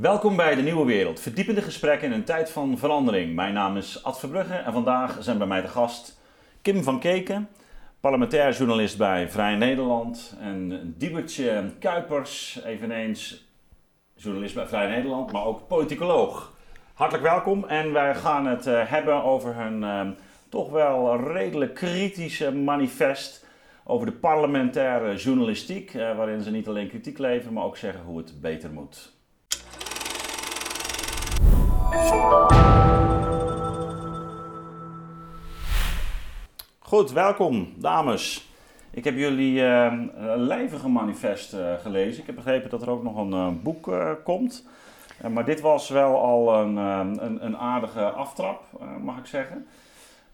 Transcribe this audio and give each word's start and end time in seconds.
Welkom 0.00 0.36
bij 0.36 0.54
de 0.54 0.62
Nieuwe 0.62 0.84
Wereld, 0.84 1.20
verdiepende 1.20 1.62
gesprekken 1.62 2.08
in 2.08 2.14
een 2.14 2.24
tijd 2.24 2.50
van 2.50 2.78
verandering. 2.78 3.34
Mijn 3.34 3.54
naam 3.54 3.76
is 3.76 4.04
Ad 4.04 4.18
Verbrugge 4.18 4.54
en 4.54 4.72
vandaag 4.72 5.16
zijn 5.20 5.38
bij 5.38 5.46
mij 5.46 5.60
de 5.60 5.68
gast 5.68 6.20
Kim 6.62 6.82
van 6.82 7.00
Keken, 7.00 7.48
parlementair 8.00 8.52
journalist 8.52 8.98
bij 8.98 9.30
Vrij 9.30 9.54
Nederland. 9.54 10.36
En 10.40 10.94
Diebertje 10.98 11.70
Kuipers, 11.78 12.60
eveneens 12.64 13.48
journalist 14.14 14.54
bij 14.54 14.66
Vrij 14.66 14.88
Nederland, 14.88 15.32
maar 15.32 15.44
ook 15.44 15.66
politicoloog. 15.68 16.52
Hartelijk 16.94 17.24
welkom 17.24 17.64
en 17.64 17.92
wij 17.92 18.14
gaan 18.14 18.46
het 18.46 18.66
eh, 18.66 18.82
hebben 18.84 19.22
over 19.22 19.54
hun 19.56 19.84
eh, 19.84 20.08
toch 20.48 20.70
wel 20.70 21.32
redelijk 21.32 21.74
kritische 21.74 22.52
manifest 22.52 23.46
over 23.84 24.06
de 24.06 24.12
parlementaire 24.12 25.16
journalistiek, 25.16 25.94
eh, 25.94 26.16
waarin 26.16 26.40
ze 26.40 26.50
niet 26.50 26.68
alleen 26.68 26.88
kritiek 26.88 27.18
leveren, 27.18 27.52
maar 27.52 27.64
ook 27.64 27.76
zeggen 27.76 28.02
hoe 28.04 28.18
het 28.18 28.40
beter 28.40 28.70
moet. 28.70 29.20
Goed, 36.78 37.12
welkom 37.12 37.72
dames. 37.76 38.48
Ik 38.90 39.04
heb 39.04 39.16
jullie 39.16 39.60
uh, 39.60 39.92
lijvige 40.36 40.88
manifest 40.88 41.54
uh, 41.54 41.74
gelezen. 41.82 42.20
Ik 42.20 42.26
heb 42.26 42.34
begrepen 42.34 42.70
dat 42.70 42.82
er 42.82 42.90
ook 42.90 43.02
nog 43.02 43.16
een 43.16 43.30
uh, 43.30 43.48
boek 43.62 43.90
komt. 44.24 44.68
maar 45.30 45.44
dit 45.44 45.60
was 45.60 45.88
wel 45.88 46.18
al 46.18 46.54
een, 46.54 46.76
een, 46.76 47.44
een 47.44 47.56
aardige 47.56 48.04
aftrap, 48.04 48.64
mag 49.00 49.18
ik 49.18 49.26
zeggen. 49.26 49.66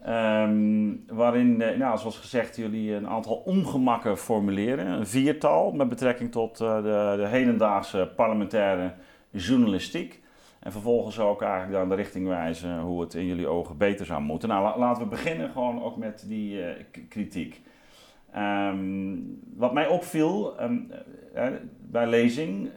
Um, 0.08 1.04
waarin, 1.06 1.56
nou, 1.56 1.98
zoals 1.98 2.18
gezegd, 2.18 2.56
jullie 2.56 2.94
een 2.94 3.08
aantal 3.08 3.42
ongemakken 3.44 4.18
formuleren. 4.18 4.86
Een 4.86 5.06
viertal 5.06 5.72
met 5.72 5.88
betrekking 5.88 6.32
tot 6.32 6.58
de, 6.58 6.80
de 7.16 7.26
hedendaagse 7.26 8.12
parlementaire 8.16 8.92
journalistiek. 9.30 10.26
En 10.60 10.72
vervolgens 10.72 11.18
ook 11.20 11.42
eigenlijk 11.42 11.72
dan 11.72 11.88
de 11.88 11.94
richting 11.94 12.26
wijzen 12.26 12.80
hoe 12.80 13.00
het 13.00 13.14
in 13.14 13.26
jullie 13.26 13.48
ogen 13.48 13.76
beter 13.76 14.06
zou 14.06 14.22
moeten. 14.22 14.48
Nou, 14.48 14.78
laten 14.78 15.02
we 15.02 15.08
beginnen 15.08 15.50
gewoon 15.50 15.82
ook 15.82 15.96
met 15.96 16.24
die 16.26 16.58
uh, 16.58 16.70
kritiek. 17.08 17.60
Um, 18.36 19.40
wat 19.56 19.72
mij 19.72 19.88
opviel 19.88 20.62
um, 20.62 20.90
uh, 21.36 21.46
bij 21.80 22.06
lezing 22.06 22.70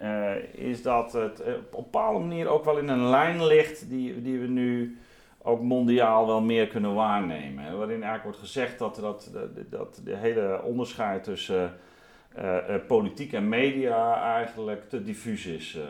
is 0.52 0.82
dat 0.82 1.14
het 1.14 1.40
op 1.40 1.48
een 1.48 1.84
bepaalde 1.84 2.20
manier 2.20 2.48
ook 2.48 2.66
wel 2.66 2.78
in 2.78 2.88
een 2.88 3.10
lijn 3.10 3.46
ligt 3.46 3.90
die, 3.90 4.22
die 4.22 4.40
we 4.40 4.48
nu 4.48 4.98
ook 5.42 5.62
mondiaal 5.62 6.28
wel 6.28 6.42
meer 6.42 6.68
kunnen 6.68 6.94
waarnemen. 6.94 7.78
Waarin 7.78 8.04
eigenlijk 8.04 8.23
wordt 8.23 8.40
gezegd 8.40 8.80
dat, 8.80 8.95
dat, 8.95 9.30
dat, 9.34 9.50
dat 9.70 10.02
de 10.04 10.16
hele 10.16 10.62
onderscheid 10.64 11.23
tussen 11.23 11.73
uh, 12.40 12.76
politiek 12.88 13.34
en 13.34 13.50
media 13.50 14.22
eigenlijk 14.36 14.90
te 14.90 15.04
diffuus 15.04 15.46
is 15.46 15.76
uh, 15.76 15.84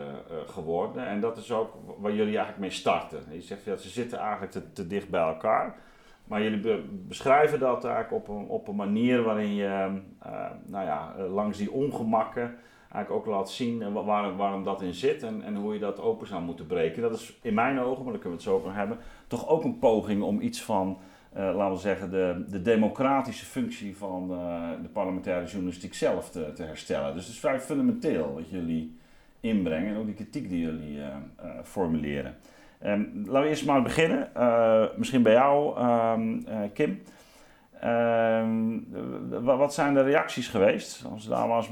geworden. 0.46 1.06
En 1.06 1.20
dat 1.20 1.36
is 1.36 1.52
ook 1.52 1.74
waar 1.98 2.12
jullie 2.12 2.36
eigenlijk 2.36 2.58
mee 2.58 2.70
starten. 2.70 3.18
Je 3.30 3.40
zegt 3.40 3.64
dat 3.64 3.80
ze 3.80 3.88
zitten 3.88 4.18
eigenlijk 4.18 4.74
te, 4.74 4.86
dicht 4.86 5.08
bij 5.08 5.20
elkaar. 5.20 5.76
Maar 6.24 6.42
jullie 6.42 6.60
be 6.60 6.84
beschrijven 7.08 7.58
dat 7.58 7.84
eigenlijk 7.84 8.28
op 8.28 8.36
een, 8.36 8.46
op 8.46 8.68
een 8.68 8.76
manier 8.76 9.22
waarin 9.22 9.54
je 9.54 10.00
nou 10.66 10.84
ja, 10.84 11.14
langs 11.28 11.58
die 11.58 11.72
ongemakken 11.72 12.56
eigenlijk 12.92 13.10
ook 13.10 13.34
laat 13.34 13.50
zien 13.50 13.92
waar, 13.92 14.36
waarom 14.36 14.64
dat 14.64 14.82
in 14.82 14.94
zit 14.94 15.22
en, 15.22 15.42
en 15.42 15.54
hoe 15.54 15.72
je 15.72 15.80
dat 15.80 16.00
open 16.00 16.26
zou 16.26 16.42
moeten 16.42 16.66
breken. 16.66 17.02
Dat 17.02 17.14
is 17.14 17.38
in 17.42 17.54
mijn 17.54 17.80
ogen, 17.80 18.02
maar 18.04 18.12
daar 18.12 18.22
kunnen 18.22 18.38
we 18.38 18.44
het 18.44 18.52
zo 18.52 18.54
over 18.54 18.74
hebben, 18.74 18.98
toch 19.26 19.48
ook 19.48 19.64
een 19.64 19.78
poging 19.78 20.22
om 20.22 20.40
iets 20.40 20.62
van 20.62 20.98
laten 21.34 21.72
we 21.72 21.80
zeggen, 21.80 22.10
de, 22.10 22.44
de 22.48 22.62
democratische 22.62 23.44
functie 23.44 23.96
van 23.96 24.28
uh, 24.30 24.70
de 24.82 24.88
parlementaire 24.88 25.46
journalistiek 25.46 25.94
zelf 25.94 26.30
te, 26.30 26.52
te, 26.52 26.62
herstellen. 26.62 27.14
Dus 27.14 27.24
het 27.24 27.32
is 27.32 27.40
vrij 27.40 27.60
fundamenteel 27.60 28.34
wat 28.34 28.50
jullie 28.50 28.96
inbrengen 29.40 29.94
en 29.94 30.00
ook 30.00 30.06
die 30.06 30.14
kritiek 30.14 30.48
die 30.48 30.60
jullie 30.60 30.96
uh, 30.96 31.06
formuleren. 31.62 32.36
Um, 32.86 33.22
laten 33.26 33.42
we 33.42 33.48
eerst 33.48 33.66
maar 33.66 33.82
beginnen. 33.82 34.28
misschien 34.96 35.22
bij 35.22 35.32
jou, 35.32 35.80
um, 35.80 36.44
Kim. 36.72 37.02
Ehm, 37.80 38.78
wat 39.42 39.74
zijn 39.74 39.94
de 39.94 40.02
reacties 40.02 40.48
geweest 40.48 41.04
als 41.12 41.24
we 41.24 41.30
daar 41.30 41.48
maar 41.48 41.56
eens 41.56 41.68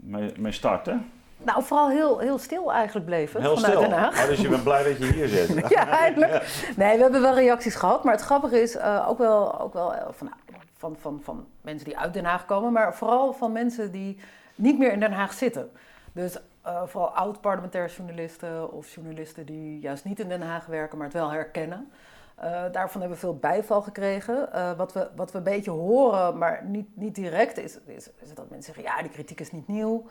mee, 0.00 0.32
mee 0.38 0.52
starten? 0.52 1.06
Nou, 1.38 1.62
vooral 1.62 1.90
heel, 1.90 2.18
heel 2.18 2.38
stil 2.38 2.72
eigenlijk 2.72 3.06
bleven 3.06 3.40
heel 3.40 3.56
vanuit 3.56 3.72
stil. 3.72 3.88
Den 3.88 3.98
Haag. 3.98 4.22
Oh, 4.22 4.28
dus 4.28 4.40
je 4.40 4.48
bent 4.48 4.62
blij 4.62 4.84
dat 4.84 4.98
je 4.98 5.12
hier 5.12 5.28
zit. 5.28 5.68
ja, 5.68 5.88
eigenlijk. 5.88 6.32
Nee, 6.76 6.96
we 6.96 7.02
hebben 7.02 7.20
wel 7.20 7.34
reacties 7.34 7.74
gehad. 7.74 8.04
Maar 8.04 8.12
het 8.14 8.22
grappige 8.22 8.62
is 8.62 8.76
uh, 8.76 9.06
ook 9.08 9.18
wel, 9.18 9.60
ook 9.60 9.72
wel 9.72 9.94
van, 10.10 10.30
van, 10.76 10.96
van, 10.98 11.20
van 11.22 11.46
mensen 11.60 11.84
die 11.84 11.98
uit 11.98 12.14
Den 12.14 12.24
Haag 12.24 12.44
komen. 12.44 12.72
Maar 12.72 12.94
vooral 12.94 13.32
van 13.32 13.52
mensen 13.52 13.92
die 13.92 14.18
niet 14.54 14.78
meer 14.78 14.92
in 14.92 15.00
Den 15.00 15.12
Haag 15.12 15.32
zitten. 15.32 15.70
Dus 16.12 16.36
uh, 16.66 16.82
vooral 16.86 17.10
oud-parlementaire 17.10 17.92
journalisten 17.92 18.72
of 18.72 18.94
journalisten 18.94 19.46
die 19.46 19.80
juist 19.80 20.04
niet 20.04 20.20
in 20.20 20.28
Den 20.28 20.42
Haag 20.42 20.66
werken, 20.66 20.98
maar 20.98 21.06
het 21.06 21.16
wel 21.16 21.30
herkennen. 21.30 21.90
Uh, 22.38 22.44
daarvan 22.72 23.00
hebben 23.00 23.18
we 23.18 23.24
veel 23.24 23.36
bijval 23.36 23.82
gekregen. 23.82 24.48
Uh, 24.54 24.72
wat, 24.76 24.92
we, 24.92 25.08
wat 25.16 25.32
we 25.32 25.38
een 25.38 25.44
beetje 25.44 25.70
horen, 25.70 26.38
maar 26.38 26.64
niet, 26.64 26.96
niet 26.96 27.14
direct, 27.14 27.58
is, 27.58 27.78
is, 27.86 28.10
is 28.20 28.34
dat 28.34 28.50
mensen 28.50 28.74
zeggen: 28.74 28.94
ja, 28.94 29.02
die 29.02 29.10
kritiek 29.10 29.40
is 29.40 29.52
niet 29.52 29.68
nieuw. 29.68 30.06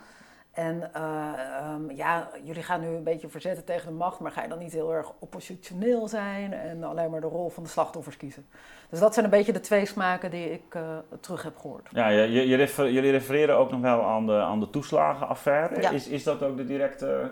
En 0.56 0.90
uh, 0.96 1.72
um, 1.74 1.90
ja, 1.90 2.28
jullie 2.44 2.62
gaan 2.62 2.80
nu 2.80 2.86
een 2.86 3.02
beetje 3.02 3.28
verzetten 3.28 3.64
tegen 3.64 3.86
de 3.86 3.94
macht, 3.94 4.18
maar 4.18 4.30
ga 4.30 4.42
je 4.42 4.48
dan 4.48 4.58
niet 4.58 4.72
heel 4.72 4.92
erg 4.92 5.12
oppositioneel 5.18 6.08
zijn 6.08 6.52
en 6.52 6.84
alleen 6.84 7.10
maar 7.10 7.20
de 7.20 7.26
rol 7.26 7.48
van 7.48 7.62
de 7.62 7.68
slachtoffers 7.68 8.16
kiezen? 8.16 8.46
Dus 8.90 8.98
dat 8.98 9.12
zijn 9.12 9.24
een 9.24 9.30
beetje 9.30 9.52
de 9.52 9.60
twee 9.60 9.86
smaken 9.86 10.30
die 10.30 10.52
ik 10.52 10.74
uh, 10.74 10.82
terug 11.20 11.42
heb 11.42 11.58
gehoord. 11.58 11.88
Ja, 11.90 12.08
je, 12.08 12.46
je 12.46 12.56
refer, 12.56 12.90
jullie 12.90 13.10
refereren 13.10 13.56
ook 13.56 13.70
nog 13.70 13.80
wel 13.80 14.02
aan 14.02 14.26
de, 14.26 14.32
aan 14.32 14.60
de 14.60 14.70
toeslagenaffaire. 14.70 15.80
Ja. 15.80 15.90
Is, 15.90 16.08
is 16.08 16.22
dat 16.22 16.42
ook 16.42 16.56
de 16.56 16.66
directe 16.66 17.30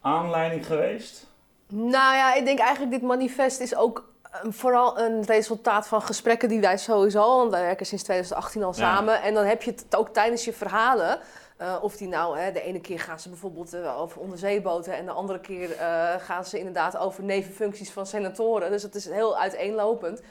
aanleiding 0.00 0.66
geweest? 0.66 1.26
Nou 1.72 2.16
ja, 2.16 2.34
ik 2.34 2.44
denk 2.44 2.58
eigenlijk 2.58 2.90
dit 2.90 3.02
manifest 3.02 3.60
is 3.60 3.76
ook 3.76 4.12
vooral 4.42 4.98
een 4.98 5.24
resultaat 5.24 5.88
van 5.88 6.02
gesprekken 6.02 6.48
die 6.48 6.60
wij 6.60 6.78
sowieso 6.78 7.20
al, 7.20 7.38
want 7.38 7.50
wij 7.50 7.62
werken 7.62 7.86
sinds 7.86 8.04
2018 8.04 8.62
al 8.62 8.72
samen. 8.72 9.14
Ja. 9.14 9.22
En 9.22 9.34
dan 9.34 9.44
heb 9.44 9.62
je 9.62 9.70
het 9.70 9.96
ook 9.96 10.08
tijdens 10.08 10.44
je 10.44 10.52
verhalen. 10.52 11.18
Uh, 11.62 11.76
of 11.80 11.96
die 11.96 12.08
nou, 12.08 12.38
hè, 12.38 12.52
de 12.52 12.60
ene 12.60 12.80
keer 12.80 13.00
gaan 13.00 13.20
ze 13.20 13.28
bijvoorbeeld 13.28 13.74
uh, 13.74 14.00
over 14.00 14.20
onderzeeboten 14.20 14.94
en 14.94 15.04
de 15.04 15.10
andere 15.10 15.40
keer 15.40 15.70
uh, 15.70 16.14
gaan 16.18 16.44
ze 16.44 16.58
inderdaad 16.58 16.96
over 16.96 17.24
nevenfuncties 17.24 17.90
van 17.90 18.06
senatoren. 18.06 18.70
Dus 18.70 18.82
dat 18.82 18.94
is 18.94 19.08
heel 19.08 19.38
uiteenlopend. 19.38 20.22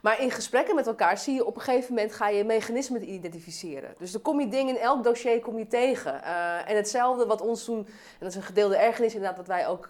Maar 0.00 0.20
in 0.20 0.30
gesprekken 0.30 0.74
met 0.74 0.86
elkaar 0.86 1.18
zie 1.18 1.34
je 1.34 1.44
op 1.44 1.56
een 1.56 1.62
gegeven 1.62 1.94
moment 1.94 2.12
ga 2.12 2.28
je 2.28 2.44
mechanismen 2.44 3.12
identificeren. 3.12 3.94
Dus 3.98 4.12
dan 4.12 4.22
kom 4.22 4.40
je 4.40 4.48
dingen 4.48 4.76
in 4.76 4.80
elk 4.80 5.04
dossier 5.04 5.40
kom 5.40 5.58
je 5.58 5.66
tegen. 5.66 6.22
en 6.66 6.76
hetzelfde 6.76 7.26
wat 7.26 7.40
ons 7.40 7.64
doen, 7.64 7.78
en 7.78 8.18
dat 8.18 8.28
is 8.28 8.36
een 8.36 8.42
gedeelde 8.42 8.76
ergernis 8.76 9.14
inderdaad 9.14 9.36
wat 9.36 9.46
wij 9.46 9.66
ook 9.66 9.88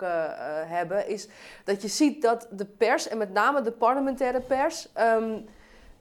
hebben, 0.67 1.09
is 1.09 1.29
dat 1.65 1.83
je 1.83 1.89
ziet 1.89 2.23
dat 2.23 2.49
de 2.51 2.65
pers, 2.65 3.09
en 3.09 3.19
met 3.19 3.33
name 3.33 3.63
de 3.63 3.73
parlementaire 3.73 4.41
pers, 4.41 4.89
um, 4.99 5.47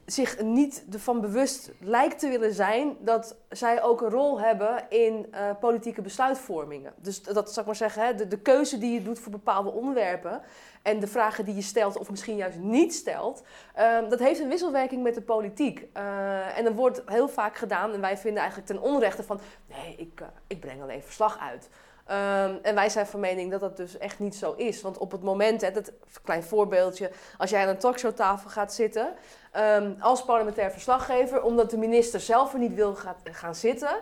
zich 0.05 0.41
niet 0.41 0.85
ervan 0.91 1.21
bewust 1.21 1.71
lijkt 1.79 2.19
te 2.19 2.29
willen 2.29 2.53
zijn 2.53 2.97
dat 2.99 3.35
zij 3.49 3.83
ook 3.83 4.01
een 4.01 4.09
rol 4.09 4.39
hebben 4.39 4.85
in 4.89 5.27
uh, 5.31 5.49
politieke 5.59 6.01
besluitvormingen. 6.01 6.93
Dus 6.97 7.23
dat 7.23 7.47
zou 7.47 7.59
ik 7.59 7.65
maar 7.65 7.75
zeggen, 7.75 8.05
hè, 8.05 8.15
de, 8.15 8.27
de, 8.27 8.39
keuze 8.39 8.77
die 8.77 8.93
je 8.93 9.01
doet 9.01 9.19
voor 9.19 9.31
bepaalde 9.31 9.71
onderwerpen 9.71 10.41
en 10.81 10.99
de 10.99 11.07
vragen 11.07 11.45
die 11.45 11.55
je 11.55 11.61
stelt 11.61 11.97
of 11.97 12.09
misschien 12.09 12.35
juist 12.35 12.57
niet 12.57 12.93
stelt, 12.93 13.43
uh, 13.77 14.09
dat 14.09 14.19
heeft 14.19 14.39
een 14.39 14.49
wisselwerking 14.49 15.03
met 15.03 15.15
de 15.15 15.21
politiek. 15.21 15.87
Uh, 15.97 16.57
en 16.57 16.63
dan 16.63 16.73
wordt 16.73 17.01
heel 17.05 17.27
vaak 17.27 17.57
gedaan, 17.57 17.93
en 17.93 18.01
wij 18.01 18.17
vinden 18.17 18.41
eigenlijk 18.41 18.71
ten 18.71 18.81
onrechte 18.81 19.23
van, 19.23 19.39
nee, 19.65 19.95
ik, 19.97 20.21
ik 20.47 20.59
breng 20.59 20.81
alleen 20.81 21.03
verslag 21.03 21.39
uit. 21.39 21.69
Um, 22.11 22.59
en 22.61 22.75
wij 22.75 22.89
zijn 22.89 23.05
van 23.05 23.19
mening 23.19 23.51
dat 23.51 23.59
dat 23.59 23.77
dus 23.77 23.97
echt 23.97 24.19
niet 24.19 24.35
zo 24.35 24.53
is. 24.53 24.81
Want 24.81 24.97
op 24.97 25.11
het 25.11 25.23
moment, 25.23 25.61
hè, 25.61 25.71
dat 25.71 25.91
klein 26.23 26.43
voorbeeldje, 26.43 27.11
als 27.37 27.49
jij 27.49 27.61
aan 27.61 27.67
een 27.67 27.77
talkshowtafel 27.77 28.49
gaat 28.49 28.73
zitten 28.73 29.13
um, 29.57 29.95
als 29.99 30.25
parlementair 30.25 30.71
verslaggever, 30.71 31.43
omdat 31.43 31.69
de 31.69 31.77
minister 31.77 32.19
zelf 32.19 32.53
er 32.53 32.59
niet 32.59 32.73
wil 32.73 32.95
gaat, 32.95 33.17
gaan 33.23 33.55
zitten, 33.55 33.95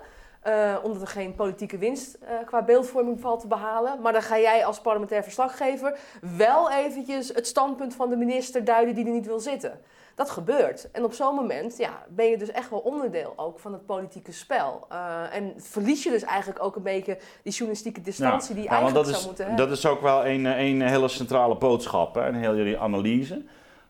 uh, 0.47 0.75
omdat 0.83 1.01
er 1.01 1.07
geen 1.07 1.35
politieke 1.35 1.77
winst 1.77 2.17
uh, 2.21 2.29
qua 2.45 2.61
beeldvorming 2.61 3.19
valt 3.19 3.39
te 3.39 3.47
behalen. 3.47 4.01
Maar 4.01 4.13
dan 4.13 4.21
ga 4.21 4.39
jij 4.39 4.65
als 4.65 4.81
parlementair 4.81 5.23
verslaggever 5.23 5.99
wel 6.37 6.71
eventjes 6.71 7.27
het 7.27 7.47
standpunt 7.47 7.95
van 7.95 8.09
de 8.09 8.15
minister 8.15 8.63
duiden 8.63 8.95
die 8.95 9.05
er 9.05 9.11
niet 9.11 9.25
wil 9.25 9.39
zitten. 9.39 9.79
Dat 10.15 10.29
gebeurt. 10.29 10.91
En 10.91 11.03
op 11.03 11.13
zo'n 11.13 11.35
moment 11.35 11.77
ja, 11.77 12.03
ben 12.09 12.25
je 12.25 12.37
dus 12.37 12.51
echt 12.51 12.69
wel 12.69 12.79
onderdeel 12.79 13.33
ook 13.35 13.59
van 13.59 13.73
het 13.73 13.85
politieke 13.85 14.31
spel. 14.31 14.87
Uh, 14.91 15.35
en 15.35 15.53
verlies 15.57 16.03
je 16.03 16.09
dus 16.09 16.23
eigenlijk 16.23 16.63
ook 16.63 16.75
een 16.75 16.83
beetje 16.83 17.17
die 17.43 17.53
journalistieke 17.53 18.01
distantie 18.01 18.49
ja, 18.49 18.53
die 18.53 18.63
je 18.63 18.69
ja, 18.69 18.75
eigenlijk 18.75 19.05
zou 19.05 19.19
is, 19.19 19.25
moeten 19.25 19.45
hebben. 19.45 19.67
Dat 19.67 19.77
is 19.77 19.85
ook 19.85 20.01
wel 20.01 20.25
een, 20.25 20.45
een 20.45 20.81
hele 20.81 21.07
centrale 21.07 21.55
boodschap, 21.55 22.15
een 22.15 22.35
hele 22.35 22.55
jullie 22.55 22.79
analyse 22.79 23.43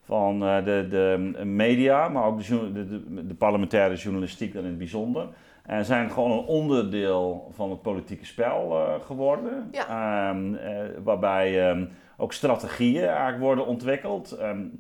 van 0.04 0.44
uh, 0.44 0.66
de, 0.66 0.88
de 0.90 1.46
media, 1.46 2.08
maar 2.08 2.26
ook 2.26 2.44
de, 2.48 2.72
de, 2.88 3.26
de, 3.28 3.34
parlementaire 3.34 3.96
journalistiek 3.96 4.54
dan 4.54 4.64
in 4.64 4.70
het 4.70 4.78
bijzonder. 4.78 5.28
En 5.64 5.86
zijn 5.86 6.12
gewoon 6.12 6.32
een 6.32 6.46
onderdeel 6.46 7.52
van 7.52 7.70
het 7.70 7.82
politieke 7.82 8.26
spel 8.26 8.72
uh, 8.72 9.06
geworden. 9.06 9.70
Ja. 9.72 10.30
Um, 10.30 10.54
uh, 10.54 10.60
waarbij 11.04 11.70
um, 11.70 11.90
ook 12.18 12.34
strategieën 12.34 13.08
eigenlijk 13.08 13.40
worden 13.40 13.66
ontwikkeld. 13.66 14.38
Um, 14.42 14.80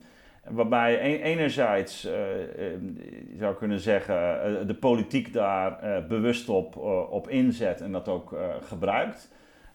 waarbij 0.49 1.13
een, 1.13 1.21
enerzijds, 1.21 2.01
je 2.01 3.35
zou 3.39 3.55
kunnen 3.55 3.79
zeggen, 3.79 4.67
de 4.67 4.75
politiek 4.75 5.33
daar 5.33 5.77
bewust 6.07 6.49
op, 6.49 6.77
op 7.09 7.29
inzet 7.29 7.81
en 7.81 7.91
dat 7.91 8.07
ook 8.07 8.35
gebruikt. 8.61 9.31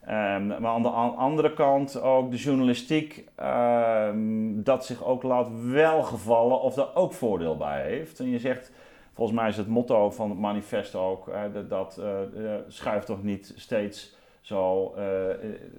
Ehm, 0.08 0.46
maar 0.46 0.66
aan 0.66 0.82
de 0.82 0.88
an- 0.88 1.16
andere 1.16 1.52
kant 1.52 2.00
ook 2.00 2.30
de 2.30 2.36
journalistiek 2.36 3.24
ehm, 3.34 4.62
dat 4.62 4.84
zich 4.86 5.04
ook 5.04 5.22
laat 5.22 5.48
welgevallen 5.70 6.60
of 6.60 6.74
daar 6.74 6.94
ook 6.94 7.12
voordeel 7.12 7.56
bij 7.56 7.82
heeft. 7.82 8.20
En 8.20 8.28
je 8.30 8.38
zegt, 8.38 8.72
volgens 9.14 9.38
mij 9.38 9.48
is 9.48 9.56
het 9.56 9.66
motto 9.68 10.10
van 10.10 10.30
het 10.30 10.38
manifest 10.38 10.94
ook, 10.94 11.28
eh, 11.28 11.40
dat, 11.52 11.70
dat 11.70 11.98
eh, 11.98 12.22
eh, 12.22 12.60
schuift 12.68 13.06
toch 13.06 13.22
niet 13.22 13.52
steeds 13.56 14.16
zo 14.40 14.94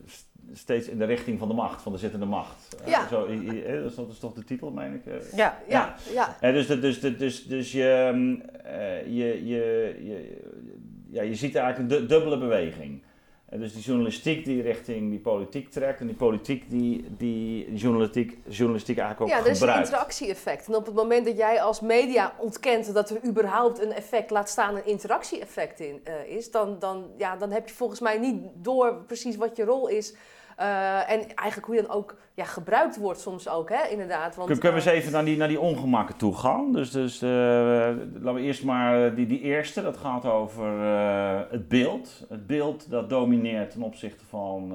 st- 0.05 0.27
steeds 0.53 0.87
in 0.87 0.97
de 0.97 1.05
richting 1.05 1.39
van 1.39 1.47
de 1.47 1.53
macht, 1.53 1.81
van 1.81 1.91
de 1.91 1.97
zittende 1.97 2.25
macht. 2.25 2.77
Ja. 2.85 3.07
Zo, 3.07 3.27
dus 3.83 3.95
dat 3.95 4.09
is 4.09 4.19
toch 4.19 4.33
de 4.33 4.43
titel, 4.43 4.71
meen 4.71 4.93
ik? 4.93 5.01
Ja, 5.35 5.57
Ja, 5.67 5.95
ja. 6.41 6.51
Dus, 6.51 6.67
dus, 6.67 6.99
de- 6.99 7.15
dus, 7.15 7.45
dus 7.47 7.71
je, 7.71 8.11
mm, 8.13 8.41
je, 9.13 9.45
je, 9.47 9.95
je, 10.03 10.37
ja, 11.09 11.21
je 11.21 11.35
ziet 11.35 11.55
eigenlijk 11.55 11.91
een 11.91 11.99
du- 11.99 12.05
dubbele 12.07 12.37
beweging. 12.37 13.01
Dus 13.51 13.73
die 13.73 13.81
journalistiek 13.81 14.45
die 14.45 14.61
richting 14.61 15.09
die 15.09 15.19
politiek 15.19 15.71
trekt 15.71 15.99
en 15.99 16.07
die 16.07 16.15
politiek 16.15 16.69
die, 16.69 17.05
die 17.17 17.73
journalistiek, 17.73 18.37
journalistiek 18.47 18.97
eigenlijk 18.97 19.31
ook 19.31 19.37
Ja, 19.37 19.45
er 19.45 19.51
is 19.51 19.61
een 19.61 19.77
interactie-effect. 19.77 20.67
En 20.67 20.75
op 20.75 20.85
het 20.85 20.95
moment 20.95 21.25
dat 21.25 21.37
jij 21.37 21.61
als 21.61 21.79
media 21.79 22.33
ontkent 22.37 22.93
dat 22.93 23.09
er 23.09 23.25
überhaupt 23.25 23.81
een 23.81 23.91
effect, 23.91 24.29
laat 24.29 24.49
staan 24.49 24.75
een 24.75 24.85
interactie-effect 24.85 25.79
in, 25.79 26.01
eh, 26.03 26.35
is, 26.35 26.51
dan, 26.51 26.79
dan, 26.79 27.11
ja, 27.17 27.35
dan 27.35 27.51
heb 27.51 27.67
je 27.67 27.73
volgens 27.73 27.99
mij 27.99 28.17
niet 28.17 28.41
door 28.53 28.95
precies 29.07 29.35
wat 29.35 29.55
je 29.55 29.63
rol 29.63 29.87
is. 29.87 30.13
Eh, 30.59 31.11
en 31.11 31.35
eigenlijk 31.35 31.65
hoe 31.65 31.75
je 31.75 31.81
dan 31.81 31.91
ook 31.95 32.15
ja, 32.33 32.43
gebruikt 32.43 32.97
wordt 32.97 33.19
soms 33.19 33.49
ook, 33.49 33.69
hè, 33.69 33.87
inderdaad. 33.89 34.35
Want, 34.35 34.49
Kun- 34.49 34.59
Kunnen 34.59 34.81
we 34.83 34.89
eh, 34.89 34.93
eens 34.95 35.01
even 35.03 35.13
naar 35.13 35.25
die, 35.25 35.37
naar 35.37 35.47
die 35.47 35.59
ongemakken 35.59 36.15
toe 36.17 36.35
gaan? 36.35 36.71
Dus, 36.73 36.91
dus 36.91 37.21
eh, 37.21 37.29
laten 37.29 38.33
we 38.33 38.41
eerst 38.41 38.63
maar 38.63 39.05
eh, 39.05 39.15
die, 39.15 39.25
die 39.25 39.41
eerste, 39.41 39.81
dat 39.81 39.97
gaat 39.97 40.25
over 40.25 40.83
eh, 40.83 41.39
het 41.51 41.67
beeld. 41.67 42.25
Het 42.29 42.47
beeld 42.47 42.89
dat 42.89 43.09
domineert 43.09 43.71
ten 43.71 43.81
opzichte 43.81 44.25
van 44.25 44.71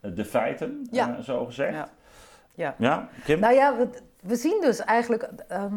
eh, 0.00 0.10
de 0.14 0.24
feiten, 0.24 0.86
Ja. 0.90 1.16
eh, 1.16 1.22
zo 1.22 1.44
gezegd. 1.44 1.74
Ja. 1.74 1.88
Ja. 2.54 2.74
Ja, 2.78 3.08
Kim? 3.24 3.40
Nou 3.40 3.54
ja, 3.54 3.76
we, 3.76 3.88
we 4.22 4.36
zien 4.36 4.58
dus 4.60 4.80
eigenlijk. 4.80 5.28
ehm, 5.48 5.74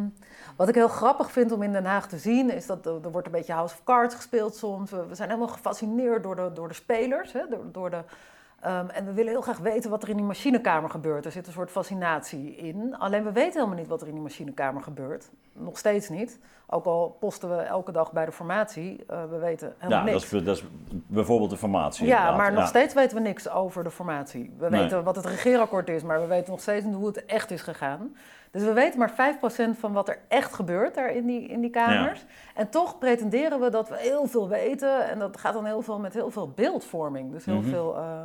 wat 0.57 0.69
ik 0.69 0.75
heel 0.75 0.87
grappig 0.87 1.31
vind 1.31 1.51
om 1.51 1.61
in 1.63 1.71
Den 1.73 1.85
Haag 1.85 2.07
te 2.07 2.17
zien, 2.17 2.49
is 2.53 2.65
dat 2.65 2.85
er, 2.85 2.93
er 3.03 3.11
wordt 3.11 3.27
een 3.27 3.33
beetje 3.33 3.53
House 3.53 3.73
of 3.75 3.83
Cards 3.83 4.15
gespeeld 4.15 4.55
soms. 4.55 4.91
We, 4.91 5.05
we 5.07 5.15
zijn 5.15 5.29
helemaal 5.29 5.53
gefascineerd 5.53 6.23
door 6.23 6.35
de, 6.35 6.51
door 6.53 6.67
de 6.67 6.73
spelers. 6.73 7.33
Hè, 7.33 7.41
door, 7.49 7.63
door 7.71 7.89
de, 7.89 7.97
ehm, 8.61 8.89
en 8.89 9.05
we 9.05 9.13
willen 9.13 9.31
heel 9.31 9.41
graag 9.41 9.57
weten 9.57 9.89
wat 9.89 10.03
er 10.03 10.09
in 10.09 10.15
die 10.15 10.25
machinekamer 10.25 10.89
gebeurt. 10.89 11.25
Er 11.25 11.31
zit 11.31 11.47
een 11.47 11.53
soort 11.53 11.71
fascinatie 11.71 12.55
in. 12.55 12.95
Alleen 12.97 13.23
we 13.23 13.31
weten 13.31 13.53
helemaal 13.53 13.77
niet 13.77 13.87
wat 13.87 14.01
er 14.01 14.07
in 14.07 14.13
die 14.13 14.21
machinekamer 14.23 14.81
gebeurt. 14.83 15.29
Nog 15.53 15.77
steeds 15.77 16.09
niet. 16.09 16.39
Ook 16.71 16.85
al 16.85 17.17
posten 17.19 17.49
we 17.49 17.55
elke 17.55 17.91
dag 17.91 18.11
bij 18.11 18.25
de 18.25 18.31
formatie, 18.31 19.03
eh, 19.07 19.23
we 19.29 19.37
weten 19.37 19.73
helemaal 19.77 20.05
Ja, 20.05 20.11
niks. 20.11 20.29
dat 20.29 20.39
is, 20.39 20.45
dat 20.45 20.57
is 20.57 20.63
bijvoorbeeld 20.89 21.49
de 21.49 21.57
formatie. 21.57 22.05
Ja, 22.07 22.15
inderdaad. 22.17 22.37
maar 22.37 22.51
nog 22.51 22.61
Ja. 22.61 22.67
steeds 22.67 22.93
weten 22.93 23.17
we 23.17 23.23
niks 23.23 23.49
over 23.49 23.83
de 23.83 23.91
formatie. 23.91 24.53
We 24.57 24.69
Nee. 24.69 24.81
weten 24.81 25.03
wat 25.03 25.15
het 25.15 25.25
regeerakkoord 25.25 25.89
is, 25.89 26.03
maar 26.03 26.21
we 26.21 26.27
weten 26.27 26.51
nog 26.51 26.61
steeds 26.61 26.85
niet 26.85 26.95
hoe 26.95 27.07
het 27.07 27.25
echt 27.25 27.51
is 27.51 27.61
gegaan. 27.61 28.15
Dus 28.51 28.63
we 28.63 28.73
weten 28.73 28.99
maar 28.99 29.11
5% 29.11 29.77
van 29.79 29.93
wat 29.93 30.09
er 30.09 30.19
echt 30.27 30.53
gebeurt 30.53 30.95
daar 30.95 31.11
in 31.11 31.25
die, 31.25 31.41
in 31.47 31.61
die 31.61 31.69
kamers. 31.69 32.25
En 32.55 32.69
toch 32.69 32.97
pretenderen 32.97 33.59
we 33.59 33.69
dat 33.69 33.89
we 33.89 33.95
heel 33.97 34.25
veel 34.27 34.49
weten. 34.49 35.09
En 35.09 35.19
dat 35.19 35.37
gaat 35.37 35.53
dan 35.53 35.65
heel 35.65 35.81
veel 35.81 35.99
met 35.99 36.13
heel 36.13 36.31
veel 36.31 36.49
beeldvorming. 36.49 37.31
Dus 37.31 37.45
heel 37.45 37.55
Mhm. 37.61 37.69
veel 37.69 37.95
eh, 37.95 38.21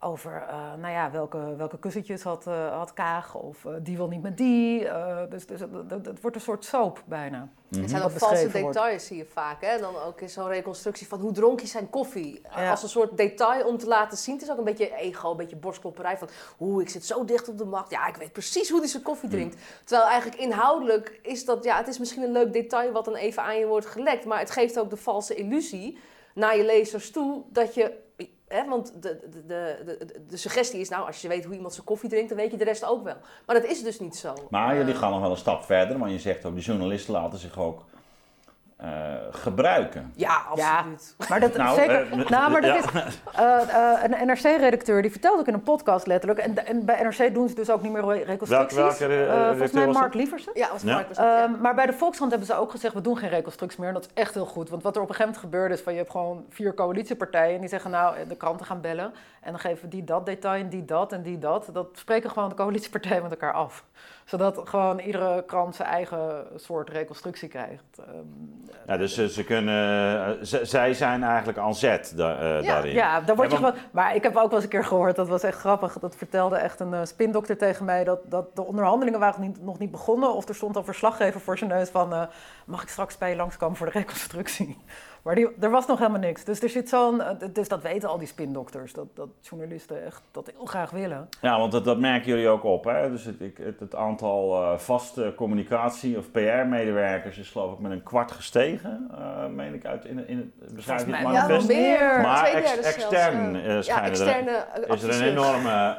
over, 0.00 0.44
eh, 0.48 0.74
nou 0.80 0.92
ja, 0.92 1.10
welke, 1.10 1.56
welke 1.56 1.78
kussentjes 1.78 2.22
had, 2.22 2.46
eh, 2.46 2.76
had 2.76 2.92
Kaag 2.92 3.34
of 3.34 3.64
eh, 3.64 3.72
die 3.82 3.96
wil 3.96 4.08
niet 4.08 4.22
met 4.22 4.36
die. 4.36 4.88
Eh, 4.88 5.30
dus 5.30 5.46
dus 5.46 5.60
het, 5.60 6.20
wordt 6.20 6.36
een 6.36 6.42
soort 6.42 6.64
soap 6.64 7.02
bijna. 7.06 7.48
Mhm. 7.68 7.80
Het 7.80 7.90
zijn 7.90 8.02
wat 8.02 8.12
ook 8.12 8.18
valse 8.18 8.50
wordt. 8.50 8.74
details, 8.74 9.06
zie 9.06 9.16
je 9.16 9.24
vaak. 9.24 9.60
Hè? 9.60 9.78
Dan 9.78 9.96
ook 9.96 10.20
in 10.20 10.30
zo'n 10.30 10.48
reconstructie 10.48 11.06
van 11.06 11.20
hoe 11.20 11.32
dronk 11.32 11.60
je 11.60 11.66
zijn 11.66 11.90
koffie. 11.90 12.40
Ja. 12.54 12.70
Als 12.70 12.82
een 12.82 12.88
soort 12.88 13.16
detail 13.16 13.66
om 13.66 13.78
te 13.78 13.86
laten 13.86 14.18
zien. 14.18 14.34
Het 14.34 14.42
is 14.42 14.50
ook 14.50 14.58
een 14.58 14.64
beetje 14.64 14.94
ego, 14.94 15.30
een 15.30 15.36
beetje 15.36 15.56
borstklopperij 15.56 16.18
van... 16.18 16.28
Oeh, 16.60 16.82
ik 16.82 16.88
zit 16.88 17.04
zo 17.04 17.24
dicht 17.24 17.48
op 17.48 17.58
de 17.58 17.64
macht. 17.64 17.90
Ja, 17.90 18.06
ik 18.06 18.16
weet 18.16 18.32
precies 18.32 18.70
hoe 18.70 18.78
hij 18.78 18.88
zijn 18.88 19.02
koffie 19.02 19.28
drinkt. 19.28 19.56
Terwijl 19.84 20.08
eigenlijk 20.08 20.40
inhoudelijk 20.40 21.20
is 21.22 21.44
dat... 21.44 21.64
Ja, 21.64 21.76
het 21.76 21.88
is 21.88 21.98
misschien 21.98 22.22
een 22.22 22.32
leuk 22.32 22.52
detail 22.52 22.92
wat 22.92 23.04
dan 23.04 23.14
even 23.14 23.42
aan 23.42 23.58
je 23.58 23.66
wordt 23.66 23.86
gelekt. 23.86 24.24
Maar 24.24 24.38
het 24.38 24.50
geeft 24.50 24.78
ook 24.78 24.90
de 24.90 24.96
valse 24.96 25.34
illusie 25.34 25.98
naar 26.34 26.56
je 26.56 26.64
lezers 26.64 27.10
toe 27.10 27.42
dat 27.48 27.74
je... 27.74 28.08
Hè, 28.54 28.68
want 28.68 28.92
de, 29.02 29.18
de, 29.30 29.44
de, 29.46 30.22
de, 30.28 30.36
suggestie 30.36 30.80
is 30.80 30.88
nou, 30.88 31.06
als 31.06 31.22
je 31.22 31.28
weet 31.28 31.44
hoe 31.44 31.54
iemand 31.54 31.74
zijn 31.74 31.86
koffie 31.86 32.08
drinkt, 32.08 32.28
dan 32.28 32.38
weet 32.38 32.50
je 32.50 32.56
de 32.56 32.64
rest 32.64 32.84
ook 32.84 33.04
wel. 33.04 33.16
Maar 33.46 33.60
dat 33.60 33.64
is 33.70 33.82
dus 33.82 34.00
niet 34.00 34.16
zo. 34.16 34.34
Maar 34.50 34.76
jullie 34.76 34.92
Eh, 34.94 34.98
gaan 34.98 35.10
nog 35.10 35.20
wel 35.20 35.30
een 35.30 35.36
stap 35.36 35.64
verder, 35.64 35.98
want 35.98 36.10
je 36.10 36.18
zegt 36.18 36.44
ook, 36.44 36.54
de 36.54 36.60
journalisten 36.60 37.12
laten 37.12 37.38
zich 37.38 37.58
ook 37.58 37.84
eh, 38.80 38.88
gebruiken. 39.30 40.12
Ja, 40.16 40.42
absoluut. 40.50 41.14
Maar 41.28 41.40
dat 41.40 41.56
Nou, 41.56 41.76
zeker. 41.78 42.10
eh, 42.12 42.28
nou, 42.28 42.50
maar 42.50 42.60
dat 42.60 42.74
ja. 42.92 43.04
is. 43.06 43.20
eh, 43.34 43.92
eh, 43.94 44.02
een 44.18 44.26
NRC-redacteur 44.26 45.02
die 45.02 45.10
vertelde 45.10 45.40
ook 45.40 45.46
in 45.46 45.54
een 45.54 45.62
podcast 45.62 46.06
letterlijk. 46.06 46.40
En, 46.40 46.66
en 46.66 46.84
bij 46.84 47.02
NRC 47.02 47.34
doen 47.34 47.48
ze 47.48 47.54
dus 47.54 47.70
ook 47.70 47.82
niet 47.82 47.92
meer 47.92 48.04
re- 48.04 48.22
reconstructies. 48.24 48.76
welke, 48.78 48.94
volgens 48.96 49.50
redacteur 49.52 49.70
mij 49.74 49.86
was 49.86 49.96
Mark? 49.96 50.14
Lieversen. 50.14 50.52
Ja. 50.54 50.68
Mark 50.84 51.08
was 51.08 51.16
dat, 51.16 51.26
ja. 51.26 51.42
Ehm, 51.42 51.60
maar 51.60 51.74
bij 51.74 51.86
de 51.86 51.92
Volkskrant 51.92 52.30
hebben 52.30 52.48
ze 52.48 52.54
ook 52.56 52.70
gezegd, 52.70 52.94
we 52.94 53.00
doen 53.00 53.16
geen 53.18 53.28
reconstructies 53.30 53.78
meer. 53.78 53.88
En 53.88 53.94
dat 53.94 54.04
is 54.04 54.10
echt 54.22 54.34
heel 54.34 54.46
goed. 54.46 54.70
Want 54.70 54.82
wat 54.82 54.96
er 54.96 55.02
op 55.02 55.08
een 55.08 55.14
gegeven 55.14 55.34
moment 55.34 55.52
gebeurde 55.54 55.74
is 55.74 55.80
van, 55.80 55.92
je 55.92 55.98
hebt 55.98 56.10
gewoon 56.10 56.44
vier 56.50 56.74
coalitiepartijen. 56.74 57.54
En 57.54 57.60
die 57.60 57.68
zeggen, 57.68 57.90
nou, 57.90 58.14
de 58.28 58.36
kranten 58.36 58.66
gaan 58.66 58.80
bellen. 58.80 59.12
En 59.40 59.50
dan 59.50 59.60
geven 59.60 59.82
we 59.82 59.88
die 59.88 60.04
dat 60.04 60.26
detail 60.26 60.60
en 60.62 60.68
die 60.68 60.84
dat 60.84 61.12
en 61.12 61.22
die 61.22 61.38
dat. 61.38 61.68
Dat 61.72 61.86
spreken 61.92 62.30
gewoon 62.30 62.48
de 62.48 62.54
coalitiepartijen 62.54 63.22
met 63.22 63.30
elkaar 63.30 63.52
af. 63.52 63.84
Zodat 64.30 64.60
gewoon 64.64 64.98
iedere 64.98 65.44
krant 65.46 65.74
zijn 65.74 65.88
eigen 65.88 66.46
soort 66.56 66.90
reconstructie 66.90 67.48
krijgt. 67.48 67.98
Ehm, 67.98 68.08
Ja, 68.86 68.96
dus 68.96 69.14
ze 69.34 69.44
kunnen, 69.44 70.26
eh, 70.26 70.60
zij 70.62 70.94
zijn 70.94 71.22
eigenlijk 71.22 71.58
aan 71.58 71.74
zet 71.74 72.12
da- 72.16 72.38
eh, 72.38 72.62
Ja. 72.62 72.72
daarin. 72.72 72.92
Ja, 72.92 73.20
dan 73.20 73.36
word 73.36 73.50
je 73.50 73.56
gewoon. 73.56 73.74
Maar 73.90 74.14
ik 74.14 74.22
heb 74.22 74.36
ook 74.36 74.46
wel 74.46 74.54
eens 74.54 74.62
een 74.62 74.68
keer 74.68 74.84
gehoord, 74.84 75.16
dat 75.16 75.28
was 75.28 75.42
echt 75.42 75.58
grappig. 75.58 75.98
Dat 75.98 76.16
vertelde 76.16 76.56
echt 76.56 76.80
een 76.80 76.94
eh, 76.94 77.00
spindokter 77.04 77.56
tegen 77.58 77.84
mij. 77.84 78.04
Dat, 78.04 78.18
dat 78.24 78.56
de 78.56 78.64
onderhandelingen 78.64 79.20
waren 79.20 79.40
niet, 79.40 79.62
nog 79.62 79.78
niet 79.78 79.90
begonnen. 79.90 80.34
Of 80.34 80.48
er 80.48 80.54
stond 80.54 80.76
al 80.76 80.84
verslaggever 80.84 81.40
voor 81.40 81.58
zijn 81.58 81.70
neus 81.70 81.88
van. 81.88 82.28
mag 82.64 82.82
ik 82.82 82.88
straks 82.88 83.18
bij 83.18 83.30
je 83.30 83.36
langskomen 83.36 83.76
voor 83.76 83.86
de 83.86 83.98
reconstructie? 83.98 84.78
Maar 85.22 85.34
die, 85.34 85.48
er 85.60 85.70
was 85.70 85.86
nog 85.86 85.98
helemaal 85.98 86.20
niks. 86.20 86.44
Dus 86.44 86.62
er 86.62 86.68
zit 86.68 86.88
zo'n. 86.88 87.20
eh, 87.22 87.48
dus 87.52 87.68
dat 87.68 87.82
weten 87.82 88.08
al 88.08 88.18
die 88.18 88.26
spindokters. 88.26 88.92
Dat, 88.92 89.06
dat 89.14 89.28
journalisten 89.40 90.04
echt 90.04 90.22
dat 90.30 90.50
heel 90.56 90.64
graag 90.66 90.90
willen. 90.90 91.28
Ja, 91.40 91.58
want 91.58 91.72
dat, 91.72 91.84
dat 91.84 91.98
merken 91.98 92.28
jullie 92.28 92.48
ook 92.48 92.64
op. 92.64 92.84
Hè? 92.84 93.10
Dus 93.10 93.24
het, 93.24 93.40
ik- 93.40 93.58
het, 93.58 93.80
het 93.80 93.94
aantal 93.94 94.62
eh, 94.62 94.78
vaste 94.78 95.32
communicatie- 95.36 96.18
of 96.18 96.30
PR-medewerkers 96.30 97.38
is 97.38 97.50
geloof 97.50 97.72
ik 97.72 97.78
met 97.78 97.92
een 97.92 98.02
kwart 98.02 98.30
gestegen. 98.32 99.08
eh 99.18 99.46
meen 99.46 99.74
ik 99.74 99.84
uit 99.86 100.04
in, 100.04 100.16
het- 100.18 100.26
in 100.28 100.52
het 100.60 100.74
beschrijving 100.74 101.16
van 101.16 101.34
het 101.34 101.48
manifest. 101.48 101.68
meer. 101.68 102.20
Maar 102.20 102.44
ex- 102.44 102.76
extern, 102.80 103.56
eh, 103.56 103.82
ja, 103.82 103.82
schijnen 104.14 104.56
er- 104.74 104.90
Is 104.94 105.02
er 105.02 105.14
een 105.22 105.28
enorme 105.28 105.96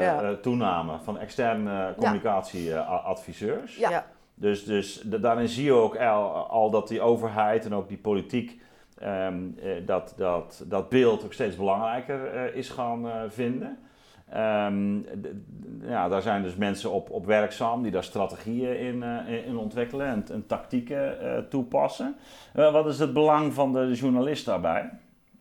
Ja. 0.00 0.34
toename 0.42 0.92
van 1.04 1.18
externe 1.18 1.94
communicatieadviseurs. 1.96 3.76
Ja. 3.76 3.90
Ja. 3.90 4.04
Dus, 4.40 4.64
dus 4.64 5.00
da- 5.04 5.18
daarin 5.18 5.48
zie 5.48 5.64
je 5.64 5.72
ook 5.72 5.96
al, 5.96 6.32
al 6.32 6.70
dat 6.70 6.88
die 6.88 7.00
overheid 7.00 7.64
en 7.64 7.74
ook 7.74 7.88
die 7.88 7.98
politiek 7.98 8.60
ehm, 8.98 9.38
eh, 9.62 9.70
dat, 9.86 10.14
dat, 10.16 10.64
dat 10.66 10.88
beeld 10.88 11.24
ook 11.24 11.32
steeds 11.32 11.56
belangrijker 11.56 12.26
eh, 12.26 12.56
is 12.56 12.68
gaan 12.68 13.06
eh, 13.08 13.14
vinden. 13.28 13.78
Ehm, 14.30 14.94
ja, 15.88 16.08
daar 16.08 16.22
zijn 16.22 16.42
dus 16.42 16.56
mensen 16.56 16.90
op, 16.90 17.10
op 17.10 17.26
werkzaam 17.26 17.82
die 17.82 17.90
daar 17.92 18.04
strategieën 18.04 18.78
in, 18.78 19.02
in- 19.46 19.56
ontwikkelen 19.56 20.06
en, 20.06 20.24
en 20.32 20.46
tactieken 20.46 21.46
toepassen. 21.48 22.16
Wat 22.54 22.86
is 22.86 22.98
het 22.98 23.12
belang 23.12 23.54
van 23.54 23.72
de 23.72 23.90
journalist 23.92 24.44
daarbij? 24.46 24.90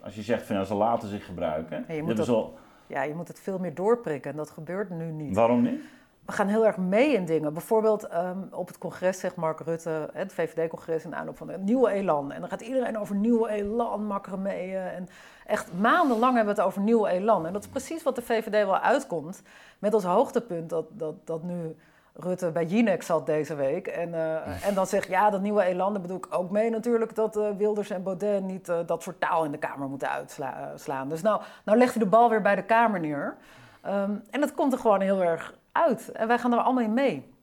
Als 0.04 0.16
je 0.16 0.22
zegt 0.22 0.46
van 0.46 0.56
ja, 0.56 0.64
ze 0.64 0.74
laten 0.76 1.10
zich 1.10 1.26
gebruiken. 1.26 1.86
Ja, 1.88 1.94
je 1.94 2.04
moet 2.04 2.18
dat- 2.18 2.28
wel- 2.28 2.58
Ja, 2.88 3.04
je 3.04 3.16
moet 3.16 3.28
het 3.28 3.40
veel 3.40 3.60
meer 3.60 3.74
doorprikken. 3.76 4.32
En 4.32 4.38
dat 4.38 4.50
gebeurt 4.50 4.90
nu 4.90 5.12
niet. 5.12 5.36
waarom 5.36 5.62
niet? 5.62 5.82
We 6.30 6.36
gaan 6.36 6.48
heel 6.48 6.66
erg 6.66 6.78
mee 6.78 7.14
in 7.14 7.26
dingen. 7.26 7.54
Bijvoorbeeld 7.54 8.08
ehm, 8.08 8.38
op 8.52 8.68
het 8.68 8.78
congres 8.78 9.20
zegt 9.20 9.36
Mark 9.36 9.60
Rutte, 9.60 10.10
het 10.14 10.34
VVD-congres 10.34 11.06
in 11.06 11.16
aanloop 11.16 11.38
van 11.38 11.50
het 11.50 11.62
nieuwe 11.62 11.90
elan. 11.90 12.32
En 12.32 12.40
dan 12.40 12.50
gaat 12.50 12.62
iedereen 12.62 12.98
over 12.98 13.16
nieuwe 13.16 13.50
elan, 13.50 14.06
macrameën. 14.06 14.82
En 14.82 15.10
echt 15.46 15.74
maandenlang 15.74 16.36
hebben 16.36 16.56
we 16.56 16.62
het 16.62 16.70
over 16.70 16.82
nieuwe 16.82 17.10
elan. 17.10 17.46
En 17.46 17.54
dat 17.54 17.64
is 17.64 17.70
precies 17.70 18.04
wat 18.04 18.16
de 18.16 18.22
VVD 18.22 18.66
wel 18.66 18.78
uitkomt. 18.78 19.42
Met 19.80 19.94
als 19.94 20.04
hoogtepunt 20.04 20.70
dat, 20.70 20.86
dat, 20.92 21.16
dat 21.24 21.44
nu 21.44 21.76
Rutte 22.14 22.52
bij 22.52 22.66
Jinek 22.66 23.04
zat 23.04 23.26
deze 23.26 23.56
week. 23.56 23.88
En, 23.88 24.14
eh, 24.14 24.68
en 24.68 24.74
dan 24.74 24.88
zegt, 24.88 25.08
ja, 25.08 25.30
dat 25.30 25.42
nieuwe 25.42 25.64
elan, 25.64 25.92
daar 25.92 26.02
bedoel 26.02 26.18
ik 26.18 26.28
ook 26.30 26.50
mee 26.50 26.70
natuurlijk... 26.70 27.16
dat 27.16 27.38
eh, 27.38 27.50
Wilders 27.58 27.90
en 27.90 28.04
Baudet 28.04 28.44
niet 28.44 28.70
eh, 28.70 28.78
dat 28.86 29.04
soort 29.04 29.20
taal 29.20 29.44
in 29.44 29.52
de 29.52 29.58
Kamer 29.58 29.88
moeten 29.90 30.10
uitslaan. 30.10 31.10
Dus 31.10 31.22
nou, 31.22 31.42
nou 31.66 31.78
legt 31.78 31.94
hij 31.94 32.04
de 32.04 32.10
bal 32.10 32.30
weer 32.30 32.42
bij 32.42 32.56
de 32.56 32.64
Kamer 32.64 33.00
neer. 33.00 33.36
Ehm, 33.82 34.12
en 34.30 34.40
dat 34.40 34.54
komt 34.54 34.74
er 34.74 34.80
gewoon 34.80 35.02
heel 35.02 35.24
erg 35.24 35.54
uit. 35.72 36.12
En 36.12 36.28
wij 36.28 36.40
gaan 36.40 36.54
er 36.54 36.60
allemaal 36.60 36.84
in 36.84 36.94
mee. 36.94 37.38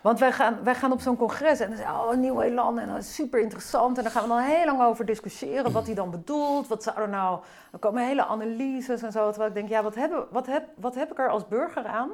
Want 0.00 0.18
wij 0.18 0.32
gaan, 0.32 0.58
wij 0.64 0.74
gaan 0.74 0.92
op 0.92 1.00
zo'n 1.00 1.16
congres 1.16 1.60
en 1.60 1.68
dan 1.68 1.76
zeggen 1.76 1.96
we, 1.96 2.02
oh, 2.02 2.12
een 2.12 2.20
nieuw 2.20 2.40
elan 2.40 2.78
en 2.78 2.88
dat 2.88 2.98
is 2.98 3.14
super 3.14 3.40
interessant. 3.40 3.96
En 3.96 4.02
daar 4.02 4.12
gaan 4.12 4.22
we 4.22 4.28
dan 4.28 4.38
heel 4.38 4.64
lang 4.64 4.82
over 4.82 5.04
discussiëren 5.06 5.72
wat 5.72 5.86
hij 5.86 5.94
dan 5.94 6.10
bedoelt. 6.10 6.68
Wat 6.68 6.82
zou 6.82 7.00
er 7.00 7.08
nou... 7.08 7.40
Er 7.72 7.78
komen 7.78 8.06
hele 8.06 8.26
analyses 8.26 9.02
en 9.02 9.12
zo. 9.12 9.28
Terwijl 9.28 9.48
ik 9.48 9.54
denk, 9.54 9.68
ja, 9.68 9.82
wat, 9.82 9.94
hebben, 9.94 10.26
wat, 10.30 10.46
heb, 10.46 10.64
wat 10.74 10.94
heb 10.94 11.10
ik 11.10 11.18
er 11.18 11.28
als 11.28 11.48
burger 11.48 11.86
aan? 11.86 12.10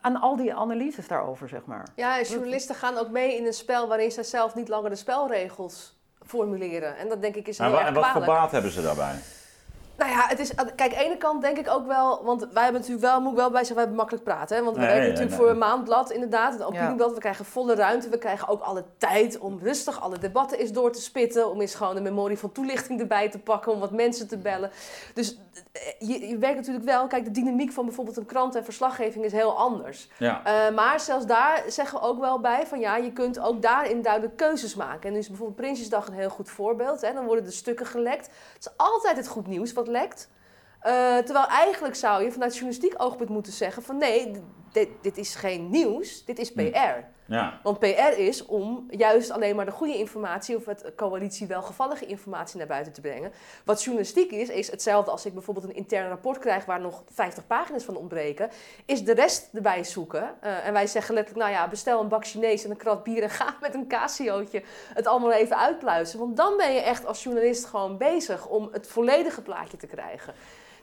Aan 0.00 0.20
al 0.20 0.36
die 0.36 0.54
analyses 0.54 1.08
daarover, 1.08 1.48
zeg 1.48 1.64
maar. 1.64 1.86
Ja, 1.94 2.18
en 2.18 2.24
journalisten 2.24 2.74
gaan 2.74 2.96
ook 2.96 3.08
mee 3.08 3.36
in 3.36 3.46
een 3.46 3.52
spel 3.52 3.88
waarin 3.88 4.10
zij 4.10 4.22
zelf 4.22 4.54
niet 4.54 4.68
langer 4.68 4.90
de 4.90 4.96
spelregels 4.96 5.96
formuleren. 6.26 6.96
En 6.96 7.08
dat 7.08 7.22
denk 7.22 7.34
ik 7.34 7.48
is 7.48 7.58
En, 7.58 7.66
heel 7.66 7.78
erg 7.78 7.86
en 7.86 7.94
wat 7.94 8.02
voor 8.02 8.12
kwalijk. 8.12 8.40
baat 8.40 8.50
hebben 8.50 8.70
ze 8.70 8.82
daarbij? 8.82 9.14
Nou 9.96 10.10
ja, 10.10 10.26
het 10.28 10.38
is, 10.38 10.54
kijk, 10.54 10.80
aan 10.80 10.88
de 10.88 11.04
ene 11.04 11.16
kant 11.16 11.42
denk 11.42 11.58
ik 11.58 11.70
ook 11.70 11.86
wel, 11.86 12.24
want 12.24 12.40
wij 12.52 12.62
hebben 12.62 12.80
natuurlijk 12.80 13.06
wel, 13.06 13.20
moet 13.20 13.30
ik 13.30 13.36
wel 13.38 13.50
bij 13.50 13.58
zeggen, 13.58 13.74
wij 13.74 13.84
hebben 13.84 14.00
makkelijk 14.00 14.24
praten. 14.24 14.56
Hè? 14.56 14.62
Want 14.62 14.76
we 14.76 14.82
Nee, 14.82 14.90
werken 14.90 15.08
natuurlijk 15.08 15.36
nee. 15.36 15.40
voor 15.40 15.50
een 15.50 15.58
maandblad, 15.58 16.10
inderdaad, 16.10 16.52
het 16.52 16.62
opinieblad. 16.62 17.14
We 17.14 17.20
krijgen 17.20 17.44
volle 17.44 17.74
ruimte, 17.74 18.08
we 18.08 18.18
krijgen 18.18 18.48
ook 18.48 18.62
alle 18.62 18.84
tijd 18.98 19.38
om 19.38 19.58
rustig 19.62 20.00
alle 20.00 20.18
debatten 20.18 20.58
eens 20.58 20.72
door 20.72 20.92
te 20.92 21.00
spitten. 21.00 21.50
Om 21.50 21.60
eens 21.60 21.74
gewoon 21.74 21.96
een 21.96 22.02
memorie 22.02 22.38
van 22.38 22.52
toelichting 22.52 23.00
erbij 23.00 23.30
te 23.30 23.38
pakken, 23.38 23.72
om 23.72 23.80
wat 23.80 23.90
mensen 23.90 24.28
te 24.28 24.38
bellen. 24.38 24.70
Dus 25.14 25.38
je, 25.98 26.28
je 26.28 26.38
werkt 26.38 26.56
natuurlijk 26.56 26.84
wel, 26.84 27.06
kijk, 27.06 27.24
de 27.24 27.30
dynamiek 27.30 27.72
van 27.72 27.84
bijvoorbeeld 27.84 28.16
een 28.16 28.26
krant 28.26 28.54
en 28.54 28.64
verslaggeving 28.64 29.24
is 29.24 29.32
heel 29.32 29.56
anders. 29.56 30.08
Ja. 30.18 30.44
Eh, 30.44 30.74
maar 30.74 31.00
zelfs 31.00 31.26
daar 31.26 31.62
zeggen 31.66 32.00
we 32.00 32.06
ook 32.06 32.20
wel 32.20 32.40
bij 32.40 32.66
van 32.66 32.80
ja, 32.80 32.96
je 32.96 33.12
kunt 33.12 33.40
ook 33.40 33.62
daarin 33.62 34.02
duidelijk 34.02 34.36
keuzes 34.36 34.74
maken. 34.74 35.06
En 35.06 35.12
nu 35.12 35.18
is 35.18 35.28
bijvoorbeeld 35.28 35.60
Prinsjesdag 35.60 36.06
een 36.06 36.14
heel 36.14 36.30
goed 36.30 36.50
voorbeeld. 36.50 37.00
Hè? 37.00 37.12
Dan 37.12 37.24
worden 37.24 37.44
de 37.44 37.50
stukken 37.50 37.86
gelekt. 37.86 38.26
Het 38.52 38.66
is 38.66 38.72
altijd 38.76 39.16
het 39.16 39.28
goed 39.28 39.46
nieuws 39.46 39.72
wat 39.72 39.88
lekt. 39.88 40.30
Eh, 40.80 41.16
terwijl 41.16 41.46
eigenlijk 41.46 41.94
zou 41.94 42.24
je 42.24 42.32
vanuit 42.32 42.52
journalistiek 42.52 42.94
oogpunt 42.96 43.28
moeten 43.28 43.52
zeggen 43.52 43.82
van 43.82 43.96
nee, 43.96 44.42
dit, 44.72 44.88
dit 45.02 45.18
is 45.18 45.34
geen 45.34 45.70
nieuws, 45.70 46.24
dit 46.24 46.38
is 46.38 46.52
PR. 46.52 47.13
Want 47.62 47.78
PR 47.78 48.18
is 48.18 48.46
om 48.46 48.86
juist 48.90 49.30
alleen 49.30 49.56
maar 49.56 49.64
de 49.64 49.70
goede 49.70 49.98
informatie 49.98 50.56
of 50.56 50.64
het 50.64 50.92
coalitie 50.96 51.46
welgevallige 51.46 52.06
informatie 52.06 52.58
naar 52.58 52.66
buiten 52.66 52.92
te 52.92 53.00
brengen. 53.00 53.32
Wat 53.64 53.82
journalistiek 53.82 54.30
is, 54.30 54.48
is 54.48 54.70
hetzelfde 54.70 55.10
als 55.10 55.26
ik 55.26 55.32
bijvoorbeeld 55.32 55.66
een 55.66 55.74
intern 55.74 56.08
rapport 56.08 56.38
krijg 56.38 56.64
waar 56.64 56.80
nog 56.80 57.02
50 57.10 57.46
pagina's 57.46 57.84
van 57.84 57.96
ontbreken, 57.96 58.50
is 58.84 59.04
de 59.04 59.14
rest 59.14 59.48
erbij 59.52 59.84
zoeken. 59.84 60.34
Eh, 60.40 60.66
en 60.66 60.72
wij 60.72 60.86
zeggen 60.86 61.14
letterlijk, 61.14 61.46
nou 61.46 61.60
ja, 61.60 61.68
bestel 61.68 62.00
een 62.00 62.08
bak 62.08 62.26
Chinees 62.26 62.64
en 62.64 62.70
een 62.70 62.76
krat 62.76 63.02
bier 63.02 63.22
en 63.22 63.30
ga 63.40 63.56
met 63.60 63.74
een 63.74 63.86
casiootje 63.86 64.62
het 64.94 65.06
allemaal 65.06 65.32
even 65.32 65.58
uitpluizen. 65.58 66.18
Want 66.18 66.36
dan 66.36 66.56
ben 66.56 66.72
je 66.72 66.80
echt 66.80 67.06
als 67.06 67.22
journalist 67.22 67.64
gewoon 67.64 67.98
bezig 67.98 68.46
om 68.46 68.68
het 68.72 68.86
volledige 68.86 69.42
plaatje 69.42 69.76
te 69.76 69.86
krijgen. 69.86 70.34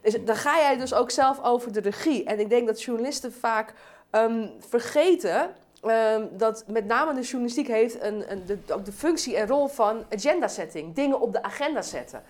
Dus 0.02 0.26
dan 0.26 0.36
ga 0.36 0.58
jij 0.58 0.78
dus 0.78 0.94
ook 0.94 1.12
zelf 1.12 1.44
over 1.44 1.74
de 1.74 1.80
regie. 1.80 2.24
En 2.24 2.40
ik 2.40 2.50
denk 2.50 2.68
dat 2.68 2.84
journalisten 2.84 3.34
vaak 3.34 3.74
ehm, 4.10 4.48
vergeten 4.60 5.56
Ehm, 5.82 6.26
dat 6.32 6.64
met 6.68 6.86
name 6.86 7.14
de 7.14 7.22
journalistiek 7.22 7.68
heeft 7.68 8.02
een, 8.02 8.32
een, 8.32 8.46
de, 8.46 8.58
ook 8.74 8.86
de 8.86 8.92
functie 8.92 9.36
en 9.38 9.48
rol 9.48 9.68
van 9.68 10.06
agenda 10.10 10.48
setting. 10.48 10.96
Dingen 10.96 11.22
op 11.22 11.34
de 11.34 11.44
agenda 11.44 11.82
zetten. 11.82 12.24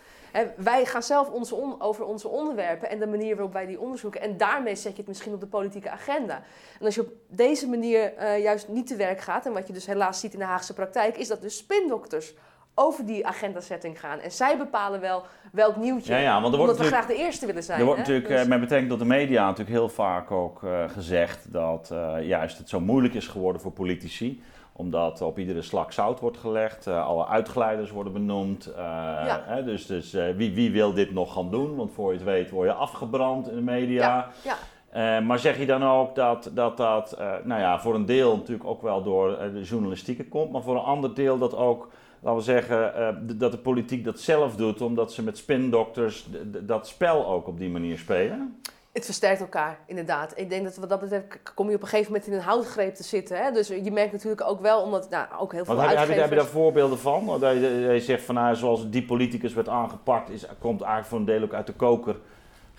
Wij 0.56 0.86
gaan 0.86 1.04
zelf 1.04 1.30
onze 1.30 1.56
on- 1.56 1.82
over 1.82 2.06
onze 2.06 2.28
onderwerpen 2.28 2.90
en 2.90 3.00
de 3.00 3.08
manier 3.08 3.36
waarop 3.36 3.54
wij 3.54 3.66
die 3.66 3.80
onderzoeken. 3.80 4.22
En 4.22 4.38
daarmee 4.38 4.76
zet 4.76 4.92
je 4.92 4.98
het 4.98 5.08
misschien 5.08 5.34
op 5.34 5.40
de 5.40 5.48
politieke 5.48 5.90
agenda. 5.90 6.44
En 6.80 6.86
als 6.86 6.96
je 6.96 7.02
op 7.02 7.12
deze 7.28 7.70
manier 7.70 8.14
eh, 8.14 8.40
juist 8.40 8.68
niet 8.68 8.88
te 8.88 8.96
werk 8.96 9.22
gaat, 9.22 9.46
en 9.46 9.54
wat 9.54 9.68
je 9.68 9.74
dus 9.74 9.86
helaas 9.86 10.20
ziet 10.20 10.34
in 10.34 10.40
de 10.40 10.46
Haagse 10.46 10.74
praktijk, 10.74 11.18
is 11.18 11.28
dat 11.28 11.42
de 11.42 11.50
spindokters 11.50 12.34
over 12.76 13.06
die 13.06 13.28
agenda-setting 13.28 14.00
gaan. 14.00 14.20
En 14.20 14.32
zij 14.32 14.58
bepalen 14.58 15.00
wel 15.00 15.24
welk 15.52 15.76
nieuwtje. 15.76 16.14
Ja, 16.14 16.20
ja, 16.20 16.42
want 16.42 16.54
er 16.54 16.60
wordt 16.60 16.72
omdat 16.72 16.90
we 16.90 16.96
graag 16.96 17.08
de 17.08 17.16
eerste 17.16 17.46
willen 17.46 17.64
zijn. 17.64 17.80
Er 17.80 17.86
wordt 17.86 18.00
hè? 18.00 18.08
natuurlijk 18.08 18.34
Dus- 18.34 18.44
eh, 18.44 18.50
met 18.50 18.60
betrekking 18.60 18.92
tot 18.92 19.00
de 19.00 19.06
media 19.06 19.44
natuurlijk 19.44 19.70
heel 19.70 19.90
vaak 19.90 20.32
ook 20.32 20.64
eh, 20.64 20.84
gezegd 20.90 21.52
dat 21.52 21.90
eh, 21.92 22.28
juist 22.28 22.58
het 22.58 22.70
zo 22.70 22.80
moeilijk 22.80 23.14
is 23.14 23.28
geworden 23.28 23.62
voor 23.62 23.72
politici. 23.72 24.44
Omdat 24.74 25.22
op 25.22 25.40
iedere 25.40 25.62
slak 25.62 25.92
zout 25.92 26.20
wordt 26.20 26.38
gelegd, 26.38 26.88
alle 26.88 27.28
uitglijders 27.28 27.92
worden 27.92 28.14
benoemd. 28.14 28.72
Ja. 28.76 29.44
hè, 29.46 29.64
dus 29.64 29.86
dus 29.86 30.12
wie, 30.12 30.54
wie 30.54 30.72
wil 30.72 30.94
dit 30.94 31.12
nog 31.14 31.34
gaan 31.34 31.52
doen? 31.52 31.76
Want 31.76 31.92
voor 31.94 32.12
je 32.12 32.18
het 32.18 32.28
weet 32.28 32.50
word 32.50 32.68
je 32.68 32.74
afgebrand 32.74 33.50
in 33.50 33.56
de 33.56 33.62
media. 33.62 34.32
Ja, 34.42 34.56
ja. 34.92 35.20
Maar 35.20 35.40
zeg 35.40 35.58
je 35.58 35.66
dan 35.66 35.84
ook 35.84 36.16
dat 36.16 36.52
dat, 36.54 36.78
dat 36.78 37.18
nou 37.44 37.62
ja, 37.62 37.80
voor 37.80 37.96
een 37.96 38.06
deel 38.06 38.36
natuurlijk 38.36 38.70
ook 38.70 38.82
wel 38.82 39.04
door 39.04 39.38
de 39.54 39.62
journalistieke 39.62 40.28
komt, 40.28 40.52
maar 40.52 40.62
voor 40.62 40.76
een 40.76 40.84
ander 40.84 41.16
deel 41.16 41.38
dat 41.38 41.56
ook, 41.56 41.90
laten 42.22 42.40
we 42.40 42.46
zeggen, 42.46 42.96
eh, 42.96 43.16
dat 43.22 43.52
de 43.52 43.58
politiek 43.58 44.04
dat 44.04 44.20
zelf 44.20 44.56
doet, 44.56 44.82
omdat 44.82 45.14
ze 45.14 45.24
met 45.24 45.38
spindokters 45.38 46.28
dat 46.62 46.88
spel 46.88 47.28
ook 47.28 47.48
op 47.48 47.58
die 47.58 47.70
manier 47.70 47.98
spelen? 47.98 48.62
Het 48.92 49.06
versterkt 49.06 49.40
elkaar, 49.42 49.80
inderdaad. 49.86 50.34
Ik 50.36 50.50
denk 50.50 50.64
dat 50.64 50.78
wat 50.78 50.90
dat 50.90 51.00
betreft 51.00 51.40
kom 51.56 51.70
je 51.70 51.76
op 51.76 51.82
een 51.82 51.88
gegeven 51.88 52.12
moment 52.12 52.30
in 52.30 52.36
een 52.38 52.44
houtgreep 52.44 52.96
te 52.96 53.04
zitten. 53.04 53.44
Hè? 53.44 53.52
Dus 53.52 53.68
je 53.68 53.92
merkt 53.92 54.12
natuurlijk 54.12 54.42
ook 54.42 54.62
wel, 54.62 54.82
omdat 54.82 55.10
nou, 55.10 55.28
ook 55.40 55.52
heel 55.52 55.66
veel 55.66 55.76
Want 55.76 55.90
heb, 55.90 56.08
je- 56.08 56.14
heb, 56.14 56.36
daar 56.36 56.46
voorbeelden 56.46 57.00
van? 57.00 57.26
Dat 57.26 57.54
je, 57.54 57.84
dat 57.88 57.96
je 57.96 58.02
zegt 58.02 58.24
van, 58.24 58.36
nou, 58.36 58.56
zoals 58.56 58.90
die 58.90 59.06
politicus 59.06 59.54
werd 59.54 59.70
aangepakt, 59.70 60.30
is, 60.30 60.46
komt 60.60 60.82
eigenlijk 60.82 61.10
voor 61.10 61.20
een 61.20 61.26
deel 61.26 61.44
ook 61.44 61.54
uit 61.54 61.68
de 61.68 61.74
koker 61.74 62.16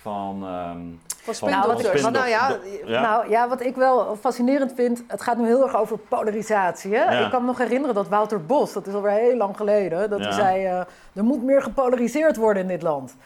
van... 0.03 0.43
ehm, 0.47 0.79
Van 1.23 1.35
van- 1.35 1.51
Nou, 1.51 1.67
wat- 1.67 2.11
Nou 2.13 2.29
ja. 2.29 2.57
Nou 2.87 3.31
ja, 3.31 3.49
wat 3.49 3.61
ik 3.61 3.77
wel 3.77 4.17
fascinerend 4.17 4.73
vind, 4.75 5.03
het 5.07 5.23
gaat 5.23 5.37
nu 5.37 5.47
heel 5.47 5.63
erg 5.63 5.77
over 5.77 5.99
polarisatie. 5.99 6.95
Hè? 6.95 7.03
Ja. 7.19 7.25
Ik 7.25 7.31
kan 7.31 7.41
me 7.41 7.47
nog 7.47 7.59
herinneren 7.59 7.95
dat 7.95 8.09
Wouter 8.09 8.45
Bos, 8.47 8.73
dat 8.73 8.87
is 8.87 8.95
alweer 8.95 9.13
heel 9.13 9.37
lang 9.37 9.57
geleden, 9.57 10.11
dat 10.11 10.19
Ja. 10.19 10.25
hij 10.25 10.35
zei, 10.35 10.65
eh, 10.65 10.79
er 11.13 11.25
moet 11.25 11.43
meer 11.43 11.63
gepolariseerd 11.63 12.37
worden 12.37 12.63
in 12.63 12.69
dit 12.69 12.83
land. 12.83 13.17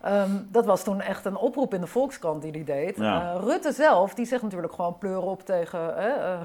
Ehm, 0.00 0.30
dat 0.48 0.64
was 0.66 0.82
toen 0.82 1.00
echt 1.00 1.24
een 1.24 1.36
oproep 1.36 1.74
in 1.74 1.80
de 1.80 1.86
Volkskrant 1.86 2.42
die 2.42 2.50
hij 2.50 2.64
deed. 2.64 2.96
Ja. 2.96 3.34
Eh, 3.34 3.40
Rutte 3.44 3.72
zelf, 3.72 4.14
die 4.14 4.26
zegt 4.26 4.42
natuurlijk 4.42 4.72
gewoon 4.74 4.98
pleur 4.98 5.22
op 5.22 5.44
tegen, 5.44 5.96
eh, 5.98 6.40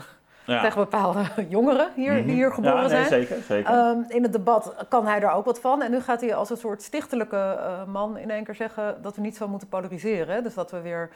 ja. 0.50 0.62
tegen 0.62 0.78
bepaalde 0.78 1.22
jongeren 1.50 1.88
hier, 1.96 2.14
Mhm. 2.14 2.26
die 2.26 2.36
hier 2.36 2.52
geboren 2.54 2.76
ja, 2.76 2.82
nee, 2.82 2.90
zijn. 2.90 3.06
zeker, 3.06 3.42
zeker. 3.48 3.74
Ehm, 3.74 3.98
in 4.08 4.24
het 4.24 4.32
debat 4.34 4.76
kan 4.90 5.06
hij 5.06 5.20
daar 5.20 5.36
ook 5.36 5.46
wat 5.46 5.60
van. 5.60 5.82
En 5.82 5.92
nu 5.92 6.00
gaat 6.02 6.22
hij 6.22 6.36
als 6.36 6.50
een 6.50 6.58
soort 6.58 6.82
stichtelijke 6.82 7.38
eh, 7.60 7.86
man 7.86 8.18
in 8.18 8.30
één 8.30 8.44
keer 8.44 8.56
zeggen 8.56 8.98
dat 9.02 9.16
we 9.16 9.22
niet 9.22 9.36
zo 9.38 9.48
moeten 9.48 9.68
polariseren. 9.68 10.36
hè. 10.36 10.42
Dus 10.42 10.54
dat 10.54 10.72
we 10.72 10.82
weer. 10.82 11.10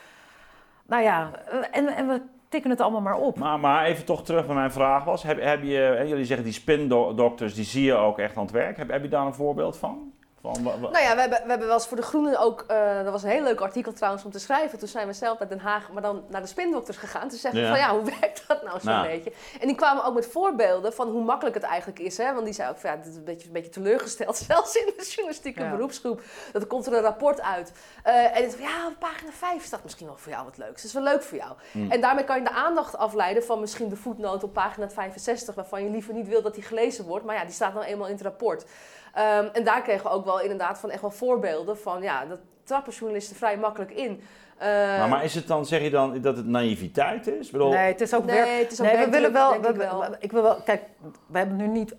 Nou 0.86 1.04
ja, 1.04 1.30
en, 1.72 1.88
en 1.88 2.08
we 2.08 2.22
tikken 2.50 2.70
het 2.72 2.82
allemaal 2.82 3.02
maar 3.02 3.18
op. 3.18 3.40
Maar, 3.40 3.60
maar 3.60 3.86
even 3.86 4.06
toch 4.06 4.24
terug 4.24 4.46
naar 4.46 4.56
mijn 4.56 4.72
vraag 4.72 5.04
was. 5.04 5.24
Heb, 5.24 5.42
heb 5.42 5.62
je, 5.64 6.04
jullie 6.08 6.26
zeggen 6.26 6.46
die 6.46 6.54
spindokters, 6.54 7.54
die 7.54 7.64
zie 7.66 7.84
je 7.84 7.94
ook 7.94 8.20
echt 8.20 8.38
aan 8.38 8.44
het 8.44 8.52
werk. 8.52 8.78
Heb, 8.78 8.92
heb 8.92 9.02
je 9.04 9.08
daar 9.10 9.26
een 9.26 9.34
voorbeeld 9.34 9.78
van? 9.78 10.13
Van 10.44 10.64
Nou 10.64 11.00
ja, 11.00 11.16
we 11.16 11.22
hebben, 11.22 11.42
we 11.44 11.50
hebben 11.50 11.68
wel 11.68 11.74
eens 11.76 11.88
voor 11.88 11.98
de 11.98 12.04
Groenen 12.04 12.40
ook... 12.40 12.64
eh 12.68 13.04
dat 13.04 13.12
was 13.12 13.24
een 13.24 13.30
heel 13.30 13.44
leuk 13.44 13.62
artikel 13.62 13.94
trouwens 13.94 14.24
om 14.26 14.32
te 14.32 14.40
schrijven. 14.40 14.80
Toen 14.80 14.88
zijn 14.88 15.08
we 15.08 15.14
zelf 15.14 15.40
naar 15.40 15.48
Den 15.48 15.60
Haag, 15.60 15.92
maar 15.92 16.02
dan 16.02 16.24
naar 16.30 16.42
de 16.42 16.48
spindokters 16.48 16.98
gegaan. 16.98 17.30
Te 17.30 17.36
zeggen 17.36 17.60
Ja. 17.62 17.68
van 17.70 17.78
ja, 17.78 17.92
hoe 17.92 18.04
werkt 18.20 18.44
dat 18.48 18.64
nou 18.64 18.80
zo'n 18.80 18.92
Nou. 18.92 19.08
beetje? 19.08 19.34
En 19.62 19.68
die 19.68 19.76
kwamen 19.76 20.04
ook 20.06 20.14
met 20.14 20.28
voorbeelden 20.28 20.94
van 20.94 21.10
hoe 21.10 21.24
makkelijk 21.24 21.56
het 21.56 21.64
eigenlijk 21.66 22.00
is. 22.00 22.18
Hè? 22.18 22.34
Want 22.34 22.46
die 22.46 22.54
zei 22.54 22.70
ook 22.70 22.78
van 22.78 22.90
ja, 22.90 22.96
dit 22.96 23.06
is 23.06 23.16
een 23.16 23.24
beetje, 23.24 23.48
een 23.48 23.54
beetje 23.54 23.70
teleurgesteld. 23.72 24.38
Zelfs 24.48 24.76
in 24.76 24.86
de 24.98 25.04
journalistieke 25.06 25.64
Ja. 25.64 25.70
beroepsgroep. 25.72 26.22
Dat 26.52 26.62
er 26.62 26.68
komt 26.68 26.86
er 26.88 26.94
een 26.94 27.02
rapport 27.02 27.42
uit. 27.42 27.72
Eh, 28.04 28.38
en 28.38 28.44
het 28.44 28.56
van 28.56 28.64
ja, 28.66 28.88
op 28.88 29.00
pagina 29.00 29.32
5 29.32 29.64
staat 29.66 29.84
misschien 29.84 30.08
wel 30.08 30.18
voor 30.18 30.32
jou 30.32 30.46
wat 30.46 30.58
leuks. 30.58 30.76
Dat 30.76 30.84
is 30.84 30.94
wel 30.94 31.04
leuk 31.04 31.24
voor 31.24 31.38
jou. 31.38 31.52
Hmm. 31.72 31.92
En 31.92 32.02
daarmee 32.02 32.24
kan 32.24 32.38
je 32.38 32.44
de 32.44 32.52
aandacht 32.52 32.98
afleiden 32.98 33.44
van 33.44 33.60
misschien 33.60 33.90
de 33.90 33.96
voetnoot 33.96 34.44
op 34.44 34.54
pagina 34.54 34.90
65. 34.90 35.56
Waarvan 35.56 35.84
je 35.84 35.90
liever 35.90 36.14
niet 36.14 36.28
wil 36.28 36.42
dat 36.42 36.54
die 36.54 36.64
gelezen 36.64 37.06
wordt. 37.06 37.26
Maar 37.26 37.36
ja, 37.36 37.44
die 37.44 37.54
staat 37.54 37.74
nou 37.74 37.86
eenmaal 37.86 38.08
in 38.08 38.14
het 38.14 38.22
rapport. 38.22 38.66
Ehm, 39.14 39.46
en 39.54 39.64
daar 39.64 39.82
kregen 39.82 40.04
we 40.04 40.10
ook 40.12 40.26
wel 40.26 40.40
inderdaad 40.42 40.80
van 40.80 40.90
echt 40.90 41.02
wel 41.02 41.12
voorbeelden 41.12 41.78
van 41.78 42.02
ja, 42.02 42.26
dat 42.26 42.40
trappen 42.64 42.94
journalisten 42.94 43.36
vrij 43.36 43.58
makkelijk 43.58 43.92
in. 43.92 44.22
Eh, 44.58 44.68
maar, 44.70 45.10
maar 45.10 45.24
is 45.24 45.36
het 45.36 45.48
dan, 45.48 45.66
zeg 45.66 45.82
je 45.82 45.90
dan 45.90 46.22
dat 46.22 46.38
het 46.38 46.48
naïviteit 46.48 47.28
is? 47.28 47.46
Ik 47.46 47.52
bedoel, 47.52 47.70
Nee, 47.70 47.92
het 47.92 48.02
is 48.02 48.14
ook 48.14 48.26
nee, 48.26 48.36
werk. 48.36 48.62
het 48.62 48.72
is 48.72 48.82
ook 48.82 48.88
Nee, 48.88 49.06
we 49.06 49.10
willen 49.12 49.34
wel, 49.34 49.62
we- 49.62 49.68
ik 49.68 49.76
wel. 49.76 50.00
we- 50.00 50.16
ik 50.20 50.32
wil 50.32 50.42
wel. 50.42 50.56
Kijk, 50.56 50.82
we 51.28 51.38
hebben 51.38 51.58
nu 51.58 51.68
niet. 51.68 51.96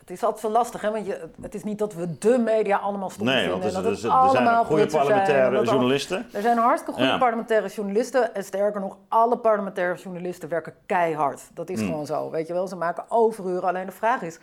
Het 0.00 0.10
is 0.16 0.22
altijd 0.24 0.40
zo 0.40 0.50
lastig, 0.50 0.80
hè? 0.80 0.90
Want 0.90 1.06
je, 1.06 1.28
het 1.42 1.54
is 1.54 1.64
niet 1.64 1.78
dat 1.78 1.94
we 1.94 2.18
de 2.18 2.38
media 2.38 2.76
allemaal 2.76 3.10
stom 3.10 3.26
nee, 3.26 3.34
vinden. 3.34 3.52
want 3.52 3.64
er, 3.64 3.72
dat 3.72 3.84
er, 3.84 3.90
er 3.90 3.96
zijn 3.96 4.12
goede 4.64 4.90
zijn 4.90 5.02
parlementaire 5.02 5.50
dat 5.56 5.66
al- 5.66 5.72
journalisten. 5.72 6.26
Er 6.32 6.42
zijn 6.42 6.58
hartstikke 6.58 6.92
goede 7.00 7.12
Ja. 7.12 7.18
parlementaire 7.18 7.68
journalisten. 7.68 8.34
En 8.34 8.44
sterker 8.44 8.80
nog, 8.80 8.96
alle 9.08 9.38
parlementaire 9.38 9.94
journalisten 9.98 10.48
werken 10.48 10.74
keihard. 10.86 11.40
Dat 11.54 11.68
is 11.70 11.78
Hmm. 11.80 11.88
gewoon 11.88 12.06
zo. 12.06 12.30
Weet 12.30 12.46
je 12.46 12.52
wel, 12.52 12.66
ze 12.68 12.76
maken 12.76 13.04
overuren. 13.08 13.68
Alleen 13.68 13.86
de 13.86 13.92
vraag 13.92 14.22
is. 14.22 14.38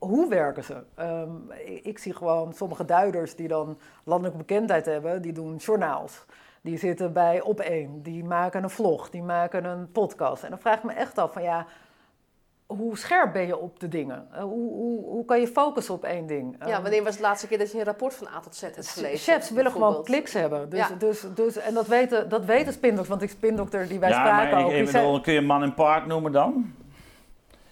Hoe 0.00 0.28
werken 0.28 0.64
ze? 0.64 0.82
Ehm, 0.94 1.30
ik, 1.64 1.84
ik 1.84 1.98
zie 1.98 2.14
gewoon 2.14 2.52
sommige 2.52 2.84
duiders 2.84 3.36
die 3.36 3.48
dan 3.48 3.78
landelijke 4.04 4.38
bekendheid 4.38 4.86
hebben, 4.86 5.22
die 5.22 5.32
doen 5.32 5.56
journaals. 5.56 6.24
Die 6.62 6.78
zitten 6.78 7.12
bij 7.12 7.40
op 7.40 7.60
één, 7.60 8.02
die 8.02 8.24
maken 8.24 8.62
een 8.62 8.70
vlog, 8.70 9.10
die 9.10 9.22
maken 9.22 9.64
een 9.64 9.92
podcast. 9.92 10.42
En 10.42 10.50
dan 10.50 10.58
vraag 10.58 10.76
ik 10.76 10.82
me 10.84 10.92
echt 10.92 11.18
af 11.18 11.32
van 11.32 11.42
ja, 11.42 11.66
hoe 12.66 12.98
scherp 12.98 13.32
ben 13.32 13.46
je 13.46 13.58
op 13.58 13.80
de 13.80 13.88
dingen? 13.88 14.28
Eh, 14.32 14.42
hoe, 14.42 14.72
hoe, 14.72 15.04
hoe 15.04 15.24
kan 15.24 15.40
je 15.40 15.46
focussen 15.48 15.94
op 15.94 16.04
één 16.04 16.26
ding? 16.26 16.56
ja, 16.58 16.66
Ehm, 16.66 16.82
wanneer 16.82 17.02
was 17.04 17.16
de 17.16 17.22
laatste 17.22 17.46
keer 17.46 17.58
dat 17.58 17.72
je 17.72 17.78
een 17.78 17.84
rapport 17.84 18.14
van 18.14 18.26
A 18.26 18.40
tot 18.40 18.54
Z 18.54 18.60
hebt 18.60 18.88
gelezen? 18.88 19.32
Chefs 19.32 19.50
willen 19.50 19.72
gewoon 19.72 20.02
kliks 20.04 20.32
hebben. 20.32 20.70
Dus, 20.70 20.78
Ja. 20.88 20.94
dus, 20.98 21.24
dus, 21.34 21.56
en 21.56 21.74
dat 21.74 21.86
weten, 21.86 22.28
dat 22.28 22.44
weten 22.44 22.72
spindokters, 22.72 23.08
want 23.08 23.20
die 23.20 23.30
spindokter 23.30 23.88
die 23.88 23.98
wij 23.98 24.08
Ja, 24.08 24.14
spraken 24.24 24.50
maar 24.56 24.64
ook... 24.64 24.70
ik, 24.70 24.74
die 24.76 24.84
ik 24.84 24.90
zei- 24.90 25.04
bedoel, 25.04 25.20
kun 25.20 25.32
je 25.32 25.40
man 25.40 25.62
en 25.62 25.74
paard 25.74 26.06
noemen 26.06 26.32
dan? 26.32 26.74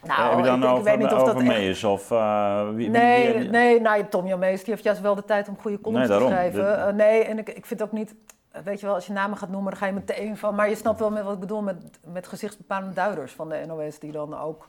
Nou, 0.03 0.29
heb 0.31 0.39
je 0.39 0.61
dan 0.61 0.77
ik, 0.79 0.83
weet 0.85 0.99
niet 0.99 1.07
of 1.13 1.21
over 1.21 1.35
dat 1.35 1.43
Mees 1.43 1.85
of 1.85 2.11
uh, 2.11 2.69
wie, 2.75 2.91
Nee, 2.91 3.39
wie- 3.39 3.49
nee 3.49 3.81
nou, 3.81 4.05
Tom 4.09 4.27
Jan 4.27 4.39
Mees 4.39 4.61
die 4.65 4.71
heeft 4.73 4.85
juist 4.85 5.01
wel 5.01 5.15
de 5.15 5.25
tijd 5.25 5.49
om 5.49 5.57
goede 5.61 5.81
columns 5.81 6.09
Nee, 6.09 6.19
te 6.19 6.25
schrijven. 6.27 6.63
De- 6.65 6.71
Eh, 6.71 6.93
nee, 6.95 7.25
en 7.25 7.39
ik, 7.39 7.49
ik 7.49 7.67
vind 7.67 7.83
ook 7.83 7.93
niet... 7.93 8.15
Weet 8.65 8.81
je 8.81 8.87
wel, 8.87 8.95
als 8.95 9.07
je 9.07 9.13
namen 9.13 9.37
gaat 9.39 9.49
noemen, 9.49 9.71
dan 9.71 9.79
ga 9.81 9.87
je 9.87 9.93
meteen 9.93 10.37
van... 10.37 10.55
Maar 10.55 10.69
je 10.69 10.75
snapt 10.75 10.99
wel 11.01 11.11
met 11.11 11.23
wat 11.25 11.33
ik 11.35 11.41
bedoel 11.41 11.63
met, 11.63 11.77
met 12.13 12.27
gezichtsbepalende 12.27 12.95
duiders 12.95 13.33
van 13.33 13.49
de 13.49 13.63
NOS... 13.67 13.99
die 13.99 14.13
dan 14.13 14.39
ook 14.39 14.67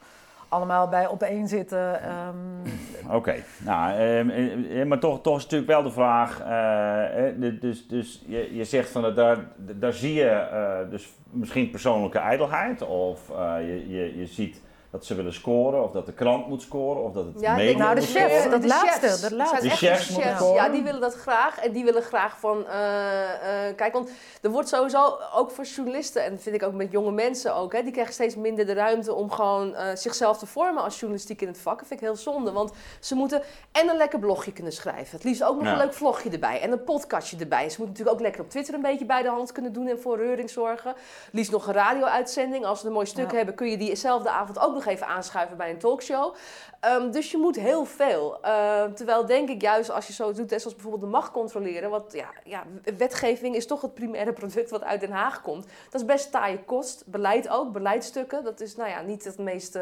allemaal 0.50 0.88
bij 0.88 1.08
opeen 1.08 1.48
zitten. 1.48 2.02
ehm, 2.04 3.16
Oké, 3.16 3.36
nou, 3.58 3.92
ehm, 3.92 4.30
eh, 4.30 4.82
eh, 4.82 4.88
maar 4.88 5.00
toch, 5.00 5.22
toch 5.22 5.38
is 5.38 5.44
natuurlijk 5.44 5.72
wel 5.72 5.84
de 5.84 5.92
vraag. 5.92 6.42
eh, 6.42 7.28
eh, 7.28 7.62
dus 7.62 7.88
dus 7.88 8.24
je, 8.28 8.56
je 8.56 8.64
zegt 8.64 8.90
van 8.90 9.02
dat 9.02 9.16
daar, 9.16 9.38
daar 9.58 9.94
zie 9.94 10.14
je 10.14 10.30
eh, 10.30 10.78
dus 10.90 11.10
misschien 11.32 11.70
persoonlijke 11.70 12.20
ijdelheid. 12.20 12.82
Of 12.82 13.30
eh, 13.30 13.56
je, 13.60 13.90
je, 13.90 14.18
je 14.18 14.26
ziet 14.26 14.62
dat 14.92 15.06
ze 15.06 15.16
willen 15.16 15.34
scoren, 15.34 15.84
of 15.84 15.92
dat 15.92 16.06
de 16.06 16.14
krant 16.14 16.48
moet 16.48 16.62
scoren, 16.62 17.04
of 17.04 17.14
dat 17.14 17.26
het 17.26 17.40
Ja, 17.40 17.56
Nou, 17.56 17.76
de 17.96 18.02
moet 18.02 18.10
chefs, 18.10 18.34
scoren. 18.34 18.52
dat 18.52 18.62
de 18.62 18.68
laatste, 18.68 19.08
chefs. 19.08 19.22
dat 19.22 19.32
laatste. 19.32 19.62
De 19.62 19.68
echt 19.70 19.78
chefs 19.78 20.10
moeten 20.10 20.36
scoren. 20.36 20.54
Ja, 20.54 20.70
die 20.70 20.84
willen 20.84 21.02
dat 21.02 21.14
graag. 21.16 21.60
En 21.60 21.72
die 21.72 21.84
willen 21.84 22.02
graag 22.02 22.40
van... 22.40 22.68
eh, 22.68 23.68
eh, 23.68 23.76
kijk, 23.76 23.94
want 23.94 24.10
er 24.42 24.50
wordt 24.50 24.70
sowieso 24.70 25.18
ook 25.36 25.52
voor 25.52 25.64
journalisten... 25.66 26.24
en 26.24 26.32
dat 26.32 26.42
vind 26.42 26.56
ik 26.56 26.64
ook 26.64 26.74
met 26.74 26.92
jonge 26.92 27.12
mensen 27.12 27.56
ook... 27.56 27.74
Hè, 27.74 27.84
die 27.84 27.92
krijgen 27.92 28.14
steeds 28.14 28.36
minder 28.36 28.66
de 28.66 28.74
ruimte 28.74 29.14
om 29.14 29.32
gewoon 29.32 29.76
eh, 29.76 29.96
zichzelf 29.96 30.38
te 30.38 30.46
vormen... 30.46 30.84
als 30.84 30.96
journalistiek 31.00 31.42
in 31.42 31.48
het 31.48 31.58
vak. 31.58 31.78
Dat 31.80 31.88
vind 31.88 32.00
ik 32.02 32.06
heel 32.08 32.16
zonde. 32.16 32.52
Want 32.52 32.72
ze 33.00 33.16
moeten 33.16 33.42
en 33.72 33.90
een 33.90 33.98
lekker 33.98 34.20
blogje 34.20 34.52
kunnen 34.54 34.74
schrijven. 34.74 35.16
Het 35.16 35.24
liefst 35.24 35.44
ook 35.44 35.56
nog 35.56 35.64
Ja. 35.64 35.72
een 35.72 35.78
leuk 35.78 35.94
vlogje 35.94 36.30
erbij. 36.30 36.62
En 36.62 36.72
een 36.72 36.84
podcastje 36.84 37.38
erbij. 37.38 37.70
Ze 37.70 37.76
moeten 37.78 37.88
natuurlijk 37.88 38.16
ook 38.16 38.22
lekker 38.22 38.42
op 38.42 38.50
Twitter 38.50 38.74
een 38.74 38.82
beetje 38.82 39.06
bij 39.06 39.22
de 39.22 39.30
hand 39.30 39.52
kunnen 39.52 39.74
doen... 39.74 39.88
en 39.88 40.00
voor 40.02 40.18
reuring 40.18 40.50
zorgen. 40.50 40.94
Liefst 41.32 41.52
nog 41.52 41.68
een 41.68 41.74
radio-uitzending. 41.74 42.66
Als 42.66 42.80
ze 42.80 42.88
een 42.88 42.94
mooi 42.94 43.06
stuk 43.06 43.32
Ja. 43.32 43.38
hebben... 43.38 43.56
kun 43.56 43.70
je 43.70 43.78
diezelfde 43.78 44.30
avond 44.30 44.60
ook 44.60 44.78
nog 44.80 44.94
even 44.94 45.08
aanschuiven 45.08 45.58
bij 45.58 45.70
een 45.70 45.78
talkshow. 45.78 46.36
Ehm, 46.80 47.12
dus 47.12 47.32
je 47.32 47.38
moet 47.38 47.56
heel 47.56 47.86
veel. 47.86 48.42
Ehm, 48.42 48.94
terwijl 48.94 49.26
denk 49.26 49.50
ik 49.50 49.62
juist 49.62 49.90
als 49.90 50.08
je 50.08 50.14
zo 50.14 50.32
doet, 50.32 50.50
hè, 50.50 50.60
zoals 50.60 50.76
bijvoorbeeld 50.76 51.04
de 51.04 51.18
macht 51.18 51.32
controleren. 51.32 51.90
Want 51.90 52.14
ja, 52.14 52.30
ja, 52.44 52.64
wetgeving 52.98 53.56
is 53.56 53.66
toch 53.66 53.82
het 53.82 53.94
primaire 53.94 54.34
product 54.42 54.70
wat 54.70 54.84
uit 54.84 55.00
Den 55.00 55.12
Haag 55.12 55.42
komt. 55.42 55.68
Dat 55.90 56.02
is 56.02 56.08
best 56.08 56.32
taaie 56.32 56.64
kost. 56.64 57.04
Beleid 57.06 57.50
ook, 57.50 57.72
beleidstukken. 57.72 58.44
Dat 58.44 58.60
is 58.62 58.76
nou 58.76 58.90
ja, 58.90 59.02
niet 59.02 59.24
het 59.24 59.38
meest 59.38 59.80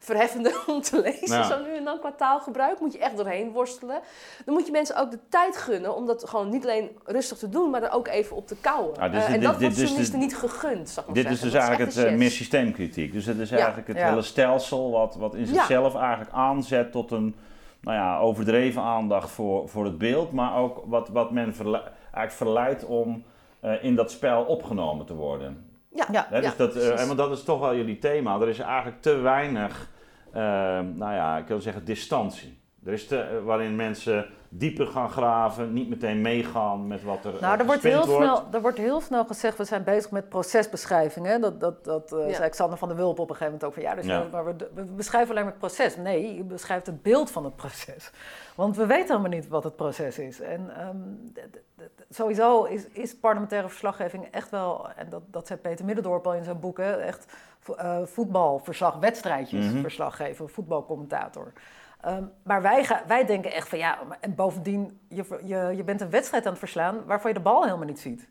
eh, 0.00 0.06
verheffende 0.06 0.62
om 0.66 0.80
te 0.80 1.00
lezen. 1.00 1.36
Ja. 1.36 1.42
Zo 1.42 1.62
nu 1.62 1.76
en 1.76 1.84
dan 1.84 1.98
qua 1.98 2.12
taalgebruik 2.12 2.80
moet 2.80 2.92
je 2.92 2.98
echt 2.98 3.16
doorheen 3.16 3.50
worstelen. 3.52 4.00
Dan 4.44 4.54
moet 4.54 4.66
je 4.66 4.72
mensen 4.72 4.96
ook 4.96 5.10
de 5.10 5.18
tijd 5.28 5.56
gunnen 5.56 5.94
om 5.96 6.06
dat 6.06 6.28
gewoon 6.28 6.48
niet 6.48 6.62
alleen 6.64 6.90
rustig 7.04 7.38
te 7.38 7.48
doen, 7.48 7.70
maar 7.70 7.82
er 7.82 7.90
ook 7.92 8.08
even 8.08 8.36
op 8.36 8.46
te 8.46 8.56
kouwen. 8.60 8.94
Dus 8.94 9.02
Eh, 9.04 9.12
dit- 9.12 9.34
en 9.34 9.40
dat 9.40 9.50
dit- 9.52 9.60
wordt 9.60 9.74
dus 9.74 9.78
journalisten 9.84 10.18
niet 10.18 10.36
gegund, 10.36 10.88
zal 10.88 11.02
ik 11.02 11.14
maar 11.14 11.22
Dit 11.22 11.32
is 11.32 11.40
dus 11.40 11.52
eigenlijk 11.54 11.94
het 11.94 12.04
eh, 12.04 12.14
meer 12.14 12.30
systeemkritiek. 12.30 13.12
Dus 13.12 13.26
het 13.26 13.38
is 13.38 13.48
Ja. 13.50 13.56
eigenlijk 13.56 13.88
het 13.88 13.96
Ja. 13.96 14.08
hele 14.08 14.22
stelsel 14.22 14.90
wat, 14.90 15.14
wat 15.16 15.34
in 15.34 15.46
zichzelf 15.46 15.94
eigenlijk 15.94 16.30
aanzet 16.32 16.92
tot 16.92 17.10
een 17.10 17.34
nou 17.80 17.96
ja, 17.96 18.18
overdreven 18.18 18.82
aandacht 18.82 19.30
voor, 19.30 19.68
voor 19.68 19.84
het 19.84 19.98
beeld, 19.98 20.32
maar 20.32 20.56
ook 20.56 20.82
wat, 20.86 21.08
wat 21.08 21.30
men 21.30 21.54
verle- 21.54 21.82
eigenlijk 22.02 22.32
verleidt 22.32 22.84
om 22.84 23.22
eh, 23.60 23.84
in 23.84 23.94
dat 23.94 24.10
spel 24.10 24.42
opgenomen 24.42 25.06
te 25.06 25.14
worden. 25.14 25.69
Ja, 25.94 26.06
Ja. 26.12 26.26
Hè, 26.30 26.40
dus 26.40 26.56
dat, 26.56 26.76
eh, 26.76 27.04
want 27.06 27.18
dat 27.18 27.30
is 27.30 27.42
toch 27.44 27.60
wel 27.60 27.74
jullie 27.76 27.98
thema. 27.98 28.40
Er 28.40 28.48
is 28.48 28.58
eigenlijk 28.58 29.02
te 29.02 29.14
weinig, 29.16 29.90
eh, 30.32 30.40
nou 30.80 31.12
ja, 31.14 31.36
ik 31.38 31.46
wil 31.46 31.60
zeggen, 31.60 31.84
distantie. 31.84 32.58
Er 32.84 32.92
is 32.92 33.06
te, 33.06 33.18
eh, 33.20 33.42
waarin 33.44 33.76
mensen 33.76 34.26
dieper 34.48 34.86
gaan 34.86 35.10
graven, 35.10 35.72
niet 35.72 35.88
meteen 35.88 36.20
meegaan 36.20 36.86
met 36.86 37.02
wat 37.02 37.24
er 37.24 37.32
Nou, 37.40 37.54
eh, 37.54 37.60
er 37.60 37.66
wordt, 37.66 37.82
heel 37.82 38.06
wordt. 38.06 38.24
snel, 38.24 38.44
er 38.52 38.60
wordt 38.60 38.78
heel 38.78 39.00
snel 39.00 39.24
gezegd, 39.24 39.56
we 39.56 39.64
zijn 39.64 39.84
bezig 39.84 40.10
met 40.10 40.28
procesbeschrijvingen. 40.28 41.40
Dat, 41.40 41.60
dat, 41.60 41.84
dat 41.84 42.12
eh, 42.12 42.28
Ja. 42.28 42.34
zei 42.34 42.50
Xander 42.50 42.78
van 42.78 42.88
der 42.88 42.96
Wulp 42.96 43.18
op 43.18 43.30
een 43.30 43.36
gegeven 43.36 43.44
moment 43.44 43.64
ook 43.64 43.72
van 43.74 43.82
ja, 43.82 43.94
dus 43.94 44.06
Ja. 44.06 44.26
maar 44.32 44.44
we, 44.44 44.54
we 44.74 44.84
beschrijven 44.84 45.30
alleen 45.30 45.42
maar 45.42 45.52
het 45.52 45.60
proces. 45.60 45.96
Nee, 45.96 46.34
je 46.36 46.42
beschrijft 46.44 46.86
het 46.86 47.02
beeld 47.02 47.30
van 47.30 47.44
het 47.44 47.56
proces. 47.56 48.10
Want 48.54 48.76
we 48.76 48.86
weten 48.86 49.06
helemaal 49.06 49.38
niet 49.38 49.48
wat 49.48 49.64
het 49.64 49.76
proces 49.76 50.18
is. 50.18 50.40
En 50.40 50.70
ehm, 50.76 50.96
d- 51.32 51.52
d- 51.52 51.82
d- 51.96 51.99
sowieso 52.10 52.64
is, 52.64 52.86
is 52.88 53.16
parlementaire 53.16 53.68
verslaggeving 53.68 54.24
echt 54.30 54.50
wel, 54.50 54.88
en 54.96 55.08
dat, 55.08 55.22
dat 55.26 55.46
zei 55.46 55.58
Peter 55.58 55.84
Middendorp 55.84 56.26
al 56.26 56.34
in 56.34 56.44
zijn 56.44 56.60
boek, 56.60 56.76
hè, 56.78 56.92
echt 56.96 57.32
eh, 57.76 57.98
voetbalverslag, 58.04 58.94
wedstrijdjes 58.98 59.66
Mhm. 59.66 59.80
verslaggever, 59.80 60.48
voetbalcommentator. 60.48 61.52
Ehm, 62.00 62.24
maar 62.42 62.62
wij, 62.62 62.84
ga- 62.84 63.02
wij 63.06 63.24
denken 63.26 63.52
echt 63.52 63.68
van 63.68 63.78
ja, 63.78 63.98
en 64.20 64.34
bovendien, 64.34 65.00
je, 65.08 65.24
je, 65.44 65.72
je 65.76 65.84
bent 65.84 66.00
een 66.00 66.10
wedstrijd 66.10 66.44
aan 66.44 66.50
het 66.50 66.58
verslaan 66.58 67.04
waarvan 67.06 67.30
je 67.30 67.36
de 67.36 67.42
bal 67.42 67.64
helemaal 67.64 67.86
niet 67.86 68.00
ziet. 68.00 68.28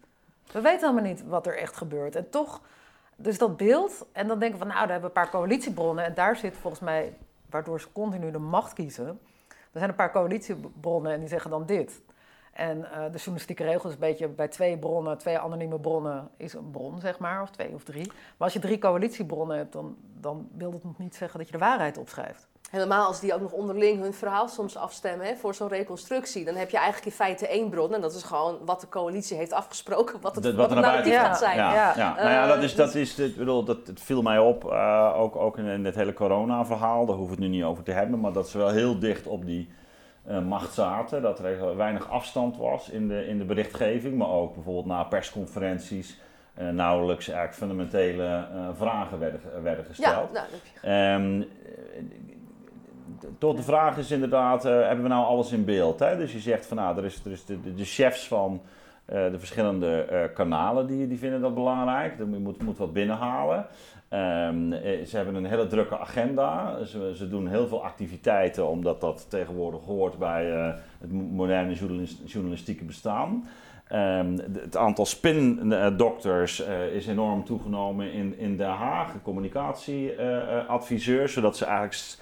We 0.51 0.61
weten 0.61 0.89
helemaal 0.89 1.09
niet 1.11 1.23
wat 1.23 1.47
er 1.47 1.57
echt 1.57 1.77
gebeurt. 1.77 2.15
En 2.15 2.29
toch, 2.29 2.61
dus 3.15 3.37
dat 3.37 3.57
beeld, 3.57 4.05
en 4.11 4.27
dan 4.27 4.39
denken 4.39 4.59
we 4.59 4.65
van 4.65 4.73
nou, 4.73 4.79
daar 4.87 4.91
hebben 4.91 5.11
we 5.13 5.19
een 5.19 5.23
paar 5.25 5.31
coalitiebronnen. 5.39 6.05
En 6.05 6.13
daar 6.13 6.35
zit 6.35 6.57
volgens 6.57 6.81
mij, 6.81 7.13
waardoor 7.49 7.79
ze 7.81 7.91
continu 7.91 8.31
de 8.31 8.37
macht 8.39 8.73
kiezen. 8.73 9.07
Er 9.47 9.77
zijn 9.79 9.89
een 9.89 9.95
paar 9.95 10.11
coalitiebronnen 10.11 11.11
en 11.13 11.19
die 11.19 11.29
zeggen 11.29 11.49
dan 11.49 11.65
dit. 11.65 12.01
En 12.53 12.91
eh, 12.91 12.99
de 13.11 13.17
journalistieke 13.17 13.63
regel 13.63 13.87
is 13.89 13.93
een 13.93 13.99
beetje 13.99 14.27
bij 14.27 14.47
twee 14.47 14.77
bronnen, 14.77 15.17
twee 15.17 15.37
anonieme 15.39 15.79
bronnen 15.79 16.29
is 16.37 16.53
een 16.53 16.71
bron, 16.71 16.99
zeg 16.99 17.19
maar, 17.19 17.41
of 17.41 17.49
twee 17.49 17.73
of 17.73 17.83
drie. 17.83 18.05
Maar 18.07 18.13
als 18.37 18.53
je 18.53 18.59
drie 18.59 18.77
coalitiebronnen 18.79 19.57
hebt, 19.57 19.73
dan, 19.73 19.95
dan 20.19 20.47
wil 20.57 20.71
dat 20.71 20.83
nog 20.83 20.97
niet 20.97 21.15
zeggen 21.15 21.37
dat 21.39 21.47
je 21.47 21.53
de 21.57 21.63
waarheid 21.65 21.97
opschrijft. 21.97 22.47
Helemaal 22.71 23.05
als 23.07 23.19
die 23.19 23.33
ook 23.33 23.41
nog 23.41 23.51
onderling 23.51 24.01
hun 24.01 24.13
verhaal 24.13 24.47
soms 24.47 24.77
afstemmen 24.77 25.25
hè, 25.27 25.35
voor 25.35 25.53
zo'n 25.55 25.67
reconstructie. 25.67 26.45
Dan 26.45 26.55
heb 26.55 26.69
je 26.69 26.77
eigenlijk 26.77 27.05
in 27.05 27.11
feite 27.11 27.47
één 27.47 27.69
bron. 27.69 27.93
En 27.93 28.01
dat 28.01 28.13
is 28.13 28.23
gewoon 28.23 28.57
wat 28.65 28.81
de 28.81 28.89
coalitie 28.89 29.37
heeft 29.37 29.53
afgesproken. 29.53 30.21
Wat 30.21 30.35
het, 30.35 30.43
Dat- 30.43 30.55
wat 30.55 30.71
er 30.71 30.79
narratief 30.79 31.15
gaat 31.17 31.37
zijn. 31.37 31.57
Ja, 31.57 31.73
Ja. 31.73 31.93
ja. 31.97 32.15
nou 32.15 32.29
ja, 32.29 32.47
dat 32.47 32.63
is, 32.63 32.75
dat 32.75 32.95
is, 32.95 33.19
ik 33.19 33.37
bedoel, 33.37 33.63
dat, 33.63 33.87
het 33.87 33.99
viel 34.01 34.21
mij 34.21 34.39
op, 34.39 34.71
eh, 34.71 35.13
ook, 35.17 35.35
ook 35.35 35.57
in, 35.57 35.65
in 35.65 35.85
het 35.85 35.95
hele 35.95 36.13
corona-verhaal, 36.13 37.05
daar 37.05 37.15
hoeven 37.15 37.35
we 37.35 37.41
het 37.41 37.51
nu 37.51 37.57
niet 37.57 37.65
over 37.65 37.83
te 37.83 37.91
hebben, 37.91 38.19
maar 38.19 38.33
dat 38.33 38.49
ze 38.49 38.57
wel 38.57 38.69
heel 38.69 38.99
dicht 38.99 39.27
op 39.27 39.45
die 39.45 39.69
macht 40.37 40.73
zaten, 40.73 41.21
dat 41.21 41.39
er 41.39 41.77
weinig 41.77 42.09
afstand 42.09 42.57
was 42.57 42.89
in 42.89 43.07
de, 43.07 43.27
in 43.27 43.37
de 43.37 43.45
berichtgeving, 43.45 44.17
maar 44.17 44.29
ook 44.29 44.53
bijvoorbeeld 44.53 44.85
na 44.85 45.03
persconferenties 45.03 46.19
eh, 46.53 46.69
nauwelijks 46.69 47.27
eigenlijk 47.27 47.57
fundamentele 47.57 48.23
eh, 48.25 48.67
vragen 48.73 49.19
werden, 49.19 49.39
werden 49.63 49.83
Ja, 49.83 49.89
gesteld. 49.89 50.31
nou, 50.31 50.45
je. 50.81 50.87
Ehm, 50.87 51.43
tot 53.37 53.57
de 53.57 53.63
vraag 53.63 53.97
is 53.97 54.11
inderdaad, 54.11 54.65
eh, 54.65 54.71
hebben 54.71 55.03
we 55.03 55.09
nou 55.09 55.25
alles 55.25 55.51
in 55.51 55.65
beeld? 55.65 55.99
Hè? 55.99 56.17
Dus 56.17 56.31
je 56.33 56.39
zegt 56.39 56.65
van 56.65 56.77
nou, 56.77 56.97
er 56.97 57.05
is, 57.05 57.21
er 57.25 57.31
is 57.31 57.45
de, 57.45 57.61
de, 57.61 57.73
de 57.73 57.85
chefs 57.85 58.27
van 58.27 58.61
eh, 59.05 59.31
de 59.31 59.39
verschillende 59.39 60.01
eh, 60.01 60.33
kanalen 60.33 60.87
die, 60.87 61.07
die 61.07 61.19
vinden 61.19 61.41
dat 61.41 61.53
belangrijk. 61.53 62.17
Je 62.17 62.23
moet, 62.23 62.61
moet 62.63 62.77
wat 62.77 62.93
binnenhalen. 62.93 63.65
Ehm, 64.09 64.73
eh, 64.73 65.05
ze 65.05 65.15
hebben 65.15 65.35
een 65.35 65.45
hele 65.45 65.67
drukke 65.67 65.99
agenda. 65.99 66.77
Ze, 66.83 67.11
ze 67.15 67.29
doen 67.29 67.47
heel 67.47 67.67
veel 67.67 67.83
activiteiten 67.83 68.67
omdat 68.67 69.01
dat 69.01 69.25
tegenwoordig 69.29 69.81
hoort 69.85 70.17
bij 70.17 70.51
eh, 70.53 70.73
het 70.99 71.11
mo- 71.11 71.23
moderne 71.23 71.73
journalis- 71.73 72.21
journalistieke 72.25 72.83
bestaan. 72.83 73.47
Ehm, 73.87 74.37
het 74.53 74.77
aantal 74.77 75.05
spindokters 75.05 76.63
eh, 76.63 76.87
is 76.95 77.07
enorm 77.07 77.43
toegenomen 77.43 78.11
in, 78.11 78.37
in 78.37 78.57
Den 78.57 78.67
Haag, 78.69 79.13
communicatieadviseurs, 79.23 81.33
zodat 81.33 81.57
ze 81.57 81.65
eigenlijk 81.65 82.17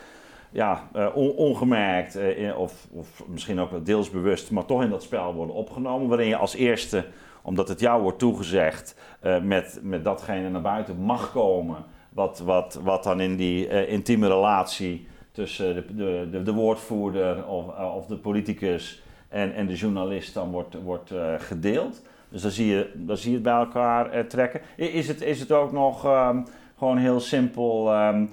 ja, 0.49 0.87
on- 1.13 1.35
ongemerkt, 1.35 2.17
of, 2.57 2.87
of 2.91 3.23
misschien 3.27 3.59
ook 3.59 3.85
deels 3.85 4.09
bewust, 4.09 4.51
maar 4.51 4.65
toch 4.65 4.83
in 4.83 4.89
dat 4.89 5.03
spel 5.03 5.33
worden 5.33 5.55
opgenomen. 5.55 6.07
Waarin 6.07 6.27
je 6.27 6.35
als 6.37 6.55
eerste, 6.55 7.05
omdat 7.47 7.67
het 7.67 7.79
jou 7.79 8.01
wordt 8.01 8.19
toegezegd, 8.19 8.95
eh, 9.19 9.41
met, 9.41 9.79
met 9.81 10.03
datgene 10.03 10.49
naar 10.49 10.61
buiten 10.61 10.97
mag 10.97 11.31
komen. 11.31 11.77
Wat, 12.09 12.39
wat, 12.39 12.79
wat 12.83 13.03
dan 13.03 13.19
in 13.21 13.35
die 13.35 13.67
eh, 13.67 13.91
intieme 13.91 14.27
relatie 14.27 15.07
tussen 15.31 15.75
de, 15.75 15.95
de, 15.95 16.27
de, 16.31 16.43
de 16.43 16.53
woordvoerder 16.53 17.45
of, 17.45 17.77
eh, 17.77 17.95
of 17.95 18.05
de 18.05 18.17
politicus 18.17 19.03
en, 19.29 19.53
en 19.53 19.67
de 19.67 19.75
journalist 19.75 20.33
dan 20.33 20.51
wordt, 20.51 20.81
wordt 20.83 21.11
gedeeld. 21.37 22.01
Dus 22.29 22.41
dan 22.41 22.51
zie 22.51 22.67
je, 22.67 22.91
dan 22.95 23.17
zie 23.17 23.29
je 23.29 23.35
het 23.35 23.43
bij 23.43 23.53
elkaar 23.53 24.27
trekken. 24.27 24.61
Is 24.75 25.07
het, 25.07 25.21
is 25.21 25.39
het 25.39 25.51
ook 25.51 25.71
nog 25.71 26.05
ehm, 26.05 26.41
gewoon 26.77 26.97
heel 26.97 27.19
simpel 27.19 27.93
ehm, 27.93 28.25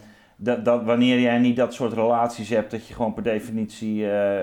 dat, 0.45 0.65
dat 0.65 0.83
wanneer 0.85 1.21
jij 1.21 1.39
niet 1.39 1.57
dat 1.57 1.75
soort 1.75 1.93
relaties 1.93 2.49
hebt, 2.49 2.71
dat 2.71 2.87
je 2.87 2.95
gewoon 2.95 3.15
per 3.15 3.23
definitie 3.23 4.05
eh, 4.05 4.41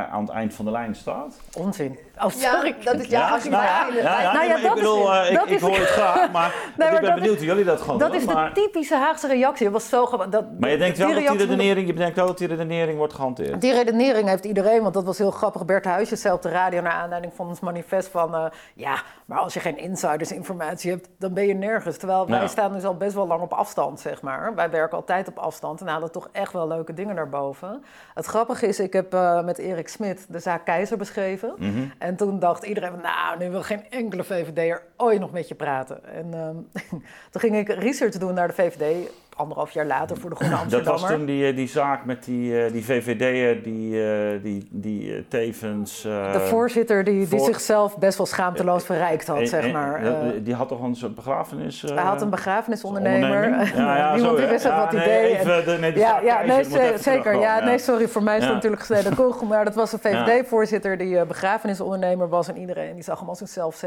eh, 0.00 0.12
aan 0.12 0.20
het 0.20 0.30
eind 0.30 0.54
van 0.54 0.64
de 0.64 0.70
lijn 0.70 0.94
staat? 0.94 1.40
Onzin. 1.58 1.98
Oh, 2.24 2.28
sorry. 2.30 2.74
Ja, 2.80 2.92
dat 2.92 3.00
is, 3.00 3.08
ja, 3.08 3.28
als 3.30 3.42
je 3.42 3.50
nou 3.50 3.64
ja, 3.64 3.86
bijna- 3.86 4.02
ja, 4.10 4.20
ja, 4.22 4.32
Nou 4.32 4.44
ja, 4.46 4.52
dat 4.52 4.76
is 4.78 4.84
eh, 4.84 5.30
ik, 5.30 5.38
Dat 5.38 5.50
ik 5.50 5.60
hoor 5.60 5.78
het 5.78 5.86
graag, 5.88 6.32
maar, 6.32 6.54
maar 6.78 6.86
ik 6.94 7.00
ben 7.00 7.02
dat 7.02 7.14
benieuwd 7.14 7.32
is- 7.32 7.38
hoe 7.38 7.46
jullie 7.46 7.64
dat 7.64 7.80
gewoon 7.80 7.98
Dat 7.98 8.08
doen. 8.12 8.20
is 8.20 8.26
de 8.26 8.50
typische 8.54 8.94
Haagse 8.96 9.26
reactie. 9.26 9.64
Dat 9.64 9.72
was 9.72 9.88
zo. 9.88 10.26
Dat, 10.30 10.44
maar 10.60 10.70
je 10.70 10.76
denkt 10.78 10.98
wel 10.98 11.08
dat 11.14 11.18
die 11.18 11.36
redenering, 11.36 11.86
je 11.86 11.92
bedenkt 11.92 12.16
wel 12.16 12.26
dat 12.26 12.38
die 12.38 12.46
redenering 12.48 12.98
wordt 12.98 13.12
gehanteerd. 13.12 13.60
Die 13.60 13.72
redenering 13.72 14.28
heeft 14.28 14.44
iedereen, 14.44 14.82
want 14.82 14.94
dat 14.94 15.04
was 15.04 15.18
heel 15.18 15.30
grappig. 15.30 15.64
Bert 15.64 15.84
Huisjes 15.84 16.20
zei 16.20 16.34
op 16.34 16.42
de 16.42 16.48
radio 16.48 16.80
naar 16.80 16.92
aanleiding 16.92 17.32
van 17.34 17.46
ons 17.48 17.60
manifest 17.60 18.08
van... 18.08 18.34
eh, 18.34 18.44
ja, 18.74 18.94
maar 19.26 19.38
als 19.38 19.54
je 19.54 19.60
geen 19.60 19.78
insidersinformatie 19.78 20.90
hebt, 20.90 21.08
dan 21.18 21.34
ben 21.34 21.46
je 21.46 21.54
nergens. 21.54 21.96
Terwijl 21.98 22.26
wij 22.26 22.40
Ja. 22.40 22.46
staan 22.46 22.72
dus 22.72 22.84
al 22.84 22.96
best 22.96 23.14
wel 23.14 23.26
lang 23.26 23.40
op 23.42 23.52
afstand, 23.52 24.00
zeg 24.00 24.22
maar. 24.22 24.54
Wij 24.54 24.70
werken 24.70 24.96
altijd 24.96 25.14
op 25.24 25.38
afstand 25.38 25.80
en 25.80 25.86
halen 25.86 26.12
toch 26.12 26.28
echt 26.32 26.52
wel 26.52 26.68
leuke 26.68 26.94
dingen 26.94 27.14
naar 27.14 27.28
boven. 27.28 27.84
Het 28.14 28.26
grappige 28.26 28.66
is, 28.66 28.80
ik 28.80 28.92
heb 28.92 29.14
eh, 29.14 29.44
met 29.44 29.58
Erik 29.58 29.88
Smit 29.88 30.26
de 30.28 30.38
zaak 30.38 30.64
Keizer 30.64 30.98
beschreven. 30.98 31.54
Mhm. 31.58 31.88
En 31.98 32.16
toen 32.16 32.38
dacht 32.38 32.64
iedereen, 32.64 33.00
nou, 33.02 33.38
nu 33.38 33.50
wil 33.50 33.62
geen 33.62 33.90
enkele 33.90 34.24
VVD'er 34.24 34.82
ooit 34.96 35.20
nog 35.20 35.32
met 35.32 35.48
je 35.48 35.54
praten. 35.54 36.04
En 36.04 36.34
ehm, 36.34 36.56
toen 37.30 37.40
ging 37.40 37.56
ik 37.56 37.68
research 37.68 38.18
doen 38.18 38.34
naar 38.34 38.48
de 38.48 38.54
VVD, 38.54 39.10
anderhalf 39.36 39.70
jaar 39.70 39.86
later 39.86 40.16
voor 40.16 40.30
de 40.30 40.36
Groene 40.36 40.52
Dat 40.54 40.62
Amsterdammer. 40.62 41.00
was 41.02 41.10
toen 41.10 41.24
die, 41.26 41.46
eh, 41.48 41.56
die 41.56 41.68
zaak 41.68 42.04
met 42.04 42.24
die, 42.24 42.60
eh, 42.64 42.72
die 42.72 42.84
VVD'er 42.84 43.62
die, 43.62 44.02
eh, 44.04 44.42
die, 44.42 44.68
die 44.70 45.14
eh, 45.14 45.22
tevens... 45.28 46.04
eh, 46.04 46.32
De 46.32 46.40
voorzitter 46.40 47.04
die, 47.04 47.28
die 47.28 47.38
zichzelf 47.40 47.98
best 47.98 48.16
wel 48.16 48.26
schaamteloos 48.26 48.84
verrijkt 48.84 49.26
had, 49.26 49.48
zeg 49.48 49.72
maar. 49.72 50.02
dat- 50.02 50.14
Eh, 50.22 50.28
die 50.42 50.54
had 50.54 50.68
toch 50.68 50.82
een 50.82 50.94
soort 50.96 51.14
begrafenis... 51.14 51.84
eh, 51.84 51.94
hij 51.94 52.04
had 52.04 52.22
een 52.22 52.30
begrafenisondernemer. 52.30 53.28
onderneming? 53.44 53.74
Ja, 53.86 53.96
ja, 53.96 54.14
Niemand 54.14 54.34
zo, 54.36 54.40
die 54.42 54.50
wist 54.50 54.64
Ja, 54.64 54.78
wat 54.80 54.92
hij 54.92 55.06
nee, 55.06 55.22
deed. 55.22 55.32
En- 55.34 55.40
even 55.40 55.64
de- 55.64 55.78
nee, 55.80 55.92
de 55.92 55.98
ja, 55.98 56.42
nee, 56.42 56.64
zeker. 56.98 57.38
Ja, 57.38 57.64
nee, 57.64 57.78
sorry, 57.78 58.08
voor 58.08 58.22
mij 58.22 58.36
is 58.38 58.44
Ja. 58.44 58.52
natuurlijk 58.52 58.82
gesneden 58.82 59.14
koeg. 59.14 59.42
Maar 59.48 59.64
dat 59.64 59.74
was 59.74 59.92
een 59.92 59.98
VVD-voorzitter 59.98 60.98
die 60.98 61.24
begrafenisondernemer 61.26 62.28
was. 62.28 62.48
En 62.48 62.56
iedereen 62.58 62.94
die 62.94 63.02
zag 63.02 63.18
hem 63.20 63.28
als 63.28 63.40
een 63.40 63.48
zelf, 63.48 63.84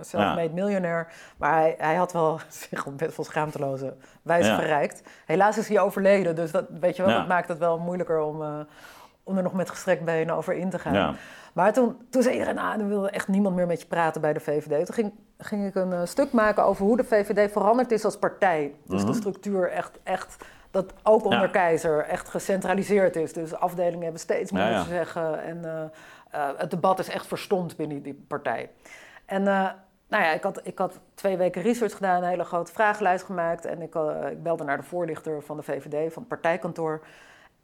self-made 0.00 0.50
miljonair. 0.54 1.06
Maar 1.36 1.52
hij, 1.54 1.74
hij 1.78 1.94
had 1.94 2.12
wel 2.12 2.40
zich 2.70 2.86
best 2.96 3.16
wel 3.16 3.26
schaamteloze 3.26 3.94
wijze 4.22 4.48
Ja. 4.48 4.54
verrijkt. 4.58 4.94
gereikt. 4.96 5.22
Helaas 5.26 5.58
is 5.58 5.68
hij 5.68 5.80
overleden, 5.80 6.36
dus 6.36 6.50
dat, 6.50 6.64
weet 6.80 6.96
je 6.96 7.02
wel, 7.02 7.10
Ja. 7.10 7.18
dat 7.18 7.28
maakt 7.28 7.48
het 7.48 7.58
wel 7.58 7.78
moeilijker 7.78 8.20
om, 8.20 8.42
eh, 8.42 8.58
om 9.22 9.36
er 9.36 9.42
nog 9.42 9.52
met 9.52 9.70
gestrekt 9.70 10.04
benen 10.04 10.34
over 10.34 10.54
in 10.54 10.70
te 10.70 10.78
gaan. 10.78 10.94
Ja. 10.94 11.14
Maar 11.52 11.72
toen, 11.72 11.96
toen 12.10 12.22
zei 12.22 12.34
iedereen, 12.34 12.54
nou, 12.54 12.78
dan 12.78 12.88
wilde 12.88 13.10
echt 13.10 13.28
niemand 13.28 13.54
meer 13.56 13.66
met 13.66 13.80
je 13.80 13.86
praten 13.86 14.20
bij 14.20 14.32
de 14.32 14.40
VVD. 14.40 14.86
Toen 14.86 14.94
ging, 14.94 15.12
ging 15.38 15.66
ik 15.66 15.74
een 15.74 15.92
eh, 15.92 16.00
stuk 16.04 16.32
maken 16.32 16.64
over 16.64 16.84
hoe 16.84 16.96
de 16.96 17.04
VVD 17.04 17.52
veranderd 17.52 17.90
is 17.92 18.04
als 18.04 18.18
partij. 18.18 18.74
Dus 18.86 19.04
de 19.04 19.14
structuur 19.14 19.70
echt, 19.70 19.98
echt, 20.02 20.44
dat 20.70 20.92
ook 21.02 21.24
onder 21.24 21.38
Mhm. 21.38 21.46
Ja. 21.46 21.52
Keizer 21.52 21.98
echt 22.04 22.28
gecentraliseerd 22.28 23.16
is. 23.16 23.32
Dus 23.32 23.54
afdelingen 23.54 24.02
hebben 24.02 24.20
steeds 24.20 24.52
meer 24.52 24.76
te 24.82 24.88
zeggen. 24.88 25.42
En 25.42 25.64
eh, 26.30 26.48
het 26.56 26.70
debat 26.70 26.98
is 26.98 27.08
echt 27.08 27.26
verstomd 27.26 27.76
binnen 27.76 28.02
die 28.02 28.24
partij. 28.28 28.70
En 29.26 29.44
nou 30.08 30.22
ja, 30.22 30.32
ik 30.32 30.42
had, 30.42 30.60
ik 30.62 30.78
had 30.78 31.00
twee 31.14 31.36
weken 31.36 31.62
research 31.62 31.94
gedaan, 31.94 32.22
een 32.22 32.28
hele 32.28 32.44
grote 32.44 32.72
vragenlijst 32.72 33.24
gemaakt. 33.24 33.64
En 33.64 33.82
ik, 33.82 33.94
eh, 33.94 34.30
ik 34.30 34.42
belde 34.42 34.64
naar 34.64 34.76
de 34.76 34.82
voorlichter 34.82 35.42
van 35.42 35.56
de 35.56 35.62
VVD, 35.62 36.12
van 36.12 36.22
het 36.22 36.28
partijkantoor. 36.28 37.00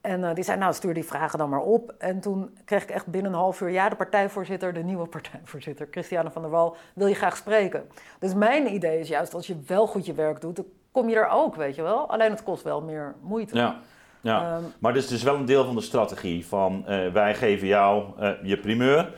En 0.00 0.24
eh, 0.24 0.34
die 0.34 0.44
zei, 0.44 0.58
nou 0.58 0.74
stuur 0.74 0.94
die 0.94 1.04
vragen 1.04 1.38
dan 1.38 1.48
maar 1.48 1.60
op. 1.60 1.94
En 1.98 2.20
toen 2.20 2.58
kreeg 2.64 2.82
ik 2.82 2.90
echt 2.90 3.06
binnen 3.06 3.32
een 3.32 3.38
half 3.38 3.60
uur, 3.60 3.70
ja, 3.70 3.88
de 3.88 3.96
partijvoorzitter, 3.96 4.72
de 4.72 4.82
nieuwe 4.82 5.06
partijvoorzitter, 5.06 5.88
Christiane 5.90 6.30
van 6.30 6.42
der 6.42 6.50
Wal, 6.50 6.76
wil 6.94 7.06
je 7.06 7.14
graag 7.14 7.36
spreken. 7.36 7.88
Dus 8.18 8.34
mijn 8.34 8.74
idee 8.74 9.00
is 9.00 9.08
juist, 9.08 9.34
als 9.34 9.46
je 9.46 9.56
wel 9.66 9.86
goed 9.86 10.06
je 10.06 10.12
werk 10.12 10.40
doet, 10.40 10.56
dan 10.56 10.66
kom 10.90 11.08
je 11.08 11.16
er 11.16 11.28
ook, 11.28 11.54
weet 11.54 11.74
je 11.74 11.82
wel. 11.82 12.10
Alleen 12.10 12.30
het 12.30 12.42
kost 12.42 12.62
wel 12.62 12.82
meer 12.82 13.14
moeite. 13.20 13.56
Ja. 13.56 13.80
Ja. 14.20 14.56
Ehm, 14.56 14.62
maar 14.78 14.92
dit 14.92 15.02
is 15.02 15.08
dus 15.08 15.22
wel 15.22 15.34
een 15.34 15.44
deel 15.44 15.64
van 15.64 15.74
de 15.74 15.80
strategie 15.80 16.46
van 16.46 16.86
eh, 16.86 17.12
wij 17.12 17.34
geven 17.34 17.66
jou 17.66 18.04
je 18.42 18.58
primeur, 18.58 19.12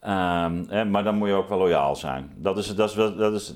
ehm, 0.00 0.64
eh, 0.68 0.84
maar 0.84 1.04
dan 1.04 1.14
moet 1.14 1.28
je 1.28 1.34
ook 1.34 1.48
wel 1.48 1.58
loyaal 1.58 1.96
zijn. 1.96 2.32
Dat 2.36 2.58
is, 2.58 2.74
dat 2.74 2.88
is, 2.88 2.94
dat 3.16 3.32
is 3.32 3.54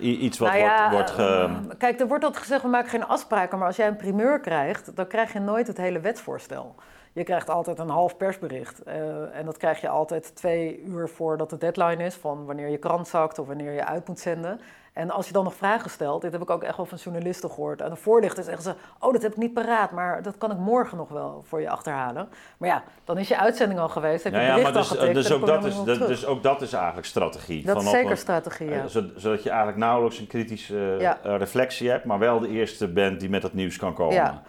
iets 0.00 0.38
wat 0.38 0.48
Nou 0.48 0.60
ja, 0.60 0.90
wordt, 0.90 1.16
wordt 1.16 1.30
eh, 1.30 1.54
ge... 1.54 1.76
Kijk, 1.76 2.00
er 2.00 2.08
wordt 2.08 2.24
altijd 2.24 2.42
gezegd, 2.42 2.62
we 2.62 2.68
maken 2.68 2.90
geen 2.90 3.06
afspraken. 3.06 3.58
Maar 3.58 3.66
als 3.66 3.76
jij 3.76 3.86
een 3.86 3.96
primeur 3.96 4.40
krijgt, 4.40 4.96
dan 4.96 5.06
krijg 5.06 5.32
je 5.32 5.40
nooit 5.40 5.66
het 5.66 5.76
hele 5.76 6.00
wetsvoorstel. 6.00 6.74
Je 7.12 7.24
krijgt 7.24 7.50
altijd 7.50 7.78
een 7.78 7.88
half 7.88 8.16
persbericht. 8.16 8.82
eh, 8.82 9.36
en 9.36 9.44
dat 9.44 9.56
krijg 9.56 9.80
je 9.80 9.88
altijd 9.88 10.36
twee 10.36 10.82
uur 10.82 11.08
voordat 11.08 11.50
de 11.50 11.56
deadline 11.56 12.04
is... 12.04 12.14
van 12.14 12.46
wanneer 12.46 12.68
je 12.68 12.78
krant 12.78 13.08
zakt 13.08 13.38
of 13.38 13.46
wanneer 13.46 13.72
je 13.72 13.84
uit 13.84 14.08
moet 14.08 14.20
zenden. 14.20 14.60
En 14.98 15.10
als 15.10 15.26
je 15.26 15.32
dan 15.32 15.44
nog 15.44 15.54
vragen 15.54 15.90
stelt, 15.90 16.22
dit 16.22 16.32
heb 16.32 16.42
ik 16.42 16.50
ook 16.50 16.62
echt 16.62 16.76
wel 16.76 16.86
van 16.86 16.98
journalisten 16.98 17.50
gehoord... 17.50 17.82
aan 17.82 17.90
de 17.90 17.96
voorlichter 17.96 18.44
zeggen 18.44 18.62
ze, 18.62 18.74
oh, 18.98 19.12
dat 19.12 19.22
heb 19.22 19.30
ik 19.32 19.36
niet 19.38 19.52
paraat... 19.52 19.90
maar 19.90 20.22
dat 20.22 20.38
kan 20.38 20.50
ik 20.50 20.56
morgen 20.56 20.96
nog 20.96 21.08
wel 21.08 21.42
voor 21.48 21.60
je 21.60 21.70
achterhalen. 21.70 22.28
Maar 22.58 22.68
ja, 22.68 22.82
dan 23.04 23.18
is 23.18 23.28
je 23.28 23.38
uitzending 23.38 23.80
al 23.80 23.88
geweest, 23.88 24.24
heb 24.24 24.32
je 24.32 24.38
Ja, 24.38 24.44
het 24.46 24.56
ja, 24.56 24.62
maar 24.62 24.72
dus, 24.72 24.88
getikt... 24.88 25.14
dus, 25.14 25.26
en 25.30 25.34
ook 25.34 25.46
dat 25.46 25.64
is, 25.64 25.74
dat, 25.84 26.08
dus 26.08 26.26
ook 26.26 26.42
dat 26.42 26.72
eigenlijk 26.72 27.06
strategie. 27.06 27.64
Dat 27.64 27.76
is 27.76 27.82
Van 27.82 27.92
zeker 27.92 28.16
strategie, 28.16 28.68
ja. 28.68 28.82
eh, 28.82 28.86
zo- 28.86 29.10
zodat 29.16 29.42
je 29.42 29.48
eigenlijk 29.48 29.78
nauwelijks 29.78 30.18
een 30.18 30.26
kritische 30.26 30.96
Ja. 30.98 31.18
eh, 31.22 31.36
reflectie 31.36 31.90
hebt, 31.90 32.04
maar 32.04 32.18
wel 32.18 32.40
de 32.40 32.48
eerste 32.48 32.88
bent 32.88 33.20
die 33.20 33.30
met 33.30 33.42
het 33.42 33.54
nieuws 33.54 33.76
kan 33.76 33.94
komen. 33.94 34.14
Ja. 34.14 34.42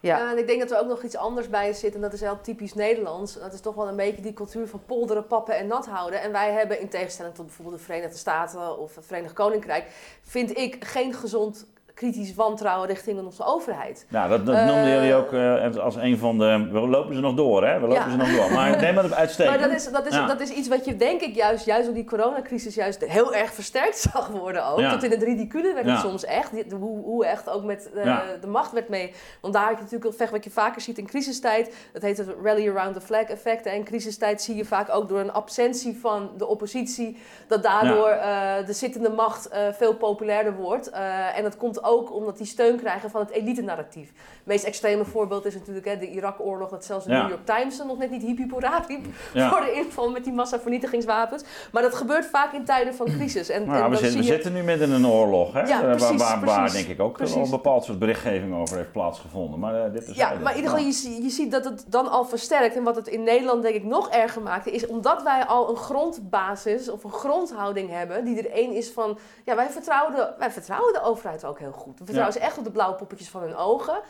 Ja. 0.00 0.18
Ja, 0.18 0.30
en 0.30 0.38
ik 0.38 0.46
denk 0.46 0.60
dat 0.60 0.70
er 0.70 0.78
ook 0.78 0.88
nog 0.88 1.02
iets 1.02 1.16
anders 1.16 1.48
bij 1.48 1.72
zit. 1.72 1.94
En 1.94 2.00
dat 2.00 2.12
is 2.12 2.20
heel 2.20 2.40
typisch 2.40 2.74
Nederlands. 2.74 3.34
Dat 3.38 3.52
is 3.52 3.60
toch 3.60 3.74
wel 3.74 3.88
een 3.88 3.96
beetje 3.96 4.22
die 4.22 4.32
cultuur 4.32 4.68
van 4.68 4.82
polderen, 4.86 5.26
pappen 5.26 5.56
en 5.56 5.66
nat 5.66 5.86
houden. 5.86 6.20
En 6.20 6.32
wij 6.32 6.52
hebben 6.52 6.80
in 6.80 6.88
tegenstelling 6.88 7.34
tot 7.34 7.46
bijvoorbeeld 7.46 7.78
de 7.78 7.84
Verenigde 7.84 8.16
Staten 8.16 8.78
of 8.78 8.94
het 8.94 9.06
Verenigd 9.06 9.32
Koninkrijk... 9.32 9.84
vind 10.22 10.56
ik 10.56 10.84
geen 10.84 11.14
gezond 11.14 11.66
kritisch 12.00 12.34
wantrouwen 12.34 12.88
richting 12.88 13.24
onze 13.24 13.44
overheid. 13.44 14.06
Nou, 14.08 14.28
dat, 14.28 14.46
dat 14.46 14.54
Eh, 14.54 14.66
noemden 14.66 14.88
jullie 14.90 15.14
ook 15.14 15.32
eh, 15.32 15.76
als 15.76 15.96
een 15.96 16.18
van 16.18 16.38
de... 16.38 16.68
We 16.72 16.78
lopen 16.80 17.14
ze 17.14 17.20
nog 17.20 17.34
door, 17.34 17.66
hè? 17.66 17.74
We 17.74 17.86
lopen 17.86 17.94
Ja. 18.04 18.10
ze 18.10 18.16
nog 18.16 18.30
door. 18.36 18.52
Maar 18.52 18.80
neem 18.80 18.94
dat 18.94 19.12
uitstekend. 19.14 19.58
Maar 19.60 19.68
dat 19.68 19.76
is, 19.78 19.90
dat, 19.90 20.06
is, 20.06 20.14
Ja. 20.14 20.26
dat 20.26 20.40
is 20.40 20.50
iets 20.50 20.68
wat 20.68 20.84
je 20.84 20.96
denk 20.96 21.20
ik 21.20 21.34
juist, 21.34 21.64
juist 21.64 21.84
door 21.84 21.94
die 21.94 22.04
coronacrisis 22.04 22.74
juist 22.74 23.04
heel 23.04 23.34
erg 23.34 23.52
versterkt 23.54 23.98
zag 24.12 24.28
worden 24.28 24.66
ook. 24.66 24.78
Ja. 24.78 24.90
Tot 24.90 25.02
in 25.02 25.10
het 25.10 25.22
ridicule 25.22 25.74
werd 25.74 25.86
het 25.86 25.98
soms 25.98 26.24
echt. 26.24 26.52
Die- 26.52 26.64
Hoe, 26.78 27.04
hoe 27.04 27.26
echt 27.26 27.50
ook 27.50 27.64
met 27.64 27.90
eh, 27.94 28.04
Ja. 28.04 28.22
de 28.40 28.46
macht 28.46 28.72
werd 28.72 28.88
mee. 28.88 29.12
Want 29.40 29.54
daar 29.54 29.68
heb 29.68 29.76
je 29.76 29.82
natuurlijk 29.82 30.14
vecht 30.16 30.30
wat 30.30 30.44
je 30.44 30.50
vaker 30.50 30.80
ziet 30.80 30.98
in 30.98 31.06
crisistijd. 31.06 31.74
Dat 31.92 32.02
heet 32.02 32.16
het 32.18 32.28
rally 32.42 32.68
around 32.68 32.94
the 32.94 33.00
flag 33.00 33.22
effect. 33.24 33.66
En 33.66 33.74
in 33.74 33.84
crisistijd 33.84 34.42
zie 34.42 34.56
je 34.56 34.64
vaak 34.64 34.94
ook 34.94 35.08
door 35.08 35.18
een 35.20 35.32
absentie 35.32 35.98
van 36.00 36.30
de 36.36 36.46
oppositie... 36.46 37.18
dat 37.48 37.62
daardoor 37.62 38.08
eh, 38.08 38.66
de 38.66 38.72
zittende 38.72 39.10
macht 39.10 39.48
eh, 39.48 39.60
veel 39.72 39.94
populairder 39.94 40.54
wordt. 40.56 40.90
Eh, 40.90 41.36
en 41.38 41.42
dat 41.42 41.56
komt 41.56 41.84
ook 41.84 41.88
omdat 41.98 42.38
die 42.38 42.46
steun 42.46 42.76
krijgen 42.76 43.10
van 43.10 43.20
het 43.20 43.30
elite-narratief. 43.30 44.08
Het 44.08 44.46
meest 44.46 44.64
extreme 44.64 45.04
voorbeeld 45.04 45.44
is 45.46 45.54
natuurlijk 45.54 45.86
hè, 45.86 45.98
de 45.98 46.10
Irak-oorlog... 46.10 46.68
dat 46.70 46.84
zelfs 46.84 47.04
de 47.04 47.10
Ja. 47.12 47.20
New 47.20 47.30
York 47.30 47.46
Times 47.46 47.78
er 47.78 47.86
nog 47.86 47.98
net 47.98 48.10
niet 48.10 48.22
hippie 48.22 48.46
hoera 48.50 48.84
riep 48.88 49.06
Ja. 49.34 49.48
voor 49.50 49.60
de 49.60 49.72
inval 49.72 50.10
met 50.10 50.24
die 50.24 50.32
massavernietigingswapens. 50.32 51.44
Maar 51.72 51.82
dat 51.82 51.94
gebeurt 51.94 52.26
vaak 52.26 52.52
in 52.52 52.64
tijden 52.64 52.94
van 52.94 53.06
crisis. 53.06 53.48
En, 53.48 53.66
Nou, 53.66 53.84
en 53.84 53.90
we, 53.90 53.96
zitten, 53.96 54.18
we 54.18 54.24
je... 54.24 54.30
zitten 54.32 54.52
nu 54.52 54.62
midden 54.62 54.88
in 54.88 54.94
een 54.94 55.06
oorlog, 55.06 55.52
hè? 55.52 55.60
Ja, 55.60 55.80
waar- 55.86 55.98
waar, 55.98 56.16
waar, 56.16 56.60
precies, 56.60 56.72
denk 56.72 56.88
ik 56.98 57.00
ook 57.00 57.12
precies. 57.16 57.34
een 57.36 57.50
bepaald 57.50 57.84
soort 57.84 57.98
berichtgeving 57.98 58.54
over 58.60 58.76
heeft 58.76 58.92
plaatsgevonden. 58.92 59.58
Maar 59.58 59.84
eh, 59.84 59.92
dit 59.92 60.08
is 60.08 60.16
Ja, 60.16 60.32
maar 60.42 60.50
in 60.56 60.56
ieder 60.62 60.70
geval, 60.70 60.86
je, 60.86 61.22
je 61.22 61.30
ziet 61.30 61.50
dat 61.50 61.64
het 61.64 61.84
dan 61.88 62.10
al 62.10 62.24
versterkt. 62.24 62.76
En 62.76 62.82
wat 62.82 62.96
het 62.96 63.08
in 63.08 63.22
Nederland 63.22 63.62
denk 63.62 63.74
ik 63.74 63.84
nog 63.84 64.10
erger 64.10 64.42
maakte, 64.42 64.70
is 64.70 64.86
omdat 64.86 65.22
wij 65.22 65.44
al 65.44 65.70
een 65.70 65.76
grondbasis 65.76 66.88
of 66.90 67.04
een 67.04 67.12
grondhouding 67.12 67.90
hebben, 67.90 68.24
die 68.24 68.38
er 68.38 68.50
één 68.50 68.72
is 68.72 68.90
van, 68.90 69.18
ja, 69.44 69.54
wij 69.56 69.68
vertrouwen 69.70 70.14
de, 70.16 70.28
wij 70.38 70.50
vertrouwen 70.50 70.92
de 70.92 71.02
overheid 71.02 71.44
ook 71.44 71.58
heel 71.58 71.72
goed. 71.72 71.79
We 71.86 72.04
vertrouwen 72.04 72.32
ze 72.32 72.40
echt 72.40 72.58
op 72.58 72.64
de 72.64 72.70
blauwe 72.70 72.96
poppetjes 72.96 73.28
van 73.28 73.40
hun 73.40 73.56
ogen. 73.56 74.00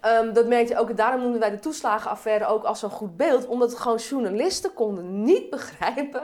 Ehm, 0.00 0.32
dat 0.32 0.46
merk 0.46 0.68
je 0.68 0.78
ook, 0.78 0.96
daarom 0.96 1.20
noemden 1.20 1.40
wij 1.40 1.50
de 1.50 1.58
toeslagenaffaire 1.58 2.46
ook 2.46 2.64
als 2.64 2.80
zo'n 2.80 2.90
goed 2.90 3.16
beeld, 3.16 3.46
omdat 3.46 3.78
gewoon 3.78 3.98
journalisten 3.98 4.72
konden 4.72 5.22
niet 5.22 5.50
begrijpen 5.50 6.22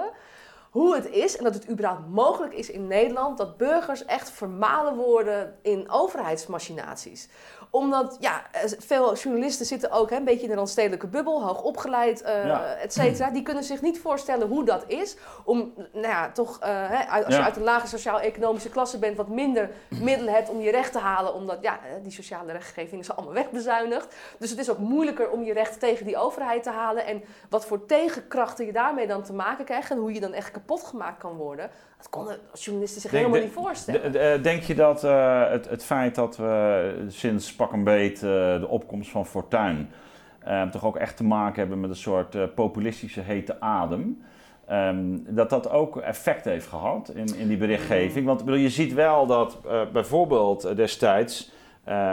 hoe 0.76 0.94
het 0.94 1.10
is 1.10 1.36
en 1.36 1.44
dat 1.44 1.54
het 1.54 1.68
überhaupt 1.68 2.08
mogelijk 2.08 2.54
is 2.54 2.70
in 2.70 2.86
Nederland 2.86 3.38
dat 3.38 3.56
burgers 3.56 4.04
echt 4.04 4.30
vermalen 4.30 4.94
worden 4.96 5.58
in 5.62 5.90
overheidsmachinaties. 5.90 7.28
Omdat, 7.70 8.16
ja, 8.20 8.42
eh, 8.52 8.60
veel 8.78 9.14
journalisten 9.14 9.66
zitten 9.66 9.90
ook 9.90 10.10
hè, 10.10 10.16
een 10.16 10.24
beetje 10.24 10.44
in 10.44 10.50
een 10.50 10.56
randstedelijke 10.56 11.06
bubbel, 11.06 11.42
hoog 11.46 11.62
opgeleid, 11.62 12.22
Ja. 12.24 12.74
et 12.74 12.92
cetera. 12.92 13.30
Die 13.30 13.42
kunnen 13.42 13.64
zich 13.64 13.80
niet 13.82 14.00
voorstellen 14.00 14.48
hoe 14.48 14.64
dat 14.64 14.84
is 14.86 15.16
om, 15.44 15.72
nou 15.92 16.06
ja, 16.06 16.30
toch, 16.32 16.58
eh, 16.60 16.68
hè, 16.70 17.24
als 17.24 17.34
Ja. 17.34 17.38
je 17.38 17.44
uit 17.44 17.56
een 17.56 17.62
lage 17.62 17.86
sociaal-economische 17.86 18.68
klasse 18.68 18.98
bent, 18.98 19.16
wat 19.16 19.28
minder 19.28 19.70
middelen 19.88 20.34
hebt 20.34 20.48
om 20.48 20.60
je 20.60 20.70
recht 20.70 20.92
te 20.92 20.98
halen, 20.98 21.34
omdat, 21.34 21.58
ja, 21.60 21.78
die 22.02 22.12
sociale 22.12 22.52
rechtgeving 22.52 23.00
is 23.00 23.12
allemaal 23.12 23.34
wegbezuinigd. 23.34 24.14
Dus 24.38 24.50
het 24.50 24.58
is 24.58 24.70
ook 24.70 24.78
moeilijker 24.78 25.30
om 25.30 25.42
je 25.42 25.52
recht 25.52 25.80
tegen 25.80 26.06
die 26.06 26.16
overheid 26.16 26.62
te 26.62 26.70
halen. 26.70 27.06
En 27.06 27.22
wat 27.50 27.66
voor 27.66 27.86
tegenkrachten 27.86 28.66
je 28.66 28.72
daarmee 28.72 29.06
dan 29.06 29.22
te 29.22 29.32
maken 29.32 29.64
krijgt 29.64 29.90
en 29.90 29.96
hoe 29.98 30.12
je 30.12 30.20
dan 30.20 30.32
echt 30.32 30.50
kapot 30.50 30.64
gemaakt 30.74 31.18
kan 31.18 31.36
worden, 31.36 31.70
dat 31.96 32.08
konden 32.10 32.36
journalisten 32.52 33.00
zich 33.00 33.10
Denk- 33.10 33.24
helemaal 33.24 33.46
niet 33.46 33.56
voorstellen. 33.56 34.14
Eh, 34.14 34.42
Denk 34.42 34.62
je 34.62 34.74
dat 34.74 35.04
eh, 35.04 35.50
het, 35.50 35.68
het 35.68 35.84
feit 35.84 36.14
dat 36.14 36.36
we 36.36 37.04
sinds 37.08 37.54
pak 37.54 37.72
een 37.72 37.84
beet 37.84 38.14
eh, 38.14 38.20
de 38.60 38.66
opkomst 38.68 39.10
van 39.10 39.26
Fortuin 39.26 39.90
eh, 40.38 40.62
toch 40.62 40.84
ook 40.84 40.96
echt 40.96 41.16
te 41.16 41.24
maken 41.24 41.58
hebben 41.58 41.80
met 41.80 41.90
een 41.90 41.96
soort 41.96 42.54
populistische 42.54 43.20
hete 43.20 43.60
adem, 43.60 44.24
ehm, 44.66 45.18
dat 45.28 45.50
dat 45.50 45.70
ook 45.70 45.96
effect 45.96 46.44
heeft 46.44 46.66
gehad 46.66 47.08
in, 47.14 47.36
in 47.36 47.48
die 47.48 47.56
berichtgeving? 47.56 48.26
Want 48.26 48.44
bedoel, 48.44 48.60
je 48.60 48.70
ziet 48.70 48.92
wel 48.94 49.26
dat 49.26 49.58
bijvoorbeeld 49.92 50.76
destijds 50.76 51.54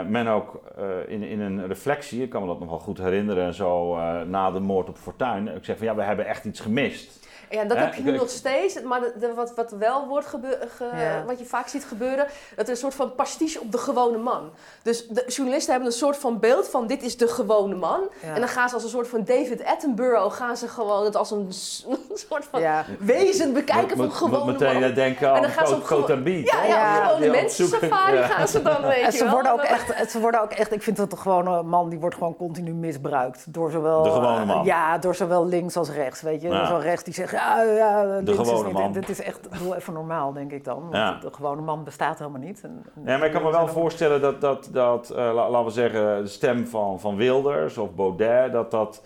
men 0.08 0.26
ook 0.26 0.60
in, 1.06 1.22
in 1.22 1.40
een 1.40 1.66
reflectie, 1.66 2.22
ik 2.22 2.30
kan 2.30 2.40
me 2.40 2.46
dat 2.46 2.60
nog 2.60 2.68
wel 2.68 2.78
goed 2.78 2.98
herinneren, 2.98 3.54
zo 3.54 3.96
na 4.24 4.50
de 4.50 4.60
moord 4.60 4.88
op 4.88 4.96
Fortuin, 4.96 5.48
ik 5.48 5.64
zeg 5.64 5.76
van 5.76 5.86
ja, 5.86 5.94
we 5.94 6.02
hebben 6.02 6.26
echt 6.26 6.44
iets 6.44 6.60
gemist. 6.60 7.23
Ja, 7.54 7.64
dat 7.64 7.76
Hè, 7.76 7.82
heb 7.84 7.94
je 7.94 8.02
nu 8.02 8.10
nog 8.16 8.28
steeds. 8.30 8.82
Maar 8.82 9.00
de, 9.00 9.12
de- 9.18 9.34
wat, 9.34 9.52
wat 9.54 9.70
wel 9.70 10.06
wordt 10.08 10.26
gebeu- 10.26 10.56
ge- 10.76 10.84
Ja. 10.96 11.24
wat 11.26 11.38
je 11.38 11.44
vaak 11.44 11.68
ziet 11.68 11.84
gebeuren, 11.84 12.26
dat 12.56 12.64
er 12.64 12.70
een 12.70 12.76
soort 12.76 12.94
van 12.94 13.14
pastiche 13.14 13.60
op 13.60 13.72
de 13.72 13.78
gewone 13.78 14.18
man. 14.18 14.50
Dus 14.82 15.06
de 15.08 15.24
journalisten 15.26 15.72
hebben 15.72 15.90
een 15.90 15.96
soort 15.98 16.16
van 16.16 16.38
beeld 16.38 16.68
van 16.68 16.86
dit 16.86 17.02
is 17.02 17.16
de 17.16 17.28
gewone 17.28 17.74
man. 17.74 18.00
Ja. 18.22 18.34
En 18.34 18.40
dan 18.40 18.48
gaan 18.48 18.68
ze 18.68 18.74
als 18.74 18.84
een 18.84 18.88
soort 18.90 19.08
van 19.08 19.24
David 19.24 19.64
Attenborough, 19.64 20.34
gaan 20.36 20.56
ze 20.56 20.68
gewoon 20.68 21.04
het 21.04 21.16
als 21.16 21.30
een, 21.30 21.46
soort 22.28 22.44
van 22.50 22.60
Ja. 22.60 22.84
wezen 22.98 23.52
bekijken 23.52 23.96
van 23.96 24.12
gewone 24.12 24.52
meteen 24.52 24.80
man. 24.80 24.92
denken 24.94 25.28
En 25.28 25.34
aan 25.34 25.42
dan 25.42 25.50
gaan 25.50 25.66
ze 25.66 25.74
op 25.74 25.84
Cote 25.86 26.12
Ja, 26.24 26.64
ja, 26.64 27.14
die 27.16 27.30
mensen 27.30 27.66
safari 27.68 28.16
ja. 28.18 28.26
gaan 28.26 28.48
ze 28.48 28.62
dan, 28.62 28.82
weet 28.82 28.92
En 29.04 29.10
je 29.12 29.18
ze 29.18 29.24
wel. 29.24 29.32
worden, 29.32 29.52
ook 29.52 29.60
echt, 29.62 30.10
ze 30.10 30.20
worden 30.20 30.42
ook 30.42 30.50
echt, 30.50 30.72
ik 30.72 30.82
vind 30.82 30.96
dat 30.96 31.10
de 31.10 31.16
gewone 31.16 31.62
man, 31.62 31.88
die 31.88 31.98
wordt 31.98 32.14
gewoon 32.16 32.36
continu 32.36 32.72
misbruikt. 32.72 33.52
Door 33.52 33.70
zowel, 33.70 34.02
De 34.02 34.10
gewone 34.10 34.44
man. 34.44 34.64
ja, 34.64 34.98
door 34.98 35.14
zowel 35.14 35.46
links 35.46 35.76
als 35.76 35.90
rechts, 35.90 36.20
weet 36.22 36.42
je. 36.42 36.48
Ja. 36.48 36.66
Zo 36.66 36.76
rechts 36.76 37.04
die 37.04 37.14
zegt, 37.14 37.32
ja, 37.46 37.62
ja 38.02 38.02
is 38.24 38.36
gewone 38.36 38.64
niet, 38.64 38.72
man. 38.72 38.92
dit 38.92 39.08
is 39.08 39.22
echt, 39.22 39.48
doe 39.62 39.76
even 39.76 39.92
normaal, 39.92 40.32
denk 40.32 40.52
ik 40.52 40.64
dan. 40.64 40.80
Want 40.80 40.94
Ja. 40.94 41.18
de 41.20 41.28
gewone 41.32 41.60
man 41.62 41.84
bestaat 41.84 42.18
helemaal 42.18 42.40
niet. 42.40 42.60
En, 42.62 42.82
en 42.94 43.02
Ja, 43.04 43.16
maar 43.18 43.26
ik 43.26 43.32
kan 43.32 43.42
me 43.42 43.50
wel 43.50 43.68
voorstellen 43.68 44.20
dat, 44.20 44.40
dat, 44.40 44.68
dat 44.72 45.10
eh, 45.10 45.16
la- 45.16 45.50
laten 45.50 45.64
we 45.64 45.70
zeggen, 45.70 46.22
de 46.22 46.28
stem 46.28 46.66
van, 46.66 47.00
van 47.00 47.16
Wilders 47.16 47.78
of 47.78 47.94
Baudet, 47.94 48.52
dat 48.52 48.70
dat, 48.70 49.04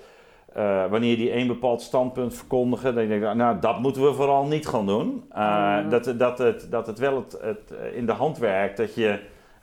eh, 0.52 0.86
wanneer 0.90 1.16
die 1.16 1.34
een 1.36 1.46
bepaald 1.46 1.82
standpunt 1.82 2.34
verkondigen, 2.34 2.94
dan 2.94 3.06
denk 3.08 3.22
ik, 3.24 3.34
nou, 3.34 3.58
dat 3.58 3.78
moeten 3.80 4.02
we 4.04 4.12
vooral 4.14 4.44
niet 4.46 4.68
gaan 4.68 4.86
doen. 4.86 5.24
Eh, 5.30 5.76
Mm. 5.82 5.88
dat, 5.90 6.14
dat, 6.16 6.38
het, 6.38 6.66
dat 6.70 6.86
het 6.86 6.98
wel 6.98 7.16
het, 7.16 7.38
het 7.40 7.72
in 7.94 8.06
de 8.06 8.12
hand 8.12 8.38
werkt 8.38 8.76
dat 8.76 8.94
je 8.94 9.18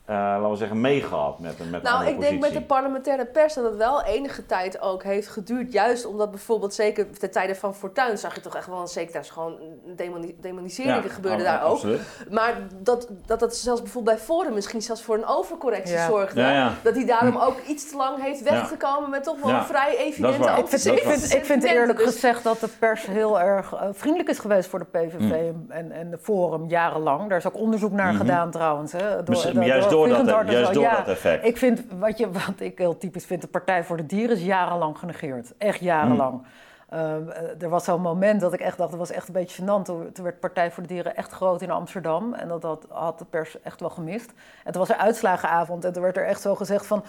eh, 0.06 0.16
laten 0.16 0.50
we 0.50 0.56
zeggen, 0.56 0.82
meegehad 0.82 1.40
met, 1.40 1.72
met 1.72 1.84
Nou, 1.84 2.06
ik 2.06 2.20
denk 2.20 2.42
met 2.42 2.54
de 2.54 2.62
parlementaire 2.62 3.26
pers 3.26 3.54
dat 3.54 3.64
het 3.64 3.76
wel 3.76 4.04
enige 4.04 4.46
tijd 4.46 4.82
ook 4.82 5.04
heeft 5.04 5.28
geduurd. 5.28 5.72
Juist 5.72 6.06
omdat 6.06 6.30
bijvoorbeeld, 6.32 6.74
zeker 6.74 7.18
ten 7.20 7.32
tijde 7.32 7.56
van 7.56 7.76
Fortuyn, 7.76 8.18
zag 8.18 8.36
je 8.36 8.42
toch 8.42 8.56
echt 8.56 8.68
wel 8.68 8.80
een 8.82 8.88
zeker, 8.88 9.14
daar 9.14 9.22
is 9.22 9.30
gewoon 9.30 9.58
demoni- 9.96 10.36
demonisering 10.42 11.04
Ja, 11.04 11.10
gebeurde 11.10 11.44
oh, 11.44 11.50
daar 11.50 11.64
ook. 11.64 11.72
absoluut. 11.72 12.02
Maar 12.30 12.54
dat, 12.82 13.08
dat 13.26 13.40
dat 13.40 13.56
zelfs 13.56 13.82
bijvoorbeeld 13.82 14.16
bij 14.16 14.26
Forum 14.26 14.54
misschien 14.54 14.82
zelfs 14.82 15.02
voor 15.02 15.16
een 15.16 15.26
overcorrectie 15.28 15.96
Ja. 15.96 16.08
zorgde. 16.08 16.42
Ja, 16.42 16.52
ja. 16.52 16.72
Dat 16.84 16.96
hij 16.96 17.06
daarom 17.06 17.38
ook 17.38 17.60
iets 17.68 17.90
te 17.90 17.96
lang 17.98 18.22
heeft 18.24 18.44
weggekomen 18.44 19.10
met 19.10 19.24
toch 19.24 19.42
wel 19.42 19.50
Ja. 19.52 19.60
een 19.60 19.66
vrij 19.66 19.98
evidente. 19.98 20.50
Ik 20.58 20.68
vind, 20.68 20.86
ik, 20.86 21.00
vind, 21.04 21.34
ik 21.34 21.46
vind 21.46 21.64
eerlijk 21.64 21.98
Dus- 21.98 22.06
gezegd 22.14 22.44
dat 22.44 22.60
de 22.60 22.70
pers 22.80 23.06
heel 23.06 23.40
erg 23.40 23.74
eh, 23.74 23.82
vriendelijk 23.92 24.30
is 24.30 24.40
geweest 24.40 24.70
voor 24.70 24.80
de 24.80 24.86
PVV 24.86 25.52
Mm. 25.52 25.66
en, 25.70 25.92
en 25.92 26.10
de 26.10 26.18
Forum 26.18 26.66
jarenlang. 26.70 27.30
Daar 27.30 27.38
is 27.38 27.48
ook 27.48 27.56
onderzoek 27.58 27.92
naar 27.92 28.08
Mhm. 28.12 28.18
gedaan 28.18 28.52
trouwens. 28.52 28.92
Hè, 28.92 29.24
Misschien- 29.26 29.64
juist 29.64 29.94
door 29.98 30.08
dat- 30.08 30.30
Hart 30.30 30.48
en 30.48 30.54
juist 30.54 30.74
door 30.74 30.84
Ja, 30.84 30.96
dat 30.98 31.08
effect. 31.08 31.46
Ik 31.46 31.58
vind, 31.58 31.84
wat, 32.00 32.18
je, 32.18 32.32
wat 32.32 32.60
ik 32.60 32.78
heel 32.78 32.98
typisch 32.98 33.26
vind, 33.26 33.42
de 33.42 33.48
Partij 33.48 33.84
voor 33.84 33.98
de 33.98 34.06
Dieren 34.06 34.36
is 34.36 34.44
jarenlang 34.44 34.98
genegeerd. 34.98 35.54
Echt 35.58 35.80
jarenlang. 35.80 36.42
Ehm, 36.90 37.30
eh, 37.30 37.62
er 37.62 37.70
was 37.70 37.84
zo'n 37.84 38.02
moment 38.02 38.42
dat 38.42 38.54
ik 38.54 38.60
echt 38.60 38.78
dacht, 38.78 38.90
dat 38.90 39.00
was 39.00 39.12
echt 39.12 39.28
een 39.28 39.34
beetje 39.34 39.62
gênant. 39.62 39.84
Toen, 39.86 40.12
toen 40.14 40.24
werd 40.24 40.40
Partij 40.40 40.72
voor 40.72 40.84
de 40.84 40.90
Dieren 40.90 41.16
echt 41.16 41.32
groot 41.32 41.62
in 41.62 41.72
Amsterdam. 41.72 42.34
En 42.34 42.48
dat, 42.48 42.62
dat 42.62 42.86
had 42.90 43.20
de 43.20 43.26
pers 43.26 43.62
echt 43.62 43.80
wel 43.80 43.90
gemist. 43.90 44.34
En 44.64 44.72
toen 44.72 44.82
was 44.82 44.90
er 44.90 44.96
uitslagenavond 44.98 45.86
en 45.86 45.94
toen 45.94 46.02
werd 46.04 46.18
er 46.18 46.26
echt 46.26 46.42
zo 46.42 46.56
gezegd 46.56 46.86
van... 46.86 47.04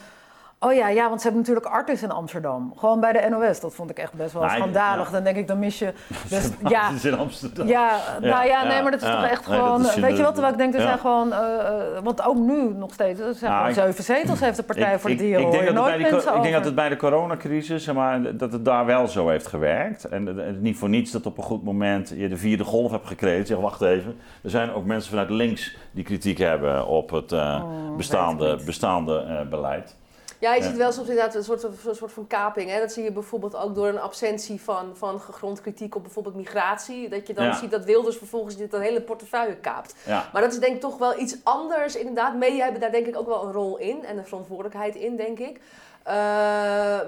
Oh 0.61 0.73
ja, 0.73 0.89
ja, 0.89 1.09
want 1.09 1.21
ze 1.21 1.27
hebben 1.29 1.41
natuurlijk 1.47 1.67
Artis 1.75 2.03
in 2.03 2.11
Amsterdam. 2.11 2.73
Gewoon 2.77 3.01
bij 3.01 3.13
de 3.13 3.27
NOS. 3.31 3.61
Dat 3.61 3.75
vond 3.75 3.91
ik 3.91 3.99
echt 3.99 4.13
best 4.13 4.33
wel 4.33 4.45
ik- 4.45 4.51
schandalig. 4.51 5.07
ja. 5.07 5.13
Dan 5.13 5.25
denk 5.25 5.37
ik, 5.37 5.49
dan 5.49 5.59
mis 5.59 5.79
je... 5.79 5.93
Dus, 6.29 6.51
ja, 6.69 6.91
is 6.91 7.05
in 7.05 7.19
Amsterdam. 7.19 7.67
ja, 7.67 7.99
nou 8.21 8.47
ja, 8.47 8.65
nee, 8.65 8.83
maar 8.83 8.91
dat 8.91 9.03
is 9.03 9.09
toch 9.11 9.25
echt 9.27 9.49
Nee, 9.49 9.59
gewoon... 9.59 9.83
weet 9.83 10.17
je 10.17 10.23
wat, 10.23 10.33
terwijl 10.33 10.53
ik 10.53 10.59
denk, 10.59 10.75
er 10.75 10.81
zijn 10.81 10.99
gewoon... 10.99 11.33
eh, 11.33 11.39
eh, 11.39 12.03
want 12.03 12.25
ook 12.27 12.37
nu 12.37 12.73
nog 12.75 12.93
steeds, 12.93 13.21
er 13.21 13.35
zijn 13.35 13.53
Nou, 13.53 13.73
gewoon 13.73 13.89
ik- 13.89 13.95
zeven 13.97 14.05
zetels 14.15 14.41
heeft 14.41 14.57
de 14.57 14.63
Partij 14.63 14.93
Ik- 14.95 15.01
voor 15.01 15.11
de 15.11 15.17
ik- 15.17 15.23
Dieren. 15.23 15.41
Ik, 15.41 15.47
hoor 15.47 15.53
denk 15.63 15.75
dat, 15.75 15.85
het 15.87 16.25
bij, 16.25 16.37
ik 16.37 16.43
denk 16.43 16.55
dat 16.55 16.65
het 16.65 16.75
bij 16.75 16.89
de 16.89 16.97
coronacrisis, 16.97 17.85
zeg 17.85 17.95
maar, 17.95 18.37
dat 18.37 18.53
het 18.53 18.65
daar 18.65 18.87
wel 18.87 19.07
zo 19.09 19.29
heeft 19.29 19.47
gewerkt. 19.47 20.05
En 20.05 20.27
het 20.27 20.37
is 20.39 20.61
niet 20.61 20.77
voor 20.79 20.89
niets 20.89 21.11
dat 21.11 21.27
op 21.27 21.39
een 21.39 21.45
goed 21.45 21.65
moment 21.65 22.13
je 22.17 22.29
de 22.29 22.37
vierde 22.37 22.65
golf 22.65 22.91
hebt 22.91 23.07
gekregen. 23.07 23.47
Zeg, 23.47 23.59
wacht 23.59 23.81
even. 23.83 24.17
Er 24.43 24.51
zijn 24.51 24.73
ook 24.73 24.85
mensen 24.85 25.11
vanuit 25.11 25.31
links 25.31 25.77
die 25.91 26.05
kritiek 26.05 26.39
hebben 26.39 26.87
op 26.87 27.11
het 27.11 27.33
eh, 27.33 27.63
Oh, 27.65 27.91
ik 27.91 27.97
bestaande, 27.97 28.59
bestaande 28.65 29.47
beleid. 29.51 29.97
Ja, 30.39 30.55
je 30.55 30.63
ziet 30.63 30.77
wel 30.77 30.93
soms 30.93 31.09
inderdaad 31.09 31.35
een 31.35 31.45
soort, 31.45 31.63
een 31.63 31.95
soort 31.95 32.13
van 32.13 32.27
kaping. 32.27 32.71
Hè? 32.71 32.81
Dat 32.81 32.93
zie 32.93 33.05
je 33.05 33.13
bijvoorbeeld 33.13 33.57
ook 33.57 33.75
door 33.75 33.89
een 33.89 34.01
absentie 34.01 34.61
van, 34.61 34.91
van 34.95 35.21
gegrond 35.21 35.61
kritiek 35.61 35.95
op 35.95 36.03
bijvoorbeeld 36.03 36.35
migratie. 36.35 37.09
Dat 37.09 37.27
je 37.27 37.35
dan 37.35 37.55
ziet 37.55 37.71
dat 37.71 37.85
Wilders 37.85 38.17
vervolgens 38.17 38.57
dit 38.57 38.73
een 38.73 38.81
hele 38.81 39.01
portefeuille 39.01 39.57
kaapt. 39.57 39.95
Maar 40.33 40.43
dat 40.43 40.53
is 40.53 40.59
denk 40.59 40.75
ik 40.75 40.81
toch 40.81 40.99
wel 40.99 41.21
iets 41.21 41.37
anders. 41.43 41.97
Inderdaad, 41.97 42.35
media 42.35 42.63
hebben 42.63 42.81
daar 42.81 42.93
denk 42.93 43.07
ik 43.07 43.19
ook 43.19 43.27
wel 43.27 43.45
een 43.45 43.53
rol 43.53 43.79
in 43.79 44.05
en 44.05 44.19
een 44.19 44.27
verantwoordelijkheid 44.27 44.95
in, 44.95 45.17
denk 45.17 45.39
ik. 45.39 45.61
Eh, 46.07 46.15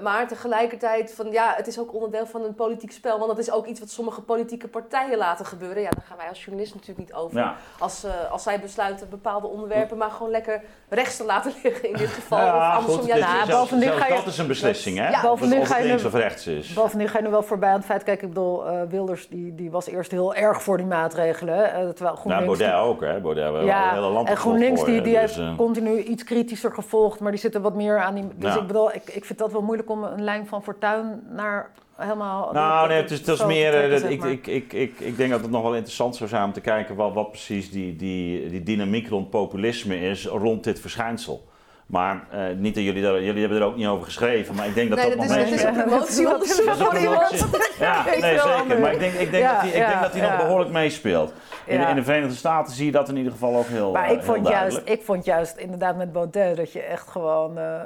maar 0.03 0.27
tegelijkertijd, 0.27 1.13
van, 1.15 1.31
ja, 1.31 1.53
het 1.55 1.67
is 1.67 1.79
ook 1.79 1.93
onderdeel 1.93 2.25
van 2.25 2.43
een 2.43 2.55
politiek 2.55 2.91
spel. 2.91 3.17
Want 3.17 3.29
dat 3.29 3.39
is 3.39 3.51
ook 3.51 3.65
iets 3.65 3.79
wat 3.79 3.89
sommige 3.89 4.21
politieke 4.21 4.67
partijen 4.67 5.17
laten 5.17 5.45
gebeuren. 5.45 5.81
Ja, 5.81 5.89
daar 5.89 6.03
gaan 6.07 6.17
wij 6.17 6.27
als 6.29 6.43
journalist 6.43 6.73
natuurlijk 6.73 6.99
niet 7.07 7.13
over. 7.17 7.37
Ja. 7.37 7.55
Als, 7.79 8.03
eh, 8.03 8.11
als 8.31 8.43
zij 8.43 8.59
besluiten 8.59 9.09
bepaalde 9.09 9.47
onderwerpen 9.47 9.97
maar 9.97 10.11
gewoon 10.11 10.31
lekker 10.31 10.61
rechts 10.89 11.17
te 11.17 11.23
laten 11.25 11.53
liggen 11.63 11.89
in 11.89 11.95
dit 11.97 12.07
geval. 12.19 12.37
Ja, 12.39 12.55
of 12.57 12.75
andersom, 12.75 12.99
goed, 12.99 13.07
ja, 13.09 13.17
nou, 13.17 13.37
ja, 13.37 13.45
zelfs- 13.45 13.51
bovendien 13.61 13.87
zelfs 13.89 14.03
ga 14.03 14.07
je- 14.07 14.15
dat 14.15 14.25
is 14.27 14.37
een 14.37 14.47
beslissing, 14.47 14.97
hè? 14.97 15.03
Ja, 15.03 15.09
of 15.09 15.15
het, 15.21 15.29
bovendien 15.29 15.59
of 15.61 15.73
het 15.75 15.83
links 15.85 16.01
nu- 16.01 16.07
of 16.07 16.13
rechts 16.13 16.47
is. 16.47 16.73
Bovendien 16.73 17.07
ga 17.09 17.17
je 17.17 17.23
nu 17.23 17.29
wel 17.29 17.43
voorbij 17.43 17.69
aan 17.69 17.75
het 17.75 17.85
feit, 17.85 18.03
kijk, 18.03 18.21
ik 18.21 18.27
bedoel, 18.27 18.67
eh, 18.67 18.81
Wilders 18.89 19.27
die, 19.29 19.55
die 19.55 19.71
was 19.71 19.87
eerst 19.87 20.11
heel 20.11 20.33
erg 20.35 20.61
voor 20.63 20.77
die 20.77 20.85
maatregelen. 20.85 21.63
eh, 21.65 21.71
terwijl 21.71 21.95
Nou, 21.99 22.17
GroenLinks... 22.17 22.57
Baudet 22.59 22.79
ook, 22.79 23.01
hè? 23.01 23.19
Baudet 23.19 23.43
hebben 23.43 23.61
we 23.61 23.67
ja, 23.67 23.93
hele 23.93 24.07
land 24.09 24.27
en 24.29 24.37
GroenLinks 24.37 24.83
die, 24.83 25.01
die 25.01 25.19
dus, 25.19 25.35
heeft 25.35 25.55
continu 25.55 25.97
iets 25.97 26.23
kritischer 26.23 26.71
gevolgd, 26.73 27.19
maar 27.19 27.31
die 27.31 27.39
zitten 27.39 27.61
wat 27.61 27.73
meer 27.73 27.99
aan 27.99 28.15
die... 28.15 28.27
Dus 28.35 28.53
Ja. 28.53 28.59
ik 28.61 28.67
bedoel, 28.67 28.88
ik, 28.93 29.09
ik 29.09 29.25
vind 29.25 29.39
dat 29.39 29.51
wel 29.51 29.61
moeilijk 29.61 29.89
om 29.89 30.03
een 30.03 30.23
lijn 30.23 30.47
van 30.47 30.63
Fortuin 30.63 31.21
naar 31.29 31.69
helemaal... 31.95 32.51
Nou, 32.53 32.87
nee, 32.87 33.01
het 33.01 33.11
is, 33.11 33.17
het 33.19 33.27
is 33.27 33.45
meer. 33.45 33.73
eh, 33.73 33.79
trekken, 33.79 34.01
dat 34.01 34.09
ik, 34.09 34.23
ik, 34.23 34.47
ik, 34.47 34.73
ik, 34.73 34.99
ik 34.99 35.17
denk 35.17 35.31
dat 35.31 35.41
het 35.41 35.51
nog 35.51 35.61
wel 35.61 35.73
interessant 35.73 36.15
zou 36.15 36.29
zijn 36.29 36.43
om 36.43 36.53
te 36.53 36.61
kijken 36.61 36.95
wat, 36.95 37.13
wat 37.13 37.29
precies 37.29 37.71
die, 37.71 37.95
die, 37.95 38.49
die 38.49 38.63
dynamiek 38.63 39.09
rond 39.09 39.29
populisme 39.29 39.99
is 39.99 40.25
rond 40.25 40.63
dit 40.63 40.79
verschijnsel. 40.79 41.47
Maar 41.85 42.23
eh, 42.31 42.41
niet 42.57 42.75
dat 42.75 42.83
jullie 42.83 43.01
daar, 43.03 43.21
jullie 43.23 43.39
hebben 43.41 43.59
er 43.59 43.65
ook 43.65 43.75
niet 43.75 43.87
over 43.87 44.05
geschreven, 44.05 44.55
maar 44.55 44.67
ik 44.67 44.73
denk 44.73 44.89
dat 44.89 44.97
Nee, 44.99 45.09
dat, 45.09 45.17
dat 45.17 45.27
nog 45.27 45.37
is, 45.37 45.43
het 45.43 45.53
is 45.53 45.63
meespeelt. 45.63 45.77
een 45.77 45.83
promotieonderzoek 45.89 46.65
Dat 46.65 46.75
is 46.75 46.83
voor 46.83 46.93
een 46.95 47.01
iemand. 47.01 47.47
Ja, 47.79 48.03
nee, 48.05 48.39
zeker. 48.39 48.79
Maar 48.79 48.91
ik 48.93 48.99
denk, 48.99 49.13
ik 49.13 49.31
denk 49.31 49.43
Ja, 49.43 49.53
dat 49.53 49.61
die, 49.61 49.71
ik 49.71 49.77
ja, 49.77 49.87
denk 49.89 50.01
dat 50.01 50.13
die 50.13 50.21
nog 50.21 50.37
behoorlijk 50.37 50.71
meespeelt. 50.71 51.33
In, 51.65 51.79
Ja. 51.79 51.89
in 51.89 51.95
de 51.95 52.03
Verenigde 52.03 52.35
Staten 52.35 52.73
zie 52.73 52.85
je 52.85 52.91
dat 52.91 53.09
in 53.09 53.17
ieder 53.17 53.31
geval 53.31 53.55
ook 53.55 53.65
heel, 53.67 53.91
Maar 53.91 54.05
eh, 54.05 54.11
ik 54.11 54.23
vond, 54.23 54.37
heel 54.37 54.49
juist, 54.49 54.71
duidelijk. 54.75 54.99
ik 54.99 55.05
vond 55.05 55.25
juist 55.25 55.57
inderdaad 55.57 55.95
met 55.97 56.11
Baudet 56.11 56.57
dat 56.57 56.71
je 56.71 56.81
echt 56.81 57.07
gewoon... 57.09 57.57
eh, 57.57 57.81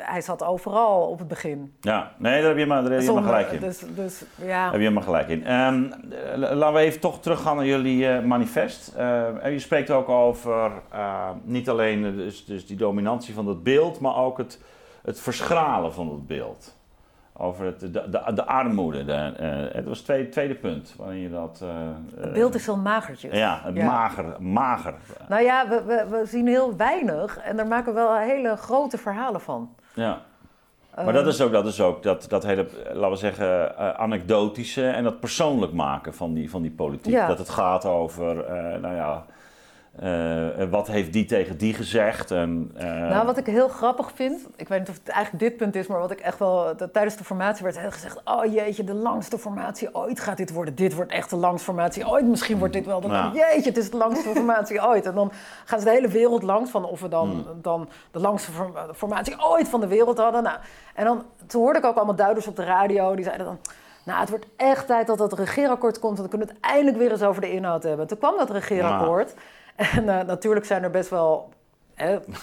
hij 0.00 0.20
zat 0.20 0.44
overal 0.44 1.00
op 1.08 1.18
het 1.18 1.28
begin. 1.28 1.72
Ja, 1.80 2.12
nee, 2.16 2.40
daar 2.40 2.48
heb 2.48 2.58
je 2.58 2.66
maar, 2.66 2.82
daar 2.82 2.92
heb 2.92 3.00
je 3.02 3.12
maar 3.12 3.22
gelijk 3.22 3.50
in. 3.50 3.60
Dus, 3.60 3.82
dus 3.94 4.24
ja... 4.34 4.62
Daar 4.62 4.72
heb 4.72 4.80
je 4.80 4.90
maar 4.90 5.02
gelijk 5.02 5.28
in. 5.28 5.46
Ehm, 5.46 5.84
eh, 6.32 6.36
laten 6.36 6.72
we 6.72 6.78
even 6.80 7.00
toch 7.00 7.20
teruggaan 7.20 7.56
naar 7.56 7.66
jullie 7.66 8.08
eh, 8.08 8.24
manifest. 8.24 8.88
Eh, 8.96 9.44
en 9.44 9.52
je 9.52 9.58
spreekt 9.58 9.90
ook 9.90 10.08
over 10.08 10.70
eh, 10.90 11.30
niet 11.42 11.68
alleen 11.68 12.16
dus, 12.16 12.44
dus 12.44 12.66
die 12.66 12.76
dominantie 12.76 13.34
van 13.34 13.44
dat 13.44 13.62
beeld, 13.62 14.00
maar 14.00 14.16
ook 14.16 14.38
het, 14.38 14.60
het 15.02 15.20
verschralen 15.20 15.92
van 15.92 16.08
het 16.10 16.26
beeld. 16.26 16.76
Over 17.40 17.64
het, 17.66 17.80
de, 17.80 17.90
de, 17.90 18.32
de 18.34 18.44
armoede. 18.44 19.04
De, 19.04 19.12
eh, 19.12 19.74
het 19.76 19.84
was 19.84 19.96
het 19.96 20.06
tweede, 20.06 20.28
tweede 20.28 20.54
punt 20.54 20.94
waarin 20.96 21.18
je 21.20 21.30
dat. 21.30 21.62
Het 22.16 22.32
beeld 22.32 22.54
is 22.54 22.66
heel 22.66 22.76
magertjes. 22.76 23.32
Ja, 23.38 23.60
het 23.62 23.76
Ja. 23.76 23.84
mager. 23.86 24.24
mager. 24.38 24.94
Nou 25.28 25.42
ja, 25.42 25.68
we, 25.68 25.82
we, 25.86 26.06
we 26.10 26.26
zien 26.26 26.46
heel 26.46 26.76
weinig 26.76 27.38
en 27.38 27.56
daar 27.56 27.66
maken 27.66 27.94
we 27.94 28.00
wel 28.00 28.16
hele 28.16 28.56
grote 28.56 28.98
verhalen 28.98 29.40
van. 29.40 29.74
Ja. 29.98 30.22
Maar 31.04 31.12
dat 31.12 31.26
is 31.26 31.40
ook 31.40 31.52
dat, 31.52 31.66
is 31.66 31.80
ook 31.80 32.02
dat, 32.02 32.26
dat 32.28 32.42
hele, 32.42 32.66
laten 32.92 33.10
we 33.10 33.16
zeggen, 33.16 33.76
eh, 33.76 33.90
anekdotische 33.90 34.86
en 34.86 35.04
dat 35.04 35.20
persoonlijk 35.20 35.72
maken 35.72 36.14
van 36.14 36.34
die, 36.34 36.50
van 36.50 36.62
die 36.62 36.70
politiek. 36.70 37.12
Ja. 37.12 37.26
Dat 37.26 37.38
het 37.38 37.48
gaat 37.48 37.84
over, 37.84 38.44
eh, 38.44 38.80
nou 38.80 38.94
ja, 38.94 39.26
eh, 40.00 40.64
wat 40.70 40.86
heeft 40.86 41.12
die 41.12 41.24
tegen 41.24 41.58
die 41.58 41.74
gezegd? 41.74 42.30
En, 42.30 42.70
eh, 42.76 42.86
Nou, 42.86 43.26
wat 43.26 43.36
ik 43.36 43.46
heel 43.46 43.68
grappig 43.68 44.10
vind, 44.14 44.46
ik 44.56 44.68
weet 44.68 44.78
niet 44.78 44.88
of 44.88 44.94
het 44.98 45.08
eigenlijk 45.08 45.44
dit 45.44 45.56
punt 45.56 45.74
is, 45.74 45.86
maar 45.86 45.98
wat 45.98 46.10
ik 46.10 46.20
echt 46.20 46.38
wel, 46.38 46.76
dat 46.76 46.92
tijdens 46.92 47.16
de 47.16 47.24
formatie 47.24 47.64
werd 47.64 47.78
heel 47.78 47.90
gezegd, 47.90 48.20
oh 48.24 48.52
jeetje, 48.52 48.84
de 48.84 48.94
langste 48.94 49.38
formatie 49.38 49.94
ooit 49.94 50.20
gaat 50.20 50.36
dit 50.36 50.52
worden. 50.52 50.74
Dit 50.74 50.94
wordt 50.94 51.12
echt 51.12 51.30
de 51.30 51.36
langste 51.36 51.64
formatie 51.64 52.08
ooit. 52.08 52.26
Misschien 52.26 52.58
wordt 52.58 52.72
dit 52.74 52.86
wel 52.86 53.00
de 53.00 53.08
Ja. 53.08 53.30
Jeetje, 53.34 53.68
het 53.68 53.76
is 53.78 53.90
de 53.90 53.96
langste 53.96 54.28
formatie 54.28 54.86
ooit. 54.86 55.06
En 55.06 55.14
dan 55.14 55.32
gaan 55.64 55.78
ze 55.78 55.84
de 55.84 55.90
hele 55.90 56.08
wereld 56.08 56.42
langs 56.42 56.70
van 56.70 56.84
of 56.84 57.00
we 57.00 57.08
dan, 57.08 57.28
Hmm. 57.30 57.62
dan 57.62 57.88
de 58.10 58.18
langste 58.20 58.52
form- 58.52 58.74
formatie 58.94 59.34
ooit 59.50 59.68
van 59.68 59.80
de 59.80 59.86
wereld 59.88 60.18
hadden. 60.18 60.42
Nou, 60.42 60.56
en 60.94 61.04
dan, 61.04 61.22
toen 61.46 61.62
hoorde 61.62 61.78
ik 61.78 61.84
ook 61.84 61.96
allemaal 61.96 62.14
duiders 62.16 62.46
op 62.46 62.56
de 62.56 62.64
radio, 62.64 63.14
die 63.14 63.24
zeiden 63.24 63.46
dan... 63.46 63.58
Nou, 64.04 64.20
het 64.20 64.28
wordt 64.28 64.46
echt 64.56 64.86
tijd 64.86 65.06
dat 65.06 65.18
dat 65.18 65.32
regeerakkoord 65.32 65.98
komt. 65.98 66.18
Want 66.18 66.30
dan 66.30 66.38
kunnen 66.38 66.46
we 66.48 66.54
het 66.54 66.72
eindelijk 66.74 66.96
weer 66.96 67.10
eens 67.10 67.22
over 67.22 67.40
de 67.40 67.52
inhoud 67.52 67.82
hebben. 67.82 68.06
Toen 68.06 68.18
kwam 68.18 68.36
dat 68.36 68.50
regeerakkoord. 68.50 69.34
En 69.78 70.08
eh, 70.08 70.26
natuurlijk 70.26 70.66
zijn 70.66 70.82
er 70.82 70.90
best 70.90 71.10
wel 71.10 71.48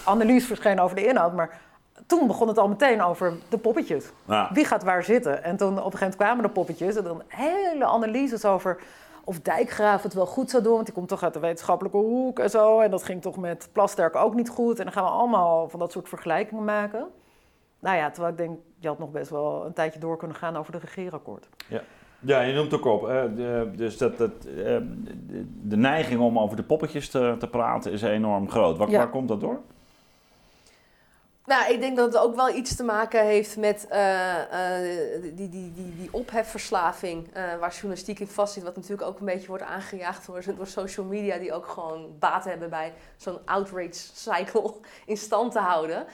analyses 0.04 0.46
verschenen 0.46 0.84
over 0.84 0.96
de 0.96 1.06
inhoud. 1.06 1.32
Maar 1.32 1.60
toen 2.06 2.26
begon 2.26 2.48
het 2.48 2.58
al 2.58 2.68
meteen 2.68 3.02
over 3.02 3.32
de 3.48 3.58
poppetjes. 3.58 4.10
ja. 4.24 4.50
Wie 4.52 4.64
gaat 4.64 4.82
waar 4.82 5.02
zitten? 5.02 5.42
En 5.44 5.56
toen 5.56 5.68
op 5.68 5.76
een 5.76 5.82
gegeven 5.82 5.98
moment 6.00 6.16
kwamen 6.16 6.42
de 6.42 6.50
poppetjes. 6.50 6.96
En 6.96 7.04
dan 7.04 7.22
hele 7.28 7.84
analyses 7.84 8.44
over 8.44 8.78
of 9.24 9.40
Dijkgraaf 9.40 10.02
het 10.02 10.14
wel 10.14 10.26
goed 10.26 10.50
zou 10.50 10.62
doen. 10.62 10.72
Want 10.72 10.84
die 10.84 10.94
komt 10.94 11.08
toch 11.08 11.22
uit 11.22 11.32
de 11.32 11.40
wetenschappelijke 11.40 11.98
hoek 11.98 12.38
en 12.38 12.50
zo. 12.50 12.80
En 12.80 12.90
dat 12.90 13.02
ging 13.02 13.22
toch 13.22 13.36
met 13.36 13.68
Plasterk 13.72 14.16
ook 14.16 14.34
niet 14.34 14.48
goed. 14.48 14.78
En 14.78 14.84
dan 14.84 14.92
gaan 14.92 15.04
we 15.04 15.10
allemaal 15.10 15.68
van 15.68 15.78
dat 15.78 15.92
soort 15.92 16.08
vergelijkingen 16.08 16.64
maken. 16.64 17.06
Nou 17.78 17.96
ja, 17.96 18.10
terwijl 18.10 18.32
ik 18.32 18.38
denk, 18.38 18.58
je 18.78 18.88
had 18.88 18.98
nog 18.98 19.10
best 19.10 19.30
wel 19.30 19.64
een 19.66 19.72
tijdje 19.72 20.00
door 20.00 20.16
kunnen 20.16 20.36
gaan 20.36 20.56
over 20.56 20.72
de 20.72 20.78
regeerakkoord. 20.78 21.48
ja, 21.68 21.82
je 22.26 22.52
noemt 22.54 22.74
ook 22.74 22.84
op. 22.84 23.00
de, 23.36 23.70
dus 23.76 23.98
dat, 23.98 24.18
dat, 24.18 24.30
eh, 24.44 24.64
de, 24.64 25.44
de 25.62 25.76
neiging 25.76 26.20
om 26.20 26.38
over 26.38 26.56
de 26.56 26.62
poppetjes 26.62 27.08
te, 27.08 27.34
te 27.38 27.46
praten 27.48 27.92
is 27.92 28.02
enorm 28.02 28.50
groot. 28.50 28.76
Waar, 28.78 28.90
Ja. 28.90 28.98
waar 28.98 29.10
komt 29.10 29.28
dat 29.28 29.40
door? 29.40 29.60
Nou, 31.46 31.72
ik 31.72 31.80
denk 31.80 31.96
dat 31.96 32.12
het 32.12 32.22
ook 32.22 32.36
wel 32.36 32.54
iets 32.54 32.76
te 32.76 32.84
maken 32.84 33.24
heeft 33.24 33.56
met 33.56 33.86
eh, 33.88 34.40
eh, 34.40 35.22
die, 35.22 35.48
die, 35.48 35.72
die, 35.72 35.94
die 35.96 36.08
ophefverslaving 36.10 37.28
eh, 37.32 37.42
waar 37.60 37.70
journalistiek 37.70 38.20
in 38.20 38.26
vastzit. 38.26 38.62
Wat 38.62 38.76
natuurlijk 38.76 39.08
ook 39.08 39.18
een 39.18 39.26
beetje 39.26 39.46
wordt 39.46 39.62
aangejaagd 39.62 40.26
door, 40.26 40.42
door 40.56 40.66
social 40.66 41.06
media, 41.06 41.38
die 41.38 41.52
ook 41.52 41.66
gewoon 41.66 42.16
baat 42.18 42.44
hebben 42.44 42.70
bij 42.70 42.92
zo'n 43.16 43.38
outrage 43.44 43.92
cycle 44.14 44.74
in 45.06 45.16
stand 45.16 45.52
te 45.52 45.58
houden. 45.58 46.06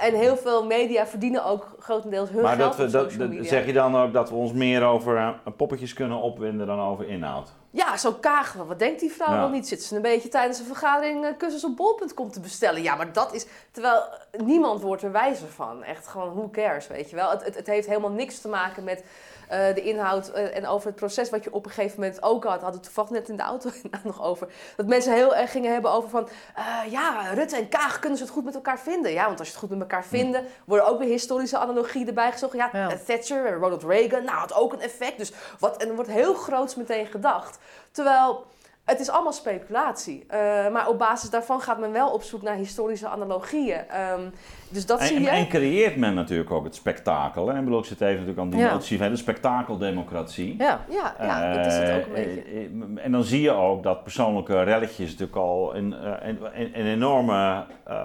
En 0.00 0.14
heel 0.14 0.36
veel 0.36 0.66
media 0.66 1.06
verdienen 1.06 1.44
ook 1.44 1.76
grotendeels 1.78 2.30
hun 2.30 2.42
maar 2.42 2.56
geld 2.56 2.76
dat, 2.76 3.12
we, 3.12 3.36
dat, 3.36 3.46
zeg 3.46 3.66
je 3.66 3.72
dan 3.72 3.96
ook 3.96 4.12
dat 4.12 4.28
we 4.28 4.34
ons 4.34 4.52
meer 4.52 4.84
over 4.84 5.40
poppetjes 5.56 5.92
kunnen 5.92 6.18
opwinden 6.18 6.66
dan 6.66 6.80
over 6.80 7.08
inhoud? 7.08 7.52
Ja, 7.74 7.96
zo 7.96 8.12
kagen. 8.12 8.66
Wat 8.66 8.78
denkt 8.78 9.00
die 9.00 9.12
vrouw 9.12 9.32
Ja. 9.32 9.38
wel 9.38 9.48
niet? 9.48 9.68
Zit 9.68 9.82
ze 9.82 9.96
een 9.96 10.02
beetje 10.02 10.28
tijdens 10.28 10.58
een 10.58 10.64
vergadering 10.64 11.24
eh, 11.24 11.30
kussens 11.38 11.64
op 11.64 11.76
bol.com 11.76 12.30
te 12.30 12.40
bestellen? 12.40 12.82
Ja, 12.82 12.94
maar 12.94 13.12
dat 13.12 13.34
is... 13.34 13.46
Terwijl 13.70 14.02
eh, 14.30 14.40
niemand 14.40 14.80
wordt 14.80 15.02
er 15.02 15.12
wijzer 15.12 15.48
van. 15.48 15.82
Echt 15.82 16.06
gewoon, 16.06 16.34
who 16.34 16.48
cares, 16.50 16.86
weet 16.86 17.10
je 17.10 17.16
wel. 17.16 17.30
Het, 17.30 17.44
het, 17.44 17.54
het 17.54 17.66
heeft 17.66 17.86
helemaal 17.86 18.10
niks 18.10 18.40
te 18.40 18.48
maken 18.48 18.84
met... 18.84 19.04
eh, 19.52 19.74
de 19.74 19.82
inhoud 19.82 20.28
eh, 20.28 20.56
en 20.56 20.66
over 20.66 20.86
het 20.86 20.96
proces 20.96 21.30
wat 21.30 21.44
je 21.44 21.52
op 21.52 21.64
een 21.64 21.70
gegeven 21.70 22.00
moment 22.00 22.22
ook 22.22 22.44
had. 22.44 22.60
Hadden 22.60 22.80
we 22.80 22.86
toevallig 22.86 23.10
net 23.10 23.28
in 23.28 23.36
de 23.36 23.42
auto 23.42 23.70
nog 24.04 24.22
over. 24.22 24.48
Dat 24.76 24.86
mensen 24.86 25.12
heel 25.12 25.34
erg 25.34 25.50
gingen 25.50 25.72
hebben 25.72 25.90
over 25.90 26.10
van, 26.10 26.28
eh, 26.54 26.90
ja, 26.90 27.32
Rutte 27.34 27.56
en 27.56 27.68
Kaag 27.68 27.98
kunnen 27.98 28.18
ze 28.18 28.24
het 28.24 28.32
goed 28.32 28.44
met 28.44 28.54
elkaar 28.54 28.78
vinden. 28.78 29.12
Ja, 29.12 29.26
want 29.26 29.38
als 29.38 29.48
je 29.48 29.54
het 29.54 29.62
goed 29.62 29.70
met 29.70 29.80
elkaar 29.80 30.04
vinden, 30.04 30.44
worden 30.64 30.86
ook 30.86 30.98
weer 30.98 31.08
historische 31.08 31.58
analogieën 31.58 32.06
erbij 32.06 32.32
gezocht. 32.32 32.52
Ja, 32.52 32.70
Ja. 32.72 32.96
Thatcher 33.06 33.46
en 33.46 33.54
Ronald 33.54 33.82
Reagan, 33.82 34.24
nou, 34.24 34.36
had 34.36 34.54
ook 34.54 34.72
een 34.72 34.80
effect. 34.80 35.18
Dus 35.18 35.32
wat, 35.58 35.76
en 35.76 35.88
er 35.88 35.94
wordt 35.94 36.10
heel 36.10 36.34
groots 36.34 36.74
meteen 36.74 37.06
gedacht. 37.06 37.58
Terwijl... 37.90 38.44
Het 38.84 39.00
is 39.00 39.10
allemaal 39.10 39.32
speculatie. 39.32 40.26
Maar 40.72 40.88
op 40.88 40.98
basis 40.98 41.30
daarvan 41.30 41.60
gaat 41.60 41.78
men 41.78 41.92
wel 41.92 42.10
op 42.10 42.22
zoek 42.22 42.42
naar 42.42 42.54
historische 42.54 43.08
analogieën. 43.08 43.88
Ehm, 43.88 44.28
dus 44.72 44.86
dat 44.86 45.02
zie 45.02 45.16
En, 45.16 45.22
je. 45.22 45.28
en 45.28 45.48
creëert 45.48 45.96
men 45.96 46.14
natuurlijk 46.14 46.50
ook 46.50 46.64
het 46.64 46.74
spektakel. 46.74 47.48
Hè? 47.48 47.58
Ik 47.58 47.64
bedoel, 47.64 47.78
ik 47.78 47.84
zit 47.84 48.00
even 48.00 48.12
natuurlijk 48.12 48.38
aan 48.38 48.50
die 48.50 48.60
Ja. 48.60 48.72
notie 48.72 48.98
van 48.98 49.08
de 49.10 49.16
spektakeldemocratie. 49.16 50.54
Ja. 50.58 50.80
Ja, 50.88 51.14
ja 51.20 51.52
dat 51.54 51.66
is 51.66 51.74
het 51.74 51.90
ook 51.90 52.06
een 52.06 52.14
Eh, 52.14 52.24
beetje. 52.24 52.42
eh, 52.42 52.56
eh, 52.64 53.04
En 53.04 53.12
dan 53.12 53.24
zie 53.24 53.40
je 53.40 53.50
ook 53.50 53.82
dat 53.82 54.02
persoonlijke 54.02 54.62
relletjes 54.62 55.10
natuurlijk 55.10 55.36
al 55.38 55.76
een, 55.76 55.94
eh, 55.94 56.28
een, 56.52 56.72
enorme 56.86 57.64
eh, 57.84 57.96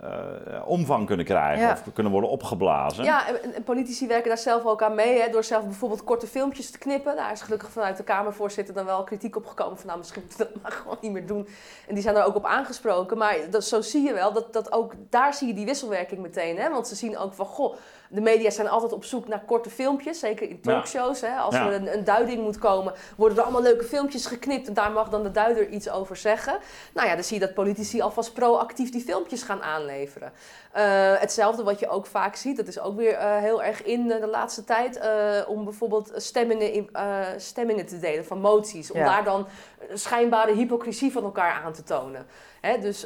eh, 0.00 0.68
omvang 0.68 1.06
kunnen 1.06 1.24
krijgen 1.26 1.66
Ja. 1.66 1.72
of 1.72 1.82
kunnen 1.92 2.12
worden 2.12 2.30
opgeblazen. 2.30 3.04
Ja, 3.04 3.28
en, 3.28 3.54
en 3.54 3.62
politici 3.62 4.06
werken 4.06 4.28
daar 4.28 4.38
zelf 4.38 4.64
ook 4.64 4.82
aan 4.82 4.94
mee. 4.94 5.20
Hè, 5.20 5.30
door 5.30 5.44
zelf 5.44 5.64
bijvoorbeeld 5.64 6.04
korte 6.04 6.26
filmpjes 6.26 6.70
te 6.70 6.78
knippen. 6.78 7.16
Daar 7.16 7.32
is 7.32 7.40
gelukkig 7.42 7.70
vanuit 7.70 7.96
de 7.96 8.02
Kamervoorzitter 8.02 8.74
dan 8.74 8.84
wel 8.84 9.04
kritiek 9.04 9.36
op 9.36 9.46
gekomen. 9.46 9.76
Van 9.76 9.86
nou, 9.86 9.98
misschien 9.98 10.22
moeten 10.26 10.46
we 10.46 10.52
dat 10.52 10.62
maar 10.62 10.72
gewoon 10.72 10.96
niet 11.00 11.12
meer 11.12 11.26
doen. 11.26 11.48
En 11.88 11.94
die 11.94 12.02
zijn 12.02 12.16
er 12.16 12.24
ook 12.24 12.36
op 12.36 12.44
aangesproken. 12.46 13.18
Maar 13.18 13.36
dat, 13.50 13.64
zo 13.64 13.80
zie 13.80 14.02
je 14.02 14.12
wel, 14.12 14.32
dat, 14.32 14.52
dat 14.52 14.72
ook 14.72 14.92
daar 15.10 15.34
zie 15.34 15.48
je 15.48 15.54
die 15.54 15.66
wisselwerking 15.92 16.20
meteen. 16.20 16.58
Hè? 16.58 16.70
Want 16.70 16.88
ze 16.88 16.94
zien 16.94 17.18
ook 17.18 17.34
van, 17.34 17.46
goh, 17.46 17.76
de 18.12 18.20
media 18.20 18.50
zijn 18.50 18.68
altijd 18.68 18.92
op 18.92 19.04
zoek 19.04 19.28
naar 19.28 19.42
korte 19.46 19.70
filmpjes. 19.70 20.18
Zeker 20.18 20.48
in 20.48 20.60
talkshows. 20.60 21.20
Hè? 21.20 21.34
Als 21.36 21.54
Ja. 21.54 21.66
er 21.66 21.72
een, 21.74 21.92
een 21.94 22.04
duiding 22.04 22.42
moet 22.42 22.58
komen, 22.58 22.92
worden 23.16 23.36
er 23.38 23.42
allemaal 23.44 23.62
leuke 23.62 23.84
filmpjes 23.84 24.26
geknipt. 24.26 24.68
En 24.68 24.74
daar 24.74 24.90
mag 24.92 25.08
dan 25.08 25.22
de 25.22 25.30
duider 25.30 25.68
iets 25.68 25.90
over 25.90 26.16
zeggen. 26.16 26.58
Nou 26.94 27.08
ja, 27.08 27.14
dan 27.14 27.24
zie 27.24 27.38
je 27.40 27.46
dat 27.46 27.54
politici 27.54 28.00
alvast 28.00 28.32
proactief 28.32 28.90
die 28.90 29.00
filmpjes 29.02 29.42
gaan 29.42 29.62
aanleveren. 29.62 30.32
Eh, 30.72 30.82
hetzelfde 31.18 31.62
wat 31.62 31.78
je 31.78 31.88
ook 31.88 32.06
vaak 32.06 32.36
ziet, 32.36 32.56
dat 32.56 32.66
is 32.68 32.80
ook 32.80 32.96
weer 32.96 33.12
eh, 33.14 33.36
heel 33.38 33.62
erg 33.62 33.82
in 33.82 34.08
de 34.08 34.26
laatste 34.26 34.64
tijd, 34.64 34.96
eh, 34.98 35.08
om 35.46 35.64
bijvoorbeeld 35.64 36.10
stemmingen, 36.16 36.72
in, 36.72 36.88
eh, 36.92 37.18
stemmingen 37.36 37.86
te 37.86 37.98
delen 37.98 38.24
van 38.24 38.40
moties. 38.40 38.90
Om 38.90 38.98
Ja. 38.98 39.06
daar 39.06 39.24
dan 39.24 39.46
schijnbare 39.92 40.52
hypocrisie 40.54 41.12
van 41.12 41.22
elkaar 41.24 41.62
aan 41.64 41.72
te 41.72 41.82
tonen. 41.82 42.26
Hè, 42.60 42.78
dus, 42.78 43.00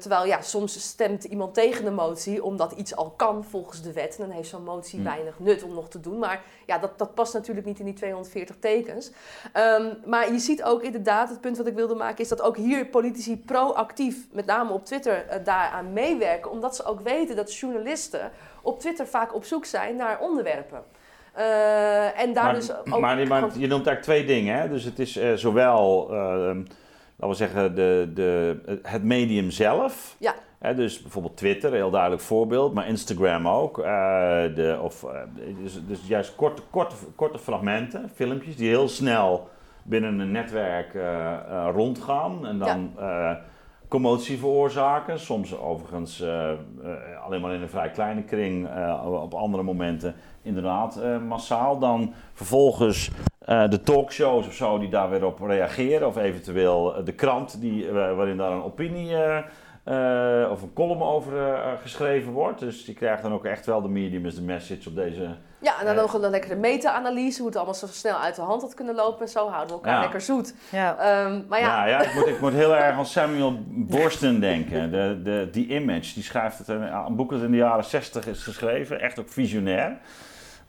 terwijl 0.00 0.26
ja, 0.26 0.40
soms 0.40 0.80
stemt 0.88 1.24
iemand 1.24 1.54
tegen 1.54 1.84
de 1.84 1.90
motie 1.90 2.44
omdat 2.44 2.72
iets 2.72 2.96
al 2.96 3.10
kan 3.10 3.44
volgens 3.44 3.82
de 3.82 3.92
wet. 3.92 4.18
Dan 4.26 4.30
heeft 4.30 4.48
zo'n 4.48 4.64
motie 4.64 4.98
Hmm. 4.98 5.08
weinig 5.08 5.38
nut 5.38 5.62
om 5.62 5.74
nog 5.74 5.88
te 5.88 6.00
doen. 6.00 6.18
Maar 6.18 6.42
ja, 6.66 6.78
dat, 6.78 6.98
dat 6.98 7.14
past 7.14 7.34
natuurlijk 7.34 7.66
niet 7.66 7.78
in 7.78 7.84
die 7.84 7.94
240 7.94 8.56
tekens. 8.58 9.10
Ehm, 9.52 9.84
maar 10.06 10.32
je 10.32 10.38
ziet 10.38 10.62
ook 10.62 10.82
inderdaad, 10.82 11.28
het 11.28 11.40
punt 11.40 11.56
wat 11.56 11.66
ik 11.66 11.74
wilde 11.74 11.94
maken, 11.94 12.18
is 12.18 12.28
dat 12.28 12.42
ook 12.42 12.56
hier 12.56 12.86
politici 12.86 13.38
proactief, 13.38 14.26
met 14.32 14.46
name 14.46 14.72
op 14.72 14.84
Twitter, 14.84 15.26
eh, 15.26 15.44
daaraan 15.44 15.92
meewerken. 15.92 16.50
Omdat 16.50 16.76
ze 16.76 16.84
ook 16.84 17.00
weten 17.00 17.36
dat 17.36 17.54
journalisten 17.56 18.30
op 18.62 18.80
Twitter 18.80 19.06
vaak 19.06 19.34
op 19.34 19.44
zoek 19.44 19.64
zijn 19.64 19.96
naar 19.96 20.20
onderwerpen. 20.20 20.84
Eh, 21.32 22.20
en 22.20 22.32
daar 22.32 22.44
maar, 22.44 22.54
dus 22.54 22.76
ook. 22.76 22.86
maar, 22.86 23.26
maar 23.26 23.40
je 23.40 23.66
noemt 23.66 23.86
eigenlijk 23.86 24.02
twee 24.02 24.24
dingen. 24.24 24.58
Hè? 24.58 24.68
Dus 24.68 24.84
het 24.84 24.98
is 24.98 25.16
eh, 25.16 25.32
zowel, 25.32 26.08
eh, 26.10 26.16
laten 26.16 26.64
we 27.28 27.34
zeggen, 27.34 27.74
de, 27.74 28.10
de, 28.14 28.58
het 28.82 29.04
medium 29.04 29.50
zelf. 29.50 30.16
Ja. 30.18 30.34
Hè, 30.62 30.74
dus 30.74 31.02
bijvoorbeeld 31.02 31.36
Twitter, 31.36 31.70
een 31.70 31.76
heel 31.76 31.90
duidelijk 31.90 32.22
voorbeeld, 32.22 32.74
maar 32.74 32.88
Instagram 32.88 33.48
ook. 33.48 33.78
eh, 33.78 33.84
de, 34.54 34.78
of, 34.82 35.04
eh, 35.04 35.20
dus, 35.62 35.86
dus 35.86 36.06
juist 36.06 36.34
korte, 36.34 36.62
korte, 36.70 36.94
korte 37.16 37.38
fragmenten, 37.38 38.10
filmpjes 38.14 38.56
die 38.56 38.68
heel 38.68 38.88
snel 38.88 39.48
binnen 39.82 40.18
een 40.18 40.30
netwerk 40.30 40.94
eh, 40.94 41.68
rondgaan. 41.74 42.46
En 42.46 42.58
dan 42.58 42.92
eh, 42.98 43.30
commotie 43.88 44.38
veroorzaken. 44.38 45.20
Soms 45.20 45.58
overigens 45.58 46.24
alleen 47.24 47.40
maar 47.40 47.54
in 47.54 47.62
een 47.62 47.68
vrij 47.68 47.90
kleine 47.90 48.22
kring, 48.22 48.68
op 49.04 49.34
andere 49.34 49.62
momenten 49.62 50.14
inderdaad 50.42 51.00
massaal. 51.26 51.78
Dan 51.78 52.12
vervolgens 52.32 53.10
de 53.46 53.80
talkshows 53.84 54.46
of 54.46 54.52
zo 54.52 54.78
die 54.78 54.88
daar 54.88 55.10
weer 55.10 55.24
op 55.26 55.40
reageren. 55.40 56.06
Of 56.06 56.16
eventueel 56.16 57.04
de 57.04 57.12
krant 57.12 57.60
die, 57.60 57.90
waarin 57.92 58.36
daar 58.36 58.52
een 58.52 58.62
opinie 58.62 59.16
eh, 59.16 59.38
eh, 59.84 60.48
of 60.50 60.62
een 60.62 60.72
column 60.74 61.02
over 61.02 61.52
eh, 61.52 61.72
geschreven 61.80 62.32
wordt. 62.32 62.60
Dus 62.60 62.84
die 62.84 62.94
krijgt 62.94 63.22
dan 63.22 63.32
ook 63.32 63.44
echt 63.44 63.66
wel 63.66 63.82
de 63.82 63.88
medium 63.88 64.26
is 64.26 64.34
de 64.34 64.42
message 64.42 64.88
op 64.88 64.94
deze... 64.94 65.28
Ja, 65.58 65.78
en 65.80 65.86
dan 65.86 65.94
Eh. 65.94 66.00
nog 66.00 66.14
een 66.14 66.30
lekkere 66.30 66.54
meta-analyse, 66.56 67.36
hoe 67.38 67.46
het 67.46 67.56
allemaal 67.56 67.74
zo 67.74 67.86
snel 67.86 68.16
uit 68.16 68.34
de 68.36 68.42
hand 68.42 68.62
had 68.62 68.74
kunnen 68.74 68.94
lopen. 68.94 69.20
En 69.20 69.28
zo 69.28 69.48
houden 69.48 69.66
we 69.68 69.72
elkaar 69.74 69.94
Ja. 69.94 70.00
lekker 70.00 70.20
zoet. 70.20 70.54
Ja. 70.70 70.96
Ehm, 70.98 71.40
maar 71.48 71.60
ja, 71.60 71.86
Ja, 71.86 71.88
ja 71.88 72.02
ik, 72.08 72.14
moet, 72.14 72.26
ik 72.26 72.40
moet 72.40 72.52
heel 72.52 72.76
erg 72.76 72.96
aan 72.96 73.06
Samuel 73.06 73.58
Borsten 73.68 74.40
denken. 74.40 74.90
De, 74.90 75.20
de, 75.22 75.48
die 75.52 75.66
Image, 75.68 76.14
die 76.14 76.22
schrijft 76.22 76.58
het, 76.58 76.68
een, 76.68 76.82
een 76.94 77.16
boek 77.16 77.30
dat 77.30 77.42
in 77.42 77.50
de 77.50 77.56
jaren 77.56 77.84
60 77.84 78.26
is 78.26 78.42
geschreven, 78.42 79.00
echt 79.00 79.18
ook 79.20 79.28
visionair. 79.28 79.98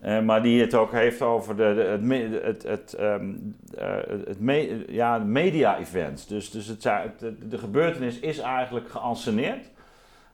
Eh, 0.04 0.20
maar 0.20 0.42
die 0.42 0.62
het 0.62 0.74
ook 0.74 0.92
heeft 0.92 1.22
over 1.22 1.56
de, 1.56 1.64
het, 1.64 2.44
het, 2.44 2.64
het, 2.64 2.94
ehm, 2.94 3.34
eh, 3.78 3.96
het 4.26 4.40
me- 4.40 4.84
ja, 4.88 5.18
media-events. 5.18 6.28
Dus, 6.28 6.52
dus 6.52 6.68
het, 6.68 6.84
het- 6.84 7.20
de, 7.50 7.58
gebeurtenis 7.58 8.20
is 8.20 8.40
eigenlijk 8.40 8.90
geanceneerd. 8.90 9.70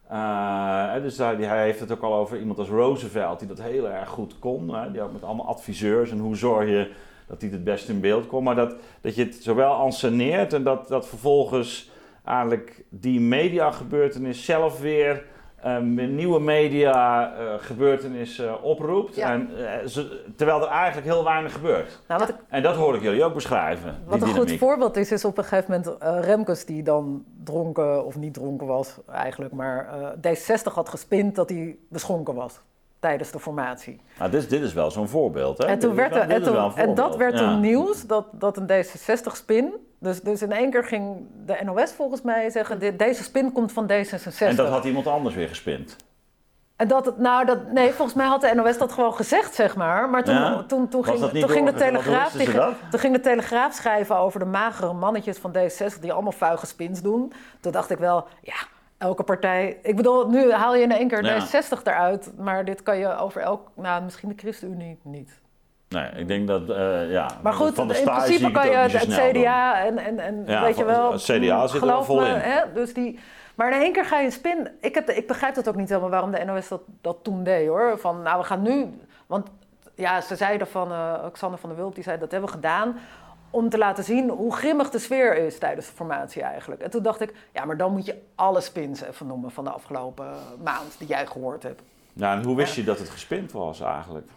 Eh, 0.08 0.94
dus 1.02 1.16
die, 1.16 1.26
hij 1.46 1.64
heeft 1.64 1.80
het 1.80 1.92
ook 1.92 2.02
al 2.02 2.14
over 2.14 2.40
iemand 2.40 2.60
als 2.60 2.68
Roosevelt, 2.68 3.40
die 3.40 3.48
dat 3.48 3.62
heel 3.62 3.90
erg 3.90 4.10
goed 4.10 4.40
kon. 4.40 4.74
Hè, 4.76 4.92
die 4.92 5.02
ook 5.02 5.14
met 5.14 5.24
allemaal 5.24 5.48
adviseurs 5.48 6.12
en 6.12 6.20
hoe 6.20 6.36
zorg 6.36 6.70
je 6.70 6.92
dat 7.28 7.40
die 7.40 7.52
het 7.52 7.64
best 7.64 7.90
in 7.90 8.00
beeld 8.00 8.28
komt. 8.28 8.44
Maar 8.44 8.56
dat, 8.56 8.76
dat 9.02 9.16
je 9.16 9.24
het 9.24 9.36
zowel 9.36 9.72
anceneert 9.74 10.54
en 10.54 10.64
dat, 10.64 10.88
dat 10.88 11.08
vervolgens 11.08 11.92
eigenlijk 12.26 12.84
die 12.90 13.20
mediagebeurtenis 13.20 14.46
zelf 14.46 14.80
weer 14.80 15.24
ehm, 15.64 16.00
een 16.00 16.16
nieuwe 16.16 16.40
media-gebeurtenis 16.40 18.42
oproept. 18.62 19.16
Ja. 19.16 19.32
En, 19.32 19.50
eh, 19.58 19.86
ze- 19.88 20.24
terwijl 20.36 20.62
er 20.62 20.68
eigenlijk 20.68 21.08
heel 21.08 21.24
weinig 21.24 21.54
gebeurt. 21.54 22.00
Nou, 22.08 22.20
wat 22.20 22.30
ik 22.30 22.36
En 22.50 22.64
dat 22.64 22.76
hoor 22.76 22.96
ik 22.96 23.02
jullie 23.02 23.24
ook 23.24 23.34
beschrijven. 23.34 23.96
Wat 24.06 24.22
een 24.22 24.28
goed 24.28 24.52
voorbeeld 24.58 24.98
is, 24.98 25.12
is 25.12 25.26
op 25.26 25.38
een 25.38 25.44
gegeven 25.44 25.72
moment 25.72 25.98
eh, 26.02 26.18
Remkes 26.22 26.66
die 26.66 26.84
dan 26.84 27.24
dronken 27.44 28.06
of 28.06 28.18
niet 28.18 28.34
dronken 28.34 28.68
was 28.68 28.98
eigenlijk, 29.12 29.54
maar 29.54 29.88
eh, 29.88 30.08
D60 30.38 30.74
had 30.74 30.90
gespind 30.90 31.36
dat 31.36 31.50
hij 31.50 31.78
beschonken 31.90 32.34
was 32.36 32.62
tijdens 33.00 33.32
de 33.32 33.40
formatie. 33.40 34.00
Nou, 34.20 34.32
dit, 34.32 34.42
is- 34.42 34.48
dit 34.50 34.62
is 34.62 34.74
wel 34.74 34.92
zo'n 34.92 35.08
voorbeeld. 35.08 35.58
Hè? 35.58 35.66
En, 35.66 35.80
toen 35.80 35.96
werd 35.96 36.14
wel- 36.14 36.22
er, 36.24 36.30
en, 36.30 36.44
toen- 36.86 36.96
dat 36.96 37.16
werd 37.16 37.40
Ja. 37.40 37.52
toen 37.52 37.60
nieuws, 37.60 38.06
dat, 38.08 38.26
dat 38.32 38.58
een 38.58 38.68
D66-spin. 38.68 39.74
Dus, 40.00 40.22
dus 40.22 40.42
in 40.42 40.52
één 40.52 40.72
keer 40.72 40.84
ging 40.84 41.18
de 41.46 41.58
NOS 41.64 41.92
volgens 41.92 42.22
mij 42.22 42.50
zeggen, 42.50 42.80
"Dit- 42.80 43.00
deze 43.00 43.24
spin 43.24 43.52
komt 43.52 43.72
van 43.72 43.88
D66. 43.92 44.48
En 44.48 44.56
dat 44.56 44.68
had 44.70 44.86
iemand 44.86 45.08
anders 45.08 45.36
weer 45.36 45.48
gespind. 45.48 45.96
En 46.76 46.88
dat 46.88 47.06
het, 47.06 47.18
nou, 47.18 47.46
dat, 47.46 47.72
nee, 47.72 47.92
volgens 47.92 48.18
mij 48.18 48.26
had 48.28 48.42
de 48.42 48.52
NOS 48.56 48.78
dat 48.78 48.92
gewoon 48.92 49.14
gezegd, 49.14 49.56
zeg 49.56 49.76
maar. 49.76 50.10
Maar 50.10 50.24
toen, 50.24 50.34
Ja? 50.36 50.64
toen, 50.64 50.88
toen, 50.88 51.04
ging, 51.06 51.18
toen, 51.20 51.50
ging 51.50 51.66
de 51.66 51.74
telegraaf, 51.74 52.32
die- 52.32 52.54
toen 52.90 53.00
ging 53.00 53.14
de 53.16 53.20
Telegraaf 53.20 53.74
schrijven 53.74 54.16
over 54.18 54.40
de 54.40 54.46
magere 54.46 54.94
mannetjes 54.94 55.38
van 55.38 55.52
D66 55.58 56.00
die 56.02 56.14
allemaal 56.14 56.32
vuige 56.32 56.66
spins 56.66 57.02
doen. 57.02 57.34
Toen 57.60 57.72
dacht 57.72 57.90
ik 57.90 57.98
wel, 57.98 58.28
ja, 58.42 58.56
elke 58.98 59.24
partij... 59.24 59.78
Ik 59.84 59.96
bedoel, 59.96 60.30
nu 60.30 60.52
haal 60.52 60.76
je 60.76 60.82
in 60.84 60.92
één 60.92 61.08
keer 61.08 61.24
Ja. 61.26 61.46
D60 61.46 61.84
eruit, 61.84 62.32
maar 62.38 62.66
dit 62.66 62.84
kan 62.84 62.98
je 62.98 63.18
over 63.18 63.42
elk... 63.42 63.68
Nou, 63.76 64.04
misschien 64.04 64.30
de 64.30 64.36
ChristenUnie 64.38 65.00
niet. 65.04 65.40
Nee, 65.90 66.10
ik 66.16 66.28
denk 66.28 66.48
dat, 66.48 66.70
eh, 66.70 67.12
ja... 67.12 67.30
Maar 67.42 67.54
goed, 67.54 67.76
van 67.76 67.88
de 67.88 67.98
in 67.98 68.04
principe 68.06 68.52
kan 68.52 68.70
je 68.70 68.76
het. 68.76 69.08
CDA 69.08 69.86
en, 69.86 69.98
en, 69.98 70.20
en 70.20 70.44
Ja, 70.46 70.62
weet 70.64 70.78
je 70.78 70.86
wel... 70.86 71.12
het 71.12 71.22
CDA 71.22 71.68
zit 71.68 71.82
er 71.82 72.04
vol 72.04 72.20
me, 72.20 72.28
in. 72.28 72.36
Hè, 72.36 72.62
dus 72.74 72.94
die, 72.94 73.20
maar 73.56 73.74
in 73.74 73.82
één 73.82 73.94
keer 73.94 74.06
ga 74.06 74.20
je 74.20 74.32
spin... 74.32 74.70
Ik, 74.82 74.96
heb, 74.96 75.10
ik 75.10 75.28
begrijp 75.28 75.56
dat 75.56 75.68
ook 75.68 75.76
niet 75.76 75.90
helemaal 75.90 76.10
waarom 76.10 76.32
de 76.32 76.44
NOS 76.46 76.68
dat, 76.68 76.82
dat 77.02 77.18
toen 77.22 77.44
deed, 77.44 77.68
hoor. 77.68 78.00
Van, 78.00 78.22
nou, 78.22 78.40
we 78.40 78.46
gaan 78.46 78.62
nu... 78.62 79.00
Want 79.28 79.48
ja, 79.96 80.22
ze 80.22 80.36
zeiden 80.36 80.68
van... 80.68 80.92
eh 80.92 81.14
Xander 81.32 81.60
van 81.60 81.70
der 81.70 81.78
Wulp, 81.78 81.96
die 81.96 82.04
zei, 82.04 82.20
dat 82.20 82.32
hebben 82.32 82.50
we 82.50 82.56
gedaan... 82.56 83.00
om 83.50 83.70
te 83.70 83.78
laten 83.78 84.04
zien 84.04 84.30
hoe 84.30 84.56
grimmig 84.56 84.90
de 84.90 85.00
sfeer 85.00 85.38
is 85.38 85.58
tijdens 85.58 85.88
de 85.88 85.94
formatie 85.94 86.42
eigenlijk. 86.42 86.82
En 86.82 86.90
toen 86.90 87.04
dacht 87.04 87.22
ik, 87.22 87.34
ja, 87.54 87.66
maar 87.66 87.78
dan 87.78 87.92
moet 87.92 88.06
je 88.06 88.22
alle 88.36 88.62
spins 88.62 89.02
even 89.02 89.28
noemen... 89.28 89.52
van 89.52 89.64
de 89.64 89.72
afgelopen 89.72 90.28
maand 90.64 90.96
die 90.98 91.08
jij 91.08 91.26
gehoord 91.26 91.64
hebt. 91.64 91.82
Ja, 92.14 92.34
en 92.34 92.44
hoe 92.44 92.56
wist 92.56 92.76
je 92.76 92.84
dat 92.84 93.00
het 93.00 93.10
gespind 93.10 93.52
was 93.52 93.82
eigenlijk? 93.82 94.28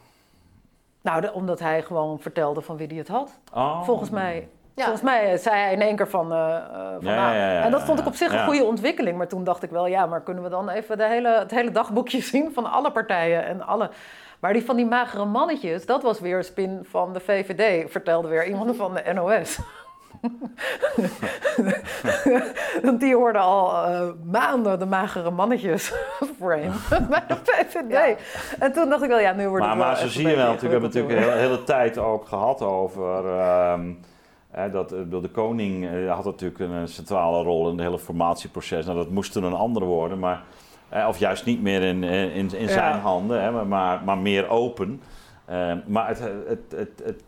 Nou, 1.03 1.21
de- 1.21 1.33
omdat 1.33 1.59
hij 1.61 1.83
gewoon 1.83 2.19
vertelde 2.21 2.61
van 2.61 2.77
wie 2.77 2.89
die 2.89 2.99
het 2.99 3.09
had. 3.09 3.41
Oh. 3.55 3.83
Volgens 3.83 4.11
mij, 4.11 4.49
Ja. 4.75 4.83
volgens 4.83 5.03
mij 5.03 5.37
zei 5.37 5.57
hij 5.57 5.73
in 5.73 5.81
één 5.81 5.97
keer 5.97 6.09
van. 6.09 6.33
eh, 6.33 6.57
eh, 6.57 6.63
van 7.01 7.11
Ja, 7.13 7.35
ja, 7.35 7.53
ja, 7.53 7.63
en 7.63 7.71
dat 7.71 7.83
vond 7.83 7.99
ik 7.99 8.07
op 8.07 8.15
zich 8.15 8.33
een 8.33 8.45
goede 8.45 8.65
ontwikkeling. 8.65 9.17
Maar 9.17 9.29
toen 9.29 9.45
dacht 9.45 9.63
ik 9.63 9.71
wel, 9.71 9.87
ja, 9.87 10.07
maar 10.07 10.21
kunnen 10.23 10.43
we 10.43 10.49
dan 10.49 10.69
even 10.69 10.99
de 10.99 11.05
hele, 11.07 11.39
het 11.39 11.51
hele 11.51 11.71
dagboekje 11.71 12.21
zien 12.33 12.53
van 12.55 12.71
alle 12.73 12.91
partijen 12.93 13.45
en 13.45 13.67
alle. 13.67 13.91
Maar 14.41 14.53
die 14.53 14.65
van 14.65 14.77
die 14.77 14.87
magere 14.87 15.25
mannetjes, 15.25 15.87
dat 15.87 16.03
was 16.03 16.21
weer 16.21 16.37
een 16.37 16.45
spin 16.45 16.81
van 16.91 17.13
de 17.13 17.21
VVD, 17.21 17.91
vertelde 17.91 18.29
weer 18.29 18.47
iemand 18.47 18.77
van 18.77 18.95
de 18.95 19.13
NOS. 19.13 19.59
Want 22.83 23.01
die 23.01 23.15
hoorden 23.15 23.43
al 23.43 23.91
uh, 23.91 24.09
maanden 24.31 24.79
de 24.79 24.87
magere 24.87 25.31
mannetjes 25.31 25.93
frame 26.39 26.71
bij 27.11 27.25
de 27.29 27.37
VVD. 27.43 27.91
Ja. 27.91 28.17
En 28.59 28.73
toen 28.73 28.89
dacht 28.89 29.03
ik 29.03 29.09
wel, 29.09 29.21
ja, 29.21 29.33
nu 29.33 29.49
wordt 29.49 29.67
maar, 29.67 29.77
het 29.77 29.85
Maar 29.85 29.97
zo 29.97 30.09
zie 30.09 30.29
je 30.29 30.37
wel, 30.37 30.53
natuurlijk, 30.53 30.63
we 30.63 30.69
hebben 30.69 30.91
natuurlijk 30.91 31.15
een 31.15 31.23
hele, 31.23 31.47
hele 31.47 31.65
tijd 31.65 31.99
ook 31.99 32.27
gehad 32.27 32.63
over... 32.63 33.25
Um, 33.73 33.99
dat, 34.73 34.89
de 34.89 35.29
koning 35.33 35.89
had 36.09 36.25
natuurlijk 36.25 36.59
een 36.59 36.89
centrale 36.89 37.43
rol 37.43 37.69
in 37.69 37.77
het 37.77 37.87
hele 37.87 37.99
formatieproces. 37.99 38.85
Nou, 38.85 38.97
dat 38.97 39.11
moest 39.11 39.33
toen 39.33 39.45
een 39.45 39.55
andere 39.55 39.85
worden, 39.85 40.19
maar, 40.19 40.43
of 41.09 41.19
juist 41.19 41.45
niet 41.45 41.63
meer 41.63 41.83
in, 41.83 42.05
in, 42.05 42.55
in 42.55 42.69
zijn 42.69 42.99
handen, 42.99 43.43
hè, 43.43 43.65
maar, 43.65 44.03
maar 44.05 44.19
meer 44.19 44.49
open. 44.49 45.01
Uh, 45.51 45.73
maar 45.87 46.09
het, 46.09 46.21
het, 46.75 47.03
het, 47.05 47.23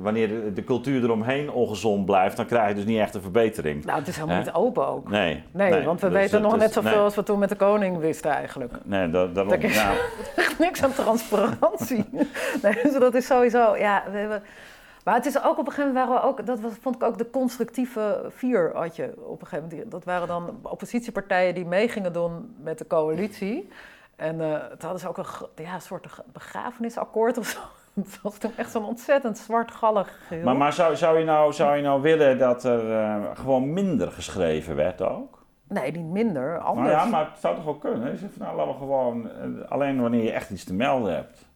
wanneer 0.00 0.54
de 0.54 0.64
cultuur 0.64 1.02
eromheen 1.02 1.50
ongezond 1.50 2.06
blijft, 2.06 2.36
dan 2.36 2.46
krijg 2.46 2.68
je 2.68 2.74
dus 2.74 2.84
niet 2.84 2.98
echt 2.98 3.14
een 3.14 3.22
verbetering. 3.22 3.84
Nou, 3.84 3.98
het 3.98 4.08
is 4.08 4.16
helemaal 4.16 4.38
niet 4.38 4.52
open 4.52 4.86
ook. 4.86 5.08
Nee. 5.08 5.42
Nee, 5.50 5.84
want 5.84 6.00
we 6.00 6.08
dus 6.08 6.16
weten 6.16 6.42
nog 6.42 6.56
net 6.56 6.72
zoveel 6.72 6.90
nee. 6.90 7.00
als 7.00 7.14
we 7.14 7.22
toen 7.22 7.38
met 7.38 7.48
de 7.48 7.56
koning 7.56 7.98
wisten 7.98 8.30
eigenlijk. 8.30 8.72
Nee, 8.84 9.10
da 9.10 9.26
daarom... 9.26 9.52
Is 9.52 9.74
ja. 9.74 9.92
niks 10.58 10.82
aan 10.82 10.92
transparantie. 10.92 12.04
nee, 12.62 12.78
dus 12.82 12.92
dat 12.98 13.14
is 13.14 13.26
sowieso... 13.26 13.76
Ja, 13.76 14.04
we 14.10 14.18
hebben... 14.18 14.42
Maar 15.04 15.14
het 15.14 15.26
is 15.26 15.42
ook 15.42 15.58
op 15.58 15.66
een 15.66 15.72
gegeven 15.72 15.92
moment 15.92 16.08
waren 16.08 16.22
we 16.22 16.28
ook, 16.28 16.46
dat 16.46 16.60
was, 16.60 16.72
vond 16.80 16.94
ik 16.94 17.02
ook 17.02 17.18
de 17.18 17.30
constructieve 17.30 18.24
vier 18.28 18.70
had 18.74 18.96
je 18.96 19.14
op 19.16 19.40
een 19.40 19.46
gegeven 19.46 19.68
moment. 19.70 19.90
Dat 19.90 20.04
waren 20.04 20.28
dan 20.28 20.58
oppositiepartijen 20.62 21.54
die 21.54 21.66
mee 21.66 21.88
gingen 21.88 22.12
doen 22.12 22.54
met 22.62 22.78
de 22.78 22.86
coalitie. 22.86 23.68
En 24.20 24.40
uh, 24.40 24.54
toen 24.54 24.78
hadden 24.80 24.98
ze 24.98 25.08
ook 25.08 25.18
een 25.18 25.64
ja, 25.64 25.78
soort 25.78 26.06
begrafenisakkoord 26.32 27.38
of 27.38 27.46
zo. 27.46 27.58
Het 28.02 28.22
was 28.22 28.38
toen 28.38 28.52
echt 28.56 28.70
zo'n 28.70 28.84
ontzettend 28.84 29.38
zwartgallig 29.38 30.18
geheel. 30.26 30.44
Maar, 30.44 30.56
maar 30.56 30.72
zou, 30.72 30.96
zou, 30.96 31.18
je 31.18 31.24
nou, 31.24 31.52
zou 31.52 31.76
je 31.76 31.82
nou 31.82 32.02
willen 32.02 32.38
dat 32.38 32.64
er 32.64 32.90
uh, 32.90 33.24
gewoon 33.34 33.72
minder 33.72 34.12
geschreven 34.12 34.76
werd 34.76 35.02
ook? 35.02 35.44
Nee, 35.68 35.92
niet 35.92 36.06
minder, 36.06 36.58
anders. 36.58 36.88
Nou 36.88 37.04
ja, 37.04 37.10
maar 37.10 37.30
het 37.30 37.40
zou 37.40 37.54
toch 37.54 37.64
wel 37.64 37.74
kunnen? 37.74 38.10
Je 38.10 38.16
zegt 38.16 38.32
van 38.36 38.46
nou, 38.46 38.56
laten 38.56 38.72
we 38.72 38.78
gewoon, 38.78 39.30
uh, 39.44 39.70
alleen 39.70 40.00
wanneer 40.00 40.22
je 40.22 40.32
echt 40.32 40.50
iets 40.50 40.64
te 40.64 40.74
melden 40.74 41.14
hebt. 41.14 41.46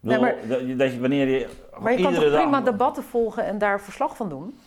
Nee, 0.00 0.18
maar, 0.20 0.34
dat 0.76 0.92
je, 0.92 1.00
wanneer 1.00 1.28
je, 1.28 1.48
maar 1.78 1.92
je 1.92 2.02
kan 2.02 2.14
toch 2.14 2.32
prima 2.32 2.60
debatten 2.60 3.02
volgen 3.02 3.44
en 3.44 3.58
daar 3.58 3.80
verslag 3.80 4.16
van 4.16 4.28
doen? 4.28 4.58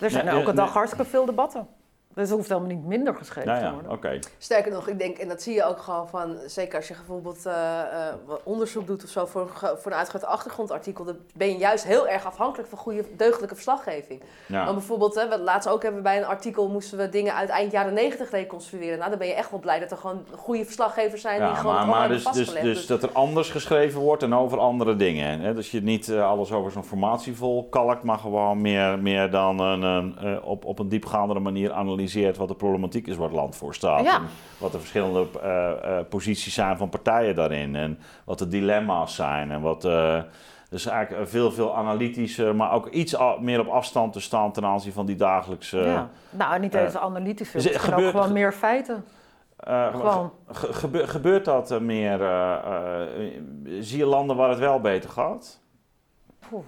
Er 0.00 0.10
zijn 0.10 0.28
elke 0.28 0.52
dag 0.52 0.72
hartstikke 0.72 1.04
veel 1.04 1.24
debatten. 1.24 1.66
Dus 2.14 2.28
het 2.28 2.36
hoeft 2.36 2.48
helemaal 2.48 2.70
niet 2.70 2.86
minder 2.86 3.14
geschreven 3.14 3.50
nou 3.50 3.62
ja, 3.62 3.68
te 3.68 3.74
worden. 3.74 3.92
Okay. 3.92 4.22
Sterker 4.38 4.72
nog, 4.72 4.88
ik 4.88 4.98
denk, 4.98 5.18
en 5.18 5.28
dat 5.28 5.42
zie 5.42 5.54
je 5.54 5.64
ook 5.64 5.78
gewoon 5.78 6.08
van, 6.08 6.36
zeker 6.46 6.76
als 6.76 6.88
je 6.88 6.94
bijvoorbeeld 6.94 7.46
uh, 7.46 7.52
uh, 7.52 8.34
onderzoek 8.42 8.86
doet 8.86 9.04
of 9.04 9.10
zo 9.10 9.26
voor, 9.26 9.48
voor 9.48 9.92
een 9.92 9.98
uitgebreid 9.98 10.32
achtergrondartikel, 10.32 11.04
dan 11.04 11.16
ben 11.34 11.48
je 11.48 11.56
juist 11.56 11.84
heel 11.84 12.08
erg 12.08 12.26
afhankelijk 12.26 12.68
van 12.68 12.78
goede, 12.78 13.04
deugdelijke 13.16 13.54
verslaggeving. 13.54 14.22
Ja. 14.46 14.64
Want 14.64 14.76
bijvoorbeeld, 14.76 15.14
hè, 15.14 15.38
laatst 15.38 15.68
ook 15.68 15.82
hebben 15.82 16.00
we 16.02 16.08
bij 16.08 16.18
een 16.18 16.24
artikel 16.26 16.68
moesten 16.68 16.98
we 16.98 17.08
dingen 17.08 17.34
uit 17.34 17.48
eind 17.48 17.72
jaren 17.72 17.94
negentig 17.94 18.30
reconstrueren. 18.30 18.98
Nou, 18.98 19.10
dan 19.10 19.18
ben 19.18 19.28
je 19.28 19.34
echt 19.34 19.50
wel 19.50 19.60
blij 19.60 19.80
dat 19.80 19.90
er 19.90 19.96
gewoon 19.96 20.24
goede 20.36 20.64
verslaggevers 20.64 21.22
zijn 21.22 21.40
ja, 21.40 21.48
die 21.48 21.56
gewoon 21.56 21.74
maar, 21.74 21.86
maar 21.86 22.08
dus, 22.08 22.24
dus, 22.24 22.52
dus, 22.52 22.86
dat 22.86 23.02
er 23.02 23.12
anders 23.12 23.50
geschreven 23.50 24.00
wordt 24.00 24.22
en 24.22 24.34
over 24.34 24.58
andere 24.58 24.96
dingen. 24.96 25.40
Hè? 25.40 25.54
Dus 25.54 25.70
je 25.70 25.82
niet 25.82 26.08
uh, 26.08 26.28
alles 26.28 26.52
over 26.52 26.72
zo'n 26.72 26.84
formatievol 26.84 27.68
kalkt, 27.68 28.02
maar 28.02 28.18
gewoon 28.18 28.60
meer, 28.60 28.98
meer 28.98 29.30
dan 29.30 29.60
een, 29.60 29.82
een, 29.82 30.42
op, 30.42 30.64
op 30.64 30.78
een 30.78 30.88
diepgaandere 30.88 31.40
manier 31.40 31.72
analyseert 32.00 32.36
wat 32.36 32.48
de 32.48 32.54
problematiek 32.54 33.06
is 33.06 33.16
waar 33.16 33.28
het 33.28 33.36
land 33.36 33.56
voor 33.56 33.74
staat. 33.74 34.04
Ja. 34.04 34.16
En 34.16 34.26
wat 34.58 34.72
de 34.72 34.78
verschillende 34.78 35.26
uh, 35.36 35.72
uh, 35.84 35.98
posities 36.08 36.54
zijn 36.54 36.76
van 36.76 36.88
partijen 36.88 37.34
daarin. 37.34 37.76
En 37.76 37.98
wat 38.24 38.38
de 38.38 38.48
dilemma's 38.48 39.14
zijn. 39.14 39.50
En 39.50 39.60
wat, 39.60 39.84
uh, 39.84 40.22
dus 40.70 40.86
eigenlijk 40.86 41.28
veel, 41.28 41.52
veel 41.52 41.76
analytischer, 41.76 42.56
maar 42.56 42.72
ook 42.72 42.88
iets 42.88 43.16
meer 43.40 43.60
op 43.60 43.68
afstand 43.68 44.12
te 44.12 44.20
staan 44.20 44.52
ten 44.52 44.64
aanzien 44.64 44.92
van 44.92 45.06
die 45.06 45.16
dagelijkse. 45.16 45.78
Ja. 45.78 46.10
Nou, 46.30 46.60
niet 46.60 46.74
eens 46.74 46.96
analytisch, 46.96 47.52
het 47.52 47.76
gebeurt 47.76 48.10
gewoon 48.10 48.32
meer 48.32 48.52
feiten. 48.52 49.04
gewoon. 49.92 50.32
Ge 50.48 51.06
gebeurt 51.06 51.44
dat 51.44 51.80
meer? 51.80 52.18
zie 53.80 53.98
je 53.98 54.06
landen 54.06 54.36
waar 54.36 54.48
het 54.48 54.58
wel 54.58 54.80
beter 54.80 55.10
gaat? 55.10 55.60
Poeh. 56.48 56.64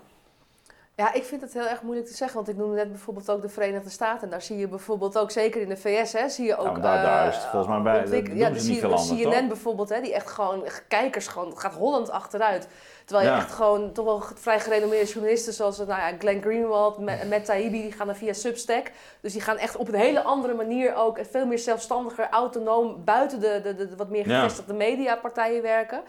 Ja, 1.03 1.13
ik 1.13 1.25
vind 1.25 1.41
het 1.41 1.53
heel 1.53 1.67
erg 1.69 1.83
moeilijk 1.83 2.07
te 2.09 2.15
zeggen, 2.15 2.37
want 2.37 2.49
ik 2.49 2.57
noemde 2.57 2.75
net 2.77 2.89
bijvoorbeeld 2.91 3.31
ook 3.31 3.43
de 3.43 3.49
Verenigde 3.49 3.91
Staten. 3.91 4.23
En 4.23 4.31
daar 4.31 4.43
zie 4.43 4.57
je 4.59 4.69
bijvoorbeeld 4.69 5.19
ook, 5.19 5.31
zeker 5.31 5.61
in 5.61 5.69
de 5.69 5.77
VS, 5.77 6.13
hè, 6.13 6.29
zie 6.29 6.47
je 6.47 6.57
ook... 6.57 6.67
Nou, 6.67 6.81
daar, 6.81 7.03
daar 7.03 7.29
is 7.29 7.35
het 7.35 7.45
volgens 7.45 7.73
mij 7.73 7.83
bij, 7.83 8.01
ontwik- 8.01 8.35
ja, 8.35 8.55
zie 8.55 8.75
je 8.75 9.31
CNN 9.31 9.49
bijvoorbeeld, 9.49 9.89
hè, 9.89 10.01
die 10.01 10.15
echt 10.15 10.31
gewoon, 10.31 10.65
kijkers 10.89 11.27
gewoon, 11.27 11.59
gaat 11.59 11.75
Holland 11.75 12.11
achteruit. 12.11 12.69
Terwijl 13.05 13.29
je 13.31 13.37
echt 13.37 13.53
gewoon 13.53 13.93
toch 13.93 14.05
wel 14.05 14.23
vrij 14.35 14.61
gerenommeerde 14.61 15.07
journalisten 15.07 15.53
zoals 15.53 15.79
nou 15.79 15.89
ja, 15.89 16.13
Glenn 16.19 16.43
Greenwald, 16.43 16.99
Matt 16.99 17.45
Taibbi, 17.45 17.83
die 17.83 17.93
gaan 17.93 18.07
dan 18.07 18.17
via 18.17 18.33
Substack. 18.33 18.91
Dus 19.21 19.33
die 19.33 19.43
gaan 19.43 19.57
echt 19.57 19.77
op 19.77 19.89
een 19.89 19.95
hele 19.95 20.23
andere 20.23 20.55
manier 20.55 20.95
ook 20.95 21.19
veel 21.31 21.47
meer 21.47 21.59
zelfstandiger, 21.59 22.29
autonoom, 22.31 23.05
buiten 23.05 23.41
de, 23.41 23.61
de, 23.63 23.75
de 23.75 23.97
wat 23.97 24.11
meer 24.11 24.25
gevestigde 24.25 24.75
mediapartijen 24.75 25.63
werken. 25.63 26.03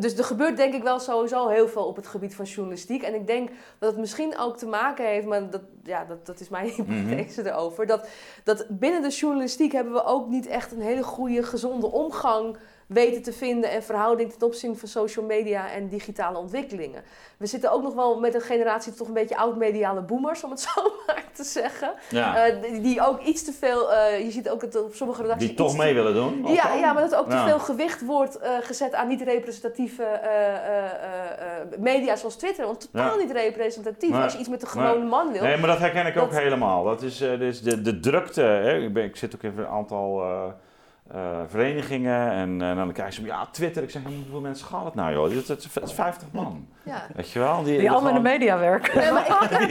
Dus 0.00 0.18
er 0.18 0.24
gebeurt 0.24 0.56
denk 0.56 0.74
ik 0.74 0.82
wel 0.82 0.98
sowieso 0.98 1.48
heel 1.48 1.68
veel 1.68 1.84
op 1.84 1.96
het 1.96 2.06
gebied 2.06 2.34
van 2.34 2.44
journalistiek. 2.44 3.02
En 3.02 3.14
ik 3.14 3.26
denk 3.26 3.50
dat 3.78 3.90
het 3.90 4.00
misschien 4.00 4.38
ook 4.38 4.56
te 4.56 4.66
maken 4.66 5.06
heeft, 5.06 5.26
maar 5.26 5.50
dat, 5.50 5.62
ja, 5.82 6.04
dat, 6.04 6.26
dat 6.26 6.40
is 6.40 6.48
mijn 6.48 6.68
hypothese 6.76 7.40
mm 7.40 7.46
erover, 7.46 7.86
dat, 7.86 8.08
dat 8.44 8.66
binnen 8.68 9.02
de 9.02 9.08
journalistiek 9.08 9.72
hebben 9.72 9.92
we 9.92 10.04
ook 10.04 10.28
niet 10.28 10.46
echt 10.46 10.72
een 10.72 10.80
hele 10.80 11.02
goede, 11.02 11.42
gezonde 11.42 11.86
omgang 11.86 12.56
weten 12.88 13.22
te 13.22 13.32
vinden 13.32 13.70
en 13.70 13.82
verhouding 13.82 14.32
ten 14.32 14.46
opzichte 14.46 14.78
van 14.78 14.88
social 14.88 15.24
media 15.24 15.70
en 15.70 15.88
digitale 15.88 16.38
ontwikkelingen. 16.38 17.02
We 17.36 17.46
zitten 17.46 17.72
ook 17.72 17.82
nog 17.82 17.94
wel 17.94 18.20
met 18.20 18.34
een 18.34 18.40
generatie 18.40 18.94
toch 18.94 19.08
een 19.08 19.14
beetje 19.14 19.36
oud-mediale 19.36 20.00
boomers, 20.00 20.44
om 20.44 20.50
het 20.50 20.60
zo 20.74 20.92
maar 21.06 21.24
te 21.32 21.44
zeggen. 21.44 21.92
Ja. 22.10 22.48
Uh, 22.48 22.82
die, 22.82 23.06
ook 23.06 23.20
iets 23.20 23.44
te 23.44 23.52
veel, 23.52 23.92
uh, 23.92 24.24
je 24.24 24.30
ziet 24.30 24.50
ook 24.50 24.60
dat 24.60 24.84
op 24.84 24.94
sommige 24.94 25.22
redacties... 25.22 25.48
Die 25.48 25.56
toch 25.56 25.76
mee 25.76 25.94
willen 25.94 26.14
doen? 26.14 26.46
Ja, 26.46 26.74
ja, 26.74 26.92
maar 26.92 27.02
dat 27.02 27.14
ook 27.14 27.30
te 27.30 27.42
veel 27.46 27.58
gewicht 27.58 28.04
wordt 28.04 28.38
uh, 28.42 28.48
gezet 28.60 28.94
aan 28.94 29.08
niet-representatieve 29.08 30.20
media 31.78 32.16
zoals 32.16 32.36
Twitter. 32.36 32.66
Want 32.66 32.80
totaal 32.80 33.16
niet 33.16 33.30
representatief 33.30 34.14
als 34.14 34.32
je 34.32 34.38
iets 34.38 34.48
met 34.48 34.60
de 34.60 34.66
gewone 34.66 35.04
man 35.04 35.32
wil. 35.32 35.42
Nee, 35.42 35.56
maar 35.56 35.68
dat 35.68 35.78
herken 35.78 36.06
ik 36.06 36.16
ook 36.16 36.32
helemaal. 36.32 36.84
Dat 36.84 37.02
is, 37.02 37.18
dus 37.18 37.62
de, 37.62 37.82
de 37.82 38.00
drukte. 38.00 38.42
Hè? 38.42 38.78
Ik, 38.78 38.92
ben, 38.92 39.04
ik 39.04 39.16
zit 39.16 39.34
ook 39.34 39.42
even 39.42 39.58
een 39.58 39.70
aantal 39.70 40.22
uh, 41.14 41.40
verenigingen. 41.46 42.30
En, 42.30 42.62
en 42.62 42.76
dan 42.76 42.92
krijg 42.92 43.16
je 43.16 43.24
ja, 43.24 43.46
Twitter. 43.46 43.82
Ik 43.82 43.90
zeg, 43.90 44.02
hoeveel 44.04 44.40
mensen 44.40 44.66
gaat 44.66 44.84
het 44.84 44.94
nou, 44.94 45.12
joh? 45.12 45.46
Het, 45.46 45.68
is 45.82 45.92
50 45.92 46.28
man. 46.32 46.68
Ja. 46.88 47.06
Weet 47.14 47.30
je 47.30 47.38
wel? 47.38 47.62
Die, 47.62 47.78
die 47.78 47.90
allemaal 47.90 48.08
in 48.08 48.14
de 48.14 48.20
media 48.20 48.58
werken. 48.58 49.00
Ja, 49.00 49.12
maar 49.12 49.62
ik, 49.62 49.68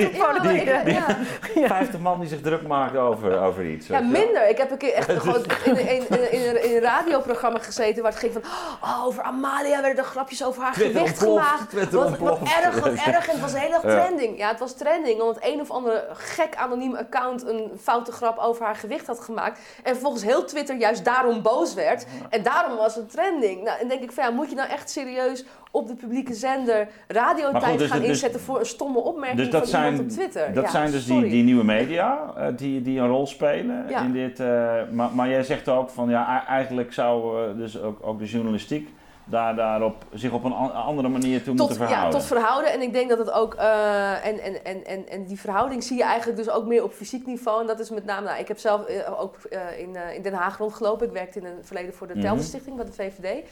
die, 1.53 1.67
50 1.67 1.99
man 1.99 2.19
die 2.19 2.29
zich 2.29 2.41
druk 2.41 2.67
maken 2.67 2.99
over, 2.99 3.39
over 3.39 3.65
iets. 3.65 3.87
Ja, 3.87 3.99
minder. 3.99 4.49
Ik 4.49 4.57
heb 4.57 4.71
een 4.71 4.77
keer 4.77 4.93
echt 4.93 5.11
gewoon 5.21 5.43
in, 5.63 5.77
in, 5.77 6.05
in, 6.09 6.63
in, 6.63 6.75
een 6.75 6.81
radioprogramma 6.81 7.59
gezeten 7.59 8.01
waar 8.03 8.11
het 8.11 8.19
ging 8.19 8.33
van... 8.33 8.41
Oh, 8.81 9.05
over 9.05 9.23
Amalia 9.23 9.81
werden 9.81 10.03
er 10.03 10.09
grapjes 10.09 10.43
over 10.43 10.63
haar 10.63 10.73
Twitter 10.73 10.99
gewicht 10.99 11.23
ontploft, 11.23 11.47
gemaakt. 11.47 11.69
Twitter 11.69 11.99
wat, 11.99 12.17
wat 12.17 12.39
erg, 12.41 12.79
wat 12.79 12.93
erg. 13.13 13.27
En 13.27 13.31
het 13.31 13.41
was 13.41 13.53
heel 13.59 13.73
erg 13.73 13.81
trending. 13.81 14.37
Ja, 14.37 14.47
het 14.47 14.59
was 14.59 14.73
trending 14.73 15.21
omdat 15.21 15.37
een 15.39 15.61
of 15.61 15.71
andere 15.71 16.07
gek 16.13 16.55
anoniem 16.55 16.95
account 16.95 17.47
een 17.47 17.71
foute 17.81 18.11
grap 18.11 18.37
over 18.37 18.65
haar 18.65 18.75
gewicht 18.75 19.07
had 19.07 19.19
gemaakt. 19.19 19.59
En 19.83 19.97
volgens 19.97 20.23
heel 20.23 20.45
Twitter 20.45 20.75
juist 20.75 21.05
daarom 21.05 21.41
boos 21.41 21.73
werd. 21.73 22.05
En 22.29 22.43
daarom 22.43 22.77
was 22.77 22.95
het 22.95 23.11
trending. 23.11 23.63
Nou, 23.63 23.79
en 23.79 23.87
denk 23.87 24.01
ik 24.01 24.11
van 24.11 24.23
ja, 24.23 24.29
moet 24.29 24.49
je 24.49 24.55
nou 24.55 24.69
echt 24.69 24.89
serieus 24.89 25.45
op 25.71 25.87
de 25.87 25.95
publieke 25.95 26.33
zender 26.33 26.87
radiotijd 27.07 27.77
dus 27.77 27.89
gaan 27.89 27.99
dus, 27.99 28.09
inzetten 28.09 28.39
voor 28.39 28.59
een 28.59 28.65
stomme 28.65 28.99
opmerking 28.99 29.41
dus 29.41 29.49
dat 29.49 29.61
van 29.61 29.69
zijn, 29.69 29.99
op 29.99 30.09
Twitter? 30.09 30.53
Dat 30.53 30.69
zijn 30.69 30.91
dus 30.91 31.05
die, 31.05 31.21
die 31.21 31.43
nieuwe 31.43 31.63
media 31.63 32.33
uh, 32.37 32.47
die, 32.55 32.81
die 32.81 32.99
een 32.99 33.07
rol 33.07 33.27
spelen 33.27 33.89
in 33.89 34.11
dit. 34.11 34.39
Uh, 34.39 34.47
maar, 34.91 35.09
maar 35.13 35.29
jij 35.29 35.43
zegt 35.43 35.69
ook 35.69 35.89
van 35.89 36.09
ja, 36.09 36.45
eigenlijk 36.47 36.93
zou 36.93 37.41
uh, 37.41 37.57
dus 37.57 37.81
ook, 37.81 37.99
ook 38.01 38.19
de 38.19 38.25
journalistiek 38.25 38.89
daar, 39.29 39.55
daarop 39.55 40.05
zich 40.13 40.31
op 40.31 40.43
een 40.43 40.53
andere 40.53 41.07
manier 41.07 41.43
toe 41.43 41.55
tot, 41.55 41.57
moeten 41.57 41.75
verhouden. 41.75 42.11
Ja, 42.11 42.17
tot 42.19 42.27
verhouden. 42.27 42.71
En 42.71 42.81
ik 42.81 42.93
denk 42.93 43.09
dat 43.09 43.17
het 43.17 43.31
ook... 43.31 43.55
Uh, 43.55 44.25
en, 44.25 44.39
en, 44.39 44.65
en, 44.65 44.85
en, 44.85 45.09
en 45.09 45.25
die 45.25 45.39
verhouding 45.39 45.83
zie 45.83 45.97
je 45.97 46.03
eigenlijk 46.03 46.37
dus 46.37 46.49
ook 46.49 46.65
meer 46.65 46.83
op 46.83 46.93
fysiek 46.93 47.25
niveau. 47.25 47.61
En 47.61 47.67
dat 47.67 47.79
is 47.79 47.89
met 47.89 48.05
name... 48.05 48.25
Nou, 48.25 48.39
ik 48.39 48.47
heb 48.47 48.57
zelf 48.57 48.89
uh, 48.89 49.21
ook 49.21 49.35
uh, 49.49 49.79
in, 49.79 49.95
in 50.15 50.21
Den 50.21 50.33
Haag 50.33 50.57
rondgelopen. 50.57 51.07
Ik 51.07 51.13
werkte 51.13 51.39
in 51.39 51.45
het 51.45 51.55
verleden 51.63 51.93
voor 51.93 52.07
de 52.07 52.15
mm 52.15 52.25
-hmm. 52.25 52.75
Bij 52.75 52.85
de 52.85 52.91
VVD. 52.91 53.47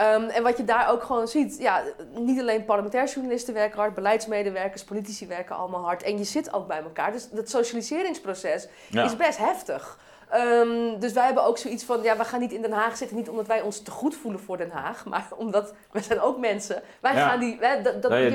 Um, 0.00 0.28
en 0.28 0.42
wat 0.42 0.56
je 0.56 0.64
daar 0.64 0.90
ook 0.90 1.02
gewoon 1.02 1.28
ziet, 1.28 1.56
ja, 1.58 1.82
niet 2.14 2.40
alleen 2.40 2.64
parlementair 2.64 3.08
journalisten 3.08 3.54
werken 3.54 3.78
hard, 3.78 3.94
beleidsmedewerkers, 3.94 4.84
politici 4.84 5.26
werken 5.26 5.56
allemaal 5.56 5.84
hard. 5.84 6.02
En 6.02 6.18
je 6.18 6.24
zit 6.24 6.52
ook 6.52 6.66
bij 6.66 6.82
elkaar. 6.82 7.12
Dus 7.12 7.28
dat 7.30 7.50
socialiseringsproces 7.50 8.68
ja. 8.88 9.04
is 9.04 9.16
best 9.16 9.38
heftig. 9.38 9.98
Ehm, 10.30 10.98
dus 10.98 11.12
wij 11.12 11.24
hebben 11.24 11.44
ook 11.44 11.58
zoiets 11.58 11.84
van, 11.84 12.02
ja, 12.02 12.16
we 12.16 12.24
gaan 12.24 12.40
niet 12.40 12.52
in 12.52 12.62
Den 12.62 12.72
Haag 12.72 12.96
zitten, 12.96 13.16
niet 13.16 13.28
omdat 13.28 13.46
wij 13.46 13.60
ons 13.60 13.82
te 13.82 13.90
goed 13.90 14.14
voelen 14.16 14.40
voor 14.40 14.56
Den 14.56 14.70
Haag, 14.70 15.04
maar 15.10 15.26
omdat 15.36 15.74
we 15.90 16.00
zijn 16.00 16.20
ook 16.20 16.38
mensen. 16.38 16.82
Wij 17.00 17.14
Ja. 17.14 17.28
gaan 17.28 17.40
die, 17.40 17.56
wij, 17.60 17.74
dat, 17.82 17.84
dat, 17.84 18.02
Dat 18.02 18.10
dat, 18.10 18.20
je, 18.20 18.34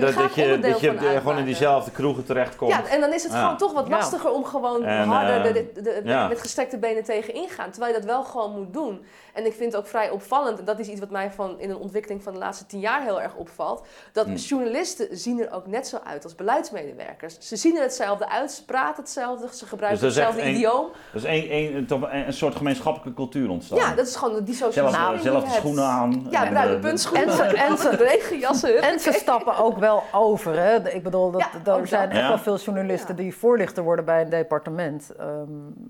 dat 0.59 0.79
je 0.79 0.93
van 0.97 1.07
gewoon 1.17 1.37
in 1.37 1.45
diezelfde 1.45 1.91
kroegen 1.91 2.25
terechtkomt. 2.25 2.71
Ja, 2.71 2.85
en 2.87 3.01
dan 3.01 3.13
is 3.13 3.23
het 3.23 3.31
Ja. 3.31 3.41
gewoon 3.41 3.57
toch 3.57 3.73
wat 3.73 3.87
Ja. 3.87 3.95
lastiger 3.95 4.31
om 4.31 4.45
gewoon 4.45 4.83
En, 4.83 5.07
harder 5.07 5.53
de, 5.53 5.71
de, 5.73 5.81
de- 5.81 6.01
ja. 6.03 6.27
met 6.27 6.41
gestrekte 6.41 6.77
benen 6.77 7.03
tegen 7.03 7.33
ingaan. 7.33 7.69
Terwijl 7.71 7.93
je 7.93 7.99
dat 7.99 8.09
wel 8.09 8.23
gewoon 8.23 8.51
moet 8.51 8.73
doen. 8.73 9.05
En 9.37 9.45
ik 9.45 9.53
vind 9.53 9.71
het 9.71 9.81
ook 9.81 9.87
vrij 9.87 10.09
opvallend, 10.09 10.59
en 10.59 10.65
dat 10.65 10.79
is 10.79 10.87
iets 10.87 10.99
wat 10.99 11.09
mij 11.09 11.31
van, 11.31 11.59
in 11.59 11.69
een 11.69 11.77
ontwikkeling 11.77 12.23
van 12.23 12.33
de 12.33 12.39
laatste 12.39 12.65
tien 12.65 12.79
jaar 12.79 13.03
heel 13.03 13.21
erg 13.21 13.35
opvalt, 13.35 13.85
dat 14.11 14.25
Hm. 14.25 14.33
journalisten 14.35 15.07
zien 15.17 15.41
er 15.41 15.51
ook 15.51 15.67
net 15.67 15.87
zo 15.87 15.97
uit 16.03 16.23
als 16.23 16.35
beleidsmedewerkers. 16.35 17.37
Ze 17.39 17.55
zien 17.55 17.75
er 17.75 17.81
hetzelfde 17.81 18.29
uit, 18.29 18.51
ze 18.51 18.65
praten 18.65 19.03
hetzelfde, 19.03 19.47
ze 19.51 19.65
gebruiken 19.65 20.01
Dus 20.05 20.15
dat 20.15 20.23
hetzelfde 20.23 20.49
één- 20.49 20.55
idioom. 20.57 20.85
Er 21.11 21.15
is 21.15 21.23
een, 21.23 21.53
een, 21.53 21.85
een, 21.89 22.27
een 22.27 22.33
soort 22.33 22.55
gemeenschappelijke 22.55 23.13
cultuur 23.13 23.49
ontstaan. 23.49 23.77
Ja, 23.77 23.95
dat 23.95 24.07
is 24.07 24.15
gewoon 24.15 24.35
die 24.35 24.43
die 24.43 24.55
zelfs 24.55 24.75
je 24.75 24.81
de 24.81 25.29
hebt. 25.31 25.51
schoenen 25.53 25.83
aan. 25.83 26.27
Ja, 26.29 26.43
en 26.45 26.49
bruine 26.49 26.73
de- 26.75 26.79
de- 26.81 26.87
puntschoenen. 26.87 27.27
En 27.27 27.33
ze- 27.35 27.43
en 27.43 27.77
ze- 27.77 27.89
regenjassen. 27.95 28.81
En 28.81 28.99
ze 28.99 29.11
stappen 29.11 29.57
ook 29.57 29.77
wel 29.77 30.03
over. 30.11 30.59
Hè? 30.59 30.89
Ik 30.89 31.03
bedoel, 31.03 31.31
dat, 31.31 31.41
Ja, 31.41 31.73
er 31.75 31.87
zijn 31.87 32.01
dat. 32.01 32.11
echt 32.11 32.21
Ja. 32.21 32.27
wel 32.27 32.37
veel 32.37 32.57
journalisten 32.57 33.15
Ja. 33.15 33.21
die 33.21 33.35
voorlichter 33.35 33.83
worden 33.83 34.05
bij 34.05 34.21
een 34.21 34.29
departement. 34.29 35.11
Ehm, 35.17 35.27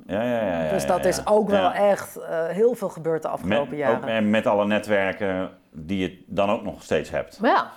Ja, 0.05 0.21
ja, 0.21 0.41
ja, 0.41 0.63
ja, 0.63 0.69
dus 0.71 0.85
dat 0.85 1.03
ja. 1.03 1.09
is 1.09 1.25
ook 1.27 1.49
wel 1.49 1.71
echt 1.71 2.17
eh, 2.17 2.45
heel 2.47 2.73
veel 2.75 2.89
gebeurd 2.89 3.21
de 3.21 3.27
afgelopen 3.37 3.69
met, 3.69 3.79
jaren. 3.79 3.97
ook, 3.97 4.09
en 4.09 4.29
met 4.29 4.45
alle 4.45 4.65
netwerken 4.65 5.49
die 5.71 5.97
je 5.97 6.23
dan 6.27 6.49
ook 6.49 6.63
nog 6.63 6.83
steeds 6.83 7.09
hebt. 7.09 7.39
Ja. 7.41 7.71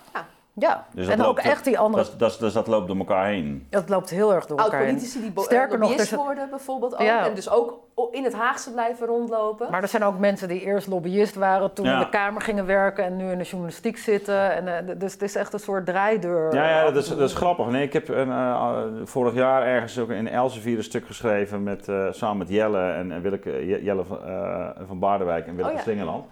Ja. 0.60 0.86
Dus 0.94 1.08
en 1.08 1.24
ook 1.24 1.38
echt 1.38 1.64
die 1.64 1.78
andere... 1.78 2.02
Dat, 2.02 2.18
dat, 2.18 2.36
dus 2.40 2.52
dat 2.52 2.66
loopt 2.66 2.86
door 2.88 2.96
elkaar 2.96 3.26
heen. 3.26 3.66
Dat 3.70 3.88
loopt 3.88 4.10
heel 4.10 4.34
erg 4.34 4.46
door 4.46 4.58
elkaar 4.58 4.80
heen. 4.80 4.88
Oud-politici 4.88 5.20
die 5.20 5.44
Sterker 5.44 5.78
nog, 5.78 6.10
worden 6.10 6.50
bijvoorbeeld 6.50 6.92
ook. 6.92 7.00
Ja. 7.00 7.26
En 7.26 7.34
dus 7.34 7.50
ook 7.50 7.78
in 8.10 8.24
het 8.24 8.34
Haagse 8.34 8.72
blijven 8.72 9.06
rondlopen. 9.06 9.70
Maar 9.70 9.82
er 9.82 9.88
zijn 9.88 10.04
ook 10.04 10.18
mensen 10.18 10.48
die 10.48 10.60
eerst 10.60 10.86
lobbyist 10.86 11.34
waren, 11.34 11.72
toen 11.72 11.84
Ja. 11.84 11.92
in 11.92 11.98
de 11.98 12.08
Kamer 12.08 12.42
gingen 12.42 12.66
werken 12.66 13.04
en 13.04 13.16
nu 13.16 13.30
in 13.30 13.38
de 13.38 13.44
journalistiek 13.44 13.98
zitten. 13.98 14.52
En, 14.52 14.88
eh, 14.88 14.94
dus 14.98 15.12
het 15.12 15.22
is 15.22 15.34
echt 15.34 15.52
een 15.52 15.60
soort 15.60 15.86
draaideur. 15.86 16.54
Ja, 16.54 16.68
ja 16.68 16.84
dat, 16.90 17.02
is, 17.02 17.08
dat 17.08 17.28
is 17.28 17.34
grappig. 17.34 17.66
Nee, 17.66 17.82
ik 17.82 17.92
heb 17.92 18.08
een, 18.08 18.30
eh, 18.30 18.78
vorig 19.04 19.34
jaar 19.34 19.66
ergens 19.66 19.98
ook 19.98 20.10
in 20.10 20.28
Elsevier 20.28 20.76
een 20.76 20.84
stuk 20.84 21.06
geschreven 21.06 21.62
met, 21.62 21.88
eh, 21.88 22.06
samen 22.10 22.38
met 22.38 22.48
Jelle 22.48 22.90
en, 22.92 23.12
en 23.12 23.22
Willeke, 23.22 23.82
Jelle 23.82 24.04
van, 24.04 24.24
eh, 24.24 24.68
van 24.86 24.98
Baardenwijk 24.98 25.46
en 25.46 25.56
Willeke 25.56 25.90
Oh 25.90 25.96
ja. 25.96 26.24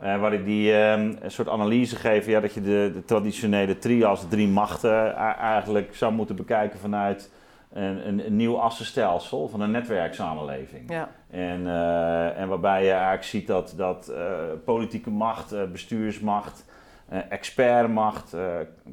Eh, 0.00 0.20
waar 0.20 0.32
ik 0.32 0.44
die 0.44 0.72
eh, 0.72 0.90
een 0.92 1.18
soort 1.26 1.48
analyse 1.48 1.96
geef, 1.96 2.26
ja, 2.26 2.40
dat 2.40 2.54
je 2.54 2.60
de, 2.62 2.90
de 2.94 3.04
traditionele 3.04 3.78
trias, 3.78 4.28
drie 4.28 4.48
machten, 4.48 5.18
a- 5.18 5.36
eigenlijk 5.36 5.94
zou 5.94 6.12
moeten 6.12 6.36
bekijken 6.36 6.78
vanuit 6.78 7.30
een, 7.72 8.08
een, 8.08 8.26
een 8.26 8.36
nieuw 8.36 8.58
assenstelsel 8.58 9.48
van 9.48 9.60
een 9.60 9.70
netwerksamenleving. 9.70 10.90
Ja. 10.90 11.08
En, 11.30 11.66
eh, 11.66 12.38
en 12.40 12.48
waarbij 12.48 12.84
je 12.84 12.90
eigenlijk 12.90 13.22
ziet 13.24 13.46
dat, 13.46 13.74
dat 13.76 14.08
eh, 14.08 14.22
politieke 14.64 15.10
macht, 15.10 15.52
eh, 15.52 15.62
bestuursmacht, 15.72 16.64
eh, 17.08 17.18
expertmacht, 17.28 18.32
eh, 18.32 18.44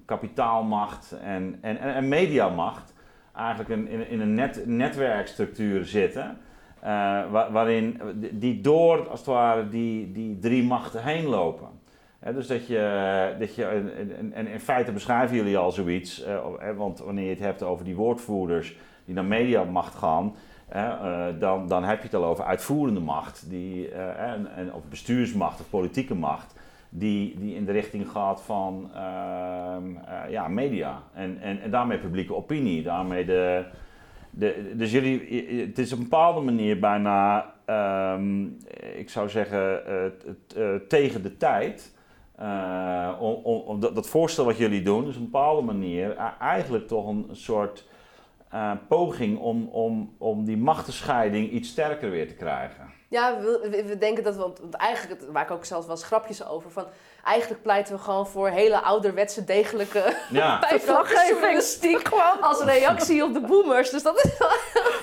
kapitaalmacht 0.06 1.12
en, 1.24 1.58
en, 1.62 1.78
en, 1.80 1.94
en 1.94 2.08
mediamacht 2.08 2.94
eigenlijk 3.36 3.70
in, 3.70 3.88
in, 3.88 4.10
in 4.10 4.20
een 4.22 4.34
net, 4.34 4.62
netwerkstructuur 4.66 5.86
zitten. 5.86 6.38
Eh, 6.84 6.90
wa- 7.32 7.52
waarin 7.52 8.00
die 8.32 8.62
door 8.62 9.10
als 9.10 9.20
het 9.20 9.28
ware 9.30 9.70
die, 9.70 10.12
die 10.12 10.40
drie 10.40 10.64
machten 10.64 11.04
heen 11.04 11.26
lopen. 11.26 11.68
Dus 12.34 12.48
dat 12.48 12.68
je, 12.68 13.36
dat 13.40 13.56
je 13.56 13.66
en, 13.66 14.32
en- 14.34 14.48
in 14.48 14.60
feite 14.60 14.92
beschrijven 14.92 15.36
jullie 15.36 15.58
al 15.58 15.72
zoiets, 15.72 16.24
eh, 16.24 16.38
want 16.76 17.00
wanneer 17.00 17.24
je 17.24 17.30
het 17.30 17.40
hebt 17.40 17.64
over 17.64 17.86
die 17.86 17.96
woordvoerders 17.96 18.76
die 19.06 19.16
naar 19.16 19.26
mediamacht 19.26 19.96
gaan, 19.96 20.36
eh, 20.70 21.26
dan, 21.40 21.68
dan 21.68 21.84
heb 21.84 21.98
je 21.98 22.04
het 22.04 22.14
al 22.14 22.26
over 22.26 22.44
uitvoerende 22.46 23.00
macht, 23.00 23.50
die, 23.50 23.90
en, 24.18 24.48
en, 24.56 24.74
of 24.74 24.84
bestuursmacht 24.90 25.60
of 25.60 25.70
politieke 25.70 26.16
macht, 26.16 26.56
die, 26.90 27.36
die 27.40 27.56
in 27.56 27.66
de 27.66 27.72
richting 27.72 28.10
gaat 28.10 28.42
van 28.42 28.90
ehm, 28.96 29.96
eh, 30.08 30.32
ja, 30.32 30.48
media 30.48 31.02
en, 31.14 31.38
en, 31.42 31.62
en 31.62 31.72
daarmee 31.72 31.98
publieke 31.98 32.36
opinie, 32.36 32.84
daarmee 32.84 33.26
de, 33.26 33.64
dus 34.74 34.92
jullie, 34.92 35.46
het 35.68 35.78
is 35.80 35.92
op 35.92 35.98
een 35.98 36.04
bepaalde 36.04 36.42
manier 36.42 36.80
bijna, 36.80 37.54
ehm, 37.66 38.46
ik 38.96 39.10
zou 39.10 39.30
zeggen, 39.30 39.86
eh, 39.88 40.06
eh, 40.06 40.82
tegen 40.88 41.24
de 41.24 41.38
tijd. 41.38 41.96
Eh, 42.36 43.18
om, 43.20 43.34
om, 43.44 43.80
dat, 43.80 44.10
voorstel 44.10 44.46
wat 44.46 44.58
jullie 44.58 44.82
doen, 44.82 45.08
is 45.08 45.16
op 45.16 45.22
een 45.22 45.32
bepaalde 45.32 45.62
manier 45.62 46.20
a- 46.20 46.38
eigenlijk 46.40 46.88
toch 46.88 47.08
een 47.08 47.28
soort 47.32 47.88
poging 48.88 49.40
om, 49.40 49.68
om, 49.68 50.14
om 50.18 50.46
die 50.46 50.58
machtenscheiding 50.58 51.52
iets 51.52 51.70
sterker 51.70 52.10
weer 52.10 52.28
te 52.28 52.36
krijgen. 52.36 52.86
Ja, 53.14 53.40
we, 53.40 53.68
we- 53.70 53.84
we 53.84 53.98
denken 53.98 54.24
dat, 54.24 54.36
want, 54.36 54.60
want 54.60 54.74
eigenlijk, 54.74 55.22
het- 55.22 55.30
waar 55.32 55.44
ik 55.44 55.52
ook 55.52 55.66
zelfs 55.66 55.86
wel 55.88 55.96
eens 55.96 56.06
grapjes 56.06 56.46
over, 56.48 56.72
van 56.72 56.86
eigenlijk 57.24 57.62
pleiten 57.62 57.96
we 57.96 58.02
gewoon 58.02 58.28
voor 58.28 58.50
hele 58.50 58.82
ouderwetse, 58.82 59.44
degelijke 59.44 60.16
Ja, 60.30 60.60
journalistiek 61.30 62.10
als 62.42 62.64
reactie 62.64 63.24
op 63.24 63.34
de 63.34 63.40
boomers. 63.40 63.90
Dus 63.90 64.04
dat 64.04 64.16
is 64.24 64.32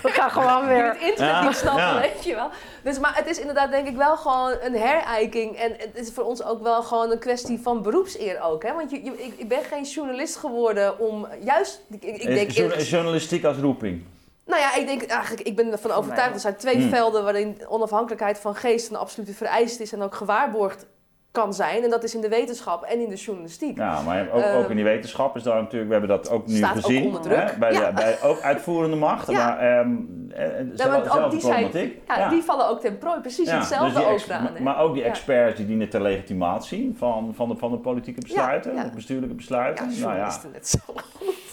We 0.02 0.08
gaan 0.08 0.30
gewoon 0.30 0.66
weer. 0.66 0.84
het 0.88 1.00
internet 1.00 1.34
Ja, 1.34 1.42
niet 1.46 1.56
snappen, 1.56 1.82
ja. 1.84 2.00
weet 2.00 2.24
je 2.24 2.34
wel. 2.34 2.48
Dus, 2.82 2.98
maar 2.98 3.16
het 3.16 3.26
is 3.26 3.38
inderdaad 3.38 3.70
denk 3.70 3.86
ik 3.88 3.96
wel 3.96 4.16
gewoon 4.16 4.54
een 4.60 4.74
herijking. 4.76 5.56
En 5.56 5.72
het 5.78 5.90
is 5.96 6.10
voor 6.12 6.24
ons 6.24 6.42
ook 6.44 6.62
wel 6.62 6.82
gewoon 6.82 7.10
een 7.10 7.18
kwestie 7.18 7.60
van 7.62 7.82
beroepseer 7.82 8.40
ook. 8.42 8.62
Hè? 8.62 8.72
Want 8.74 8.90
je, 8.90 9.04
je- 9.04 9.22
ik, 9.24 9.32
ik 9.36 9.48
ben 9.48 9.62
geen 9.64 9.82
journalist 9.84 10.36
geworden 10.36 10.98
om 10.98 11.26
juist... 11.42 11.82
Ik, 11.90 12.02
ik, 12.04 12.16
ik 12.16 12.34
denk, 12.34 12.48
is 12.48 12.56
journa- 12.56 12.78
journalistiek 12.82 13.44
als 13.44 13.56
roeping. 13.56 14.04
Nou 14.50 14.62
ja, 14.62 14.74
ik 14.76 14.86
denk 14.86 15.02
eigenlijk, 15.02 15.42
ik 15.48 15.56
ben 15.56 15.72
ervan 15.72 15.90
overtuigd, 15.90 16.34
er 16.34 16.40
zijn 16.40 16.56
twee 16.56 16.76
Hmm. 16.76 16.88
velden 16.88 17.22
waarin 17.24 17.56
onafhankelijkheid 17.68 18.38
van 18.38 18.54
geest 18.54 18.90
een 18.90 18.96
absolute 18.96 19.32
vereist 19.34 19.80
is 19.80 19.92
en 19.92 20.02
ook 20.02 20.14
gewaarborgd 20.14 20.86
kan 21.32 21.54
zijn. 21.54 21.82
En 21.82 21.90
dat 21.90 22.04
is 22.04 22.14
in 22.14 22.20
de 22.20 22.28
wetenschap 22.28 22.82
en 22.82 23.00
in 23.00 23.08
de 23.08 23.14
journalistiek. 23.16 23.76
Ja, 23.76 24.00
maar 24.02 24.28
ook, 24.32 24.44
ook 24.44 24.68
in 24.70 24.76
die 24.76 24.84
wetenschap 24.84 25.36
is 25.36 25.42
daar 25.42 25.62
natuurlijk, 25.62 25.86
we 25.92 25.96
hebben 25.96 26.16
dat 26.16 26.30
ook 26.30 26.46
nu 26.46 26.56
Ehm, 26.60 26.64
ook 26.64 26.70
gezien. 26.74 27.04
onder 27.06 27.20
druk. 27.20 27.36
Hè, 27.50 27.58
bij, 27.58 27.72
Ja. 27.72 27.86
de, 27.88 27.92
bij 27.94 28.22
ook 28.22 28.40
uitvoerende 28.40 28.96
macht. 28.96 29.30
Ja. 29.30 29.46
Maar, 29.46 29.58
ehm, 29.58 29.90
eh, 30.30 30.76
Ja, 30.76 30.90
want 30.90 31.10
ook 31.10 31.30
die, 31.30 31.40
zijn, 31.40 31.62
problematiek. 31.62 32.02
ja, 32.06 32.28
die 32.28 32.42
vallen 32.42 32.68
ook 32.68 32.80
ten 32.80 32.98
prooi, 32.98 33.20
precies 33.20 33.48
Ja, 33.48 33.56
hetzelfde 33.58 33.98
dus 34.00 34.08
ex- 34.08 34.30
aan. 34.30 34.42
maar- 34.42 34.52
hè. 34.54 34.60
Maar 34.62 34.78
ook 34.80 34.94
die 34.94 35.02
Ja. 35.02 35.08
experts 35.08 35.56
die 35.56 35.66
dienen 35.66 35.88
ter 35.88 36.00
legitimatie 36.02 36.94
van, 36.98 37.32
van, 37.34 37.48
de, 37.48 37.56
van 37.56 37.70
de 37.70 37.78
politieke 37.78 38.20
besluiten, 38.20 38.74
ja. 38.74 38.82
de 38.84 38.90
bestuurlijke 38.94 39.34
besluiten. 39.34 39.84
Ja, 39.84 39.90
nou 39.90 40.02
ja, 40.02 40.08
journalisten 40.08 40.50
net 40.52 40.68
zo. 40.68 40.78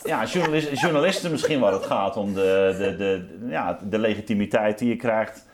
Ja 0.08 0.26
journalisten, 0.26 0.74
journalisten 0.76 1.32
misschien 1.32 1.60
waar 1.60 1.74
het 1.74 1.86
gaat 1.86 2.18
om 2.18 2.34
de, 2.34 2.76
de, 2.78 2.96
de, 2.96 3.46
ja, 3.50 3.80
de 3.84 4.00
legitimiteit 4.00 4.80
die 4.80 4.90
je 4.90 4.96
krijgt 4.96 5.46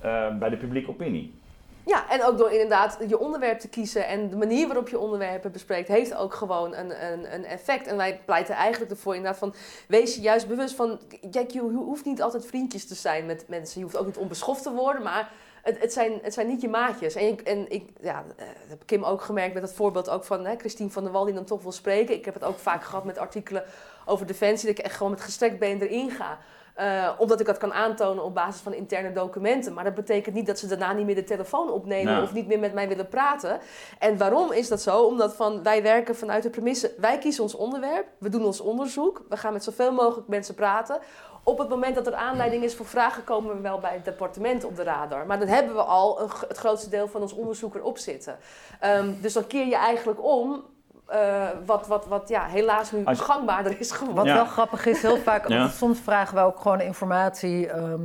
eh, 0.00 0.36
bij 0.38 0.48
de 0.48 0.56
publieke 0.56 0.90
opinie. 0.90 1.40
Ja, 1.86 2.10
en 2.10 2.24
ook 2.24 2.38
door 2.38 2.50
inderdaad 2.50 2.98
je 3.08 3.18
onderwerp 3.18 3.58
te 3.58 3.68
kiezen 3.68 4.06
en 4.06 4.30
de 4.30 4.36
manier 4.36 4.66
waarop 4.66 4.88
je 4.88 4.98
onderwerpen 4.98 5.52
bespreekt, 5.52 5.88
heeft 5.88 6.14
ook 6.14 6.34
gewoon 6.34 6.74
een, 6.74 7.12
een, 7.12 7.34
een 7.34 7.44
effect. 7.44 7.86
En 7.86 7.96
wij 7.96 8.20
pleiten 8.24 8.54
eigenlijk 8.54 8.90
ervoor 8.90 9.14
inderdaad 9.14 9.38
van, 9.38 9.54
wees 9.88 10.14
je 10.14 10.20
juist 10.20 10.48
bewust 10.48 10.74
van, 10.74 11.00
kijk, 11.30 11.50
je 11.50 11.60
ho- 11.60 11.84
hoeft 11.84 12.04
niet 12.04 12.22
altijd 12.22 12.46
vriendjes 12.46 12.86
te 12.86 12.94
zijn 12.94 13.26
met 13.26 13.44
mensen. 13.48 13.78
Je 13.78 13.84
hoeft 13.84 13.96
ook 13.96 14.06
niet 14.06 14.16
onbeschoft 14.16 14.62
te 14.62 14.72
worden, 14.72 15.02
maar 15.02 15.30
het, 15.62 15.80
het, 15.80 15.92
zijn, 15.92 16.12
het 16.22 16.34
zijn 16.34 16.46
niet 16.46 16.60
je 16.60 16.68
maatjes. 16.68 17.14
En, 17.14 17.28
ik, 17.28 17.40
en 17.40 17.70
ik, 17.70 17.88
ja, 18.00 18.24
eh, 18.36 18.46
dat 18.46 18.68
heb 18.68 18.82
Kim 18.86 19.04
ook 19.04 19.22
gemerkt 19.22 19.54
met 19.54 19.62
het 19.62 19.72
voorbeeld 19.72 20.10
ook 20.10 20.24
van 20.24 20.44
hè, 20.44 20.56
Christine 20.56 20.90
van 20.90 21.02
der 21.02 21.12
Wal, 21.12 21.24
die 21.24 21.34
dan 21.34 21.44
toch 21.44 21.62
wil 21.62 21.72
spreken. 21.72 22.14
Ik 22.14 22.24
heb 22.24 22.34
het 22.34 22.44
ook 22.44 22.58
vaak 22.58 22.84
gehad 22.84 23.04
met 23.04 23.18
artikelen 23.18 23.64
over 24.06 24.26
defensie, 24.26 24.68
dat 24.68 24.78
ik 24.78 24.84
echt 24.84 24.96
gewoon 24.96 25.12
met 25.12 25.20
gestrekt 25.20 25.58
been 25.58 25.80
erin 25.80 26.10
ga. 26.10 26.38
Eh, 26.74 27.10
omdat 27.18 27.40
ik 27.40 27.46
dat 27.46 27.58
kan 27.58 27.72
aantonen 27.72 28.24
op 28.24 28.34
basis 28.34 28.60
van 28.60 28.74
interne 28.74 29.12
documenten. 29.12 29.72
Maar 29.72 29.84
dat 29.84 29.94
betekent 29.94 30.34
niet 30.34 30.46
dat 30.46 30.58
ze 30.58 30.66
daarna 30.66 30.92
niet 30.92 31.06
meer 31.06 31.14
de 31.14 31.24
telefoon 31.24 31.70
opnemen 31.70 32.12
Nou. 32.12 32.24
of 32.24 32.32
niet 32.32 32.46
meer 32.46 32.58
met 32.58 32.74
mij 32.74 32.88
willen 32.88 33.08
praten. 33.08 33.60
En 33.98 34.18
waarom 34.18 34.52
is 34.52 34.68
dat 34.68 34.82
zo? 34.82 35.02
Omdat 35.02 35.36
van, 35.36 35.62
wij 35.62 35.82
werken 35.82 36.16
vanuit 36.16 36.42
de 36.42 36.50
premisse, 36.50 36.94
wij 36.98 37.18
kiezen 37.18 37.42
ons 37.42 37.54
onderwerp, 37.54 38.06
we 38.18 38.28
doen 38.28 38.44
ons 38.44 38.60
onderzoek, 38.60 39.22
we 39.28 39.36
gaan 39.36 39.52
met 39.52 39.64
zoveel 39.64 39.92
mogelijk 39.92 40.28
mensen 40.28 40.54
praten. 40.54 40.98
Op 41.44 41.58
het 41.58 41.68
moment 41.68 41.94
dat 41.94 42.06
er 42.06 42.14
aanleiding 42.14 42.64
is 42.64 42.74
voor 42.76 42.86
vragen, 42.86 43.24
komen 43.24 43.54
we 43.56 43.60
wel 43.60 43.78
bij 43.78 43.92
het 43.94 44.04
departement 44.04 44.64
op 44.64 44.76
de 44.76 44.82
radar. 44.82 45.26
Maar 45.26 45.38
dan 45.38 45.48
hebben 45.48 45.74
we 45.74 45.82
al 45.82 46.20
een, 46.20 46.28
het 46.48 46.56
grootste 46.58 46.90
deel 46.90 47.08
van 47.08 47.20
ons 47.20 47.32
onderzoek 47.32 47.74
erop 47.74 47.98
zitten. 47.98 48.36
Ehm, 48.80 49.10
dus 49.20 49.32
dan 49.32 49.46
keer 49.46 49.66
je 49.66 49.76
eigenlijk 49.76 50.24
om, 50.24 50.62
eh, 51.06 51.48
wat, 51.66 51.86
wat, 51.86 52.06
wat 52.06 52.28
ja, 52.28 52.44
helaas 52.46 52.92
nu 52.92 53.04
Als 53.04 53.20
gangbaarder 53.20 53.80
is 53.80 53.90
geworden. 53.90 54.16
Wat 54.16 54.26
Ja. 54.26 54.34
wel 54.34 54.44
grappig 54.44 54.86
is, 54.86 55.02
heel 55.02 55.16
vaak, 55.16 55.48
Ja. 55.48 55.68
soms 55.68 55.98
vragen 56.00 56.34
we 56.36 56.42
ook 56.42 56.60
gewoon 56.60 56.80
informatie, 56.80 57.68
ehm, 57.68 58.00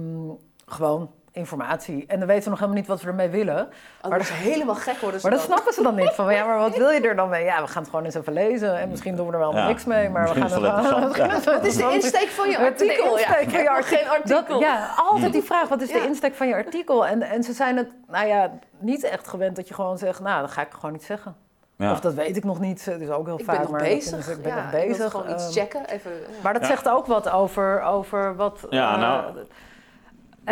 gewoon 0.66 1.12
informatie. 1.38 2.04
En 2.08 2.18
dan 2.20 2.28
weten 2.28 2.44
we 2.44 2.50
nog 2.50 2.60
helemaal 2.60 2.80
niet 2.80 2.88
wat 2.90 3.02
we 3.02 3.08
ermee 3.08 3.30
willen. 3.30 3.70
Oh, 4.02 4.12
dat 4.12 4.20
is 4.20 4.30
helemaal 4.30 4.76
gek 4.76 4.98
worden 4.98 5.20
ze 5.20 5.28
Maar 5.28 5.38
dat 5.38 5.48
dan. 5.48 5.56
snappen 5.58 5.74
ze 5.74 5.82
dan 5.84 5.96
niet. 5.96 6.12
Van, 6.14 6.34
ja, 6.34 6.46
maar 6.46 6.58
wat 6.58 6.78
wil 6.78 6.90
je 6.90 7.00
er 7.02 7.16
dan 7.16 7.30
mee? 7.30 7.44
Ja, 7.44 7.62
we 7.62 7.68
gaan 7.68 7.82
het 7.82 7.90
gewoon 7.92 8.06
eens 8.06 8.16
even 8.16 8.34
lezen. 8.34 8.78
En 8.80 8.90
misschien 8.90 9.16
doen 9.16 9.28
we 9.28 9.34
er 9.34 9.40
wel 9.40 9.56
Ja, 9.56 9.68
niks 9.68 9.86
mee. 9.86 10.10
Maar 10.10 10.24
we 10.24 10.34
gaan 10.42 10.42
het 10.52 10.52
wel 10.52 11.16
ja. 11.16 11.54
Het 11.54 11.66
is 11.66 11.76
de 11.76 11.90
insteek 11.94 12.28
van 12.30 12.50
je 12.50 12.58
de 12.58 12.64
artikel. 12.64 13.18
ja. 13.20 13.26
van 13.28 13.42
je 13.42 13.48
Ik 13.62 13.68
artikel. 13.68 13.98
geen 13.98 14.10
artikel. 14.10 14.60
Dat, 14.60 14.60
ja, 14.60 14.94
altijd 14.96 15.34
die 15.34 15.44
vraag, 15.44 15.68
wat 15.68 15.82
is 15.82 15.92
de 15.92 16.04
insteek 16.06 16.34
van 16.36 16.48
je 16.48 16.56
artikel? 16.56 17.06
En, 17.08 17.22
en 17.22 17.44
ze 17.44 17.54
zijn 17.54 17.78
het, 17.78 17.88
nou 18.08 18.28
ja, 18.28 18.52
niet 18.80 19.04
echt 19.04 19.28
gewend 19.28 19.56
dat 19.56 19.68
je 19.68 19.74
gewoon 19.74 19.98
zegt, 19.98 20.20
nou, 20.20 20.42
dat 20.42 20.52
ga 20.52 20.62
ik 20.62 20.72
gewoon 20.72 20.92
niet 20.92 21.04
zeggen. 21.04 21.36
Ja. 21.76 21.92
Of 21.92 22.00
dat 22.00 22.14
weet 22.14 22.38
ik 22.38 22.44
nog 22.44 22.60
niet. 22.60 22.86
Het 22.86 23.02
is 23.02 23.10
ook 23.10 23.26
heel 23.26 23.40
Ik 23.40 23.46
vaak. 23.46 23.56
ben 23.56 23.64
nog 23.64 23.72
maar 23.74 23.82
bezig. 23.84 24.24
ze- 24.24 24.32
ik 24.32 24.42
ben 24.42 24.52
ja, 24.52 24.56
nog 24.64 24.66
ik 24.74 24.80
wil 24.80 24.88
bezig. 24.88 25.12
gewoon 25.12 25.32
iets 25.32 25.44
Ehm, 25.44 25.52
checken. 25.54 25.86
Even, 25.90 26.12
ja. 26.12 26.18
Maar 26.44 26.54
dat 26.54 26.62
Ja. 26.62 26.68
zegt 26.68 26.90
ook 26.90 27.06
wat 27.06 27.30
over, 27.30 27.82
over 27.82 28.36
wat... 28.36 28.66
Ja, 28.70 28.94
eh, 28.94 29.00
nou, 29.00 29.24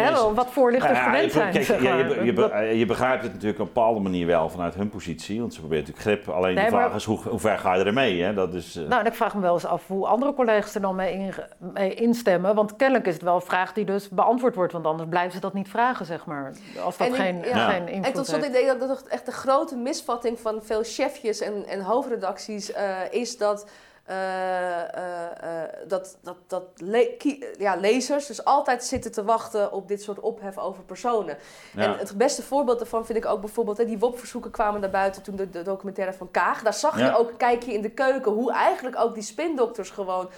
hè, 0.04 0.34
wat 0.34 0.48
voorlichters 0.52 0.94
Nou 0.94 1.04
ja, 1.06 1.12
gewend 1.14 1.32
zijn. 1.32 1.52
kijk, 1.52 1.66
zeg 1.66 1.82
je- 1.82 2.36
maar. 2.50 2.74
je, 2.76 2.86
begrijpt 2.86 3.24
het 3.24 3.34
natuurlijk 3.34 3.60
op 3.62 3.68
een 3.68 3.74
bepaalde 3.74 4.00
manier 4.00 4.26
wel 4.28 4.50
vanuit 4.50 4.74
hun 4.76 4.90
positie. 4.90 5.40
Want 5.40 5.54
ze 5.54 5.60
proberen 5.60 5.84
natuurlijk 5.86 6.24
grip. 6.24 6.36
Alleen 6.36 6.56
Nee, 6.56 6.64
de 6.64 6.70
vraag 6.70 6.88
maar- 6.88 6.96
is, 6.96 7.04
hoe, 7.04 7.20
hoe 7.30 7.40
ver 7.40 7.58
ga 7.58 7.74
je 7.76 7.84
ermee? 7.84 8.22
Hè? 8.22 8.34
Dat 8.34 8.54
is, 8.54 8.76
eh, 8.76 8.88
Nou, 8.88 9.02
en 9.02 9.08
ik 9.08 9.14
vraag 9.14 9.36
me 9.36 9.42
wel 9.42 9.54
eens 9.54 9.66
af 9.66 9.88
hoe 9.88 10.08
andere 10.08 10.34
collega's 10.34 10.76
er 10.76 10.82
dan 10.82 10.96
mee, 10.96 11.14
in- 11.14 11.34
mee 11.60 11.94
instemmen. 11.94 12.56
Want 12.56 12.76
kennelijk 12.76 13.08
is 13.08 13.14
het 13.14 13.24
wel 13.24 13.36
een 13.36 13.42
vraag 13.42 13.74
die 13.74 13.86
dus 13.86 14.10
beantwoord 14.10 14.56
wordt. 14.56 14.74
Want 14.74 14.86
anders 14.86 15.10
blijven 15.10 15.32
ze 15.32 15.40
dat 15.40 15.54
niet 15.54 15.70
vragen, 15.70 16.06
zeg 16.06 16.26
maar. 16.26 16.52
Als 16.84 16.98
dat 16.98 17.08
En 17.08 17.14
ik- 17.14 17.20
geen, 17.20 17.42
ja. 17.44 17.70
geen 17.70 17.88
invloed 17.88 18.06
En 18.06 18.14
tot 18.14 18.28
slot, 18.28 18.46
ik 18.46 18.52
denk 18.52 18.68
dat 18.68 18.80
dat 18.80 19.04
echt 19.08 19.26
de 19.26 19.32
grote 19.32 19.76
misvatting 19.76 20.40
van 20.40 20.60
veel 20.64 20.84
chefjes 20.84 21.40
en, 21.42 21.66
en 21.68 21.82
hoofdredacties 21.82 22.72
eh, 22.72 22.86
is 23.12 23.38
dat. 23.38 23.70
Eh, 24.06 24.82
eh, 24.98 25.64
eh, 25.64 25.70
dat, 25.88 26.18
dat, 26.22 26.36
dat 26.48 26.64
le- 26.76 27.16
ja, 27.58 27.76
lezers 27.76 28.26
dus 28.28 28.44
altijd 28.46 28.84
zitten 28.84 29.12
te 29.12 29.24
wachten 29.24 29.72
op 29.72 29.88
dit 29.88 30.02
soort 30.02 30.20
ophef 30.20 30.58
over 30.58 30.84
personen. 30.84 31.38
ja. 31.74 31.82
En 31.84 31.98
het 31.98 32.18
beste 32.18 32.44
voorbeeld 32.44 32.78
daarvan 32.80 33.06
vind 33.06 33.18
ik 33.18 33.26
ook 33.26 33.40
bijvoorbeeld... 33.40 33.78
Hè, 33.78 33.86
die 33.86 34.00
WOP-verzoeken 34.00 34.52
kwamen 34.52 34.82
naar 34.82 34.90
buiten 34.90 35.22
toen 35.22 35.36
de, 35.36 35.50
de 35.50 35.62
documentaire 35.62 36.14
van 36.14 36.32
Kaag. 36.32 36.62
Daar 36.64 36.74
zag 36.74 37.00
Ja. 37.00 37.06
je 37.06 37.18
ook, 37.18 37.32
kijk 37.38 37.64
je 37.64 37.74
in 37.74 37.82
de 37.82 37.90
keuken... 37.90 38.32
hoe 38.32 38.52
eigenlijk 38.52 39.00
ook 39.00 39.14
die 39.14 39.24
spindokters 39.24 39.90
gewoon... 39.90 40.30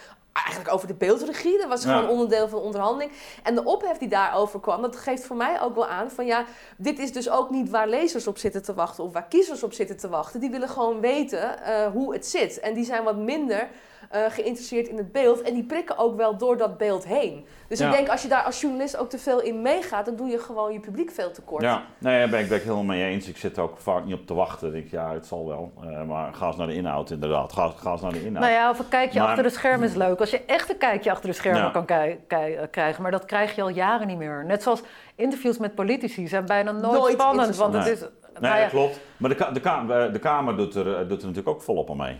Eigenlijk 0.45 0.73
over 0.73 0.88
de 0.88 0.93
beeldregie, 0.93 1.57
dat 1.57 1.67
was 1.67 1.83
Ja. 1.83 1.93
gewoon 1.95 2.09
onderdeel 2.09 2.47
van 2.47 2.59
de 2.59 2.65
onderhandeling. 2.65 3.11
En 3.43 3.55
de 3.55 3.63
ophef 3.63 3.97
die 3.97 4.07
daarover 4.07 4.59
kwam, 4.59 4.81
dat 4.81 4.95
geeft 4.95 5.25
voor 5.25 5.35
mij 5.35 5.61
ook 5.61 5.75
wel 5.75 5.88
aan 5.88 6.11
van 6.11 6.25
ja, 6.25 6.45
dit 6.77 6.99
is 6.99 7.11
dus 7.13 7.29
ook 7.29 7.49
niet 7.49 7.69
waar 7.69 7.88
lezers 7.88 8.27
op 8.27 8.38
zitten 8.38 8.63
te 8.63 8.73
wachten 8.73 9.03
of 9.03 9.13
waar 9.13 9.27
kiezers 9.27 9.63
op 9.63 9.73
zitten 9.73 9.97
te 9.97 10.09
wachten. 10.09 10.39
Die 10.39 10.49
willen 10.49 10.69
gewoon 10.69 10.99
weten 10.99 11.63
eh, 11.63 11.91
hoe 11.91 12.13
het 12.13 12.27
zit. 12.27 12.59
En 12.59 12.73
die 12.73 12.85
zijn 12.85 13.03
wat 13.03 13.15
minder 13.17 13.67
eh, 14.09 14.21
geïnteresseerd 14.29 14.87
in 14.87 14.97
het 14.97 15.11
beeld. 15.11 15.41
En 15.41 15.53
die 15.53 15.63
prikken 15.63 15.97
ook 15.97 16.17
wel 16.17 16.37
door 16.37 16.57
dat 16.57 16.77
beeld 16.77 17.05
heen. 17.05 17.45
Dus 17.67 17.79
Ja. 17.79 17.87
ik 17.89 17.95
denk 17.95 18.09
als 18.09 18.21
je 18.21 18.27
daar 18.27 18.43
als 18.43 18.61
journalist 18.61 18.97
ook 18.97 19.09
te 19.09 19.17
veel 19.17 19.41
in 19.41 19.61
meegaat, 19.61 20.05
dan 20.05 20.15
doe 20.15 20.27
je 20.27 20.39
gewoon 20.39 20.73
je 20.73 20.79
publiek 20.79 21.11
veel 21.11 21.31
tekort. 21.31 21.61
Ja, 21.63 21.83
nee, 21.97 22.19
daar 22.19 22.29
ben 22.29 22.39
ik, 22.39 22.47
ben 22.47 22.57
ik 22.57 22.63
helemaal 22.63 22.83
mee 22.83 23.03
eens. 23.05 23.27
Ik 23.27 23.37
zit 23.37 23.57
er 23.57 23.63
ook 23.63 23.77
vaak 23.77 24.05
niet 24.05 24.13
op 24.13 24.27
te 24.27 24.33
wachten. 24.33 24.67
Ik 24.67 24.73
denk, 24.73 24.87
ja, 24.91 25.13
het 25.13 25.25
zal 25.25 25.47
wel. 25.47 25.71
Eh, 25.83 26.03
maar 26.03 26.33
ga 26.33 26.47
eens 26.47 26.55
naar 26.55 26.67
de 26.67 26.73
inhoud, 26.73 27.09
inderdaad. 27.09 27.53
Ga, 27.53 27.67
ga 27.75 27.91
eens 27.91 28.01
naar 28.01 28.11
de 28.11 28.25
inhoud. 28.25 28.43
Nou 28.43 28.51
ja, 28.55 28.69
of 28.69 28.79
een 28.79 28.87
kijkje 28.87 29.19
Maar- 29.19 29.27
achter 29.27 29.43
de 29.43 29.49
schermen 29.49 29.87
is 29.87 29.95
leuk. 29.95 30.19
Als 30.19 30.29
je 30.29 30.41
echt 30.45 30.69
een 30.69 30.77
kijkje 30.77 31.11
achter 31.11 31.29
de 31.29 31.35
schermen 31.35 31.61
Ja. 31.61 31.69
kan 31.69 31.87
eh, 31.87 32.61
krijgen. 32.71 33.01
Maar 33.01 33.11
dat 33.11 33.25
krijg 33.25 33.55
je 33.55 33.61
al 33.61 33.69
jaren 33.69 34.07
niet 34.07 34.17
meer. 34.17 34.45
Net 34.45 34.63
zoals 34.63 34.81
interviews 35.15 35.57
met 35.57 35.75
politici 35.75 36.27
zijn 36.27 36.45
bijna 36.45 36.71
nooit, 36.71 36.97
Nooit 36.99 37.13
spannend. 37.13 37.55
Want 37.55 37.73
het 37.73 37.85
interessant. 37.87 38.11
is... 38.23 38.31
nee, 38.39 38.41
nou 38.41 38.55
ja, 38.55 38.61
dat 38.61 38.71
klopt. 38.71 38.99
Maar 39.17 39.29
de, 39.29 39.35
de, 39.53 40.09
de 40.11 40.19
Kamer 40.19 40.55
doet 40.57 40.75
er, 40.75 40.83
doet 40.83 41.21
er 41.21 41.27
natuurlijk 41.27 41.47
ook 41.47 41.61
volop 41.61 41.89
aan 41.89 41.97
mee. 41.97 42.17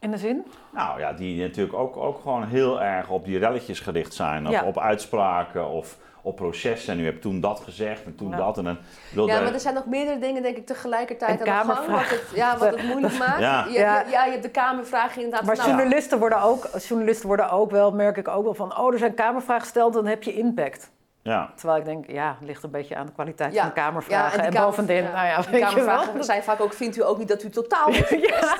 In 0.00 0.10
de 0.10 0.16
zin? 0.18 0.46
Nou 0.70 1.00
ja, 1.00 1.12
die 1.12 1.40
natuurlijk 1.42 1.76
ook, 1.76 1.96
ook 1.96 2.20
gewoon 2.20 2.44
heel 2.46 2.82
erg 2.82 3.08
op 3.08 3.24
die 3.24 3.38
relletjes 3.38 3.80
gericht 3.80 4.14
zijn. 4.14 4.46
Of 4.46 4.52
Ja. 4.52 4.64
op 4.64 4.78
uitspraken 4.78 5.68
of 5.68 5.96
op 6.22 6.36
processen. 6.36 6.92
En 6.94 7.00
u 7.00 7.04
hebt 7.04 7.22
toen 7.22 7.40
dat 7.40 7.60
gezegd 7.60 8.04
en 8.04 8.14
toen 8.14 8.30
Ja. 8.30 8.36
dat. 8.36 8.58
En 8.58 8.64
dan 8.64 9.26
Ja, 9.26 9.40
maar 9.40 9.52
er 9.52 9.60
zijn 9.60 9.74
nog 9.74 9.86
meerdere 9.86 10.18
dingen, 10.18 10.42
denk 10.42 10.56
ik, 10.56 10.66
tegelijkertijd 10.66 11.40
Een 11.40 11.48
aan 11.48 11.66
de 11.66 11.72
gang. 11.74 11.86
Wat 11.90 12.00
het, 12.08 12.24
ja, 12.34 12.58
wat 12.58 12.70
het 12.76 12.82
moeilijk 12.82 13.18
maakt. 13.26 13.40
Ja. 13.40 13.64
Je, 13.64 13.72
Ja. 13.78 14.00
Je, 14.00 14.10
ja, 14.10 14.24
je 14.24 14.30
hebt 14.30 14.42
de 14.42 14.50
kamervraag 14.50 15.16
inderdaad. 15.16 15.42
Maar 15.42 15.56
van, 15.56 15.64
nou, 15.66 15.78
journalisten, 15.78 16.18
worden 16.18 16.40
ook, 16.42 16.68
journalisten 16.88 17.26
worden 17.26 17.50
ook 17.50 17.70
wel, 17.70 17.90
merk 17.90 18.16
ik 18.16 18.28
ook 18.28 18.44
wel 18.44 18.54
van... 18.54 18.78
oh, 18.78 18.92
er 18.92 18.98
zijn 18.98 19.14
kamervragen 19.14 19.62
gesteld, 19.62 19.92
dan 19.92 20.06
heb 20.06 20.22
je 20.22 20.32
impact. 20.32 20.90
Ja. 21.28 21.50
Terwijl 21.56 21.78
ik 21.78 21.84
denk, 21.84 22.06
ja, 22.10 22.36
het 22.38 22.48
ligt 22.48 22.62
een 22.62 22.70
beetje 22.70 22.96
aan 22.96 23.06
de 23.06 23.12
kwaliteit 23.12 23.52
Ja. 23.52 23.60
van 23.60 23.68
de 23.68 23.74
kamervragen. 23.74 24.40
en 24.44 24.52
bovendien, 24.52 24.96
ja, 25.02 25.12
nou 25.12 25.26
ja, 25.26 25.40
die 25.40 25.50
weet 25.50 25.70
je 25.70 25.74
wel. 25.74 25.84
kamervragen 25.84 26.24
zijn 26.24 26.42
vaak 26.42 26.60
ook, 26.60 26.72
vindt 26.72 26.96
u 26.96 27.04
ook 27.04 27.18
niet 27.18 27.28
dat 27.28 27.42
u 27.42 27.50
totaal 27.50 27.92
Ja? 27.92 28.06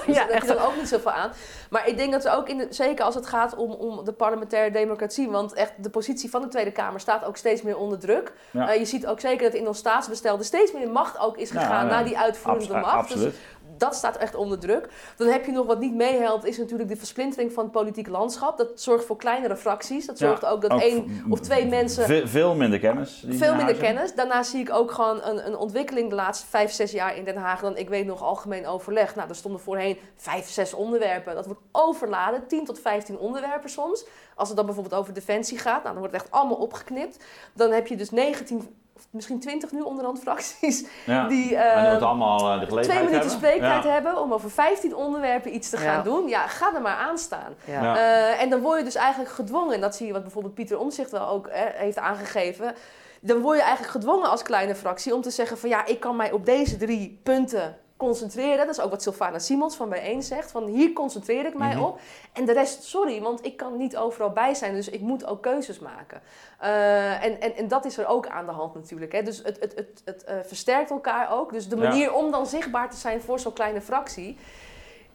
Dus 0.06 0.16
ja, 0.16 0.26
daar 0.26 0.44
heb 0.46 0.58
ook 0.66 0.76
niet 0.76 0.88
zoveel 0.88 1.10
aan. 1.10 1.30
Maar 1.70 1.88
ik 1.88 1.96
denk 1.96 2.12
dat 2.12 2.24
er 2.24 2.32
ook, 2.36 2.48
in 2.48 2.58
de, 2.58 2.66
zeker 2.70 3.04
als 3.04 3.14
het 3.14 3.26
gaat 3.26 3.54
om, 3.56 3.70
om 3.72 4.04
de 4.04 4.12
parlementaire 4.12 4.70
democratie, 4.70 5.28
want 5.30 5.52
echt 5.52 5.72
de 5.76 5.90
positie 5.90 6.30
van 6.30 6.42
de 6.42 6.48
Tweede 6.48 6.70
Kamer 6.72 7.00
staat 7.00 7.24
ook 7.24 7.36
steeds 7.36 7.62
meer 7.62 7.76
onder 7.76 7.98
druk. 7.98 8.32
Ja. 8.50 8.68
Eh, 8.72 8.78
je 8.78 8.84
ziet 8.84 9.06
ook 9.06 9.20
zeker 9.20 9.50
dat 9.50 9.60
in 9.60 9.66
ons 9.66 9.78
staatsbestel 9.78 10.38
er 10.38 10.44
steeds 10.44 10.72
meer 10.72 10.88
macht 10.90 11.18
ook 11.18 11.36
is 11.36 11.50
Ja, 11.50 11.60
gegaan 11.60 11.86
ja. 11.86 11.92
naar 11.92 12.04
die 12.04 12.18
uitvoerende 12.18 12.74
Abs- 12.74 12.86
macht. 12.86 13.02
Dus 13.08 13.12
absoluut. 13.16 13.34
Dat 13.78 13.94
staat 13.94 14.16
echt 14.16 14.34
onder 14.34 14.58
druk. 14.58 14.88
Dan 15.16 15.28
heb 15.28 15.44
je 15.44 15.52
nog 15.52 15.66
wat 15.66 15.78
niet 15.80 15.94
meehelpt, 15.94 16.44
is 16.44 16.58
natuurlijk 16.58 16.88
de 16.88 16.96
versplintering 16.96 17.52
van 17.52 17.62
het 17.62 17.72
politieke 17.72 18.10
landschap. 18.10 18.58
Dat 18.58 18.80
zorgt 18.80 19.04
voor 19.04 19.16
kleinere 19.16 19.56
fracties. 19.56 20.06
Dat 20.06 20.18
Ja, 20.18 20.26
zorgt 20.26 20.44
ook 20.44 20.60
dat 20.60 20.70
ook 20.70 20.80
één 20.80 21.22
of 21.30 21.40
twee 21.40 21.66
mensen 21.66 22.04
Ve- 22.04 22.26
veel 22.26 22.54
minder 22.54 22.78
kennis. 22.78 23.24
veel 23.28 23.50
in 23.50 23.56
minder 23.56 23.74
kennis. 23.76 24.14
Daarna 24.14 24.42
zie 24.42 24.60
ik 24.60 24.72
ook 24.72 24.90
gewoon 24.90 25.22
een, 25.22 25.46
een 25.46 25.56
ontwikkeling 25.56 26.08
de 26.08 26.14
laatste 26.14 26.46
vijf, 26.46 26.70
zes 26.72 26.90
jaar 26.92 27.16
in 27.16 27.24
Den 27.24 27.36
Haag. 27.36 27.60
Dan, 27.60 27.76
ik 27.76 27.88
weet 27.88 28.06
nog, 28.06 28.22
algemeen 28.22 28.66
overleg. 28.66 29.14
Nou, 29.16 29.28
er 29.28 29.34
stonden 29.34 29.60
voorheen 29.60 29.98
vijf, 30.16 30.48
zes 30.48 30.74
onderwerpen. 30.74 31.34
Dat 31.34 31.46
wordt 31.46 31.60
overladen, 31.72 32.46
10 32.46 32.64
tot 32.64 32.80
15 32.80 33.18
onderwerpen 33.18 33.70
soms. 33.70 34.04
Als 34.34 34.48
het 34.48 34.56
dan 34.56 34.66
bijvoorbeeld 34.66 35.00
over 35.00 35.12
defensie 35.14 35.58
gaat, 35.58 35.82
nou, 35.82 35.84
dan 35.84 35.98
wordt 35.98 36.12
het 36.12 36.22
echt 36.22 36.30
allemaal 36.32 36.56
opgeknipt. 36.56 37.24
Dan 37.54 37.70
heb 37.72 37.86
je 37.86 37.96
dus 37.96 38.10
19, 38.10 38.74
of 38.98 39.06
misschien 39.10 39.40
20 39.40 39.72
nu 39.72 39.80
onderhand 39.80 40.20
fracties. 40.20 40.84
Ja. 41.06 41.26
Die, 41.28 41.48
die 41.48 41.56
eh, 41.56 42.02
allemaal 42.02 42.52
eh, 42.52 42.60
de 42.60 42.66
gelegenheid 42.66 42.84
Twee 42.84 42.96
minuten 42.98 43.12
hebben. 43.12 43.30
spreektijd 43.30 43.84
Ja. 43.84 43.90
hebben 43.90 44.20
om 44.20 44.32
over 44.32 44.50
15 44.50 44.94
onderwerpen 44.96 45.54
iets 45.54 45.70
te 45.70 45.76
Ja. 45.82 45.82
gaan 45.94 46.04
doen. 46.04 46.28
Ja, 46.28 46.46
ga 46.46 46.74
er 46.74 46.80
maar 46.82 46.96
aan 46.96 47.18
staan. 47.18 47.54
Eh, 47.66 48.42
en 48.42 48.50
dan 48.50 48.60
word 48.60 48.78
je 48.78 48.84
dus 48.84 48.94
eigenlijk 48.94 49.30
gedwongen, 49.30 49.74
en 49.74 49.80
dat 49.80 49.96
zie 49.96 50.06
je 50.06 50.12
wat 50.12 50.22
bijvoorbeeld 50.22 50.54
Pieter 50.54 50.78
Omzicht 50.78 51.10
wel 51.10 51.28
ook 51.28 51.46
eh, 51.46 51.60
heeft 51.74 51.98
aangegeven. 51.98 52.74
Dan 53.20 53.40
word 53.40 53.56
je 53.56 53.62
eigenlijk 53.62 53.92
gedwongen 53.92 54.30
als 54.30 54.42
kleine 54.42 54.74
fractie 54.74 55.14
om 55.14 55.22
te 55.22 55.30
zeggen 55.30 55.58
van 55.58 55.68
ja, 55.68 55.86
ik 55.86 56.00
kan 56.00 56.16
mij 56.16 56.32
op 56.32 56.46
deze 56.46 56.76
drie 56.76 57.20
punten 57.22 57.76
concentreren. 57.98 58.56
Dat 58.66 58.68
is 58.78 58.80
ook 58.80 58.90
wat 58.90 59.02
Sylvana 59.02 59.38
Simons 59.38 59.76
van 59.76 59.88
Bijeen 59.88 60.22
zegt. 60.22 60.50
Van 60.50 60.66
hier 60.66 60.92
concentreer 60.92 61.46
ik 61.46 61.54
mij 61.54 61.74
Mhm. 61.74 61.82
op. 61.84 62.00
En 62.32 62.44
de 62.44 62.52
rest, 62.52 62.82
sorry, 62.82 63.20
want 63.20 63.44
ik 63.44 63.56
kan 63.56 63.76
niet 63.76 63.96
overal 63.96 64.30
bij 64.30 64.54
zijn. 64.54 64.74
Dus 64.74 64.88
ik 64.88 65.00
moet 65.00 65.26
ook 65.26 65.42
keuzes 65.42 65.78
maken. 65.78 66.20
Eh, 66.58 67.24
en, 67.24 67.40
en, 67.40 67.56
en 67.56 67.68
dat 67.68 67.84
is 67.84 67.98
er 67.98 68.06
ook 68.06 68.26
aan 68.26 68.46
de 68.46 68.52
hand 68.52 68.74
natuurlijk. 68.74 69.12
Hè. 69.12 69.22
Dus 69.22 69.38
het, 69.42 69.60
het, 69.60 69.72
het, 69.76 70.02
het 70.04 70.24
eh, 70.24 70.36
versterkt 70.46 70.90
elkaar 70.90 71.32
ook. 71.32 71.52
Dus 71.52 71.68
de 71.68 71.76
Ja. 71.76 71.82
manier 71.88 72.12
om 72.14 72.30
dan 72.30 72.46
zichtbaar 72.46 72.90
te 72.90 72.96
zijn 72.96 73.20
voor 73.20 73.38
zo'n 73.40 73.52
kleine 73.52 73.80
fractie... 73.80 74.38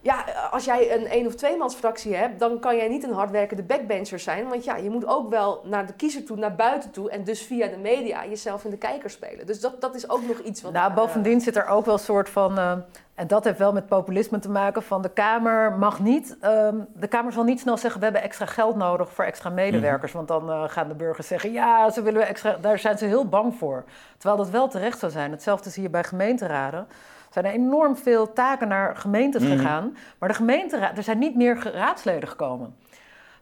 Ja, 0.03 0.25
als 0.51 0.65
jij 0.65 0.95
een 0.95 1.07
één- 1.07 1.27
of 1.27 1.35
tweemansfractie 1.35 2.15
hebt, 2.15 2.39
dan 2.39 2.59
kan 2.59 2.75
jij 2.75 2.87
niet 2.87 3.03
een 3.03 3.13
hardwerkende 3.13 3.63
backbencher 3.63 4.19
zijn. 4.19 4.47
Want 4.49 4.63
ja, 4.63 4.75
je 4.75 4.89
moet 4.89 5.07
ook 5.07 5.29
wel 5.29 5.61
naar 5.65 5.85
de 5.85 5.93
kiezer 5.93 6.23
toe, 6.25 6.37
naar 6.37 6.55
buiten 6.55 6.91
toe. 6.91 7.09
En 7.09 7.23
dus 7.23 7.41
via 7.41 7.67
de 7.67 7.77
media 7.77 8.25
jezelf 8.25 8.63
in 8.63 8.69
de 8.69 8.77
kijker 8.77 9.09
spelen. 9.09 9.45
Dus 9.45 9.59
dat, 9.59 9.81
dat 9.81 9.95
is 9.95 10.09
ook 10.09 10.27
nog 10.27 10.39
iets 10.39 10.61
wat... 10.61 10.71
Nou, 10.73 10.89
eh, 10.89 10.95
bovendien 10.95 11.41
zit 11.41 11.55
er 11.55 11.65
ook 11.67 11.85
wel 11.85 11.93
een 11.93 11.99
soort 11.99 12.29
van. 12.29 12.57
eh, 12.57 12.71
en 13.15 13.27
dat 13.27 13.43
heeft 13.43 13.57
wel 13.57 13.73
met 13.73 13.87
populisme 13.87 14.39
te 14.39 14.49
maken. 14.49 14.83
Van 14.83 15.01
de 15.01 15.09
Kamer 15.09 15.71
mag 15.71 15.99
niet. 15.99 16.37
ehm, 16.41 16.75
de 16.93 17.07
Kamer 17.07 17.31
zal 17.31 17.43
niet 17.43 17.59
snel 17.59 17.77
zeggen: 17.77 17.99
we 17.99 18.05
hebben 18.05 18.23
extra 18.23 18.45
geld 18.45 18.75
nodig 18.75 19.11
voor 19.13 19.25
extra 19.25 19.49
medewerkers. 19.49 20.11
Want 20.11 20.27
dan 20.27 20.49
eh, 20.51 20.63
gaan 20.67 20.87
de 20.87 20.95
burgers 20.95 21.27
zeggen: 21.27 21.51
ja, 21.51 21.89
ze 21.89 22.01
willen 22.01 22.27
extra. 22.27 22.57
Daar 22.61 22.79
zijn 22.79 22.97
ze 22.97 23.05
heel 23.05 23.25
bang 23.27 23.55
voor. 23.55 23.83
Terwijl 24.17 24.41
dat 24.43 24.49
wel 24.49 24.67
terecht 24.67 24.99
zou 24.99 25.11
zijn. 25.11 25.31
Hetzelfde 25.31 25.69
zie 25.69 25.83
je 25.83 25.89
bij 25.89 26.03
gemeenteraden. 26.03 26.87
Er 27.33 27.41
zijn 27.43 27.45
er 27.53 27.59
enorm 27.61 27.95
veel 27.95 28.33
taken 28.33 28.67
naar 28.67 28.95
gemeentes 28.95 29.43
Mhm. 29.43 29.51
gegaan. 29.51 29.97
Maar 30.19 30.29
de 30.29 30.35
gemeenteraad, 30.35 30.97
er 30.97 31.03
zijn 31.03 31.19
niet 31.19 31.35
meer 31.35 31.71
raadsleden 31.73 32.29
gekomen. 32.29 32.75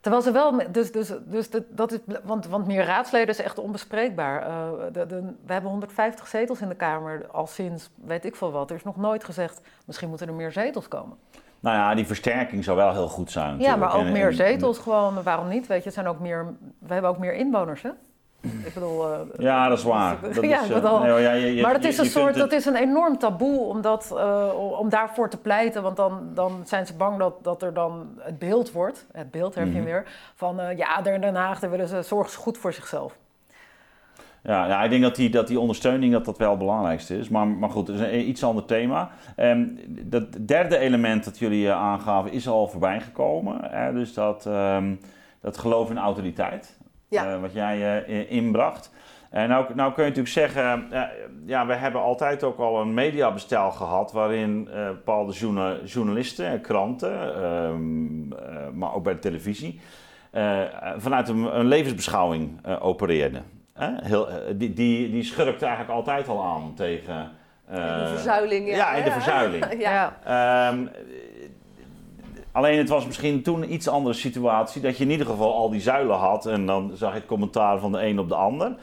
Terwijl 0.02 0.24
ze 0.24 0.32
wel, 0.32 0.62
dus, 0.72 0.92
dus, 0.92 1.12
dus 1.26 1.50
dat, 1.70 1.92
is, 1.92 2.00
want, 2.24 2.48
want 2.48 2.68
meer 2.68 2.86
raadsleden 2.86 3.28
is 3.28 3.42
echt 3.42 3.60
onbespreekbaar. 3.60 4.42
Eh, 4.42 4.70
de, 4.92 5.06
de, 5.06 5.22
we 5.46 5.54
hebben 5.54 5.70
150 5.72 6.28
zetels 6.28 6.62
in 6.62 6.68
de 6.68 6.76
Kamer 6.76 7.26
al 7.32 7.48
sinds 7.48 7.89
weet 8.06 8.26
ik 8.26 8.36
veel 8.36 8.52
wat. 8.52 8.70
Er 8.70 8.76
is 8.76 8.84
nog 8.84 8.98
nooit 8.98 9.24
gezegd, 9.24 9.62
misschien 9.86 10.10
moeten 10.10 10.28
er 10.28 10.34
meer 10.34 10.52
zetels 10.52 10.88
komen. 10.88 11.18
Nou 11.60 11.76
ja, 11.78 11.96
die 11.96 12.06
versterking 12.06 12.64
zou 12.64 12.78
wel 12.78 12.92
heel 12.92 13.08
goed 13.08 13.32
zijn. 13.32 13.60
Ja, 13.60 13.76
maar 13.76 13.96
ook 13.96 14.02
En- 14.06 14.12
meer 14.12 14.28
en- 14.28 14.34
zetels 14.34 14.78
gewoon. 14.78 15.24
Waarom 15.24 15.48
niet? 15.48 15.68
Weet 15.68 15.78
je, 15.80 15.84
het 15.86 15.94
zijn 15.94 16.08
ook 16.08 16.20
meer, 16.20 16.46
we 16.80 16.94
hebben 16.94 17.12
ook 17.12 17.18
meer 17.18 17.34
inwoners, 17.34 17.82
hè? 17.82 17.89
Ik 18.42 18.74
bedoel... 18.74 19.14
eh, 19.14 19.20
Ja, 19.38 19.68
dat 19.68 19.78
is 19.78 19.84
waar. 19.84 20.18
Dat 20.34 20.44
ja, 20.44 20.62
is, 20.62 20.68
ik 20.68 20.74
bedoel- 20.74 21.00
nee, 21.00 21.10
hoor, 21.12 21.20
ja, 21.20 21.32
je- 21.32 21.56
je- 21.56 21.62
maar 21.62 21.74
dat 21.74 21.84
is 21.84 21.98
een 21.98 22.06
soort, 22.06 22.28
het- 22.36 22.38
dat 22.50 22.52
is 22.52 22.66
een 22.66 22.76
enorm 22.76 23.18
taboe 23.18 23.60
om, 23.60 23.82
dat, 23.82 24.14
eh, 24.18 24.50
om 24.80 24.89
daarvoor 24.89 25.30
te 25.30 25.38
pleiten. 25.38 25.84
Want 25.84 25.96
dan, 25.98 26.22
dan 26.34 26.62
zijn 26.66 26.86
ze 26.86 26.94
bang 26.96 27.18
dat, 27.18 27.34
dat 27.44 27.62
er 27.62 27.74
dan 27.74 28.08
het 28.20 28.39
beeld 28.39 28.72
wordt, 28.72 29.06
het 29.12 29.32
beeld 29.32 29.56
heb 29.56 29.66
je 29.66 29.72
Mhm. 29.72 29.84
weer, 29.84 30.04
van 30.36 30.60
eh, 30.60 30.78
ja, 30.78 31.02
daar 31.02 31.14
in 31.14 31.22
Den 31.22 31.36
Haag, 31.36 31.60
daar 31.60 31.70
willen 31.70 31.88
ze, 31.88 32.02
zorgen 32.02 32.32
ze 32.32 32.38
goed 32.38 32.58
voor 32.58 32.74
zichzelf. 32.74 33.16
Ja, 34.44 34.68
ja, 34.68 34.84
ik 34.84 34.89
denk 34.89 35.02
dat 35.02 35.16
die, 35.16 35.30
dat 35.30 35.48
die 35.48 35.60
ondersteuning 35.60 36.14
dat 36.14 36.26
dat 36.26 36.38
wel 36.38 36.50
het 36.50 36.60
belangrijkste 36.60 37.18
is. 37.18 37.30
Maar, 37.30 37.48
maar 37.48 37.70
goed, 37.70 37.88
het 37.88 38.00
is 38.00 38.06
een 38.06 38.28
iets 38.30 38.44
ander 38.44 38.66
thema. 38.66 39.10
Ehm, 39.36 39.68
dat 39.88 40.24
derde 40.48 40.78
element 40.78 41.24
dat 41.26 41.39
jullie 41.39 41.72
aangaven 41.72 42.32
is 42.32 42.48
al 42.48 42.68
voorbij 42.68 43.02
gekomen. 43.02 43.58
Hè? 43.64 43.94
Dus 43.94 44.14
dat, 44.14 44.46
ehm, 44.46 44.94
dat 45.42 45.58
geloof 45.58 45.89
in 45.89 45.98
autoriteit. 45.98 46.78
Ja. 47.12 47.32
eh, 47.34 47.41
wat 47.41 47.53
jij 47.53 48.03
eh, 48.05 48.32
inbracht. 48.32 48.91
En 49.30 49.49
nou, 49.49 49.66
nou 49.76 49.93
kun 49.93 50.03
je 50.03 50.09
natuurlijk 50.09 50.36
zeggen, 50.36 50.88
eh, 50.91 51.01
ja, 51.45 51.66
we 51.66 51.74
hebben 51.74 52.01
altijd 52.01 52.43
ook 52.43 52.57
al 52.59 52.82
een 52.82 52.93
mediabestel 52.93 53.72
gehad 53.72 54.12
waarin 54.12 54.70
bepaalde 54.88 55.32
journa- 55.34 55.78
journalisten, 55.86 56.45
en 56.47 56.62
kranten, 56.62 57.36
ehm, 57.43 58.32
eh, 58.32 58.68
maar 58.74 58.93
ook 58.93 59.03
bij 59.03 59.14
de 59.14 59.20
televisie, 59.20 59.80
vanuit 60.97 61.28
een, 61.30 61.66
levensbeschouwing 61.66 62.66
opereerden. 62.80 63.43
Heel, 63.80 64.28
die, 64.55 64.74
die, 64.74 65.12
die 65.12 65.24
schurkt 65.24 65.62
eigenlijk 65.62 65.93
altijd 65.93 66.28
al 66.28 66.43
aan 66.43 66.74
tegen. 66.76 67.32
eh, 67.68 67.99
de 67.99 68.07
verzuiling. 68.07 68.68
Ja, 68.70 68.76
ja, 68.76 68.91
in 68.93 69.03
de 69.03 69.12
verzuiling. 69.12 69.66
ja. 69.89 70.18
Ehm, 70.26 70.86
Alleen 72.52 72.78
het 72.78 72.89
was 72.89 73.06
misschien 73.06 73.41
toen 73.43 73.62
een 73.62 73.74
iets 73.74 73.88
andere 73.88 74.16
situatie. 74.16 74.82
Dat 74.82 74.97
je 74.97 75.04
in 75.04 75.10
ieder 75.12 75.26
geval 75.26 75.54
al 75.56 75.70
die 75.70 75.82
zuilen 75.82 76.18
had. 76.18 76.45
En 76.45 76.66
dan 76.66 76.91
zag 76.95 77.10
je 77.14 77.18
het 77.18 77.26
commentaar 77.28 77.80
van 77.80 77.91
de 77.91 78.06
een 78.06 78.20
op 78.20 78.30
de 78.30 78.36
ander. 78.36 78.76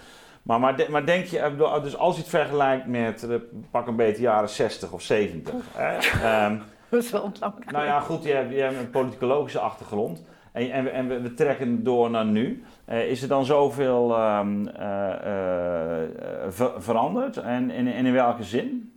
Maar, 0.42 0.60
maar, 0.60 0.76
de- 0.76 0.86
maar 0.90 1.06
denk 1.06 1.24
je, 1.24 1.78
dus 1.82 1.96
als 1.96 2.14
je 2.14 2.20
het 2.20 2.30
vergelijkt 2.30 2.86
met 2.86 3.22
eh, 3.28 3.36
pak 3.70 3.86
een 3.86 3.96
beetje 3.96 4.22
jaren 4.22 4.48
60 4.48 4.92
of 4.92 5.02
70. 5.02 5.54
Hè? 5.72 5.96
Ehm, 6.28 6.56
Dat 6.90 7.02
is 7.02 7.10
wel 7.10 7.32
nou 7.70 7.84
ja, 7.84 8.00
goed, 8.00 8.22
je 8.24 8.32
hebt, 8.32 8.52
je 8.54 8.60
hebt 8.60 8.78
een 8.78 8.90
politicologische 8.90 9.58
achtergrond. 9.58 10.24
En, 10.52 10.70
en, 10.70 10.84
we- 10.84 10.90
en 10.90 11.08
we, 11.08 11.20
we 11.20 11.34
trekken 11.34 11.84
door 11.84 12.10
naar 12.10 12.24
nu. 12.24 12.62
Eh, 12.84 13.10
is 13.10 13.22
er 13.22 13.28
dan 13.28 13.44
zoveel 13.44 14.14
ehm, 14.16 14.66
eh, 14.66 14.82
ver- 16.48 16.72
veranderd? 16.82 17.36
En, 17.36 17.70
en, 17.70 17.86
en 17.86 18.06
in 18.06 18.12
welke 18.12 18.42
zin? 18.44 18.92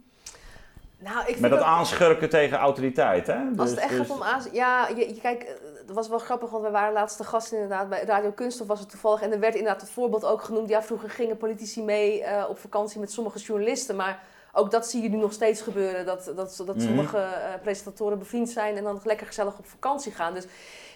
Nou, 1.03 1.19
ik 1.19 1.25
vind 1.25 1.39
Met 1.39 1.49
dat 1.49 1.59
dat- 1.59 1.67
aanschurken 1.67 2.29
tegen 2.29 2.57
autoriteit, 2.57 3.27
hè? 3.27 3.33
Als 3.57 3.69
het 3.69 3.79
Dus- 3.79 3.85
echt 3.85 3.89
dus- 3.89 4.07
gaat 4.07 4.09
om 4.17 4.23
aan... 4.23 4.41
Ja, 4.51 4.87
je, 4.87 5.13
je, 5.13 5.21
kijk, 5.21 5.55
het 5.87 5.91
was 5.91 6.07
wel 6.07 6.19
grappig, 6.19 6.49
want 6.49 6.63
we 6.63 6.69
waren 6.69 6.93
laatste 6.93 7.23
gast 7.23 7.51
inderdaad 7.51 7.89
bij 7.89 8.03
Radio 8.03 8.31
Kunststof 8.31 8.67
was 8.67 8.79
het 8.79 8.89
toevallig. 8.89 9.21
En 9.21 9.31
er 9.31 9.39
werd 9.39 9.55
inderdaad 9.55 9.81
het 9.81 9.89
voorbeeld 9.89 10.25
ook 10.25 10.41
genoemd. 10.43 10.69
Ja, 10.69 10.81
vroeger 10.83 11.09
gingen 11.09 11.37
politici 11.37 11.83
mee 11.83 12.23
eh, 12.23 12.49
op 12.49 12.59
vakantie 12.59 12.99
met 12.99 13.11
sommige 13.11 13.39
journalisten. 13.39 13.95
Maar 13.95 14.19
ook 14.53 14.71
dat 14.71 14.87
zie 14.87 15.01
je 15.01 15.09
nu 15.09 15.17
nog 15.17 15.33
steeds 15.33 15.61
gebeuren. 15.61 16.05
Dat, 16.05 16.25
dat, 16.35 16.63
dat 16.65 16.75
Mhm. 16.75 16.79
sommige 16.85 17.17
eh, 17.17 17.53
presentatoren 17.61 18.19
bevriend 18.19 18.49
zijn 18.49 18.77
en 18.77 18.83
dan 18.83 18.99
lekker 19.03 19.27
gezellig 19.27 19.57
op 19.57 19.65
vakantie 19.65 20.11
gaan. 20.11 20.33
Dus 20.33 20.45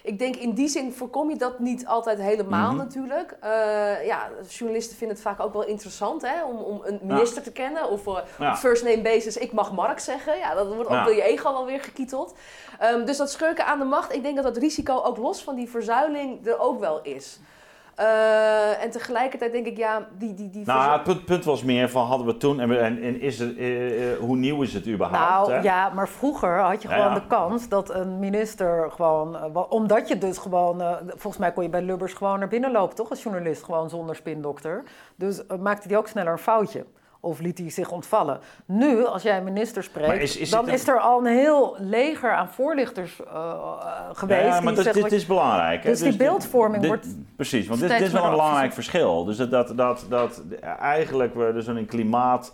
ik 0.05 0.19
denk 0.19 0.35
in 0.35 0.53
die 0.53 0.67
zin 0.67 0.93
voorkom 0.93 1.29
je 1.29 1.35
dat 1.35 1.59
niet 1.59 1.85
altijd 1.87 2.19
helemaal 2.19 2.67
Mhm. 2.69 2.77
natuurlijk. 2.77 3.37
Eh, 3.39 4.05
ja, 4.05 4.29
journalisten 4.49 4.97
vinden 4.97 5.15
het 5.15 5.25
vaak 5.25 5.39
ook 5.39 5.53
wel 5.53 5.65
interessant 5.65 6.21
hè, 6.21 6.43
om, 6.43 6.57
om 6.57 6.81
een 6.83 6.99
minister 7.03 7.43
te 7.43 7.51
kennen. 7.51 7.89
Of 7.89 8.05
Ja. 8.05 8.51
op 8.51 8.55
first 8.57 8.83
name 8.83 9.01
basis, 9.01 9.37
ik 9.37 9.51
mag 9.51 9.71
Mark 9.71 9.99
zeggen. 9.99 10.37
Ja, 10.37 10.53
dat 10.53 10.75
wordt 10.75 10.89
ook 10.89 11.05
door 11.05 11.15
je 11.15 11.23
ego 11.23 11.51
wel 11.53 11.65
weer 11.65 11.81
gekieteld. 11.81 12.33
Ehm, 12.79 13.05
dus 13.05 13.17
dat 13.17 13.31
schurken 13.31 13.65
aan 13.65 13.79
de 13.79 13.85
macht, 13.85 14.13
ik 14.13 14.23
denk 14.23 14.35
dat 14.35 14.43
dat 14.43 14.57
risico 14.57 15.01
ook 15.01 15.17
los 15.17 15.43
van 15.43 15.55
die 15.55 15.69
verzuiling 15.69 16.47
er 16.47 16.59
ook 16.59 16.79
wel 16.79 16.99
is. 17.01 17.39
Eh, 17.95 18.83
en 18.83 18.91
tegelijkertijd 18.91 19.51
denk 19.51 19.65
ik, 19.65 19.77
ja, 19.77 20.07
die... 20.17 20.33
die, 20.33 20.49
die 20.49 20.65
Nou, 20.65 20.91
het 20.91 21.03
punt, 21.03 21.25
punt 21.25 21.43
was 21.45 21.63
meer 21.63 21.89
van 21.89 22.05
hadden 22.05 22.27
we 22.27 22.37
toen 22.37 22.59
en, 22.59 22.79
en, 22.79 23.01
en 23.01 23.21
is 23.21 23.39
het, 23.39 23.57
eh, 23.57 24.11
eh, 24.11 24.19
hoe 24.19 24.35
nieuw 24.35 24.61
is 24.61 24.73
het 24.73 24.87
überhaupt? 24.87 25.47
Nou 25.47 25.51
hè? 25.51 25.59
ja, 25.59 25.89
maar 25.89 26.07
vroeger 26.07 26.59
had 26.59 26.81
je 26.81 26.87
Ja, 26.87 26.93
gewoon 26.93 27.13
ja. 27.13 27.19
de 27.19 27.27
kans 27.27 27.69
dat 27.69 27.93
een 27.93 28.19
minister 28.19 28.91
gewoon, 28.91 29.55
omdat 29.69 30.07
je 30.07 30.17
dus 30.17 30.37
gewoon, 30.37 30.83
volgens 31.07 31.37
mij 31.37 31.51
kon 31.51 31.63
je 31.63 31.69
bij 31.69 31.81
Lubbers 31.81 32.13
gewoon 32.13 32.39
naar 32.39 32.47
binnen 32.47 32.71
lopen, 32.71 32.95
toch? 32.95 33.09
Als 33.09 33.23
journalist, 33.23 33.63
gewoon 33.63 33.89
zonder 33.89 34.15
spindokter. 34.15 34.83
Dus 35.15 35.41
maakte 35.59 35.87
hij 35.87 35.97
ook 35.97 36.07
sneller 36.07 36.31
een 36.31 36.37
foutje. 36.37 36.85
Of 37.25 37.39
liet 37.39 37.57
hij 37.57 37.69
zich 37.69 37.91
ontvallen. 37.91 38.39
Nu, 38.65 39.05
als 39.05 39.23
jij 39.23 39.41
minister 39.41 39.83
spreekt, 39.83 40.07
Maar 40.07 40.17
is- 40.17 40.37
is 40.37 40.49
dan 40.49 40.69
is 40.69 40.87
er 40.87 40.99
al 40.99 41.19
een 41.19 41.25
heel 41.37 41.75
leger 41.79 42.31
aan 42.33 42.49
voorlichters 42.49 43.19
eh, 43.23 43.53
geweest. 44.13 44.41
Ja, 44.41 44.49
maar 44.49 44.61
die 44.61 44.65
dat, 44.73 44.75
zeggen 44.75 44.93
dit 44.93 45.01
wat- 45.01 45.11
is 45.11 45.25
belangrijk. 45.25 45.83
hè. 45.83 45.89
Dus 45.89 45.99
die 45.99 46.09
dit- 46.09 46.17
beeldvorming 46.17 46.81
dit- 46.81 46.89
wordt 46.89 47.07
Precies, 47.35 47.67
want 47.67 47.79
dit, 47.79 47.91
is 48.01 48.11
wel 48.11 48.23
een 48.23 48.29
belangrijk 48.29 48.73
verschil. 48.73 49.23
Dus 49.25 49.37
dat, 49.37 49.51
dat, 49.51 49.73
dat, 49.75 50.05
dat 50.09 50.41
eigenlijk 50.79 51.33
we 51.35 51.53
dus 51.53 51.67
een 51.67 51.85
klimaat 51.85 52.53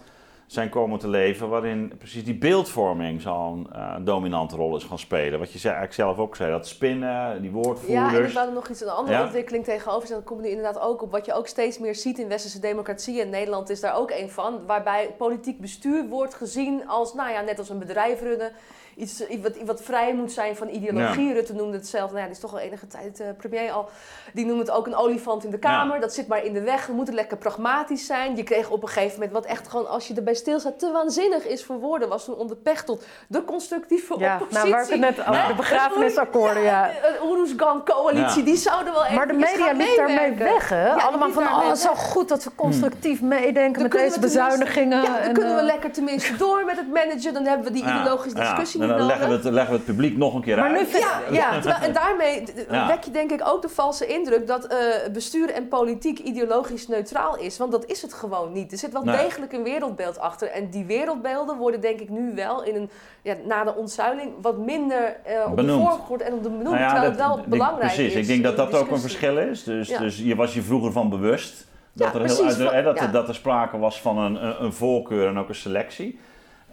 zijn 0.51 0.69
komen 0.69 0.99
te 0.99 1.07
leven 1.07 1.49
waarin 1.49 1.93
precies 1.97 2.23
die 2.23 2.37
beeldvorming 2.37 3.21
zo'n 3.21 3.67
eh, 3.73 3.95
dominante 4.01 4.55
rol 4.55 4.75
is 4.75 4.83
gaan 4.83 4.99
spelen. 4.99 5.39
Wat 5.39 5.51
je 5.51 5.59
zei, 5.59 5.73
eigenlijk 5.73 6.01
zelf 6.01 6.17
ook 6.17 6.35
zei, 6.35 6.51
dat 6.51 6.67
spinnen, 6.67 7.09
die 7.09 7.19
Ja, 7.21 7.35
en 7.39 7.43
ik 7.43 7.51
woordvoerders. 7.51 8.33
wou 8.33 8.47
er 8.47 8.53
nog 8.53 8.69
iets, 8.69 8.81
een 8.81 8.89
andere 8.89 9.17
Ja? 9.17 9.23
ontwikkeling 9.23 9.63
tegenover 9.63 10.07
zetten. 10.07 10.15
Dat 10.15 10.25
komt 10.25 10.41
nu 10.41 10.47
inderdaad 10.49 10.79
ook 10.79 11.01
op 11.01 11.11
wat 11.11 11.25
je 11.25 11.33
ook 11.33 11.47
steeds 11.47 11.79
meer 11.79 11.95
ziet 11.95 12.19
in 12.19 12.27
westerse 12.27 12.59
democratie. 12.59 13.21
En 13.21 13.29
Nederland 13.29 13.69
is 13.69 13.79
daar 13.79 13.95
ook 13.95 14.11
een 14.11 14.29
van. 14.29 14.65
Waarbij 14.65 15.15
politiek 15.17 15.59
bestuur 15.59 16.07
wordt 16.07 16.33
gezien 16.33 16.87
als, 16.87 17.13
nou 17.13 17.31
ja, 17.31 17.41
net 17.41 17.59
als 17.59 17.69
een 17.69 17.79
bedrijf 17.79 18.21
runnen. 18.21 18.51
Iets, 18.95 19.23
wat, 19.41 19.51
wat 19.65 19.81
vrij 19.83 20.13
moet 20.13 20.31
zijn 20.31 20.55
van 20.55 20.69
ideologie. 20.69 21.33
Rutte 21.33 21.53
noemde 21.53 21.77
het 21.77 21.87
zelf, 21.87 22.05
nou 22.09 22.17
ja, 22.17 22.23
die 22.25 22.33
is 22.35 22.39
toch 22.39 22.51
al 22.53 22.59
enige 22.59 22.87
tijd 22.87 23.19
eh, 23.19 23.27
premier 23.37 23.71
al. 23.71 23.89
Die 24.33 24.45
noemde 24.45 24.61
het 24.61 24.71
ook 24.71 24.85
een 24.87 24.95
olifant 24.95 25.43
in 25.43 25.49
de 25.49 25.59
kamer. 25.59 25.99
Dat 25.99 26.13
zit 26.13 26.27
maar 26.27 26.43
in 26.45 26.53
de 26.53 26.61
weg. 26.61 26.85
We 26.85 26.93
moeten 26.93 27.13
lekker 27.13 27.37
pragmatisch 27.37 28.05
zijn. 28.05 28.35
Je 28.35 28.43
kreeg 28.43 28.69
op 28.69 28.81
een 28.81 28.87
gegeven 28.89 29.13
moment 29.13 29.31
wat 29.31 29.45
echt 29.45 29.67
gewoon, 29.67 29.87
als 29.89 30.07
je 30.07 30.13
erbij 30.13 30.33
stilstaat, 30.33 30.79
te 30.79 30.91
waanzinnig 30.91 31.45
is 31.47 31.63
voor 31.65 31.79
woorden. 31.79 32.09
Was 32.09 32.25
toen 32.25 32.35
onder 32.35 32.57
Pechtold 32.57 33.03
de 33.27 33.43
constructieve 33.43 34.15
Ja, 34.19 34.33
oppositie. 34.33 34.57
nou 34.57 34.69
waar 34.71 34.83
ik 34.83 34.89
het 34.89 34.99
net 34.99 35.19
over 35.19 35.33
Ja. 35.33 35.47
de 35.47 35.53
begrafenisakkoorden, 35.55 36.63
ja. 36.63 36.89
Een 36.89 37.27
Oeroesgan-coalitie, 37.29 38.39
Ja. 38.39 38.45
die 38.45 38.55
zouden 38.55 38.93
wel 38.93 39.03
even 39.03 39.15
Maar 39.15 39.27
de 39.27 39.33
media 39.33 39.71
liep 39.71 39.95
daarmee 39.95 40.33
weg, 40.33 40.69
hè? 40.69 40.85
Ja, 40.87 40.93
Allemaal 40.93 41.31
van, 41.31 41.43
oh, 41.43 41.67
het 41.67 41.75
is 41.77 41.81
zo 41.83 41.93
goed 41.93 42.29
dat 42.29 42.43
we 42.43 42.51
constructief 42.55 43.21
meedenken 43.21 43.73
Dan 43.73 43.81
met 43.81 43.91
deze 43.91 44.13
we 44.13 44.19
bezuinigingen. 44.19 45.01
Ja, 45.01 45.05
dan 45.07 45.15
en, 45.15 45.33
kunnen 45.33 45.53
we 45.53 45.59
eh, 45.59 45.65
lekker 45.65 45.91
tenminste 45.91 46.35
door 46.37 46.65
met 46.65 46.77
het 46.77 46.93
managen. 46.93 47.33
Dan 47.33 47.45
hebben 47.45 47.65
we 47.67 47.73
die 47.73 47.83
Ja, 47.83 47.99
ideologische 48.01 48.37
ja. 48.37 48.43
discussie 48.49 48.80
En 48.81 48.87
dan 48.87 48.97
nodig. 48.97 49.07
leggen 49.07 49.27
we, 49.27 49.33
het, 49.33 49.53
leggen 49.53 49.71
we 49.71 49.77
het 49.77 49.85
publiek 49.85 50.17
nog 50.17 50.33
een 50.33 50.41
keer 50.41 50.57
Maar 50.57 50.71
nu 50.71 50.77
uit. 50.77 50.87
vind 50.87 51.03
Ja, 51.03 51.19
ja. 51.31 51.59
terwijl- 51.59 51.83
en 51.83 51.93
daarmee 51.93 52.43
Ja. 52.69 52.87
wek 52.87 53.03
je 53.03 53.11
denk 53.11 53.31
ik 53.31 53.41
ook 53.47 53.61
de 53.61 53.69
valse 53.69 54.05
indruk 54.07 54.47
dat 54.47 54.65
eh, 54.65 54.77
bestuur 55.13 55.49
en 55.51 55.67
politiek 55.67 56.19
ideologisch 56.19 56.87
neutraal 56.87 57.37
is. 57.37 57.57
Want 57.57 57.71
dat 57.71 57.85
is 57.85 58.01
het 58.01 58.13
gewoon 58.13 58.51
niet. 58.51 58.71
Er 58.71 58.77
zit 58.77 58.91
wel 58.93 59.03
Nee. 59.03 59.17
degelijk 59.17 59.53
een 59.53 59.63
wereldbeeld 59.63 60.19
achter. 60.19 60.47
En 60.47 60.69
die 60.69 60.85
wereldbeelden 60.85 61.57
worden 61.57 61.81
denk 61.81 61.99
ik 61.99 62.09
nu 62.09 62.31
wel 62.35 62.63
in 62.63 62.75
een, 62.75 62.89
ja, 63.21 63.35
na 63.45 63.63
de 63.63 63.75
ontzuiling 63.75 64.31
wat 64.41 64.57
minder 64.57 65.15
eh, 65.23 65.45
op 65.49 65.55
Benoemd. 65.55 65.81
de 65.81 65.87
voorgrond 65.89 66.21
en 66.21 66.33
op 66.33 66.43
de 66.43 66.49
benoemd. 66.49 66.69
Nou 66.69 66.77
ja, 66.79 66.89
terwijl 66.91 67.11
dat- 67.17 67.19
het 67.37 67.37
wel 67.37 67.45
belangrijk 67.47 67.93
precies. 67.93 68.13
is. 68.13 68.19
ik 68.21 68.27
denk 68.27 68.43
dat 68.43 68.57
dat 68.71 68.81
ook 68.81 68.91
een 68.91 68.99
verschil 68.99 69.37
is. 69.37 69.63
Dus, 69.63 69.87
Ja. 69.89 69.99
dus 69.99 70.17
je 70.17 70.35
was 70.35 70.53
je 70.53 70.61
vroeger 70.61 70.91
van 70.91 71.09
bewust 71.09 71.67
dat, 71.93 72.07
Ja, 72.07 72.13
er, 72.19 72.25
heel 72.25 72.35
precies. 72.35 72.59
uit- 72.59 72.71
hè, 72.71 72.83
dat, 72.83 72.99
Ja. 72.99 73.07
dat 73.07 73.27
er 73.27 73.35
sprake 73.35 73.77
was 73.77 74.01
van 74.01 74.17
een, 74.17 74.45
een, 74.45 74.63
een 74.63 74.73
voorkeur 74.73 75.27
en 75.27 75.37
ook 75.39 75.49
een 75.49 75.55
selectie. 75.55 76.19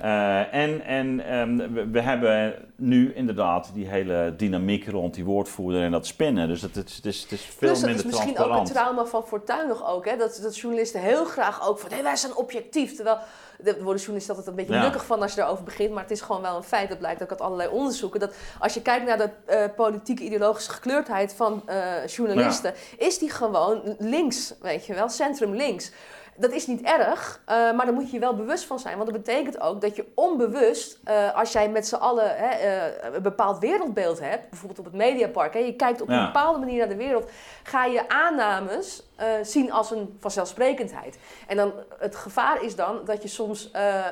Eh, 0.00 0.54
en 0.54 0.84
en 0.84 1.20
ehm, 1.26 1.72
we, 1.72 1.88
we 1.90 2.00
hebben 2.00 2.54
nu 2.76 3.12
inderdaad 3.14 3.70
die 3.74 3.86
hele 3.88 4.34
dynamiek 4.36 4.88
rond 4.88 5.14
die 5.14 5.24
woordvoerder 5.24 5.82
en 5.82 5.90
dat 5.90 6.06
spinnen. 6.06 6.48
Dus 6.48 6.62
het, 6.62 6.74
het, 6.74 6.88
is- 6.88 6.96
het, 6.96 7.04
is, 7.06 7.22
het 7.22 7.32
is 7.32 7.40
veel 7.42 7.54
Plus 7.58 7.70
dat 7.80 7.80
minder 7.88 7.98
is 7.98 8.04
misschien 8.10 8.28
ook 8.30 8.34
transparant. 8.36 8.68
een 8.68 8.74
trauma 8.74 9.04
van 9.04 9.26
Fortuyn 9.26 9.68
nog 9.68 9.86
ook. 9.88 10.04
Hè? 10.04 10.16
Dat, 10.16 10.38
dat 10.42 10.58
journalisten 10.58 11.00
heel 11.00 11.24
graag 11.24 11.68
ook 11.68 11.78
van, 11.78 11.90
nee, 11.90 12.02
wij 12.02 12.16
zijn 12.16 12.34
objectief. 12.36 12.94
Terwijl, 12.94 13.18
daar 13.62 13.74
worden 13.74 13.96
journalisten 13.96 14.34
altijd 14.36 14.46
een 14.58 14.66
beetje 14.66 14.80
Ja. 14.80 14.98
van 14.98 15.22
als 15.22 15.34
je 15.34 15.40
erover 15.40 15.64
begint. 15.64 15.90
Maar 15.92 16.02
het 16.02 16.10
is 16.12 16.20
gewoon 16.20 16.42
wel 16.42 16.56
een 16.56 16.62
feit, 16.62 16.88
dat 16.88 16.98
blijkt 16.98 17.22
ook 17.22 17.30
uit 17.30 17.40
allerlei 17.40 17.68
onderzoeken. 17.68 18.20
Dat 18.20 18.34
als 18.58 18.74
je 18.74 18.82
kijkt 18.82 19.06
naar 19.06 19.18
de 19.18 19.30
eh, 19.46 19.64
politieke 19.76 20.22
ideologische 20.22 20.70
gekleurdheid 20.70 21.34
van 21.34 21.62
eh, 21.66 22.06
journalisten, 22.06 22.74
is 22.98 23.18
die 23.18 23.30
gewoon 23.30 23.96
links, 23.98 24.54
weet 24.60 24.86
je 24.86 24.94
wel, 24.94 25.08
centrum 25.08 25.54
links. 25.54 25.90
Dat 26.40 26.52
is 26.52 26.66
niet 26.66 26.82
erg, 26.82 27.40
eh, 27.44 27.54
maar 27.56 27.84
daar 27.84 27.94
moet 27.94 28.06
je 28.06 28.12
je 28.12 28.18
wel 28.18 28.34
bewust 28.36 28.64
van 28.64 28.78
zijn. 28.78 28.96
Want 28.98 29.10
dat 29.12 29.22
betekent 29.24 29.60
ook 29.60 29.80
dat 29.80 29.96
je 29.96 30.04
onbewust, 30.14 30.98
eh, 31.04 31.34
als 31.34 31.52
jij 31.52 31.68
met 31.68 31.86
z'n 31.88 31.94
allen 31.94 32.36
hè, 32.36 32.46
eh, 32.48 33.14
een 33.14 33.22
bepaald 33.22 33.58
wereldbeeld 33.58 34.20
hebt, 34.20 34.50
bijvoorbeeld 34.50 34.78
op 34.78 34.84
het 34.84 34.94
Mediapark, 34.94 35.52
hè, 35.54 35.58
je 35.58 35.76
kijkt 35.76 36.00
op 36.00 36.08
Ja. 36.08 36.18
een 36.20 36.26
bepaalde 36.26 36.58
manier 36.58 36.78
naar 36.78 36.88
de 36.88 36.96
wereld, 36.96 37.30
ga 37.62 37.84
je 37.84 38.08
aannames 38.08 39.07
eh, 39.18 39.26
zien 39.42 39.72
als 39.72 39.90
een 39.90 40.16
vanzelfsprekendheid. 40.20 41.18
En 41.46 41.56
dan, 41.56 41.72
het 41.98 42.16
gevaar 42.16 42.62
is 42.62 42.76
dan 42.76 42.98
dat 43.04 43.22
je 43.22 43.28
soms 43.28 43.70
eh, 43.70 43.98
eh, 43.98 44.04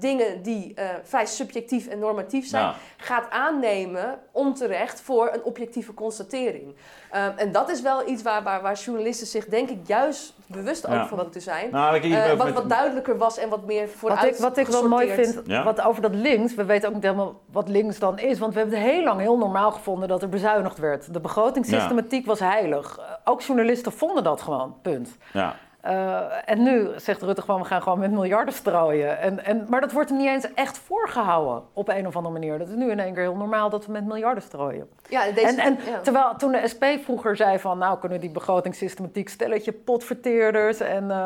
dingen 0.00 0.42
die 0.42 0.74
eh, 0.74 0.88
vrij 1.02 1.26
subjectief 1.26 1.86
en 1.86 1.98
normatief 1.98 2.46
zijn, 2.46 2.72
gaat 2.96 3.30
aannemen 3.30 4.18
onterecht 4.32 5.00
voor 5.00 5.30
een 5.32 5.42
objectieve 5.42 5.94
constatering. 5.94 6.74
Ehm, 7.10 7.30
en 7.36 7.52
dat 7.52 7.70
is 7.70 7.80
wel 7.80 8.08
iets 8.08 8.22
waar, 8.22 8.42
waar, 8.42 8.62
waar 8.62 8.74
journalisten 8.74 9.26
zich 9.26 9.44
denk 9.46 9.68
ik 9.70 9.78
juist 9.86 10.34
bewust 10.46 10.86
Ja. 10.86 11.00
ook 11.02 11.08
van 11.08 11.18
moeten 11.18 11.40
zijn. 11.40 11.70
Nou, 11.70 12.36
wat, 12.36 12.50
wat 12.52 12.68
duidelijker 12.68 13.18
was 13.18 13.38
en 13.38 13.48
wat 13.48 13.64
meer 13.66 13.86
Wat 13.86 13.94
vooruit 13.96 14.34
ik, 14.34 14.40
wat 14.40 14.56
ik 14.56 14.66
wel 14.66 14.88
mooi 14.88 15.08
vind, 15.14 15.40
Ja. 15.46 15.64
wat 15.64 15.80
over 15.80 16.02
dat 16.02 16.14
links, 16.14 16.54
we 16.54 16.64
weten 16.64 16.88
ook 16.88 16.94
niet 16.94 17.02
helemaal 17.02 17.40
wat 17.52 17.68
links 17.68 17.98
dan 17.98 18.18
is. 18.18 18.38
Want 18.38 18.52
we 18.52 18.58
hebben 18.60 18.78
het 18.78 18.88
heel 18.88 19.02
lang 19.04 19.20
heel 19.20 19.38
normaal 19.38 19.72
gevonden 19.72 20.08
dat 20.08 20.22
er 20.22 20.28
bezuinigd 20.28 20.78
werd. 20.78 21.12
De 21.12 21.20
begrotingssystematiek 21.20 22.26
was 22.26 22.38
heilig. 22.40 23.00
Ook 23.24 23.40
journalisten 23.42 23.92
vonden 23.92 24.24
dat 24.24 24.42
gewoon, 24.42 24.49
punt. 24.82 25.08
ja. 25.34 25.54
Eh, 25.80 26.20
en 26.44 26.62
nu 26.62 26.88
zegt 26.96 27.22
Rutte 27.22 27.40
gewoon, 27.42 27.60
we 27.60 27.66
gaan 27.66 27.82
gewoon 27.82 27.98
met 27.98 28.10
miljarden 28.10 28.54
strooien. 28.54 29.18
En, 29.20 29.44
en, 29.44 29.66
maar 29.68 29.80
dat 29.80 29.92
wordt 29.92 30.08
hem 30.08 30.18
niet 30.18 30.28
eens 30.28 30.54
echt 30.54 30.78
voorgehouden 30.78 31.62
op 31.72 31.88
een 31.88 32.06
of 32.06 32.16
andere 32.16 32.32
manier. 32.34 32.58
Dat 32.58 32.68
is 32.68 32.74
nu 32.74 32.90
in 32.90 33.00
één 33.00 33.14
keer 33.14 33.22
heel 33.22 33.36
normaal 33.36 33.70
dat 33.70 33.86
we 33.86 33.92
met 33.92 34.04
miljarden 34.06 34.42
strooien. 34.42 34.88
Ja, 35.08 35.22
deze, 35.34 35.46
En, 35.46 35.58
en 35.58 35.78
ja. 35.90 36.00
terwijl 36.02 36.34
toen 36.36 36.52
de 36.52 36.68
SP 36.72 36.84
vroeger 37.04 37.36
zei 37.36 37.58
van, 37.58 37.78
nou 37.78 37.98
kunnen 37.98 38.18
we 38.18 38.24
die 38.24 38.34
begrotingssystematiek 38.34 39.28
stelletje 39.28 39.72
potverteerders 39.72 40.80
en 40.80 41.10
eh, 41.10 41.16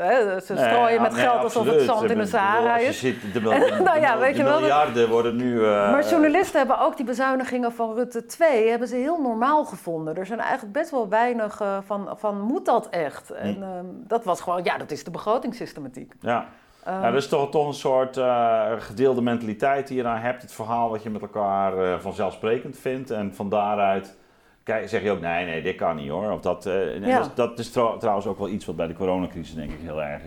hè, 0.00 0.40
ze 0.40 0.52
Nee, 0.52 0.64
strooien 0.64 0.94
ja, 0.94 1.00
met 1.02 1.12
nee, 1.12 1.20
geld 1.22 1.42
alsof 1.42 1.66
het 1.66 1.80
zand 1.82 2.10
in 2.10 2.18
de 2.18 2.26
Sahara 2.26 2.76
is. 2.78 2.98
ziet, 2.98 3.22
de, 3.32 3.40
de, 3.40 3.76
Nou 3.84 4.00
ja, 4.00 4.14
de- 4.14 4.20
weet 4.20 4.36
je 4.36 4.42
wel, 4.44 4.58
miljarden 4.60 5.08
worden 5.08 5.36
nu... 5.36 5.64
eh, 5.64 5.90
Maar 5.92 6.04
journalisten 6.08 6.58
hebben 6.58 6.78
ook 6.80 6.96
die 6.96 7.06
bezuinigingen 7.06 7.72
van 7.72 7.94
Rutte 7.94 8.26
2 8.26 8.68
hebben 8.68 8.88
ze 8.88 8.96
heel 8.96 9.20
normaal 9.22 9.64
gevonden. 9.64 10.16
Er 10.16 10.26
zijn 10.26 10.40
eigenlijk 10.40 10.72
best 10.72 10.90
wel 10.90 11.08
weinig 11.08 11.60
eh, 11.60 11.76
van, 11.86 12.08
van 12.16 12.40
moet 12.40 12.64
dat 12.64 12.88
echt? 12.88 13.30
En 13.30 13.62
Hm. 13.86 13.92
ehm, 14.00 14.06
dat 14.08 14.24
was 14.24 14.40
gewoon, 14.40 14.64
ja, 14.64 14.78
dat 14.78 14.90
is 14.90 15.04
de 15.04 15.10
begrotingssystematiek. 15.10 16.12
Ja. 16.20 16.46
Ehm, 16.84 16.94
Ja, 17.02 17.10
dat 17.10 17.22
is 17.22 17.28
toch, 17.28 17.50
toch 17.50 17.66
een 17.66 17.74
soort 17.74 18.16
eh, 18.16 18.72
gedeelde 18.78 19.22
mentaliteit 19.22 19.86
die 19.88 19.96
je 19.96 20.02
dan 20.02 20.16
hebt. 20.16 20.42
Het 20.42 20.52
verhaal 20.52 20.90
wat 20.90 21.02
je 21.02 21.10
met 21.10 21.22
elkaar 21.22 21.78
eh, 21.78 21.98
vanzelfsprekend 21.98 22.78
vindt. 22.78 23.10
En 23.10 23.34
van 23.34 23.48
daaruit 23.48 24.16
kijk, 24.62 24.88
zeg 24.88 25.02
je 25.02 25.10
ook, 25.10 25.20
nee, 25.20 25.44
nee, 25.44 25.62
dit 25.62 25.76
kan 25.76 25.96
niet 25.96 26.08
hoor. 26.10 26.30
Of 26.30 26.40
dat, 26.40 26.66
eh, 26.66 27.00
Ja. 27.06 27.18
dat, 27.18 27.36
dat 27.36 27.58
is 27.58 27.70
trouw- 27.70 27.96
trouwens 27.96 28.26
ook 28.26 28.38
wel 28.38 28.48
iets 28.48 28.64
wat 28.64 28.76
bij 28.76 28.86
de 28.86 28.94
coronacrisis 28.94 29.54
denk 29.54 29.70
ik 29.70 29.80
heel 29.82 30.02
erg 30.02 30.22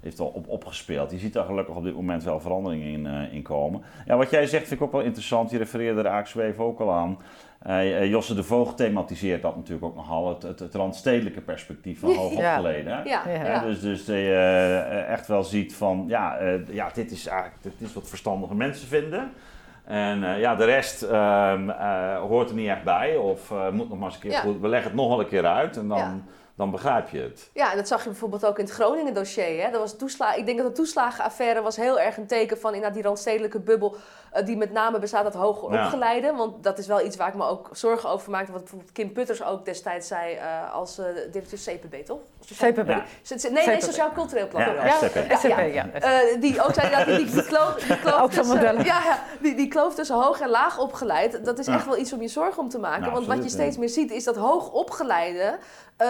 heeft 0.00 0.20
al 0.20 0.26
op, 0.26 0.48
opgespeeld. 0.48 1.10
Je 1.10 1.18
ziet 1.18 1.32
daar 1.32 1.44
gelukkig 1.44 1.74
op 1.76 1.84
dit 1.84 1.94
moment 1.94 2.24
wel 2.24 2.40
veranderingen 2.40 2.86
in, 2.86 3.06
in 3.32 3.42
komen. 3.42 3.82
Ja, 4.06 4.16
wat 4.16 4.30
jij 4.30 4.46
zegt 4.46 4.66
vind 4.68 4.80
ik 4.80 4.86
ook 4.86 4.92
wel 4.92 5.00
interessant. 5.00 5.50
Je 5.50 5.58
refereerde 5.58 6.00
er 6.00 6.06
eigenlijk 6.06 6.28
zo 6.46 6.52
even 6.52 6.64
ook 6.64 6.80
al 6.80 6.92
aan. 6.92 7.18
Eh, 7.64 7.96
eh, 8.02 8.10
Josse 8.10 8.34
de 8.34 8.42
Voogd 8.42 8.76
thematiseert 8.76 9.42
dat 9.42 9.56
natuurlijk 9.56 9.84
ook 9.84 9.94
nogal. 9.96 10.28
Het, 10.28 10.42
het, 10.42 10.58
het 10.58 10.74
randstedelijke 10.74 11.40
perspectief 11.40 12.00
van 12.00 12.14
hoogopgeleden. 12.14 12.92
hè? 12.96 13.02
Ja, 13.02 13.22
Ja. 13.26 13.30
ja. 13.32 13.44
Ja, 13.46 13.60
dus 13.60 13.80
dus 13.80 14.04
dat 14.04 14.16
je 14.16 14.82
eh, 14.90 15.12
echt 15.12 15.26
wel 15.26 15.44
ziet 15.44 15.74
van, 15.74 16.04
ja, 16.08 16.36
eh, 16.36 16.54
ja 16.68 16.90
dit 16.94 17.10
is 17.10 17.26
eigenlijk 17.26 17.62
dit 17.62 17.72
is 17.78 17.94
wat 17.94 18.08
verstandige 18.08 18.54
mensen 18.54 18.88
vinden. 18.88 19.32
En 19.84 20.24
eh, 20.24 20.40
ja, 20.40 20.54
de 20.54 20.64
rest 20.64 21.02
ehm, 21.02 21.70
eh, 21.70 22.16
hoort 22.20 22.48
er 22.48 22.54
niet 22.56 22.68
echt 22.68 22.84
bij 22.84 23.16
of 23.16 23.50
eh, 23.50 23.68
moet 23.70 23.88
nog 23.88 23.98
maar 23.98 24.06
eens 24.06 24.14
een 24.14 24.20
keer 24.20 24.30
Ja. 24.30 24.40
goed. 24.40 24.60
We 24.60 24.68
leggen 24.68 24.90
het 24.90 25.00
nog 25.00 25.08
wel 25.08 25.20
een 25.20 25.26
keer 25.28 25.46
uit 25.46 25.76
en 25.76 25.88
dan, 25.88 25.98
Ja. 25.98 26.14
dan 26.56 26.70
begrijp 26.70 27.08
je 27.08 27.18
het. 27.20 27.50
Ja, 27.54 27.70
en 27.70 27.76
dat 27.76 27.88
zag 27.88 28.02
je 28.02 28.08
bijvoorbeeld 28.08 28.46
ook 28.46 28.58
in 28.58 28.64
het 28.64 28.74
Groningen 28.74 29.14
dossier. 29.14 29.62
Hè? 29.64 29.70
Dat 29.70 29.80
was 29.80 29.96
toesla 29.96 30.34
ik 30.34 30.46
denk 30.46 30.58
dat 30.58 30.66
de 30.66 30.72
toeslagenaffaire 30.72 31.62
was 31.62 31.76
heel 31.76 32.00
erg 32.00 32.16
een 32.16 32.26
teken 32.26 32.58
van 32.58 32.70
inderdaad 32.70 32.94
die 32.94 33.02
randstedelijke 33.06 33.60
bubbel. 33.60 33.96
Eh, 34.34 34.46
die 34.46 34.56
met 34.56 34.72
name 34.72 34.98
bestaat 34.98 35.24
uit 35.24 35.34
hoger 35.34 35.72
Ja. 35.72 35.84
opgeleiden. 35.84 36.36
Want 36.36 36.64
dat 36.64 36.78
is 36.78 36.86
wel 36.86 37.04
iets 37.06 37.16
waar 37.16 37.28
ik 37.28 37.34
me 37.34 37.44
ook 37.46 37.68
zorgen 37.72 38.08
over 38.08 38.30
maakte. 38.30 38.52
Wat 38.52 38.60
bijvoorbeeld 38.60 38.92
Kim 38.92 39.12
Putters 39.12 39.42
ook 39.44 39.64
destijds 39.64 40.08
zei 40.08 40.34
eh, 40.34 40.72
als 40.74 40.98
eh, 40.98 41.04
directeur 41.32 41.58
CPB, 41.58 42.06
toch? 42.06 42.18
CPB. 42.54 42.88
Ja. 42.88 43.04
Nee, 43.50 43.66
nee. 43.66 43.82
Sociaal 43.82 44.12
Cultureel 44.12 44.48
Plan. 44.48 44.62
Ja, 44.62 44.84
Ja. 44.84 45.36
SCP. 45.36 45.58
Ja. 45.72 45.88
Eh, 45.92 46.40
die 46.40 46.62
ook 46.62 46.74
zei 46.74 46.90
dat 46.90 47.06
die, 47.06 47.16
die, 47.16 47.30
die 47.34 47.42
kloof, 47.52 47.74
die 47.74 47.98
kloof 48.00 48.30
tussen, 48.32 48.62
ja, 48.62 48.82
ja, 48.82 49.22
die, 49.40 49.54
die 49.54 49.68
kloof 49.68 49.94
tussen 49.94 50.16
hoog 50.16 50.40
en 50.40 50.48
laag 50.48 50.78
opgeleid, 50.78 51.44
dat 51.44 51.58
is 51.58 51.66
Ja. 51.66 51.74
echt 51.74 51.86
wel 51.86 51.98
iets 51.98 52.12
om 52.12 52.20
je 52.22 52.28
zorgen 52.28 52.62
om 52.62 52.68
te 52.68 52.78
maken. 52.78 53.04
Ja, 53.06 53.10
Want 53.12 53.26
wat 53.26 53.42
je 53.42 53.48
steeds 53.48 53.74
ja. 53.74 53.80
meer 53.80 53.88
ziet 53.88 54.10
is 54.10 54.24
dat 54.24 54.36
hoogopgeleiden 54.36 55.58
eh 55.96 56.06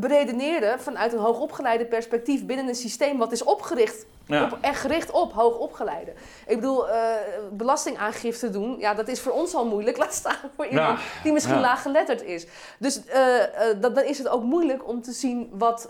beredeneerden 0.00 0.80
vanuit 0.80 1.12
een 1.12 1.18
hoogopgeleide 1.18 1.84
perspectief 1.86 2.46
binnen 2.46 2.68
een 2.68 2.74
systeem 2.74 3.18
wat 3.18 3.32
is 3.32 3.42
opgericht 3.44 4.06
Ja. 4.28 4.44
op, 4.44 4.58
en 4.60 4.74
gericht 4.74 5.10
op 5.10 5.32
hoogopgeleiden. 5.32 6.14
Ik 6.46 6.56
bedoel, 6.56 6.88
eh, 6.88 7.10
belastingaangifte 7.52 8.50
doen, 8.50 8.78
ja, 8.78 8.94
dat 8.94 9.08
is 9.08 9.20
voor 9.20 9.32
ons 9.32 9.54
al 9.54 9.66
moeilijk. 9.66 9.96
Laat 10.02 10.14
staan 10.14 10.50
voor 10.56 10.66
iemand 10.66 10.98
die 11.22 11.32
misschien 11.32 11.54
ja. 11.54 11.60
laaggeletterd 11.60 12.22
is. 12.22 12.46
Dus 12.78 13.04
eh, 13.04 13.42
eh, 13.42 13.80
dat, 13.80 13.94
dan 13.94 14.04
is 14.04 14.18
het 14.18 14.28
ook 14.28 14.42
moeilijk 14.42 14.88
om 14.88 15.02
te 15.02 15.12
zien 15.12 15.50
wat 15.52 15.88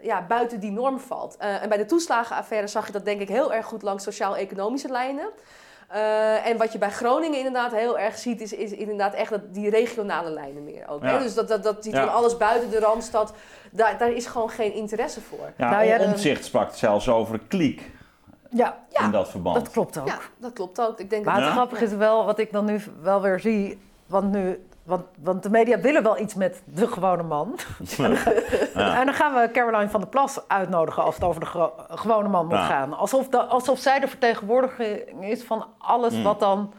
ja, 0.00 0.26
buiten 0.26 0.60
die 0.60 0.70
norm 0.70 1.00
valt. 1.00 1.36
En 1.36 1.68
bij 1.68 1.78
de 1.78 1.84
toeslagenaffaire 1.84 2.66
zag 2.66 2.86
je 2.86 2.92
dat 2.92 3.04
denk 3.04 3.20
ik 3.20 3.28
heel 3.28 3.52
erg 3.52 3.66
goed 3.66 3.82
langs 3.82 4.04
sociaal-economische 4.04 4.88
lijnen. 4.88 5.28
Eh, 5.90 6.46
en 6.46 6.56
wat 6.56 6.72
je 6.72 6.78
bij 6.78 6.90
Groningen 6.90 7.36
inderdaad 7.38 7.72
heel 7.72 7.98
erg 7.98 8.18
ziet, 8.18 8.40
is, 8.40 8.52
is 8.52 8.70
inderdaad 8.70 9.14
echt 9.14 9.30
dat, 9.30 9.54
die 9.54 9.70
regionale 9.70 10.30
lijnen 10.30 10.64
meer 10.64 10.88
ook. 10.88 11.02
Ja. 11.02 11.18
Dus 11.18 11.34
dat, 11.34 11.48
dat, 11.48 11.62
dat 11.62 11.82
die 11.82 11.92
Ja. 11.92 12.04
van 12.04 12.12
alles 12.14 12.36
buiten 12.36 12.70
de 12.70 12.78
Randstad, 12.78 13.32
daar, 13.70 13.98
daar 13.98 14.10
is 14.12 14.26
gewoon 14.26 14.50
geen 14.50 14.72
interesse 14.74 15.20
voor. 15.20 15.52
Ja, 15.56 15.70
Nou 15.70 15.84
ja, 15.84 15.98
Omtzigt 15.98 16.44
sprak 16.44 16.74
zelfs 16.74 17.08
over 17.08 17.34
een 17.34 17.46
kliek 17.48 17.90
Ja, 18.50 18.78
Ja, 18.88 19.04
in 19.04 19.10
dat 19.10 19.28
verband. 19.30 19.56
dat 19.56 19.70
klopt 19.70 19.98
ook. 19.98 20.06
Ja, 20.06 20.18
dat 20.38 20.52
klopt 20.52 20.80
ook. 20.80 21.00
Ik 21.00 21.10
denk 21.10 21.24
Maar 21.24 21.34
dat 21.34 21.42
het 21.44 21.52
Ja? 21.52 21.58
grappige 21.60 21.84
is 21.84 21.92
wel, 21.92 22.24
wat 22.24 22.38
ik 22.38 22.52
dan 22.52 22.64
nu 22.64 22.80
wel 23.02 23.20
weer 23.20 23.40
zie, 23.40 23.78
want, 24.06 24.32
nu, 24.32 24.64
want, 24.90 25.04
want 25.22 25.42
de 25.42 25.50
media 25.50 25.80
willen 25.80 26.02
wel 26.02 26.18
iets 26.18 26.34
met 26.34 26.62
de 26.64 26.86
gewone 26.88 27.22
man. 27.22 27.58
En 28.74 29.04
dan 29.06 29.14
gaan 29.14 29.34
we 29.34 29.50
Caroline 29.52 29.88
van 29.90 30.00
der 30.00 30.08
Plas 30.08 30.48
uitnodigen 30.48 31.02
als 31.02 31.14
het 31.14 31.24
over 31.24 31.40
de 31.40 31.70
gewone 31.88 32.28
man 32.28 32.46
moet 32.46 32.54
Ja. 32.54 32.66
gaan. 32.66 32.92
Alsof, 32.92 33.28
de, 33.28 33.38
alsof 33.38 33.78
zij 33.78 34.00
de 34.00 34.08
vertegenwoordiging 34.08 35.24
is 35.24 35.42
van 35.42 35.66
alles 35.78 36.14
Mm. 36.14 36.22
wat 36.22 36.40
dan 36.40 36.72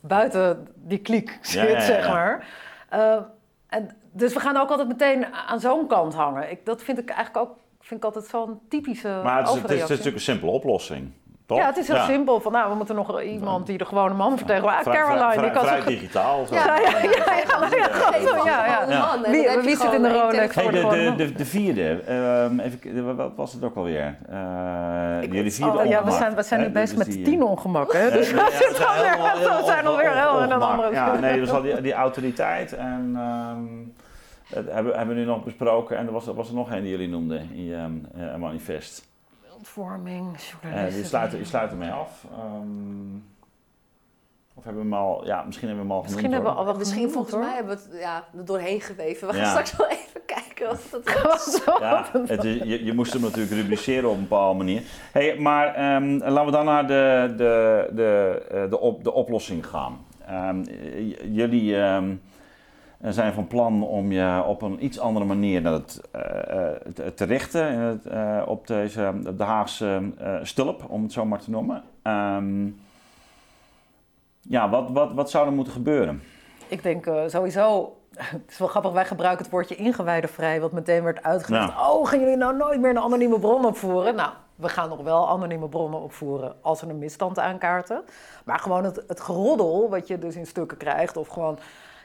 buiten 0.00 0.68
die 0.74 0.98
kliek 0.98 1.38
zit, 1.40 1.82
zeg 1.82 2.08
maar. 2.08 2.46
Uh, 2.94 3.16
en, 3.68 3.96
dus 4.12 4.32
we 4.34 4.40
gaan 4.40 4.56
ook 4.56 4.70
altijd 4.70 4.88
meteen 4.88 5.26
aan 5.34 5.60
zo'n 5.60 5.86
kant 5.86 6.14
hangen. 6.14 6.50
Ik, 6.50 6.66
dat 6.66 6.82
vind 6.82 6.98
ik 6.98 7.08
eigenlijk 7.10 7.46
ook 7.48 7.56
vind 7.80 8.00
ik 8.00 8.06
altijd 8.06 8.24
zo'n 8.24 8.60
typische 8.68 9.20
Maar 9.24 9.38
het 9.38 9.48
is, 9.48 9.54
het, 9.54 9.64
is, 9.64 9.70
het 9.70 9.82
is 9.82 9.88
natuurlijk 9.88 10.16
een 10.16 10.22
simpele 10.22 10.50
oplossing. 10.50 11.12
Ja, 11.46 11.66
het 11.66 11.76
is 11.76 11.88
heel 11.88 12.00
simpel. 12.04 12.40
Van, 12.40 12.52
nou, 12.52 12.70
we 12.70 12.76
moeten 12.76 12.94
nog 12.94 13.22
iemand 13.22 13.66
die 13.66 13.78
de 13.78 13.84
gewone 13.84 14.14
man 14.14 14.36
vertegenwoordigt. 14.36 14.86
Ah, 14.86 14.92
Vrij- 14.92 15.04
Caroline, 15.04 15.32
vrij, 15.32 15.42
die 15.44 15.52
kan 15.52 15.64
vrij 15.66 15.80
zo... 15.80 15.88
digitaal. 15.88 16.46
Zo. 16.46 16.54
Ja, 16.54 16.64
Ja, 16.66 16.76
ja, 16.76 16.88
ja, 16.88 16.98
ja, 16.98 17.04
ja, 17.06 17.68
ja, 18.44 18.44
ja, 18.44 18.66
ja. 18.66 18.84
Ja. 18.88 19.30
Wie- 19.30 19.60
wie 19.62 19.76
zit 19.76 19.92
in 19.92 20.02
de 20.02 20.08
één 20.08 20.20
Rolex? 20.20 20.54
telefoon. 20.54 20.62
Hey, 20.64 20.72
de, 20.72 20.80
Voor 20.80 20.90
de 20.90 21.14
de, 21.16 21.26
de, 21.26 21.32
de 21.32 21.44
vierde, 21.44 22.00
ehm, 22.06 22.58
even, 22.60 23.16
wat 23.16 23.32
was 23.36 23.52
het 23.52 23.64
ook 23.64 23.76
alweer? 23.76 24.16
Eh 24.30 25.22
Ik- 25.22 25.32
jullie 25.32 25.52
vierde 25.52 25.78
Oh, 25.78 25.84
ja, 25.86 26.04
we 26.04 26.10
zijn, 26.10 26.34
we 26.34 26.42
zijn 26.42 26.60
nu 26.60 26.72
Dus 26.72 26.94
met 26.94 27.10
tien 27.10 27.40
eh, 27.40 27.46
ongemakken. 27.50 28.00
Hè? 28.00 28.10
Dus 28.10 28.30
we 28.30 28.36
ja, 28.36 28.50
zitten 28.50 28.76
zijn 28.76 28.88
alweer- 28.88 29.10
helemaal- 29.10 29.36
helemaal 29.36 29.58
we 29.60 29.64
zijn 29.66 29.86
alweer 29.86 30.10
heel 30.16 30.36
in 30.42 30.50
een 30.50 30.52
ongemak. 30.62 30.70
andere... 30.70 30.92
Ja, 30.92 31.14
nee, 31.18 31.40
dus 31.40 31.50
al 31.50 31.62
die, 31.62 31.80
die 31.80 31.92
autoriteit 31.92 32.72
en 32.72 33.12
ehm, 33.16 33.64
dat 34.48 34.74
hebben, 34.74 34.96
hebben 34.96 35.14
we 35.14 35.20
nu 35.20 35.26
nog 35.26 35.44
besproken. 35.44 35.96
En 35.96 36.06
er 36.06 36.12
was, 36.12 36.26
was 36.26 36.48
er 36.48 36.54
nog 36.54 36.70
een 36.70 36.80
die 36.82 36.90
jullie 36.90 37.08
noemden 37.08 37.48
in 37.54 37.64
je 37.64 37.74
ehm, 37.74 37.92
eh, 38.30 38.34
manifest. 38.36 39.06
Beeldvorming, 39.60 40.34
Eh, 40.34 40.40
journalisten. 40.62 41.00
die 41.00 41.04
sluiten, 41.04 41.38
die 41.38 41.46
sluiten 41.46 41.78
mee 41.78 41.90
af. 41.90 42.24
Ehm, 42.32 43.14
of 44.54 44.64
hebben 44.64 44.82
we 44.82 44.88
hem 44.88 44.98
al, 45.04 45.26
ja, 45.26 45.42
misschien 45.42 45.68
hebben 45.68 45.86
we 45.86 45.90
hem 45.92 45.98
al 45.98 46.02
Misschien 46.02 46.24
genoemd, 46.24 46.34
hebben 46.44 46.52
we 46.52 46.58
al 46.58 46.64
wat 46.64 46.76
Misschien 46.78 47.08
genoemd, 47.08 47.12
volgens 47.14 47.34
hoor. 47.34 47.44
mij 47.44 47.54
hebben 47.54 47.76
we 47.76 47.82
het 47.92 48.00
ja, 48.02 48.24
er 48.38 48.44
doorheen 48.44 48.80
geweven. 48.80 49.26
We 49.26 49.32
gaan 49.34 49.42
Ja. 49.42 49.50
straks 49.50 49.76
wel 49.76 49.88
even 49.88 50.20
kijken 50.26 50.66
wat 50.90 51.04
dat 51.04 51.40
Zo. 51.64 51.76
Ja, 51.80 52.06
het 52.26 52.44
is, 52.44 52.62
je, 52.62 52.84
je 52.84 52.92
moest 52.92 53.12
hem 53.12 53.22
natuurlijk 53.22 53.52
rubriceren 53.52 54.08
op 54.10 54.14
een 54.16 54.22
bepaalde 54.28 54.58
manier. 54.58 54.82
Hey, 55.12 55.38
maar 55.38 55.74
ehm, 55.74 56.16
laten 56.16 56.44
we 56.44 56.50
dan 56.50 56.64
naar 56.64 56.86
de, 56.86 57.34
de, 57.36 57.88
de, 57.94 58.42
eh, 58.50 58.70
de, 58.70 58.78
op, 58.80 59.04
de 59.04 59.12
oplossing 59.12 59.66
gaan. 59.66 59.98
Ehm, 60.26 60.62
jullie 61.32 61.76
ehm, 63.06 63.14
zijn 63.14 63.32
van 63.32 63.46
plan 63.46 63.82
om 63.82 64.12
je 64.12 64.42
op 64.46 64.62
een 64.62 64.84
iets 64.84 64.98
andere 64.98 65.24
manier 65.24 65.60
naar 65.60 65.72
het, 65.72 66.00
eh, 66.10 66.70
eh, 66.70 66.76
te, 66.94 67.14
te 67.14 67.24
richten 67.24 67.72
in 67.72 67.78
het, 67.78 68.06
eh, 68.06 68.42
op 68.46 68.66
deze, 68.66 69.12
de 69.36 69.44
Haagse 69.44 70.02
stulp, 70.42 70.84
om 70.88 71.02
het 71.02 71.12
zo 71.12 71.24
maar 71.24 71.40
te 71.40 71.50
noemen. 71.50 71.82
Ehm, 72.02 72.66
ja, 74.40 74.68
wat, 74.68 74.90
wat, 74.90 75.12
wat 75.12 75.30
zou 75.30 75.46
er 75.46 75.52
moeten 75.52 75.72
gebeuren? 75.72 76.22
Ik 76.68 76.82
denk 76.82 77.10
sowieso... 77.26 77.96
Het 78.16 78.50
is 78.50 78.58
wel 78.58 78.68
grappig, 78.68 78.92
wij 78.92 79.04
gebruiken 79.04 79.44
het 79.44 79.52
woordje 79.52 79.76
ingewijdenvrij... 79.76 80.60
wat 80.60 80.72
meteen 80.72 81.02
werd 81.02 81.22
uitgelegd. 81.22 81.68
Oh, 81.68 82.08
gaan 82.08 82.20
jullie 82.20 82.36
nou 82.36 82.56
nooit 82.56 82.80
meer 82.80 82.90
een 82.90 82.98
anonieme 82.98 83.38
bron 83.38 83.64
opvoeren? 83.64 84.14
Nou, 84.14 84.30
we 84.54 84.68
gaan 84.68 84.88
nog 84.88 85.02
wel 85.02 85.28
anonieme 85.28 85.68
bronnen 85.68 86.00
opvoeren... 86.00 86.54
als 86.60 86.80
we 86.80 86.88
een 86.88 86.98
misstand 86.98 87.38
aankaarten. 87.38 88.02
Maar 88.44 88.58
gewoon 88.58 88.84
het, 88.84 89.04
het 89.06 89.20
geroddel 89.20 89.90
wat 89.90 90.06
je 90.06 90.18
dus 90.18 90.36
in 90.36 90.46
stukken 90.46 90.76
krijgt... 90.76 91.16
of 91.16 91.28
gewoon... 91.28 91.58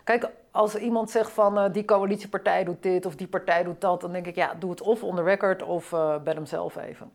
Kijk, 0.04 0.30
als 0.52 0.76
iemand 0.76 1.10
zegt 1.10 1.32
van 1.32 1.58
eh, 1.60 1.74
die 1.74 1.86
coalitiepartij 1.86 2.64
doet 2.64 2.84
dit 2.84 3.06
of 3.06 3.16
die 3.16 3.28
partij 3.28 3.64
doet 3.64 3.82
dat... 3.82 4.02
dan 4.02 4.12
denk 4.12 4.26
ik, 4.28 4.36
ja, 4.36 4.54
doe 4.54 4.70
het 4.70 4.82
of 4.82 5.04
on 5.04 5.16
the 5.16 5.24
record 5.24 5.64
of 5.64 5.94
eh 5.94 6.18
bel 6.24 6.34
hem 6.36 6.46
zelf 6.46 6.76
even. 6.76 7.12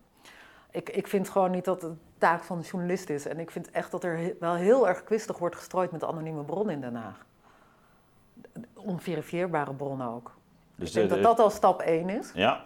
Ik, 0.71 0.91
ik 0.91 1.07
vind 1.07 1.29
gewoon 1.29 1.51
niet 1.51 1.65
dat 1.65 1.83
het 1.83 1.93
taak 2.19 2.43
van 2.43 2.59
de 2.61 2.65
journalist 2.67 3.11
is. 3.11 3.27
En 3.27 3.39
ik 3.39 3.51
vind 3.51 3.71
echt 3.71 3.91
dat 3.91 4.05
er 4.05 4.17
he- 4.19 4.35
wel 4.41 4.55
heel 4.55 4.89
erg 4.89 5.05
kwistig 5.05 5.39
wordt 5.39 5.57
gestrooid 5.57 5.91
met 5.91 6.05
anonieme 6.05 6.43
bronnen 6.43 6.75
in 6.75 6.81
Den 6.81 6.95
Haag. 6.95 7.25
Onverifieerbare 8.75 9.73
bronnen 9.75 10.09
ook. 10.09 10.33
Dus 10.77 10.89
ik 10.89 10.95
denk 10.95 11.09
de- 11.09 11.15
dat 11.15 11.37
dat 11.37 11.39
al 11.45 11.51
stap 11.51 11.81
1 11.81 12.09
is. 12.09 12.31
Ja, 12.35 12.61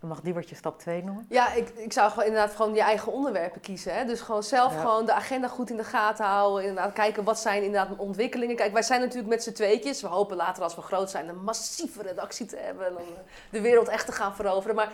Dan 0.00 0.08
mag 0.08 0.20
die 0.20 0.34
wat 0.34 0.48
je 0.48 0.54
stap 0.54 0.78
2 0.78 1.04
noemen. 1.04 1.26
Ja, 1.28 1.52
ik, 1.52 1.68
ik 1.68 1.92
zou 1.92 2.10
gewoon 2.10 2.24
inderdaad 2.24 2.54
gewoon 2.56 2.74
je 2.74 2.80
eigen 2.80 3.12
onderwerpen 3.12 3.60
kiezen. 3.60 3.94
Hè? 3.94 4.04
Dus 4.04 4.20
gewoon 4.20 4.42
zelf 4.42 4.72
Ja. 4.72 4.80
gewoon 4.80 5.06
de 5.06 5.12
agenda 5.12 5.48
goed 5.48 5.70
in 5.70 5.76
de 5.76 5.84
gaten 5.84 6.24
houden. 6.24 6.64
Inderdaad 6.68 6.92
kijken 6.92 7.24
wat 7.24 7.38
zijn 7.38 7.62
inderdaad 7.62 7.96
ontwikkelingen. 7.98 8.56
Kijk, 8.56 8.72
wij 8.72 8.82
zijn 8.82 9.00
natuurlijk 9.00 9.28
met 9.28 9.42
z'n 9.42 9.52
tweetjes. 9.52 10.00
We 10.02 10.08
hopen 10.08 10.36
later 10.36 10.62
als 10.62 10.74
we 10.74 10.82
groot 10.82 11.10
zijn 11.10 11.28
een 11.28 11.42
massieve 11.44 12.02
redactie 12.02 12.46
te 12.46 12.56
hebben. 12.56 12.86
En 12.86 12.92
dan 12.92 13.02
eh, 13.02 13.08
de 13.50 13.60
wereld 13.60 13.88
echt 13.88 14.06
te 14.06 14.12
gaan 14.12 14.34
veroveren. 14.34 14.76
Maar 14.76 14.88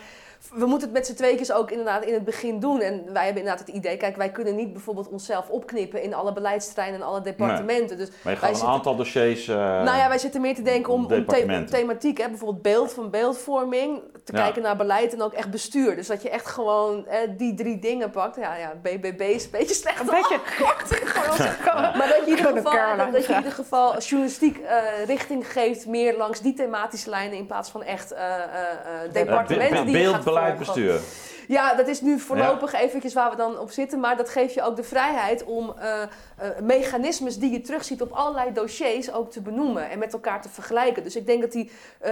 we 0.53 0.67
moeten 0.67 0.89
het 0.89 0.97
met 0.97 1.07
z'n 1.07 1.15
tweetjes 1.15 1.53
ook 1.53 1.71
inderdaad 1.71 2.05
in 2.05 2.15
het 2.15 2.25
begin 2.25 2.61
doen. 2.61 2.81
En 2.81 3.13
wij 3.13 3.25
hebben 3.25 3.43
inderdaad 3.43 3.67
het 3.67 3.77
idee, 3.77 3.97
kijk, 3.97 4.17
wij 4.17 4.31
kunnen 4.31 4.57
niet 4.57 4.73
bijvoorbeeld 4.73 5.09
onszelf 5.09 5.49
opknippen 5.49 6.03
in 6.03 6.15
alle 6.15 6.33
beleidsterreinen 6.33 7.01
en 7.01 7.07
alle 7.07 7.21
departementen. 7.21 7.97
Dus 7.97 8.09
maar 8.09 8.17
je 8.17 8.23
wij 8.23 8.35
gaat 8.37 8.49
een 8.49 8.55
zitten- 8.55 8.75
aantal 8.75 8.97
dossiers... 8.97 9.49
eh, 9.49 9.57
nou 9.57 9.97
ja, 9.97 10.09
wij 10.09 10.19
zitten 10.19 10.41
meer 10.41 10.55
te 10.55 10.63
denken 10.63 10.93
om, 10.93 11.01
om 11.13 11.27
the- 11.27 11.65
thematiek. 11.71 12.19
Hè? 12.19 12.29
Bijvoorbeeld 12.29 12.63
beeld 12.63 12.93
van 12.93 13.11
beeldvorming. 13.11 14.01
Te 14.25 14.33
Ja. 14.37 14.43
kijken 14.43 14.63
naar 14.63 14.77
beleid 14.77 15.13
en 15.13 15.23
ook 15.23 15.33
echt 15.33 15.51
bestuur. 15.51 15.97
Dus 15.97 16.07
dat 16.07 16.23
je 16.23 16.31
echt 16.31 16.47
gewoon 16.47 17.07
eh, 17.07 17.19
die 17.37 17.55
drie 17.55 17.79
dingen 17.79 18.11
pakt. 18.11 18.37
Ja, 18.37 18.57
ja, 18.57 18.73
BBB 18.83 19.21
is 19.21 19.45
een 19.45 19.51
beetje 19.51 19.75
slecht. 19.75 20.01
Een 20.01 20.07
beetje 20.07 20.39
Maar 21.99 22.09
dat 22.09 22.17
je 22.17 22.23
in 22.23 22.29
ieder 22.29 22.47
geval, 22.47 22.97
dat 23.13 23.27
je 23.27 23.33
in 23.33 23.37
ieder 23.39 23.53
geval 23.53 23.99
journalistiek 23.99 24.59
eh, 24.59 24.77
richting 25.07 25.53
geeft. 25.53 25.87
Meer 25.87 26.17
langs 26.17 26.41
die 26.41 26.55
thematische 26.55 27.11
lijnen. 27.11 27.39
In 27.39 27.47
plaats 27.47 27.71
van 27.71 27.83
echt 27.83 28.13
eh, 28.13 28.25
eh, 28.35 28.43
eh, 28.43 29.13
departementen 29.13 29.77
be- 29.79 29.85
be- 29.85 29.91
die 29.91 30.01
je 30.01 30.09
gaat 30.09 30.25
beleid, 30.35 30.59
bestuur. 30.59 31.01
Ja, 31.49 31.74
dat 31.74 31.89
is 31.89 32.01
nu 32.01 32.18
voorlopig 32.18 32.72
eventjes 32.72 33.14
waar 33.14 33.30
we 33.30 33.37
dan 33.37 33.59
op 33.59 33.70
zitten. 33.70 34.01
Maar 34.01 34.16
dat 34.16 34.28
geeft 34.28 34.55
je 34.55 34.62
ook 34.62 34.76
de 34.76 34.82
vrijheid 34.82 35.45
om 35.45 35.74
uh, 35.78 35.85
uh, 35.85 36.49
mechanismes 36.62 37.39
die 37.39 37.53
je 37.53 37.61
terugziet 37.61 38.03
op 38.03 38.12
allerlei 38.12 38.53
dossiers 38.53 39.12
ook 39.12 39.30
te 39.30 39.41
benoemen 39.41 39.91
en 39.91 39.99
met 39.99 40.12
elkaar 40.12 40.43
te 40.43 40.49
vergelijken. 40.49 41.03
Dus 41.03 41.16
ik 41.16 41.26
denk 41.26 41.41
dat 41.41 41.53
die, 41.53 41.70
uh, 42.07 42.11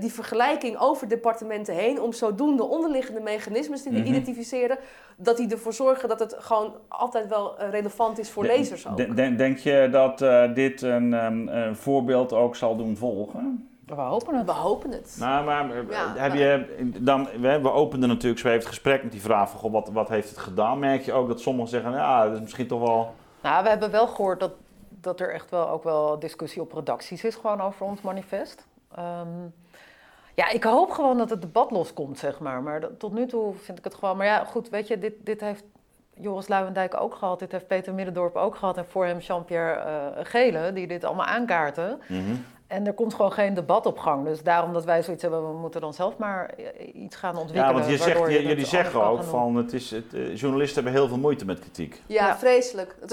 die 0.00 0.12
vergelijking 0.12 0.78
over 0.78 1.08
departementen 1.08 1.74
heen, 1.74 2.00
om 2.00 2.12
zodoende 2.12 2.64
onderliggende 2.64 3.20
mechanismes 3.20 3.82
te 3.82 3.90
mm 3.90 3.94
identificeren, 3.96 4.78
dat 5.16 5.36
die 5.36 5.50
ervoor 5.50 5.72
zorgen 5.72 6.08
dat 6.08 6.20
het 6.20 6.36
gewoon 6.38 6.74
altijd 6.88 7.28
wel 7.28 7.54
relevant 7.70 8.18
is 8.18 8.30
voor 8.30 8.44
lezers 8.44 8.88
ook. 8.88 9.16
Denk, 9.16 9.38
denk 9.38 9.58
je 9.58 9.88
dat 9.90 10.18
dit 10.54 10.82
een, 10.82 11.12
um, 11.12 11.48
een 11.48 11.76
voorbeeld 11.76 12.32
ook 12.32 12.56
zal 12.56 12.76
doen 12.76 12.96
volgen? 12.96 13.68
We 13.86 13.94
hopen 13.94 14.36
het. 14.36 14.46
We 14.46 14.52
hopen 14.52 14.90
het. 14.90 15.16
Nou, 15.18 15.44
maar 15.44 15.70
eh, 15.70 16.14
heb 16.14 16.34
je 16.34 16.66
dan, 17.00 17.28
we, 17.40 17.60
we 17.60 17.70
openden 17.70 18.08
natuurlijk 18.08 18.40
zo 18.40 18.46
even 18.46 18.60
het 18.60 18.68
gesprek 18.68 19.02
met 19.02 19.12
die 19.12 19.20
vraag 19.20 19.50
van, 19.50 19.60
goh, 19.60 19.72
wat, 19.72 19.88
wat 19.88 20.08
heeft 20.08 20.28
het 20.28 20.38
gedaan? 20.38 20.78
Merk 20.78 21.02
je 21.02 21.12
ook 21.12 21.28
dat 21.28 21.40
sommigen 21.40 21.70
zeggen, 21.70 21.92
ja, 21.92 22.24
dat 22.24 22.34
is 22.34 22.40
misschien 22.40 22.66
toch 22.66 22.80
wel... 22.80 23.14
Nou, 23.42 23.62
we 23.62 23.68
hebben 23.68 23.90
wel 23.90 24.06
gehoord 24.06 24.40
dat, 24.40 24.52
dat 24.88 25.20
er 25.20 25.32
echt 25.32 25.50
wel 25.50 25.68
ook 25.68 25.84
wel 25.84 26.18
discussie 26.18 26.62
op 26.62 26.72
redacties 26.72 27.24
is 27.24 27.34
gewoon 27.34 27.60
over 27.60 27.86
ons 27.86 28.00
manifest. 28.00 28.66
Um, 28.98 29.54
ja, 30.34 30.50
ik 30.50 30.64
hoop 30.64 30.90
gewoon 30.90 31.18
dat 31.18 31.30
het 31.30 31.40
debat 31.40 31.70
loskomt, 31.70 32.18
zeg 32.18 32.38
maar. 32.38 32.62
Maar 32.62 32.80
dat, 32.80 32.98
tot 32.98 33.12
nu 33.12 33.26
toe 33.26 33.54
vind 33.54 33.78
ik 33.78 33.84
het 33.84 33.94
gewoon... 33.94 34.16
Maar 34.16 34.26
ja, 34.26 34.44
goed, 34.44 34.68
weet 34.68 34.88
je, 34.88 34.98
dit, 34.98 35.14
dit 35.18 35.40
heeft 35.40 35.64
Joris 36.14 36.48
Luijendijk 36.48 37.00
ook 37.00 37.14
gehad. 37.14 37.38
Dit 37.38 37.52
heeft 37.52 37.66
Peter 37.66 37.94
Middendorp 37.94 38.36
ook 38.36 38.56
gehad. 38.56 38.76
En 38.76 38.86
voor 38.86 39.06
hem 39.06 39.18
Jean-Pierre 39.18 39.84
uh, 40.16 40.24
Gele, 40.24 40.72
die 40.72 40.86
dit 40.86 41.04
allemaal 41.04 41.26
aankaarten. 41.26 42.00
Mm 42.08 42.44
en 42.66 42.86
er 42.86 42.92
komt 42.92 43.14
gewoon 43.14 43.32
geen 43.32 43.54
debat 43.54 43.86
op 43.86 43.98
gang. 43.98 44.24
Dus 44.24 44.42
daarom 44.42 44.72
dat 44.72 44.84
wij 44.84 45.02
zoiets 45.02 45.22
hebben, 45.22 45.52
we 45.52 45.58
moeten 45.58 45.80
dan 45.80 45.94
zelf 45.94 46.16
maar 46.16 46.50
iets 46.92 47.16
gaan 47.16 47.36
ontwikkelen. 47.36 47.68
Ja, 47.68 47.72
want 47.72 47.90
je 47.90 47.96
zegt, 47.96 48.32
je, 48.32 48.42
jullie 48.42 48.66
zeggen 48.66 49.04
ook 49.04 49.24
van, 49.24 49.56
het 49.56 49.72
is, 49.72 49.90
het, 49.90 50.14
uh, 50.14 50.36
journalisten 50.36 50.82
hebben 50.82 51.00
heel 51.00 51.08
veel 51.08 51.18
moeite 51.18 51.44
met 51.44 51.58
kritiek. 51.58 52.02
Ja, 52.06 52.26
ja. 52.26 52.38
vreselijk. 52.38 52.96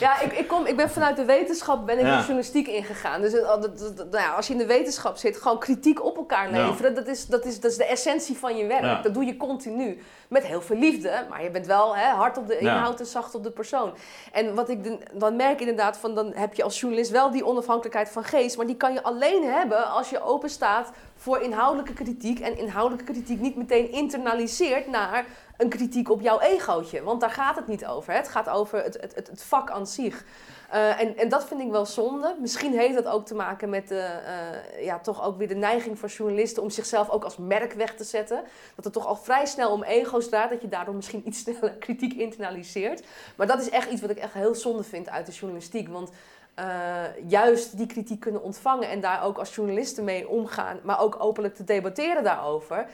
ja, 0.00 0.20
ik, 0.20 0.32
ik, 0.32 0.48
kom, 0.48 0.66
ik 0.66 0.76
ben 0.76 0.90
vanuit 0.90 1.16
de 1.16 1.24
wetenschap 1.24 1.86
ben 1.86 1.98
ik 1.98 2.04
ja. 2.04 2.10
de 2.10 2.18
journalistiek 2.18 2.66
ingegaan. 2.66 3.20
Dus 3.20 3.34
uh, 3.34 3.56
nou 3.96 4.08
ja, 4.10 4.32
als 4.32 4.46
je 4.46 4.52
in 4.52 4.58
de 4.58 4.66
wetenschap 4.66 5.16
zit, 5.16 5.36
gewoon 5.36 5.58
kritiek 5.58 6.04
op 6.04 6.16
elkaar 6.16 6.50
leveren, 6.50 6.94
dat, 6.94 7.06
is, 7.06 7.26
dat, 7.26 7.44
is, 7.44 7.60
dat 7.60 7.70
is 7.70 7.76
de 7.76 7.86
essentie 7.86 8.36
van 8.36 8.56
je 8.56 8.66
werk. 8.66 9.02
Dat 9.02 9.14
doe 9.14 9.24
je 9.24 9.36
continu. 9.36 10.02
Met 10.28 10.46
heel 10.46 10.60
veel 10.60 10.76
liefde, 10.76 11.26
maar 11.30 11.42
je 11.42 11.50
bent 11.50 11.66
wel 11.66 11.96
hè, 11.96 12.08
hard 12.08 12.38
op 12.38 12.46
de 12.46 12.58
inhoud 12.58 13.00
en 13.00 13.06
zacht 13.06 13.34
op 13.34 13.42
de 13.42 13.50
persoon. 13.50 13.92
En 14.32 14.54
wat 14.54 14.68
ik 14.68 14.78
dan 15.12 15.36
merk 15.36 15.60
inderdaad, 15.60 15.98
van, 15.98 16.14
dan 16.14 16.32
heb 16.34 16.54
je 16.54 16.62
als 16.62 16.80
journalist 16.80 17.10
wel 17.10 17.30
die 17.34 17.46
onafhankelijkheid 17.46 18.08
van 18.08 18.24
geest. 18.24 18.56
Maar 18.56 18.66
die 18.66 18.76
kan 18.76 18.92
je 18.92 19.02
alleen 19.02 19.44
hebben 19.44 19.90
als 19.90 20.10
je 20.10 20.22
open 20.22 20.50
staat 20.50 20.90
voor 21.16 21.40
inhoudelijke 21.40 21.92
kritiek. 21.92 22.40
En 22.40 22.58
inhoudelijke 22.58 23.12
kritiek 23.12 23.40
niet 23.40 23.56
meteen 23.56 23.90
internaliseert 23.90 24.86
naar 24.86 25.26
een 25.56 25.68
kritiek 25.68 26.10
op 26.10 26.20
jouw 26.20 26.40
egootje. 26.40 27.02
Want 27.02 27.20
daar 27.20 27.30
gaat 27.30 27.56
het 27.56 27.66
niet 27.66 27.86
over. 27.86 28.12
Hè? 28.12 28.18
Het 28.18 28.28
gaat 28.28 28.48
over 28.48 28.82
het, 28.82 29.00
het, 29.00 29.14
het, 29.14 29.42
vak 29.42 29.70
aan 29.70 29.86
zich. 29.86 30.24
Uh, 30.72 31.00
en, 31.00 31.16
en 31.16 31.28
dat 31.28 31.46
vind 31.46 31.60
ik 31.60 31.70
wel 31.70 31.86
zonde. 31.86 32.36
Misschien 32.40 32.78
heeft 32.78 32.94
dat 32.94 33.06
ook 33.06 33.26
te 33.26 33.34
maken 33.34 33.70
met 33.70 33.88
de, 33.88 34.20
uh, 34.76 34.84
ja, 34.84 34.98
toch 34.98 35.24
ook 35.24 35.38
weer 35.38 35.48
de 35.48 35.54
neiging 35.54 35.98
van 35.98 36.08
journalisten 36.08 36.62
om 36.62 36.70
zichzelf 36.70 37.10
ook 37.10 37.24
als 37.24 37.36
merk 37.36 37.72
weg 37.72 37.94
te 37.94 38.04
zetten. 38.04 38.42
Dat 38.74 38.84
het 38.84 38.94
toch 38.94 39.06
al 39.06 39.16
vrij 39.16 39.46
snel 39.46 39.70
om 39.70 39.82
ego's 39.82 40.28
draait, 40.28 40.50
dat 40.50 40.60
je 40.62 40.68
daardoor 40.68 40.94
misschien 40.94 41.22
iets 41.26 41.38
sneller 41.44 41.70
kritiek 41.70 42.12
internaliseert. 42.12 43.02
Maar 43.36 43.46
dat 43.46 43.60
is 43.60 43.70
echt 43.70 43.90
iets 43.90 44.00
wat 44.00 44.10
ik 44.10 44.18
echt 44.18 44.32
heel 44.32 44.54
zonde 44.54 44.82
vind 44.82 45.08
uit 45.08 45.26
de 45.26 45.32
journalistiek. 45.32 45.88
Want 45.88 46.10
uh, 46.58 47.04
juist 47.26 47.76
die 47.76 47.86
kritiek 47.86 48.20
kunnen 48.20 48.42
ontvangen 48.42 48.88
en 48.88 49.00
daar 49.00 49.22
ook 49.22 49.38
als 49.38 49.54
journalisten 49.54 50.04
mee 50.04 50.28
omgaan, 50.28 50.80
maar 50.82 51.00
ook 51.00 51.16
openlijk 51.18 51.54
te 51.54 51.64
debatteren 51.64 52.24
daarover 52.24 52.86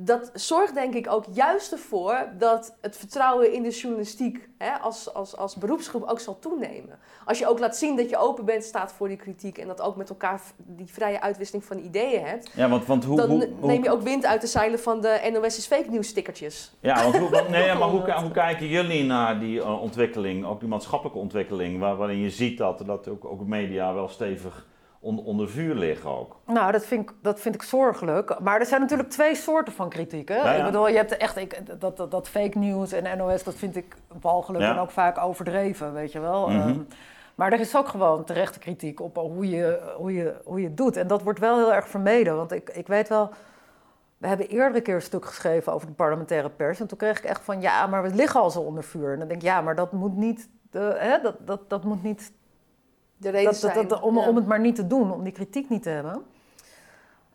dat 0.00 0.30
zorgt 0.34 0.74
denk 0.74 0.94
ik 0.94 1.10
ook 1.10 1.24
juist 1.30 1.72
ervoor 1.72 2.28
dat 2.38 2.76
het 2.80 2.96
vertrouwen 2.96 3.52
in 3.52 3.62
de 3.62 3.70
journalistiek 3.70 4.48
hè, 4.58 4.70
als, 4.70 5.14
als, 5.14 5.36
als 5.36 5.56
beroepsgroep 5.56 6.02
ook 6.02 6.20
zal 6.20 6.38
toenemen. 6.38 6.98
Als 7.24 7.38
je 7.38 7.48
ook 7.48 7.58
laat 7.58 7.76
zien 7.76 7.96
dat 7.96 8.10
je 8.10 8.16
open 8.16 8.44
bent, 8.44 8.64
staat 8.64 8.92
voor 8.92 9.08
die 9.08 9.16
kritiek 9.16 9.58
en 9.58 9.66
dat 9.66 9.80
ook 9.80 9.96
met 9.96 10.08
elkaar 10.08 10.40
die 10.56 10.86
vrije 10.86 11.20
uitwisseling 11.20 11.64
van 11.64 11.78
ideeën 11.78 12.24
hebt. 12.24 12.50
Ja, 12.54 12.68
want, 12.68 12.86
want 12.86 13.04
hoe, 13.04 13.16
dan 13.16 13.30
hoe, 13.30 13.48
neem 13.60 13.82
je 13.82 13.90
ook 13.90 14.02
wind 14.02 14.26
uit 14.26 14.40
de 14.40 14.46
zeilen 14.46 14.78
van 14.78 15.00
de 15.00 15.30
NOS 15.32 15.58
is 15.58 15.66
fake 15.66 15.90
news 15.90 16.08
stickertjes. 16.08 16.72
Ja, 16.80 17.02
want 17.02 17.16
hoe, 17.16 17.44
nee, 17.48 17.74
maar 17.74 17.88
hoe, 17.88 18.12
hoe 18.22 18.30
kijken 18.30 18.66
jullie 18.66 19.04
naar 19.04 19.40
die 19.40 19.58
uh, 19.58 19.82
ontwikkeling, 19.82 20.46
ook 20.46 20.60
die 20.60 20.68
maatschappelijke 20.68 21.18
ontwikkeling, 21.20 21.78
waar, 21.78 21.96
waarin 21.96 22.18
je 22.18 22.30
ziet 22.30 22.58
dat, 22.58 22.82
dat 22.86 23.08
ook, 23.08 23.24
ook 23.24 23.46
media 23.46 23.94
wel 23.94 24.08
stevig 24.08 24.66
onder 25.00 25.48
vuur 25.48 25.74
liggen 25.74 26.10
ook. 26.10 26.36
Nou, 26.46 26.72
dat 26.72 26.86
vind, 26.86 27.10
ik, 27.10 27.16
dat 27.22 27.40
vind 27.40 27.54
ik 27.54 27.62
zorgelijk. 27.62 28.38
Maar 28.40 28.60
er 28.60 28.66
zijn 28.66 28.80
natuurlijk 28.80 29.10
twee 29.10 29.34
soorten 29.34 29.72
van 29.72 29.88
kritiek. 29.88 30.28
Hè? 30.28 30.36
Ja. 30.36 30.52
Ik 30.52 30.64
bedoel, 30.64 30.88
je 30.88 30.96
hebt 30.96 31.16
echt 31.16 31.36
ik, 31.36 31.80
dat, 31.80 31.96
dat, 31.96 32.10
dat, 32.10 32.28
fake 32.28 32.58
news 32.58 32.92
en 32.92 33.18
NOS, 33.18 33.42
dat 33.44 33.54
vind 33.54 33.76
ik 33.76 33.96
walgelijk 34.20 34.64
ja. 34.64 34.70
en 34.72 34.78
ook 34.78 34.90
vaak 34.90 35.18
overdreven, 35.18 35.92
weet 35.92 36.12
je 36.12 36.20
wel. 36.20 36.48
Mm 36.48 36.60
-hmm. 36.60 36.68
um, 36.68 36.86
maar 37.38 37.52
er 37.52 37.60
is 37.60 37.76
ook 37.76 37.88
gewoon 37.88 38.24
terechte 38.24 38.58
kritiek 38.58 39.00
op 39.00 39.16
hoe 39.16 39.48
je, 39.48 39.92
hoe, 39.96 40.12
je, 40.12 40.34
hoe 40.44 40.60
je 40.60 40.66
het 40.66 40.76
doet. 40.76 40.96
En 40.96 41.06
dat 41.06 41.22
wordt 41.22 41.38
wel 41.38 41.56
heel 41.56 41.74
erg 41.74 41.88
vermeden. 41.88 42.36
Want 42.36 42.52
ik, 42.52 42.70
ik 42.70 42.86
weet 42.86 43.08
wel, 43.08 43.30
we 44.16 44.26
hebben 44.26 44.48
eerder 44.48 44.76
een 44.76 44.82
keer 44.82 44.94
een 44.94 45.02
stuk 45.02 45.24
geschreven 45.24 45.72
over 45.72 45.86
de 45.86 45.92
parlementaire 45.92 46.50
pers. 46.50 46.80
En 46.80 46.86
toen 46.86 46.98
kreeg 46.98 47.18
ik 47.18 47.24
echt 47.24 47.44
van, 47.44 47.60
ja, 47.60 47.86
maar 47.86 48.02
we 48.02 48.14
liggen 48.14 48.40
al 48.40 48.50
zo 48.50 48.60
onder 48.60 48.84
vuur. 48.84 49.12
En 49.12 49.18
dan 49.18 49.28
denk 49.28 49.40
ik, 49.40 49.46
ja, 49.46 49.60
maar 49.60 49.74
dat 49.74 49.92
moet 49.92 50.16
niet, 50.16 50.48
de, 50.70 50.96
hè, 50.98 51.20
dat, 51.22 51.34
dat, 51.46 51.70
dat 51.70 51.84
moet 51.84 52.02
niet 52.02 52.32
de 53.18 53.30
reden 53.30 53.60
dat, 53.60 53.74
dat, 53.74 53.88
dat, 53.88 54.00
om, 54.00 54.18
ja. 54.18 54.28
om 54.28 54.36
het 54.36 54.46
maar 54.46 54.60
niet 54.60 54.74
te 54.74 54.86
doen, 54.86 55.12
om 55.12 55.22
die 55.22 55.32
kritiek 55.32 55.68
niet 55.68 55.82
te 55.82 55.88
hebben. 55.88 56.22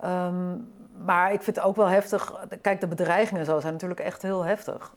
Um, 0.05 0.71
maar 1.05 1.34
ik 1.34 1.41
vind 1.41 1.55
het 1.55 1.65
ook 1.65 1.75
wel 1.75 1.88
heftig. 1.88 2.34
Kijk, 2.61 2.79
de 2.79 2.88
bedreigingen 2.88 3.45
zo 3.45 3.59
zijn 3.59 3.73
natuurlijk 3.73 3.99
echt 3.99 4.21
heel 4.21 4.43
heftig. 4.43 4.93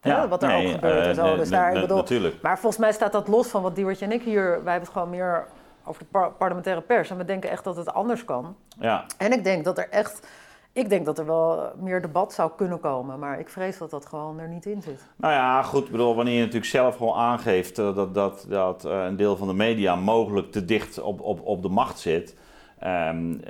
Ja, 0.00 0.16
ja 0.16 0.28
wat 0.28 0.42
er 0.42 0.48
nee, 0.48 0.66
ook 0.66 0.72
gebeurt 0.72 1.02
uh, 1.02 1.08
en 1.08 1.14
zo. 1.14 1.24
Nee, 1.24 1.36
dus 1.36 1.48
daar, 1.48 1.74
ik 1.74 1.80
bedoel, 1.80 1.96
natuurlijk. 1.96 2.42
Maar 2.42 2.58
volgens 2.58 2.80
mij 2.80 2.92
staat 2.92 3.12
dat 3.12 3.28
los 3.28 3.48
van 3.48 3.62
wat 3.62 3.74
Diewertje 3.74 4.04
en 4.04 4.12
ik 4.12 4.22
hier... 4.22 4.42
Wij 4.42 4.72
hebben 4.72 4.80
het 4.80 4.88
gewoon 4.88 5.10
meer 5.10 5.46
over 5.84 6.02
de 6.02 6.08
par 6.10 6.32
parlementaire 6.32 6.82
pers. 6.82 7.10
En 7.10 7.16
we 7.16 7.24
denken 7.24 7.50
echt 7.50 7.64
dat 7.64 7.76
het 7.76 7.94
anders 7.94 8.24
kan. 8.24 8.56
Ja. 8.78 9.04
En 9.18 9.32
ik 9.32 9.44
denk 9.44 9.64
dat 9.64 9.78
er 9.78 9.88
echt 9.90 10.26
ik 10.74 10.88
denk 10.88 11.04
dat 11.04 11.18
er 11.18 11.26
wel 11.26 11.72
meer 11.80 12.02
debat 12.02 12.32
zou 12.32 12.50
kunnen 12.56 12.80
komen, 12.80 13.18
maar 13.18 13.38
ik 13.38 13.48
vrees 13.48 13.78
dat 13.78 13.90
dat 13.90 14.06
gewoon 14.06 14.38
er 14.38 14.48
niet 14.48 14.66
in 14.66 14.82
zit. 14.82 15.06
Nou 15.16 15.32
ja, 15.32 15.62
goed, 15.62 15.90
bedoel, 15.90 16.14
wanneer 16.14 16.34
je 16.34 16.40
natuurlijk 16.40 16.70
zelf 16.70 16.96
gewoon 16.96 17.14
aangeeft 17.14 17.78
uh, 17.78 17.94
dat, 17.94 18.14
dat, 18.14 18.46
dat 18.48 18.84
uh, 18.84 19.04
een 19.04 19.16
deel 19.16 19.36
van 19.36 19.48
de 19.48 19.54
media 19.54 19.96
mogelijk 19.96 20.52
te 20.52 20.64
dicht 20.64 21.00
op, 21.00 21.20
op, 21.20 21.46
op 21.46 21.62
de 21.62 21.68
macht 21.68 21.98
zit. 21.98 22.36
Um, 22.86 23.40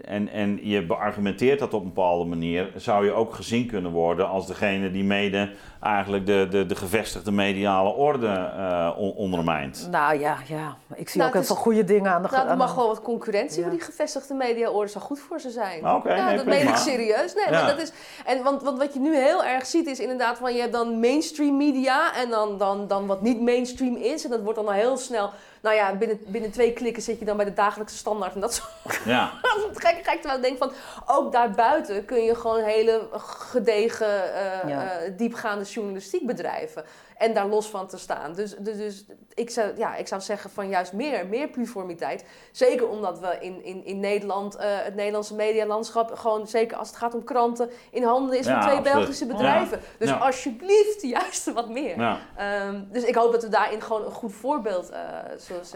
en, 0.00 0.28
en 0.28 0.58
je 0.62 0.86
beargumenteert 0.86 1.58
dat 1.58 1.74
op 1.74 1.80
een 1.80 1.92
bepaalde 1.92 2.24
manier, 2.24 2.72
zou 2.76 3.04
je 3.04 3.12
ook 3.12 3.34
gezien 3.34 3.66
kunnen 3.66 3.90
worden 3.90 4.28
als 4.28 4.46
degene 4.46 4.90
die 4.90 5.04
mede 5.04 5.50
eigenlijk 5.80 6.26
de, 6.26 6.46
de, 6.50 6.66
de 6.66 6.74
gevestigde 6.74 7.30
mediale 7.30 7.88
orde 7.88 8.26
uh, 8.56 8.94
on, 8.96 9.12
ondermijnt. 9.12 9.88
Nou 9.90 10.18
ja, 10.18 10.36
ja. 10.46 10.76
ik 10.94 11.08
zie 11.08 11.20
nou, 11.20 11.30
ook 11.30 11.36
heel 11.36 11.46
veel 11.46 11.56
goede 11.56 11.84
dingen 11.84 12.12
aan 12.12 12.22
de 12.22 12.28
Nou, 12.30 12.48
er 12.48 12.56
mag 12.56 12.74
wel 12.74 12.86
wat 12.86 13.02
concurrentie, 13.02 13.58
ja. 13.58 13.66
maar 13.66 13.76
die 13.76 13.84
gevestigde 13.84 14.34
mediaorde 14.34 14.90
zou 14.90 15.04
goed 15.04 15.20
voor 15.20 15.40
ze 15.40 15.50
zijn. 15.50 15.78
Oké, 15.78 15.94
okay, 15.94 16.16
ja, 16.16 16.26
nee, 16.26 16.36
dat 16.36 16.44
prima. 16.44 16.62
meen 16.62 16.68
ik 16.68 16.76
serieus. 16.76 17.34
Nee, 17.34 17.44
ja. 17.44 17.50
maar 17.50 17.66
dat 17.66 17.82
is, 17.82 17.92
en, 18.24 18.42
want, 18.42 18.62
want 18.62 18.78
wat 18.78 18.94
je 18.94 19.00
nu 19.00 19.16
heel 19.16 19.44
erg 19.44 19.66
ziet 19.66 19.86
is 19.86 20.00
inderdaad 20.00 20.38
van 20.38 20.54
je 20.54 20.60
hebt 20.60 20.72
dan 20.72 21.00
mainstream 21.00 21.56
media 21.56 22.14
en 22.14 22.30
dan, 22.30 22.58
dan, 22.58 22.86
dan 22.86 23.06
wat 23.06 23.22
niet 23.22 23.40
mainstream 23.40 23.96
is. 23.96 24.24
En 24.24 24.30
dat 24.30 24.42
wordt 24.42 24.58
dan 24.58 24.66
al 24.66 24.72
heel 24.72 24.96
snel 24.96 25.30
nou 25.62 25.76
ja, 25.76 25.94
binnen, 25.94 26.18
binnen 26.26 26.50
twee 26.50 26.72
klikken 26.72 27.02
zit 27.02 27.18
je 27.18 27.24
dan 27.24 27.36
bij 27.36 27.44
de 27.44 27.52
dagelijkse 27.52 27.96
standaard 27.96 28.34
en 28.34 28.40
dat 28.40 28.54
soort. 28.54 29.00
Ja. 29.04 29.32
gek, 29.74 30.00
gek 30.02 30.20
terwijl 30.20 30.36
ik 30.36 30.42
denk 30.42 30.58
van, 30.58 30.72
ook 31.06 31.32
daarbuiten 31.32 32.04
kun 32.04 32.22
je 32.24 32.34
gewoon 32.34 32.62
hele 32.62 33.08
gedegen, 33.12 34.06
uh, 34.06 34.68
ja. 34.68 35.02
uh, 35.02 35.12
diepgaande 35.16 35.64
journalistiek 35.64 36.26
bedrijven. 36.26 36.84
En 37.16 37.34
daar 37.34 37.46
los 37.46 37.66
van 37.66 37.86
te 37.86 37.98
staan. 37.98 38.32
Dus, 38.32 38.56
dus, 38.58 38.76
dus 38.76 39.04
ik, 39.34 39.50
zou, 39.50 39.76
ja, 39.76 39.96
ik 39.96 40.06
zou 40.08 40.20
zeggen 40.20 40.50
van 40.50 40.68
juist 40.68 40.92
meer, 40.92 41.26
meer 41.26 41.48
pluriformiteit. 41.48 42.24
Zeker 42.52 42.88
omdat 42.88 43.20
we 43.20 43.36
in, 43.40 43.64
in, 43.64 43.84
in 43.84 44.00
Nederland, 44.00 44.56
uh, 44.56 44.62
het 44.64 44.94
Nederlandse 44.94 45.34
medialandschap, 45.34 46.14
gewoon 46.14 46.46
zeker 46.46 46.76
als 46.76 46.88
het 46.88 46.96
gaat 46.96 47.14
om 47.14 47.24
kranten, 47.24 47.70
in 47.90 48.02
handen 48.02 48.38
is 48.38 48.44
van 48.44 48.54
Ja, 48.54 48.60
twee 48.60 48.76
absoluut. 48.76 48.96
Belgische 48.96 49.26
bedrijven. 49.26 49.80
Dus 49.98 50.08
Ja. 50.08 50.16
alsjeblieft, 50.16 51.02
juist 51.02 51.52
wat 51.52 51.68
meer. 51.68 51.98
Ja. 51.98 52.18
Ehm, 52.36 52.82
dus 52.92 53.02
ik 53.02 53.14
hoop 53.14 53.32
dat 53.32 53.42
we 53.42 53.48
daarin 53.48 53.82
gewoon 53.82 54.04
een 54.04 54.10
goed 54.10 54.32
voorbeeld 54.32 54.90
uh, 54.90 54.98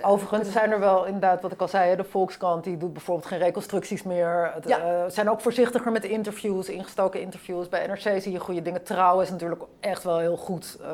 Overigens 0.03 0.53
zijn 0.53 0.71
er 0.73 0.81
wel 0.81 1.05
inderdaad, 1.05 1.43
wat 1.43 1.53
ik 1.53 1.61
al 1.61 1.69
zei, 1.69 1.89
hè, 1.91 1.97
de 1.97 2.05
Volkskrant 2.05 2.65
die 2.65 2.77
doet 2.77 2.93
bijvoorbeeld 2.93 3.27
geen 3.29 3.39
reconstructies 3.39 4.03
meer. 4.03 4.53
Ja. 4.67 4.79
eh, 4.79 5.03
zijn 5.09 5.31
ook 5.31 5.41
voorzichtiger 5.41 5.93
met 5.93 6.03
de 6.03 6.09
interviews, 6.11 6.69
ingestoken 6.69 7.21
interviews. 7.21 7.69
Bij 7.69 7.87
NRC 7.87 8.23
zie 8.23 8.33
je 8.33 8.41
goede 8.41 8.63
dingen. 8.63 8.83
Trouw 8.83 9.21
is 9.21 9.31
natuurlijk 9.31 9.63
echt 9.81 10.03
wel 10.03 10.19
heel 10.19 10.37
goed. 10.37 10.79
eh, 10.83 10.89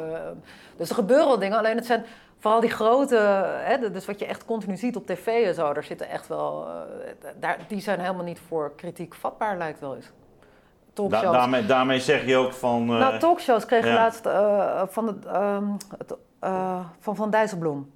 dus 0.77 0.89
er 0.89 0.95
gebeuren 0.95 1.27
wel 1.27 1.39
dingen, 1.39 1.59
alleen 1.59 1.77
het 1.77 1.87
zijn 1.87 2.05
vooral 2.39 2.61
die 2.61 2.71
grote, 2.71 3.17
hè, 3.61 3.79
de- 3.79 3.91
dus 3.91 4.07
wat 4.07 4.19
je 4.19 4.27
echt 4.27 4.45
continu 4.45 4.77
ziet 4.77 4.97
op 4.97 5.07
tv 5.07 5.27
en 5.47 5.55
zo, 5.55 5.73
daar 5.73 5.85
zitten 5.85 6.09
echt 6.09 6.29
wel, 6.29 6.67
eh, 6.67 7.29
daar, 7.41 7.59
die 7.69 7.81
zijn 7.81 8.01
helemaal 8.01 8.25
niet 8.25 8.41
voor 8.49 8.73
kritiek 8.77 9.15
vatbaar 9.15 9.57
lijkt 9.59 9.81
wel 9.81 9.95
eens. 9.97 10.07
Da- 10.07 11.05
Talkshows. 11.09 11.37
daarmee, 11.37 11.67
daarmee 11.67 12.01
zeg 12.01 12.27
je 12.27 12.37
ook 12.37 12.53
van. 12.53 12.81
eh, 12.83 12.99
Nou, 12.99 13.19
talkshows 13.19 13.67
kregen 13.67 13.89
ja. 13.89 13.95
laatst 13.95 14.27
eh, 14.27 14.83
van, 14.87 15.07
het, 15.07 15.25
ehm, 15.27 15.65
het, 15.99 16.15
eh, 16.41 16.81
van 17.01 17.17
Van 17.17 17.31
Dijsselbloem. 17.31 17.91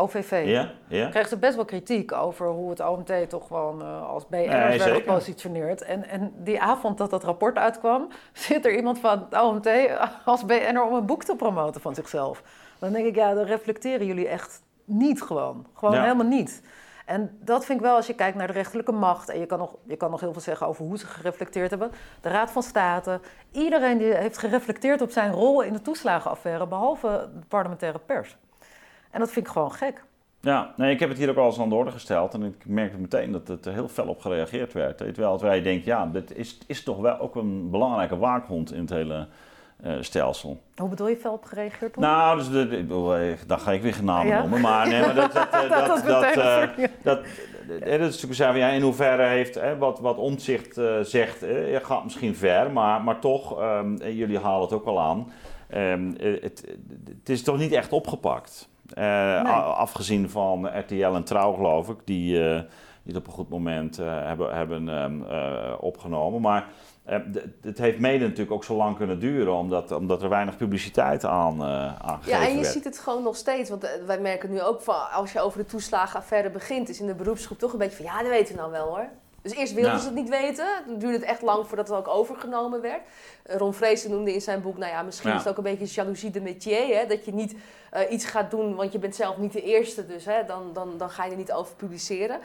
OVV. 0.00 0.42
Ja, 0.46 0.70
ja. 0.88 1.08
Kreeg 1.08 1.28
ze 1.28 1.36
best 1.36 1.54
wel 1.54 1.64
kritiek 1.64 2.12
over 2.12 2.46
hoe 2.46 2.70
het 2.70 2.80
OMT 2.80 3.28
toch 3.28 3.46
gewoon 3.46 3.82
eh, 3.82 4.08
als 4.08 4.26
BN'ers 4.26 4.68
Nee, 4.68 4.78
werd 4.78 4.96
gepositioneerd. 4.96 5.82
En, 5.82 6.08
en 6.08 6.32
die 6.36 6.60
avond 6.60 6.98
dat 6.98 7.10
dat 7.10 7.24
rapport 7.24 7.56
uitkwam, 7.58 8.08
zit 8.32 8.64
er 8.64 8.76
iemand 8.76 8.98
van 8.98 9.26
het 9.30 9.42
OMT 9.42 9.68
als 10.24 10.44
BN'er 10.44 10.84
om 10.84 10.94
een 10.94 11.06
boek 11.06 11.24
te 11.24 11.36
promoten 11.36 11.80
van 11.80 11.94
zichzelf. 11.94 12.42
Dan 12.78 12.92
denk 12.92 13.06
ik, 13.06 13.14
ja, 13.14 13.34
dan 13.34 13.44
reflecteren 13.44 14.06
jullie 14.06 14.28
echt 14.28 14.62
niet 14.84 15.22
gewoon. 15.22 15.66
Gewoon 15.74 15.94
Ja. 15.94 16.02
helemaal 16.02 16.26
niet. 16.26 16.62
En 17.06 17.38
dat 17.40 17.64
vind 17.64 17.78
ik 17.78 17.84
wel, 17.84 17.96
als 17.96 18.06
je 18.06 18.14
kijkt 18.14 18.36
naar 18.36 18.46
de 18.46 18.52
rechterlijke 18.52 18.92
macht... 18.92 19.28
en 19.28 19.38
je 19.38 19.46
kan, 19.46 19.58
nog, 19.58 19.74
je 19.86 19.96
kan 19.96 20.10
nog 20.10 20.20
heel 20.20 20.32
veel 20.32 20.40
zeggen 20.40 20.66
over 20.66 20.84
hoe 20.84 20.98
ze 20.98 21.06
gereflecteerd 21.06 21.70
hebben. 21.70 21.90
De 22.20 22.28
Raad 22.28 22.50
van 22.50 22.62
State, 22.62 23.20
iedereen 23.52 23.98
die 23.98 24.14
heeft 24.14 24.38
gereflecteerd 24.38 25.02
op 25.02 25.10
zijn 25.10 25.32
rol 25.32 25.60
in 25.62 25.72
de 25.72 25.82
toeslagenaffaire... 25.82 26.66
behalve 26.66 27.28
de 27.34 27.46
parlementaire 27.48 27.98
pers. 27.98 28.36
En 29.10 29.20
dat 29.20 29.30
vind 29.30 29.46
ik 29.46 29.52
gewoon 29.52 29.72
gek. 29.72 30.04
Ja, 30.40 30.72
nee, 30.76 30.92
ik 30.92 31.00
heb 31.00 31.08
het 31.08 31.18
hier 31.18 31.30
ook 31.30 31.36
al 31.36 31.46
eens 31.46 31.60
aan 31.60 31.68
de 31.68 31.74
orde 31.74 31.90
gesteld 31.90 32.34
en 32.34 32.42
ik 32.42 32.54
merkte 32.66 32.98
meteen 32.98 33.32
dat 33.32 33.48
het 33.48 33.66
er 33.66 33.72
heel 33.72 33.88
fel 33.88 34.06
op 34.06 34.20
gereageerd 34.20 34.72
werd. 34.72 34.96
Terwijl 34.96 35.40
wij 35.40 35.62
denken, 35.62 35.86
ja, 35.86 36.06
dit 36.06 36.36
is, 36.36 36.58
is 36.66 36.82
toch 36.82 36.98
wel 37.00 37.18
ook 37.18 37.34
een 37.34 37.70
belangrijke 37.70 38.16
waakhond 38.16 38.72
in 38.72 38.80
het 38.80 38.90
hele 38.90 39.26
eh, 39.82 39.92
stelsel. 40.00 40.60
Hoe 40.76 40.88
bedoel 40.88 41.08
je 41.08 41.16
fel 41.16 41.32
op 41.32 41.44
gereageerd? 41.44 41.96
Nou, 41.96 42.38
dus 42.38 42.50
de, 42.50 42.68
de- 42.86 43.36
eh, 43.38 43.46
dan 43.48 43.60
ga 43.60 43.72
ik 43.72 43.82
weer 43.82 43.94
Ja. 44.26 44.40
noemen, 44.40 44.60
maar, 44.60 44.88
nee, 44.88 45.00
maar 45.00 45.14
dat, 45.14 45.32
dat, 45.32 45.48
eh, 45.54 45.60
Dat 45.60 45.86
dat, 45.86 46.04
dat, 46.06 46.34
dat, 47.02 47.02
dat 47.02 47.24
is 47.90 48.22
natuurlijk 48.22 48.56
ja, 48.56 48.68
in 48.68 48.82
hoeverre 48.82 49.22
heeft 49.26 49.54
hè, 49.54 49.76
wat, 49.78 50.00
wat 50.00 50.16
Omtzigt 50.16 50.78
eh, 50.78 51.00
zegt, 51.00 51.42
eh, 51.42 51.76
gaat 51.82 52.04
misschien 52.04 52.34
ver, 52.36 52.70
maar, 52.70 53.02
maar 53.02 53.18
toch, 53.18 53.60
en 53.60 54.14
jullie 54.14 54.38
halen 54.38 54.60
het 54.62 54.72
ook 54.72 54.86
al 54.86 55.00
aan, 55.00 55.32
eh, 55.68 55.94
het, 56.40 56.64
het 57.18 57.28
is 57.28 57.42
toch 57.42 57.58
niet 57.58 57.72
echt 57.72 57.92
opgepakt. 57.92 58.68
Eh, 58.94 59.74
afgezien 59.78 60.30
van 60.30 60.78
RTL 60.78 60.94
en 61.14 61.24
Trouw, 61.24 61.52
geloof 61.52 61.88
ik, 61.88 61.98
die, 62.04 62.48
eh, 62.48 62.60
die 63.02 63.14
het 63.14 63.16
op 63.16 63.26
een 63.26 63.32
goed 63.32 63.48
moment 63.48 63.98
eh, 63.98 64.06
hebben, 64.26 64.54
hebben 64.56 64.88
ehm, 64.88 65.22
eh, 65.22 65.72
opgenomen. 65.80 66.40
Maar 66.40 66.66
eh, 67.04 67.18
het 67.62 67.78
heeft 67.78 67.98
mede 67.98 68.24
natuurlijk 68.24 68.50
ook 68.52 68.64
zo 68.64 68.76
lang 68.76 68.96
kunnen 68.96 69.18
duren, 69.20 69.54
omdat, 69.54 69.92
omdat 69.92 70.22
er 70.22 70.28
weinig 70.28 70.56
publiciteit 70.56 71.24
aan, 71.24 71.60
eh 71.62 71.86
aan 72.00 72.16
gegeven 72.22 72.40
Ja, 72.40 72.46
en 72.46 72.54
je 72.54 72.60
werd. 72.60 72.72
ziet 72.72 72.84
het 72.84 72.98
gewoon 72.98 73.22
nog 73.22 73.36
steeds. 73.36 73.70
Want 73.70 73.84
eh, 73.84 73.90
wij 74.06 74.20
merken 74.20 74.50
nu 74.50 74.60
ook 74.62 74.80
van 74.80 75.10
als 75.12 75.32
je 75.32 75.40
over 75.40 75.58
de 75.58 75.66
toeslagenaffaire 75.66 76.50
begint, 76.50 76.88
is 76.88 77.00
in 77.00 77.06
de 77.06 77.14
beroepsgroep 77.14 77.58
toch 77.58 77.72
een 77.72 77.78
beetje 77.78 77.96
van 77.96 78.04
ja, 78.04 78.18
dat 78.22 78.28
weten 78.30 78.54
we 78.54 78.60
nou 78.60 78.72
wel 78.72 78.86
hoor. 78.88 79.08
Dus 79.42 79.52
eerst 79.52 79.72
wilden 79.72 79.92
Ja. 79.92 79.98
ze 79.98 80.04
het 80.06 80.14
niet 80.14 80.28
weten. 80.28 80.66
Dan 80.86 80.98
duurde 80.98 81.16
het 81.16 81.26
echt 81.26 81.42
lang 81.42 81.66
voordat 81.66 81.88
het 81.88 81.96
ook 81.96 82.08
overgenomen 82.08 82.80
werd. 82.80 83.00
Eh, 83.42 83.56
Ron 83.56 83.74
Vreesen 83.74 84.10
noemde 84.10 84.34
in 84.34 84.40
zijn 84.40 84.62
boek, 84.62 84.78
nou 84.78 84.92
ja, 84.92 85.02
misschien 85.02 85.30
Ja. 85.30 85.36
is 85.36 85.42
het 85.42 85.50
ook 85.50 85.56
een 85.64 85.76
beetje 85.76 85.94
jalousie 85.94 86.30
de 86.30 86.40
métier. 86.40 86.96
Hè? 86.98 87.06
Dat 87.06 87.24
je 87.24 87.32
niet 87.32 87.54
eh, 87.90 88.12
iets 88.12 88.24
gaat 88.24 88.50
doen, 88.50 88.74
want 88.74 88.92
je 88.92 88.98
bent 88.98 89.14
zelf 89.14 89.36
niet 89.36 89.52
de 89.52 89.62
eerste. 89.62 90.06
Dus 90.06 90.24
hè, 90.24 90.44
dan, 90.46 90.70
dan, 90.72 90.98
dan 90.98 91.10
ga 91.10 91.24
je 91.24 91.30
er 91.30 91.36
niet 91.36 91.52
over 91.52 91.74
publiceren. 91.74 92.40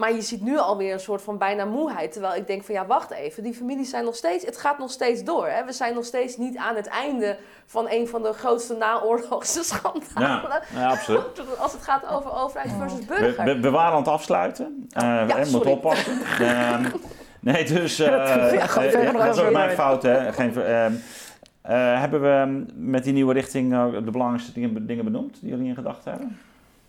Maar 0.00 0.12
je 0.14 0.20
ziet 0.20 0.40
nu 0.42 0.58
alweer 0.58 0.92
een 0.92 1.00
soort 1.00 1.22
van 1.22 1.38
bijna 1.38 1.64
moeheid. 1.64 2.12
Terwijl 2.12 2.34
ik 2.34 2.46
denk 2.46 2.64
van 2.64 2.74
ja, 2.74 2.86
wacht 2.86 3.10
even. 3.10 3.42
Die 3.42 3.54
families 3.54 3.90
zijn 3.90 4.04
nog 4.04 4.14
steeds, 4.14 4.44
het 4.44 4.56
gaat 4.56 4.78
nog 4.78 4.90
steeds 4.90 5.24
door. 5.24 5.46
Hè? 5.48 5.64
We 5.64 5.72
zijn 5.72 5.94
nog 5.94 6.04
steeds 6.04 6.36
niet 6.36 6.56
aan 6.56 6.76
het 6.76 6.86
einde 6.86 7.36
van 7.66 7.86
een 7.90 8.08
van 8.08 8.22
de 8.22 8.32
grootste 8.32 8.74
naoorlogse 8.74 9.62
schandalen. 9.72 10.50
Ja, 10.50 10.62
ja, 10.74 10.90
absoluut. 10.90 11.22
Als 11.58 11.72
het 11.72 11.82
gaat 11.82 12.08
over 12.08 12.32
overheid 12.32 12.72
versus 12.78 12.98
We, 12.98 13.04
burger. 13.06 13.44
we, 13.44 13.60
we 13.60 13.70
waren 13.70 13.92
aan 13.92 13.98
het 13.98 14.08
afsluiten. 14.08 14.86
Eh 14.90 15.02
ja, 15.02 15.26
hè, 15.26 15.38
moet 15.38 15.48
sorry. 15.48 15.70
oppassen. 15.70 16.12
Ehm, 16.40 16.84
nee, 17.40 17.64
dus... 17.64 17.98
eh 17.98 18.06
Ja, 18.06 18.24
eh, 18.24 19.12
dat 19.12 19.36
is 19.36 19.42
ook 19.42 19.52
mijn 19.52 19.70
fout, 19.70 20.02
hè. 20.02 20.32
Geen, 20.32 20.62
ehm, 20.62 20.92
eh, 21.62 22.00
hebben 22.00 22.20
we 22.20 22.64
met 22.74 23.04
die 23.04 23.12
nieuwe 23.12 23.32
richting 23.32 23.72
eh, 23.72 23.92
de 24.04 24.10
belangrijkste 24.10 24.52
dingen, 24.52 24.86
dingen 24.86 25.04
benoemd 25.04 25.40
die 25.40 25.50
jullie 25.50 25.68
in 25.68 25.74
gedachten 25.74 26.10
hebben? 26.10 26.38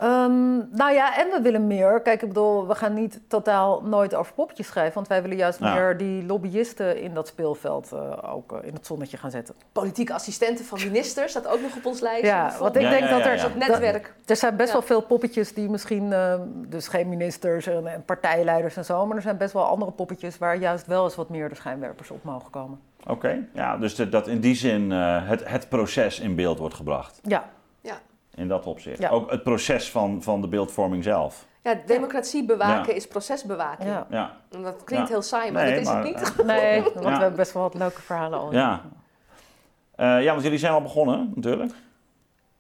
Ehm, 0.02 0.58
nou 0.72 0.92
ja, 0.94 1.18
en 1.18 1.30
we 1.30 1.40
willen 1.42 1.68
meer. 1.68 2.02
Kijk, 2.02 2.22
ik 2.22 2.28
bedoel, 2.28 2.68
we 2.68 2.76
gaan 2.76 2.94
niet 2.94 3.20
totaal 3.28 3.82
nooit 3.82 4.16
over 4.16 4.34
poppetjes 4.34 4.68
schrijven. 4.68 4.94
Want 4.94 5.08
wij 5.08 5.22
willen 5.22 5.38
juist 5.38 5.60
meer 5.60 5.98
die 5.98 6.26
lobbyisten 6.26 7.02
in 7.02 7.14
dat 7.14 7.28
speelveld 7.28 7.92
eh, 7.92 8.34
ook 8.34 8.52
eh, 8.52 8.68
in 8.68 8.74
het 8.74 8.86
zonnetje 8.86 9.18
gaan 9.18 9.32
zetten. 9.32 9.56
Politieke 9.72 10.14
assistenten 10.14 10.66
van 10.66 10.80
ministers 10.84 11.32
staat 11.32 11.48
ook 11.48 11.62
nog 11.62 11.76
op 11.76 11.86
ons 11.86 12.00
lijstje. 12.00 12.28
Ja, 12.28 12.54
want 12.60 12.76
ik 12.76 12.82
Ja, 12.82 12.90
denk 12.90 13.04
ja, 13.04 13.10
dat 13.10 13.24
ja, 13.24 13.30
er... 13.30 13.36
ja. 13.36 13.42
Dat 13.44 13.56
netwerk. 13.56 14.14
Er 14.26 14.36
zijn 14.36 14.56
best 14.56 14.68
Ja. 14.68 14.74
wel 14.74 14.88
veel 14.88 15.02
poppetjes 15.02 15.54
die 15.54 15.70
misschien, 15.70 16.14
eh, 16.14 16.34
dus 16.68 16.88
geen 16.88 17.10
ministers 17.10 17.68
en, 17.68 17.88
en 17.88 18.04
partijleiders 18.06 18.78
en 18.78 18.86
zo, 18.86 19.06
maar 19.06 19.16
er 19.16 19.22
zijn 19.22 19.38
best 19.38 19.54
wel 19.54 19.64
andere 19.64 19.92
poppetjes 19.92 20.38
waar 20.38 20.56
juist 20.58 20.86
wel 20.88 21.04
eens 21.04 21.16
wat 21.16 21.30
meer 21.30 21.50
de 21.50 21.56
schijnwerpers 21.56 22.12
op 22.12 22.24
mogen 22.24 22.50
komen. 22.50 22.80
Oké, 23.08 23.48
ja, 23.54 23.78
dus 23.78 23.96
de- 23.96 24.10
dat 24.10 24.28
in 24.28 24.40
die 24.40 24.56
zin 24.56 24.92
eh, 24.92 25.28
het, 25.30 25.50
het 25.50 25.70
proces 25.70 26.20
in 26.20 26.36
beeld 26.36 26.60
wordt 26.60 26.76
gebracht. 26.76 27.20
Ja, 27.24 27.44
In 28.42 28.48
dat 28.48 28.66
opzicht. 28.66 29.00
Ja. 29.00 29.10
Ook 29.10 29.32
het 29.32 29.44
proces 29.44 29.92
van, 29.92 30.24
van 30.24 30.42
de 30.42 30.48
beeldvorming 30.48 31.04
zelf. 31.04 31.46
Ja, 31.64 31.76
democratie 31.86 32.46
bewaken 32.46 32.90
Ja. 32.90 32.96
is 32.96 33.08
procesbewaking. 33.08 33.90
ja. 33.90 34.06
Ja, 34.10 34.32
En 34.52 34.62
dat 34.64 34.84
klinkt 34.84 35.08
Ja. 35.08 35.14
heel 35.14 35.22
saai, 35.24 35.52
maar 35.52 35.64
Nee, 35.64 35.72
dat 35.74 35.82
is 35.82 35.88
maar, 35.88 36.04
het 36.06 36.16
niet. 36.16 36.40
eh, 36.40 36.46
Nee, 36.56 36.82
want 36.82 36.94
Ja. 36.96 37.02
we 37.02 37.10
hebben 37.10 37.36
best 37.36 37.54
wel 37.54 37.64
wat 37.64 37.74
leuke 37.74 38.02
verhalen 38.02 38.40
al. 38.40 38.52
ja. 38.54 38.82
Eh, 39.96 40.24
ja, 40.24 40.32
want 40.32 40.44
jullie 40.44 40.58
zijn 40.58 40.74
al 40.74 40.82
begonnen, 40.82 41.32
natuurlijk. 41.36 41.72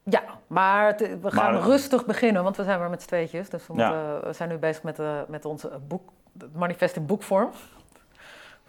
Ja, 0.03 0.21
maar 0.47 0.85
het- 0.87 1.17
we 1.21 1.31
gaan 1.31 1.55
rustig 1.61 2.05
beginnen, 2.05 2.43
want 2.43 2.57
we 2.57 2.63
zijn 2.63 2.79
maar 2.79 2.89
met 2.89 3.01
z'n 3.01 3.07
tweetjes. 3.07 3.49
Dus 3.49 3.67
we, 3.67 3.73
Ja. 3.75 3.87
moeten, 3.89 4.27
we 4.27 4.33
zijn 4.33 4.49
nu 4.49 4.57
bezig 4.57 4.83
met, 4.83 4.99
eh, 4.99 5.19
met 5.27 5.45
onze 5.45 5.71
boek, 5.87 6.09
het 6.39 6.55
manifest 6.55 6.95
in 6.95 7.05
boekvorm. 7.05 7.49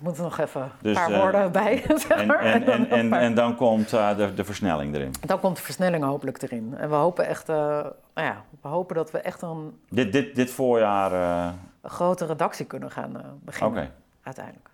We 0.03 0.09
moeten 0.09 0.23
nog 0.25 0.39
even 0.39 0.71
Dus, 0.81 0.97
een 0.97 1.03
paar 1.03 1.13
eh, 1.13 1.21
woorden 1.21 1.53
bij, 1.53 1.83
zeg 2.07 2.09
En, 2.09 2.27
maar. 2.27 2.39
en, 2.39 2.65
dan 2.65 2.75
en, 2.75 2.91
en, 2.91 3.09
paar- 3.09 3.21
en 3.21 3.35
dan 3.35 3.57
komt 3.57 3.93
eh, 3.93 4.17
de, 4.17 4.35
de 4.35 4.45
versnelling 4.45 4.95
erin. 4.95 5.11
dan 5.27 5.41
komt 5.41 5.57
de 5.57 5.63
versnelling 5.63 6.05
hopelijk 6.05 6.43
erin. 6.43 6.75
En 6.79 6.89
we 6.89 6.95
hopen 6.95 7.27
echt, 7.27 7.49
eh, 7.49 7.57
nou 7.57 7.91
ja, 8.29 8.43
we 8.63 8.69
hopen 8.69 8.95
dat 8.97 9.11
we 9.11 9.19
echt 9.19 9.43
een, 9.43 9.79
Dit, 9.89 10.13
dit, 10.13 10.35
dit 10.35 10.51
voorjaar, 10.51 11.13
eh, 11.13 11.53
een 11.83 11.91
grote 11.91 12.27
redactie 12.27 12.67
kunnen 12.67 12.91
gaan 12.91 13.41
beginnen, 13.41 13.79
oké, 13.83 13.91
uiteindelijk. 14.23 14.69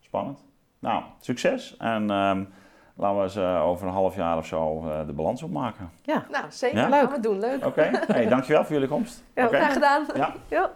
spannend. 0.00 0.44
Nou, 0.78 1.02
succes. 1.20 1.76
En 1.78 2.10
ehm, 2.10 2.44
laten 2.94 3.16
we 3.16 3.22
eens 3.22 3.38
over 3.62 3.86
een 3.86 3.92
half 3.92 4.16
jaar 4.16 4.36
of 4.36 4.46
zo 4.46 4.88
eh, 4.88 5.06
de 5.06 5.12
balans 5.12 5.42
opmaken. 5.42 5.90
Ja, 6.02 6.24
Nou, 6.30 6.44
zeker. 6.48 6.78
Ja? 6.78 6.88
Gaan 6.88 7.10
we 7.10 7.20
doen. 7.20 7.38
Leuk. 7.38 7.66
Oké, 7.66 7.90
hey, 8.06 8.26
dankjewel 8.28 8.62
voor 8.64 8.72
jullie 8.72 8.88
komst. 8.88 9.22
Ja, 9.34 9.46
Oké. 9.46 9.56
Graag 9.56 9.72
gedaan. 9.72 10.06
Ja. 10.14 10.32
ja. 10.48 10.70